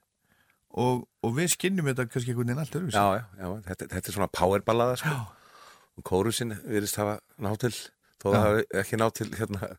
og, 0.74 1.08
og 1.24 1.36
við 1.38 1.54
skinnum 1.56 1.86
þetta 1.92 2.08
kannski 2.10 2.34
einhvern 2.34 2.48
veginn 2.52 2.60
allt 2.66 2.76
öðruvísi. 2.76 2.98
Já, 3.00 3.06
já, 3.16 3.24
já 3.40 3.62
þetta, 3.70 3.88
þetta 3.96 4.08
er 4.12 4.18
svona 4.18 4.32
powerballada 4.34 4.98
sko. 4.98 5.16
og 5.98 6.04
kórusinn 6.10 6.56
virðist 6.66 6.98
hafa 6.98 7.20
nátt 7.40 7.64
þó 8.24 8.28
það 8.30 8.38
Já. 8.38 8.44
hafi 8.44 8.66
ekki 8.82 9.00
nátt 9.02 9.18
til 9.20 9.28
hérna, 9.36 9.70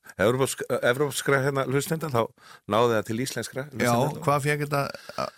evrópskra, 0.91 1.39
hérna, 1.47 1.65
hlustenda 1.71 2.11
þá 2.13 2.21
náði 2.75 2.99
það 2.99 3.07
til 3.09 3.17
íslenskra 3.25 3.65
Já, 3.81 3.95
hvað 4.27 4.45
fekk 4.45 4.67
þetta 4.67 4.83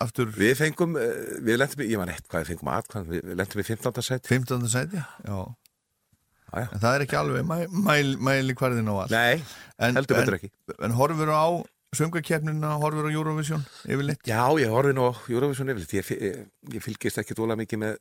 aftur? 0.03 0.33
Við 0.35 0.57
fengum, 0.59 0.97
eh, 0.99 1.37
við 1.47 1.61
lentum 1.61 1.85
í, 1.85 1.87
ég 1.93 2.01
man 2.01 2.11
eitt 2.11 2.27
hvað 2.27 2.43
við 2.43 2.51
fengum 2.51 2.73
atkvæðan, 2.73 3.07
við 3.13 3.31
lentum 3.39 3.63
í 3.63 3.67
15. 3.69 4.03
sæti 4.09 4.33
15. 4.33 4.67
sæti, 4.73 4.99
já. 4.99 5.07
já. 5.23 5.39
En 6.57 6.79
það 6.79 6.93
er 6.93 7.03
ekki 7.07 7.17
alveg 7.19 7.47
mæ, 7.47 7.57
mæl, 7.71 8.13
mæli 8.23 8.55
hverðin 8.57 8.91
á 8.91 8.95
allt. 9.03 9.15
Nei, 9.15 9.41
en, 9.83 9.97
heldur 9.99 10.19
betur 10.19 10.35
en, 10.35 10.39
ekki. 10.39 10.51
En 10.87 10.95
horfur 10.95 11.31
á 11.31 11.47
söngakeppnina, 11.95 12.75
horfur 12.81 13.07
á 13.07 13.11
Eurovision 13.11 13.63
yfirleitt? 13.87 14.23
Já, 14.27 14.43
ég 14.59 14.71
horfi 14.71 14.95
nú 14.95 15.07
á 15.07 15.13
Eurovision 15.31 15.71
yfirleitt, 15.71 15.95
ég, 15.95 16.11
ég, 16.23 16.41
ég 16.75 16.83
fylgist 16.83 17.19
ekki 17.23 17.35
dóla 17.37 17.57
mikið 17.59 17.83
með 17.83 17.99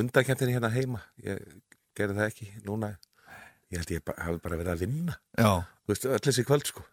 undakendinni 0.00 0.56
hérna 0.56 0.72
heima, 0.72 1.02
ég 1.24 1.40
gerði 1.96 2.20
það 2.20 2.30
ekki 2.30 2.50
núna, 2.68 2.92
ég 3.76 3.82
held 3.82 3.92
ég 3.94 4.12
hafi 4.16 4.42
bara 4.44 4.58
verið 4.60 4.72
að 4.74 4.84
vinna, 4.84 5.16
Já. 5.38 5.50
öll 5.92 6.22
þessi 6.24 6.44
kvöld 6.48 6.68
sko. 6.68 6.84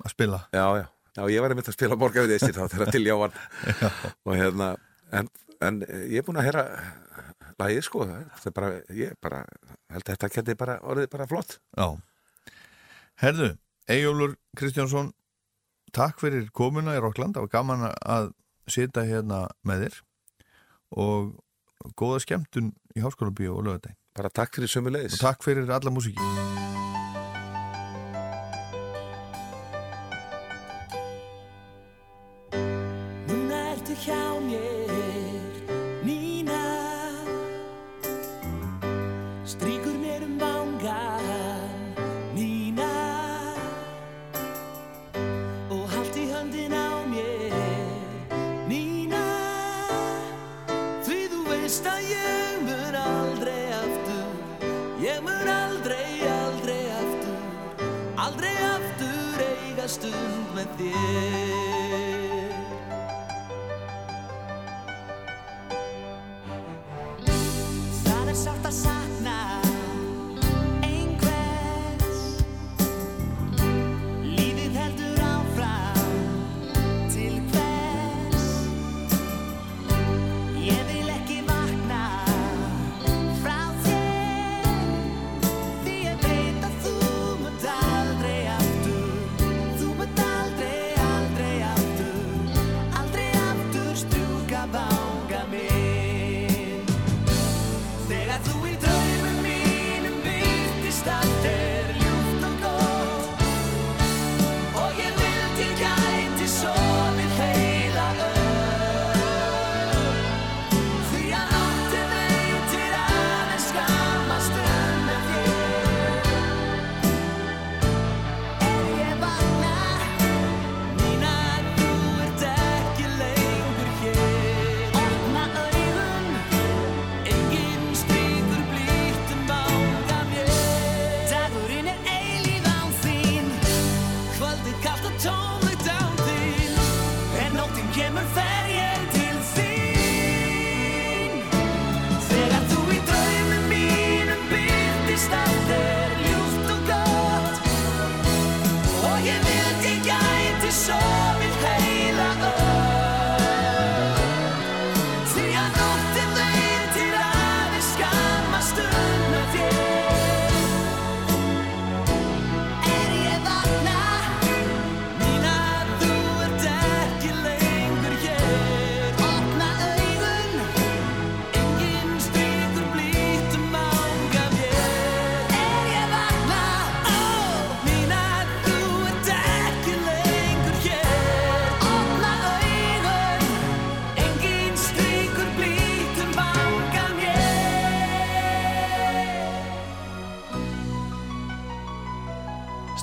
Að 0.00 0.14
spila? 0.14 0.40
Já, 0.54 0.64
já, 0.80 0.86
já, 1.16 1.22
ég 1.34 1.44
var 1.44 1.54
einmitt 1.54 1.70
að 1.70 1.76
spila 1.76 1.98
morga 2.00 2.24
við 2.24 2.36
þessi 2.36 2.56
þá 2.56 2.62
þegar 2.72 2.92
til 2.94 3.04
jáan 3.06 3.38
og 4.26 4.34
hérna, 4.34 4.70
en, 5.16 5.30
en 5.60 5.80
ég 5.86 6.20
er 6.20 6.26
búin 6.26 6.40
að 6.40 6.48
heyra 6.48 6.66
lagið 7.60 7.86
sko, 7.86 8.06
er 8.08 8.54
bara, 8.56 8.72
ég 8.96 9.16
bara, 9.22 9.42
held 9.92 10.04
að 10.06 10.14
þetta 10.14 10.32
geti 10.36 10.56
bara 10.58 10.78
orðið 10.88 11.10
bara 11.12 11.28
flott. 11.30 11.58
Já. 11.76 11.88
Herðu, 13.20 13.50
Eyjólfur 13.90 14.36
Kristjánsson, 14.56 15.12
takk 15.92 16.22
fyrir 16.22 16.48
komuna 16.56 16.96
í 16.96 17.02
Rokkland, 17.02 17.36
það 17.36 17.46
var 17.46 17.54
gaman 17.58 17.86
að 17.90 18.32
sita 18.70 19.04
hérna 19.04 19.44
með 19.66 19.86
þér 19.86 20.00
og 21.04 21.94
góða 21.98 22.20
skemmtun 22.24 22.72
í 22.96 23.02
Háskóla 23.04 23.34
Bíó 23.34 23.58
og 23.58 23.66
lögadæg. 23.66 23.99
Bara 24.20 24.28
takk 24.28 24.52
fyrir 24.52 24.68
sömulegis. 24.68 25.14
Og 25.16 25.22
takk 25.24 25.44
fyrir 25.46 25.70
alla 25.72 25.90
músíki. 25.90 26.79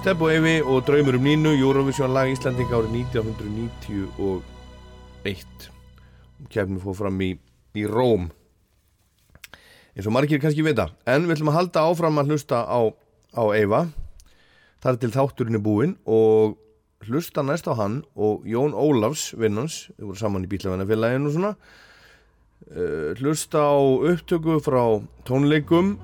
Stepp 0.07 0.21
og 0.23 0.29
Eyvi 0.31 0.63
og 0.63 0.85
Draumur 0.88 1.17
um 1.17 1.25
Nínu 1.27 1.51
Eurovision 1.51 2.13
lag 2.15 2.29
Íslandinga 2.31 2.77
árið 2.77 2.93
1991 3.11 5.65
kefni 6.47 6.79
fór 6.79 6.95
fram 6.95 7.19
í, 7.25 7.35
í 7.75 7.84
Róm. 7.91 8.31
Eins 9.91 10.07
og 10.07 10.15
margir 10.15 10.39
kannski 10.39 10.63
vita. 10.63 10.95
En 11.03 11.27
við 11.27 11.35
ætlum 11.35 11.51
að 11.51 11.57
halda 11.57 11.84
áfram 11.89 12.21
að 12.23 12.31
hlusta 12.31 12.63
á, 12.63 12.88
á 13.35 13.43
Eyva. 13.51 13.91
Þar 14.79 14.95
til 15.03 15.11
þátturinn 15.17 15.59
er 15.59 15.65
búinn 15.67 15.99
og 16.07 16.55
hlusta 17.03 17.43
næst 17.43 17.67
á 17.67 17.75
hann 17.75 18.07
og 18.15 18.47
Jón 18.47 18.71
Ólafs 18.71 19.35
vinnans, 19.35 19.91
við 19.99 20.07
vorum 20.07 20.23
saman 20.23 20.47
í 20.47 20.51
bílafennafélaginu 20.55 21.27
og 21.27 21.35
svona 21.35 21.51
uh, 21.51 23.11
hlusta 23.19 23.59
á 23.59 23.75
upptöku 23.75 24.63
frá 24.63 25.03
tónleikum 25.27 25.99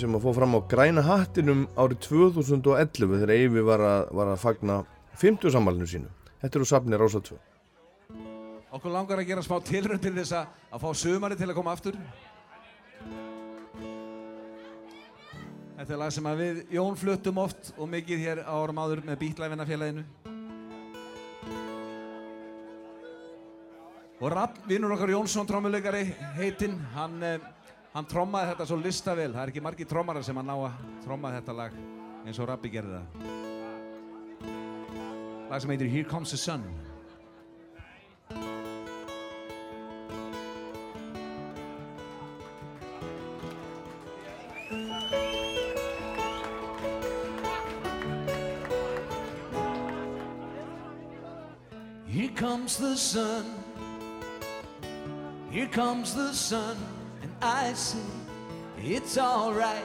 sem 0.00 0.14
að 0.14 0.24
fóð 0.24 0.38
fram 0.38 0.56
á 0.56 0.60
græna 0.70 1.02
hattinum 1.04 1.66
árið 1.74 2.00
2011 2.06 3.14
þegar 3.16 3.34
Eyvi 3.34 3.64
var 3.66 3.84
var 4.14 4.32
að 4.32 4.40
fagna 4.42 4.80
50 5.18 5.54
sammálinu 5.54 5.88
sínu. 5.90 6.10
Þetta 6.38 6.58
eru 6.60 6.68
safni 6.70 6.98
Rása 7.00 7.20
2. 7.24 7.38
Okkur 8.78 8.92
langar 8.92 9.18
að 9.18 9.30
gera 9.30 9.42
smá 9.42 9.56
tilrönd 9.64 10.02
til 10.04 10.12
þess 10.14 10.34
að, 10.38 10.50
fá 10.78 10.88
sömari 10.94 11.38
til 11.40 11.48
að 11.48 11.56
koma 11.56 11.72
aftur. 11.74 11.96
Þetta 15.78 15.94
er 15.94 16.00
lag 16.02 16.12
sem 16.14 16.26
að 16.26 16.42
við 16.42 16.60
Jón 16.74 16.98
fluttum 16.98 17.38
oft 17.42 17.72
og 17.78 17.88
mikið 17.90 18.24
hér 18.26 18.42
á 18.44 18.52
árum 18.54 18.80
áður 18.82 19.02
með 19.06 19.20
Bítlæfina 19.22 19.66
félaginu. 19.66 20.04
Og 24.18 24.32
Rapp, 24.34 24.56
vinnur 24.66 24.96
okkar 24.96 25.12
Jónsson, 25.14 25.46
trommuleikari, 25.46 26.02
heitinn, 26.34 26.74
hann, 26.94 27.22
eh, 27.22 27.38
hann 27.94 28.08
trommaði 28.08 28.52
þetta 28.52 28.66
svo 28.70 28.78
listavel. 28.80 29.32
Það 29.34 29.42
er 29.44 29.52
ekki 29.52 29.64
margir 29.64 29.88
trommarar 29.90 30.26
sem 30.26 30.38
að 30.38 30.48
ná 30.50 30.56
að 30.56 30.82
tromma 31.04 31.34
þetta 31.38 31.56
lag 31.56 31.78
eins 32.24 32.38
og 32.38 32.50
Rappi 32.50 32.72
gerði 32.72 32.98
það. 32.98 33.06
Lag 35.48 35.62
sem 35.64 35.72
heitir 35.72 35.88
Here 35.88 36.08
Comes 36.08 36.30
the 36.30 36.40
Sun. 36.40 36.66
Here 52.18 52.34
comes 52.34 52.76
the 52.78 52.96
sun. 52.96 53.44
Here 55.50 55.68
comes 55.68 56.14
the 56.14 56.32
sun. 56.32 56.97
I 57.40 57.72
say, 57.74 57.98
it's 58.82 59.16
alright. 59.16 59.84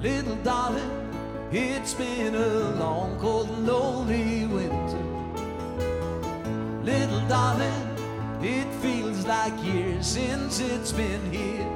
Little 0.00 0.36
darling, 0.36 0.90
it's 1.50 1.94
been 1.94 2.34
a 2.34 2.70
long, 2.78 3.18
cold, 3.18 3.48
lonely 3.60 4.44
winter. 4.46 5.04
Little 6.84 7.20
darling, 7.26 7.88
it 8.42 8.66
feels 8.82 9.24
like 9.24 9.54
years 9.64 10.06
since 10.06 10.60
it's 10.60 10.92
been 10.92 11.32
here. 11.32 11.66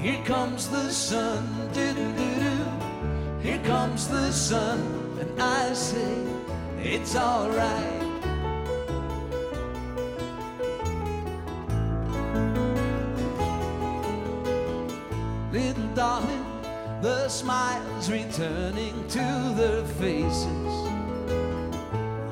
Here 0.00 0.24
comes 0.24 0.68
the 0.68 0.90
sun, 0.90 1.70
do-do-do-do. 1.72 3.48
Here 3.48 3.62
comes 3.62 4.08
the 4.08 4.32
sun, 4.32 4.80
and 5.20 5.40
I 5.40 5.72
say 5.74 6.26
it's 6.82 7.14
alright. 7.14 7.91
Returning 18.08 19.06
to 19.08 19.52
their 19.54 19.84
faces. 19.84 20.72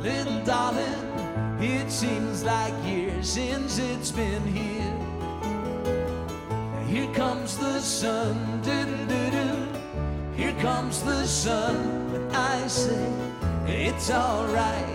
Little 0.01 0.41
darling, 0.45 1.07
it 1.61 1.91
seems 1.91 2.43
like 2.43 2.75
years 2.85 3.31
since 3.31 3.79
it's 3.79 4.11
been 4.11 4.43
here. 4.47 4.97
Here 6.89 7.13
comes 7.15 7.57
the 7.57 7.79
sun, 7.81 8.61
do-do-do-do. 8.63 9.69
Here 10.37 10.55
comes 10.61 11.03
the 11.03 11.25
sun, 11.25 12.29
I 12.33 12.67
say 12.67 13.13
it's 13.67 14.11
alright. 14.11 14.90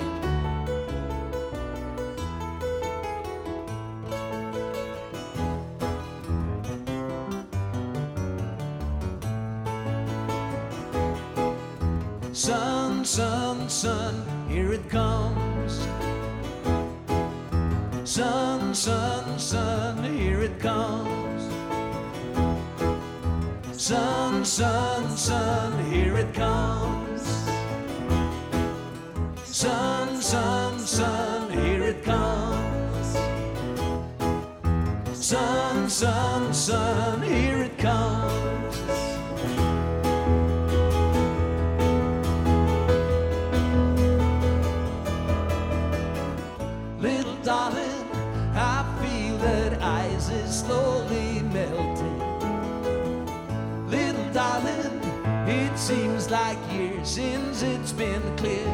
Seems 55.85 56.31
like 56.31 56.57
years 56.73 57.07
since 57.07 57.61
it's 57.61 57.91
been 57.91 58.23
clear. 58.37 58.65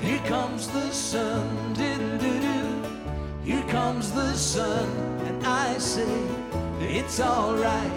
Here 0.00 0.22
comes 0.26 0.68
the 0.68 0.90
sun, 0.90 1.74
do-do-do. 1.74 2.82
Here 3.44 3.62
comes 3.64 4.10
the 4.12 4.32
sun, 4.32 4.88
and 5.26 5.44
I 5.44 5.76
say 5.76 6.16
it's 6.80 7.20
alright. 7.20 7.92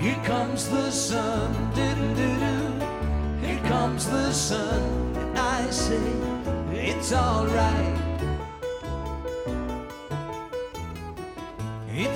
Here 0.00 0.22
comes 0.24 0.70
the 0.70 0.90
sun, 0.90 1.52
do-do-do. 1.74 3.46
Here 3.46 3.62
comes 3.68 4.06
the 4.06 4.32
sun, 4.32 4.82
and 5.18 5.38
I 5.38 5.68
say 5.68 6.08
it's 6.72 7.12
alright. 7.12 8.03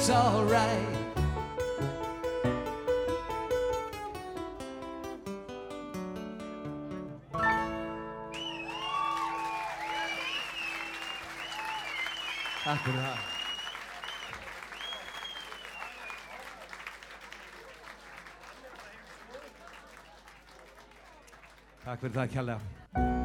It's 0.08 0.16
alright. 0.16 0.96
Það. 12.64 13.20
Takk 21.84 22.00
fyrir 22.00 22.16
það 22.16 22.32
kjærlega. 22.32 23.17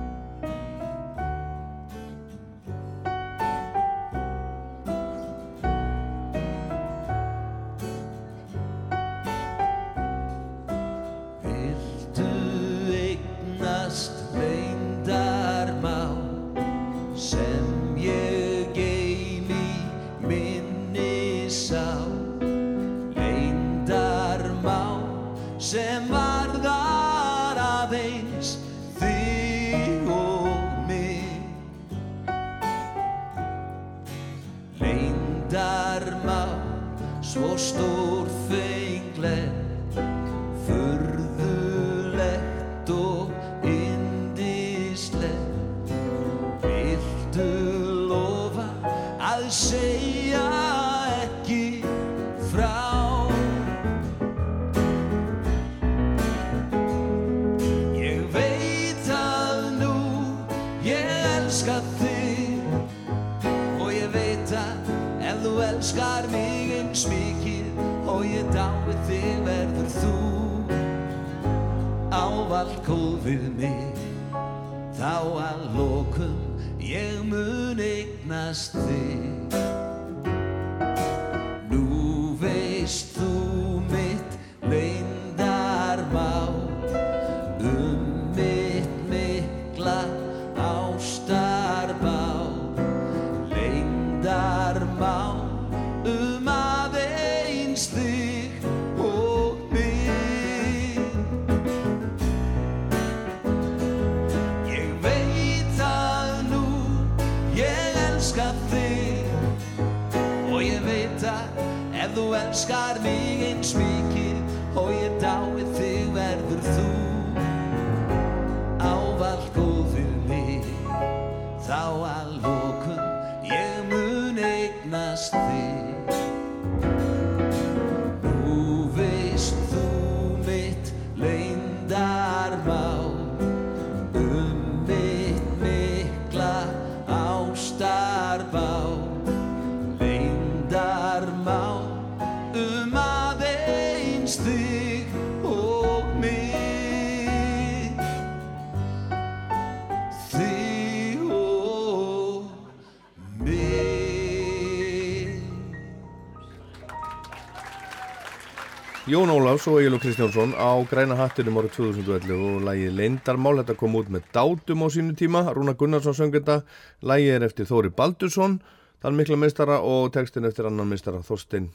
Ólafs 159.53 159.67
og 159.69 159.75
Egil 159.83 159.93
og 159.93 160.01
Kristjánsson 160.01 160.53
á 160.57 160.81
Græna 160.89 161.13
hattinum 161.13 161.59
árið 161.61 161.75
2011 161.75 162.39
og 162.41 162.63
lægið 162.65 162.95
Leindarmál, 162.97 163.59
þetta 163.59 163.75
kom 163.77 163.97
út 163.99 164.07
með 164.09 164.23
dátum 164.33 164.81
á 164.81 164.87
sínu 164.89 165.13
tíma, 165.13 165.43
Rúna 165.53 165.75
Gunnarsson 165.77 166.15
söng 166.17 166.33
þetta, 166.33 166.63
lægið 167.05 167.35
er 167.35 167.45
eftir 167.45 167.67
Þóri 167.69 167.91
Baldursson, 167.93 168.55
þann 169.03 169.19
mikla 169.19 169.37
meistara 169.37 169.75
og 169.85 170.09
textin 170.15 170.49
eftir 170.49 170.65
annan 170.71 170.89
meistara 170.89 171.21
Þorstein 171.21 171.67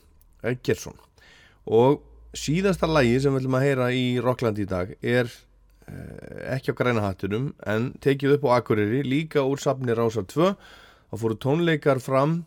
Eggersson. 0.43 0.99
Og 1.71 2.03
síðasta 2.35 2.91
lægi 2.91 3.21
sem 3.23 3.37
við 3.37 3.45
viljum 3.45 3.59
að 3.61 3.67
heyra 3.69 3.89
í 3.95 4.05
Rockland 4.27 4.59
í 4.59 4.67
dag 4.67 4.91
er 4.99 5.31
eh, 5.31 6.57
ekki 6.57 6.75
á 6.75 6.79
Græna 6.83 7.07
hattinum 7.07 7.53
en 7.63 7.93
tekið 8.03 8.41
upp 8.41 8.51
á 8.51 8.59
Akureyri, 8.59 9.05
líka 9.07 9.47
úr 9.47 9.63
safni 9.63 9.95
Rásar 9.95 10.27
2, 10.27 10.51
það 11.13 11.23
fóru 11.23 11.39
tónleikar 11.47 12.03
fram 12.03 12.41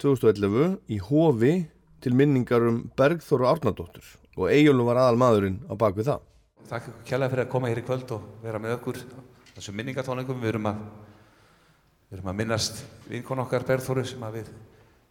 2011 0.00 0.78
í 0.88 1.02
Hofi 1.12 1.56
til 2.04 2.12
minningar 2.16 2.60
um 2.68 2.82
Bergþóru 2.98 3.46
Árnadóttur 3.48 4.04
og 4.36 4.50
Eyjólfur 4.52 4.90
var 4.90 5.00
aðal 5.00 5.20
maðurinn 5.22 5.56
á 5.64 5.72
bakvið 5.72 6.10
það. 6.10 6.26
Takk 6.68 6.88
ykkur 6.90 7.06
kjærlega 7.08 7.32
fyrir 7.32 7.44
að 7.44 7.52
koma 7.54 7.70
hér 7.70 7.80
í 7.80 7.84
kvöld 7.86 8.12
og 8.16 8.26
vera 8.42 8.60
með 8.60 8.74
okkur 8.76 8.98
þessum 9.54 9.78
minningatónleikum. 9.78 10.42
Við 10.42 10.50
erum 10.52 10.68
að, 10.68 10.82
við 12.10 12.18
erum 12.18 12.30
að 12.32 12.38
minnast 12.40 12.82
vinkon 13.08 13.40
okkar 13.44 13.64
Berðþóru 13.68 14.04
sem 14.08 14.26
við 14.34 14.50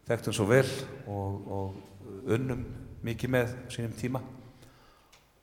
þekktum 0.10 0.36
svo 0.38 0.46
vel 0.50 0.68
og, 1.10 1.50
og 1.58 2.30
unnum 2.36 2.62
mikið 3.04 3.34
með 3.38 3.56
sínum 3.74 3.96
tíma. 3.98 4.22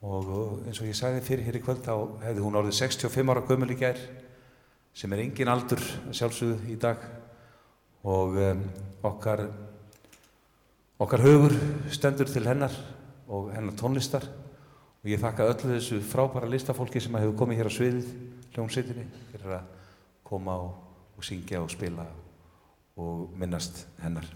Og, 0.01 0.31
eins 0.65 0.79
og 0.81 0.87
ég 0.89 0.97
sagði 0.97 1.25
fyrir 1.27 1.49
hér 1.49 1.59
í 1.59 1.65
kvöld 1.65 1.83
þá 1.85 2.23
hefði 2.23 2.45
hún 2.45 2.61
orðið 2.61 2.79
65 2.79 3.35
ára 3.35 3.43
gömul 3.49 3.73
í 3.75 3.79
gær 3.81 3.99
sem 4.97 5.13
er 5.13 5.25
engin 5.25 5.51
aldur 5.51 5.83
sjálfsögðu 6.15 6.71
í 6.73 6.79
dag 6.81 7.03
og 8.07 8.39
um, 8.41 8.63
okkar 9.07 9.45
Okkar 11.01 11.23
hugur 11.25 11.55
stendur 11.89 12.29
til 12.29 12.45
hennar 12.45 12.75
og 13.25 13.47
hennar 13.55 13.73
tónlistar 13.73 14.27
og 15.01 15.07
ég 15.09 15.23
þakka 15.23 15.47
öllu 15.49 15.71
þessu 15.73 16.03
frábæra 16.05 16.51
listafólki 16.53 17.01
sem 17.01 17.17
hefur 17.17 17.39
komið 17.41 17.63
hér 17.63 17.71
á 17.73 17.73
sviðið 17.73 18.11
hljómsveitinni 18.53 19.07
fyrir 19.31 19.55
að 19.57 19.71
koma 20.29 20.59
og, 20.61 20.77
og 21.17 21.25
syngja 21.25 21.63
og 21.65 21.73
spila 21.73 22.05
og 23.01 23.33
minnast 23.33 23.87
hennar. 24.05 24.29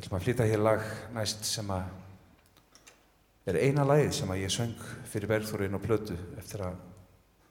ætlum 0.00 0.16
að 0.16 0.26
flytja 0.30 0.48
hér 0.48 0.64
lag 0.64 0.88
næst 1.12 1.44
sem 1.44 1.76
að 1.76 1.92
er 3.52 3.60
eina 3.60 3.84
lagið 3.84 4.16
sem 4.16 4.32
að 4.32 4.44
ég 4.46 4.56
söng 4.56 4.90
fyrir 5.12 5.28
Bergþórin 5.28 5.76
og 5.76 5.84
Plötu 5.84 6.16
eftir 6.40 6.64
að 6.64 6.80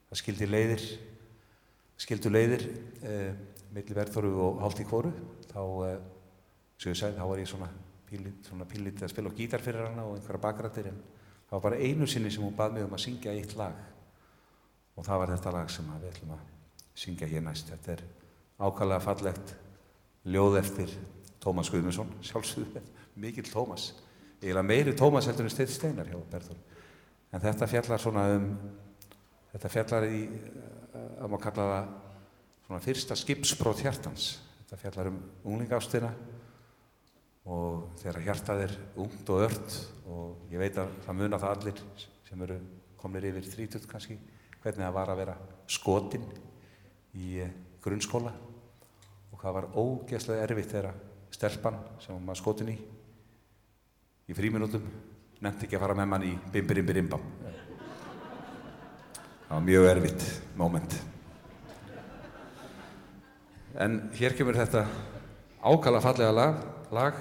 það 0.10 0.26
skildi 0.26 0.50
leiðir 0.50 0.92
skildu 2.00 2.34
leiðir 2.34 2.72
eh, 3.06 3.34
milli 3.70 3.94
Bergþóru 3.94 4.40
og 4.48 4.64
Haldi 4.66 4.90
Kvoru 4.90 5.14
þá 5.52 5.62
eh, 5.92 6.00
sem 6.80 6.94
ég 6.94 7.00
sagði, 7.00 7.20
þá 7.20 7.28
var 7.28 7.42
ég 7.42 7.50
svona 7.52 7.70
pílit, 8.10 8.44
svona 8.48 8.68
pílit 8.70 9.04
að 9.04 9.12
spila 9.12 9.32
á 9.32 9.38
gítar 9.38 9.64
fyrir 9.64 9.90
hana 9.90 10.06
og 10.08 10.18
einhverja 10.18 10.44
bakrættir 10.44 10.90
en 10.92 11.00
það 11.50 11.56
var 11.58 11.66
bara 11.68 11.82
einu 11.84 12.08
sinni 12.08 12.32
sem 12.32 12.46
hún 12.46 12.56
bað 12.56 12.78
mig 12.78 12.88
um 12.88 12.96
að 12.96 13.04
syngja 13.06 13.36
eitt 13.36 13.56
lag 13.60 13.76
og 14.96 15.06
það 15.06 15.22
var 15.22 15.34
þetta 15.36 15.54
lag 15.56 15.72
sem 15.74 15.92
við 15.92 16.10
ætlum 16.12 16.34
að 16.36 16.48
syngja 17.00 17.30
hér 17.32 17.44
næst. 17.46 17.72
Þetta 17.72 17.96
er 17.96 18.04
ákvæmlega 18.60 19.04
fallegt 19.04 19.56
ljóð 20.28 20.60
eftir 20.60 20.96
Tómas 21.40 21.72
Guðmundsson, 21.72 22.12
sjálfsögðu, 22.28 22.84
mikill 23.20 23.48
Tómas. 23.52 23.94
Eiginlega 24.40 24.68
meiri 24.68 24.96
Tómas 24.96 25.28
heldur 25.28 25.48
en 25.48 25.54
Steinn 25.54 25.72
Steinar 25.72 26.10
hjá 26.10 26.20
Berður. 26.32 26.60
En 27.32 27.44
þetta 27.44 27.68
fjallar 27.70 28.02
svona 28.02 28.26
um, 28.36 28.52
þetta 29.54 29.72
fjallar 29.72 30.08
í, 30.10 30.22
að 30.96 31.28
maður 31.28 31.44
kalla 31.46 31.66
það 31.70 31.90
svona 32.66 32.84
fyrsta 32.84 33.18
skipsbrót 33.20 33.84
hjartans. 33.86 34.30
Þetta 34.64 34.82
fjallar 34.84 35.12
um 35.12 35.20
unglingástina 35.44 36.12
og 37.50 37.96
þegar 38.02 38.26
hjartað 38.28 38.64
er 38.68 38.76
ungt 39.02 39.32
og 39.34 39.46
ört 39.48 39.78
og 40.10 40.52
ég 40.54 40.62
veit 40.62 40.78
að 40.78 40.92
það 41.06 41.20
muna 41.22 41.40
það 41.42 41.56
allir 41.56 41.82
sem 42.28 42.46
eru 42.46 42.60
komnir 43.00 43.30
yfir 43.32 43.50
þrítut 43.50 43.88
kannski 43.90 44.18
hvernig 44.62 44.86
það 44.86 44.96
var 45.00 45.14
að 45.14 45.22
vera 45.24 45.36
skotin 45.70 46.26
í 47.18 47.40
eh, 47.42 47.54
grunnskóla 47.82 48.34
og 49.32 49.40
hvað 49.42 49.56
var 49.58 49.70
ógeðslega 49.74 50.46
erfitt 50.46 50.74
þegar 50.76 51.00
stelpan 51.34 51.80
sem 52.04 52.20
maður 52.22 52.44
skotin 52.44 52.74
í 52.74 52.78
í 54.30 54.38
fríminútum 54.38 54.86
nefndi 55.42 55.66
ekki 55.66 55.80
að 55.80 55.86
fara 55.88 55.98
með 55.98 56.12
mann 56.12 56.28
í 56.28 56.36
bimbirimbirimbam 56.54 57.24
það 59.50 59.56
var 59.56 59.66
mjög 59.66 59.88
erfitt 59.90 60.26
moment. 60.60 60.96
En 63.80 63.96
hér 64.14 64.36
kemur 64.38 64.58
þetta 64.60 64.84
ákala 65.66 66.02
fallega 66.04 66.36
lag, 66.36 66.60
lag 66.94 67.18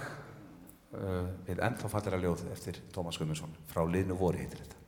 við 0.90 1.60
ennþá 1.60 1.92
fallega 1.92 2.20
ljóð 2.22 2.46
eftir 2.52 2.80
Tómas 2.94 3.18
Guðmundsson 3.20 3.52
frá 3.68 3.82
liðnu 3.84 4.16
voru 4.16 4.40
heitir 4.40 4.62
þetta 4.62 4.78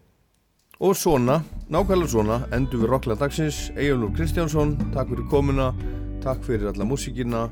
Og 0.80 0.94
svona, 0.96 1.42
nákvæmlega 1.68 2.08
svona, 2.08 2.36
endur 2.56 2.80
við 2.80 2.88
Rockland 2.88 3.20
dagsins, 3.20 3.66
Egilur 3.76 4.14
Kristjánsson, 4.16 4.70
takk 4.94 5.10
fyrir 5.10 5.26
komuna, 5.28 5.66
takk 6.24 6.40
fyrir 6.46 6.70
alla 6.70 6.86
músíkina, 6.88 7.42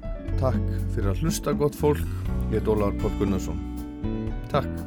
takk 0.40 0.62
fyrir 0.94 1.10
að 1.12 1.20
hlusta 1.26 1.52
gott 1.52 1.76
fólk, 1.76 2.00
ég 2.48 2.56
heit 2.56 2.70
Ólaður 2.72 2.96
Pótt 3.02 3.20
Gunnarsson. 3.20 3.60
Takk. 4.48 4.80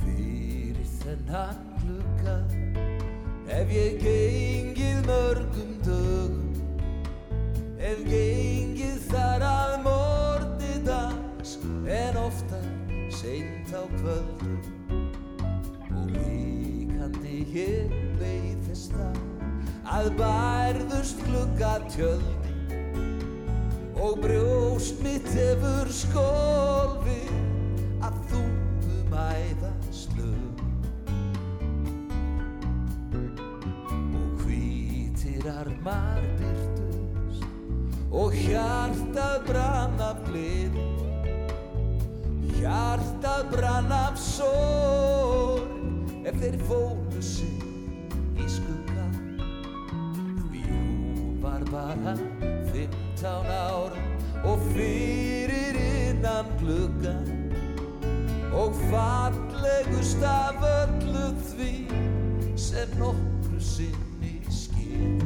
Fyrir 0.00 0.90
þennan 1.02 1.62
glugga 1.84 2.40
Ef 3.60 3.76
ég 3.76 4.00
gengið 4.00 4.45
Ef 7.86 8.00
gengið 8.02 9.02
þar 9.12 9.42
að 9.46 9.72
morni 9.84 10.72
dags 10.82 11.52
En 11.86 12.16
ofta 12.18 12.58
seint 13.14 13.70
á 13.70 13.86
kvöldum. 14.00 14.56
Og 15.94 16.08
líkandi 16.16 17.44
beið 18.18 18.64
þess 18.66 18.90
það 18.90 19.20
Að 19.96 20.10
bærðust 20.18 21.22
glugga 21.28 21.76
tjöldi 21.94 22.82
Og 24.02 24.18
brjóst 24.24 24.98
mitt 25.06 25.30
hefur 25.36 25.86
skólfið 26.02 27.34
Að 28.02 28.18
þungum 28.32 29.18
æðaslög 29.22 30.64
Og 33.14 34.42
hvítir 34.42 35.52
armar 35.54 36.24
byrtust 36.40 36.65
Og 38.16 38.32
hjartað 38.32 39.42
brann 39.44 39.98
af 40.00 40.22
gleði 40.24 40.84
Hjartað 42.56 43.50
brann 43.52 43.92
af 43.92 44.16
sorg 44.16 45.74
Ef 46.26 46.38
þeir 46.40 46.56
fólu 46.66 47.20
sig 47.22 47.60
í 48.40 48.46
skugga. 48.50 49.04
Því 50.48 50.62
hún 50.64 51.36
var 51.44 51.62
bara 51.68 52.16
fimmtán 52.72 53.46
ára 53.52 54.00
Og 54.48 54.64
fyrir 54.72 55.76
innan 55.76 56.48
glugga. 56.56 57.18
Og 58.56 58.72
fallegust 58.88 60.24
af 60.24 60.64
öllu 60.72 61.28
því 61.52 61.74
Sem 62.56 62.96
nokkru 62.96 63.60
sinni 63.60 64.40
skil 64.48 65.20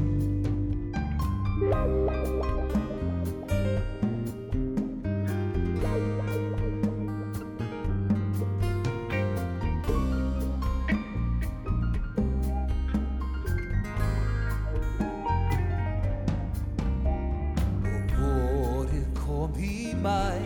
mæ. 20.03 20.41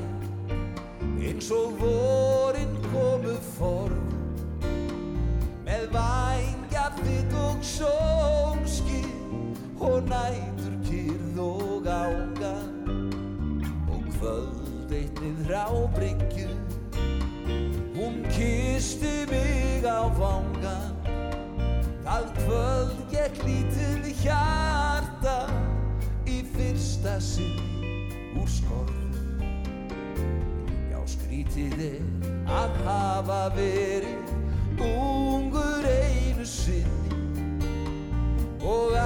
Eins 1.25 1.51
og 1.51 1.73
vorin 1.81 2.75
komu 2.91 3.37
forð 3.55 4.13
með 5.67 5.87
vænga 5.95 6.85
þitt 7.01 7.35
og 7.41 7.65
sómski 7.65 9.03
og 9.81 10.03
nætur 10.11 10.77
kýrð 10.87 11.41
og 11.47 11.89
ánga 11.89 12.55
og 13.95 14.05
kvöld 14.19 14.93
eittnið 14.93 15.49
rábryggju 15.51 16.51
hún 17.95 18.23
kisti 18.31 19.27
mig 19.31 19.85
á 19.87 20.03
vanga. 20.19 20.79
Það 22.05 22.27
kvöld 22.43 23.15
ég 23.15 23.31
klítið 23.41 24.09
hjarta 24.23 25.39
í 26.27 26.43
fyrsta 26.55 27.21
sinn. 27.21 27.54
Skrítið 31.55 31.83
er 31.87 32.51
að 32.51 32.79
hafa 32.83 33.43
verið 33.55 34.83
ungur 34.83 35.87
einu 35.87 36.43
sinni. 36.43 37.15
Og 38.59 38.97
að 38.99 39.04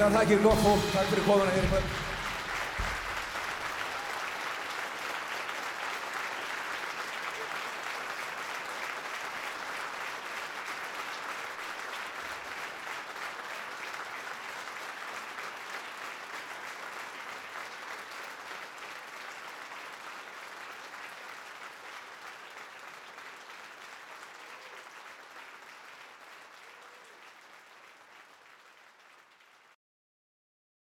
Kæra 0.00 0.14
þakkir 0.14 0.38
gott 0.40 0.60
fólk, 0.64 0.84
takk 0.94 1.10
fyrir 1.10 1.26
komuna 1.26 1.50
hér 1.52 1.66
í 1.66 1.68
kvöld. 1.68 1.89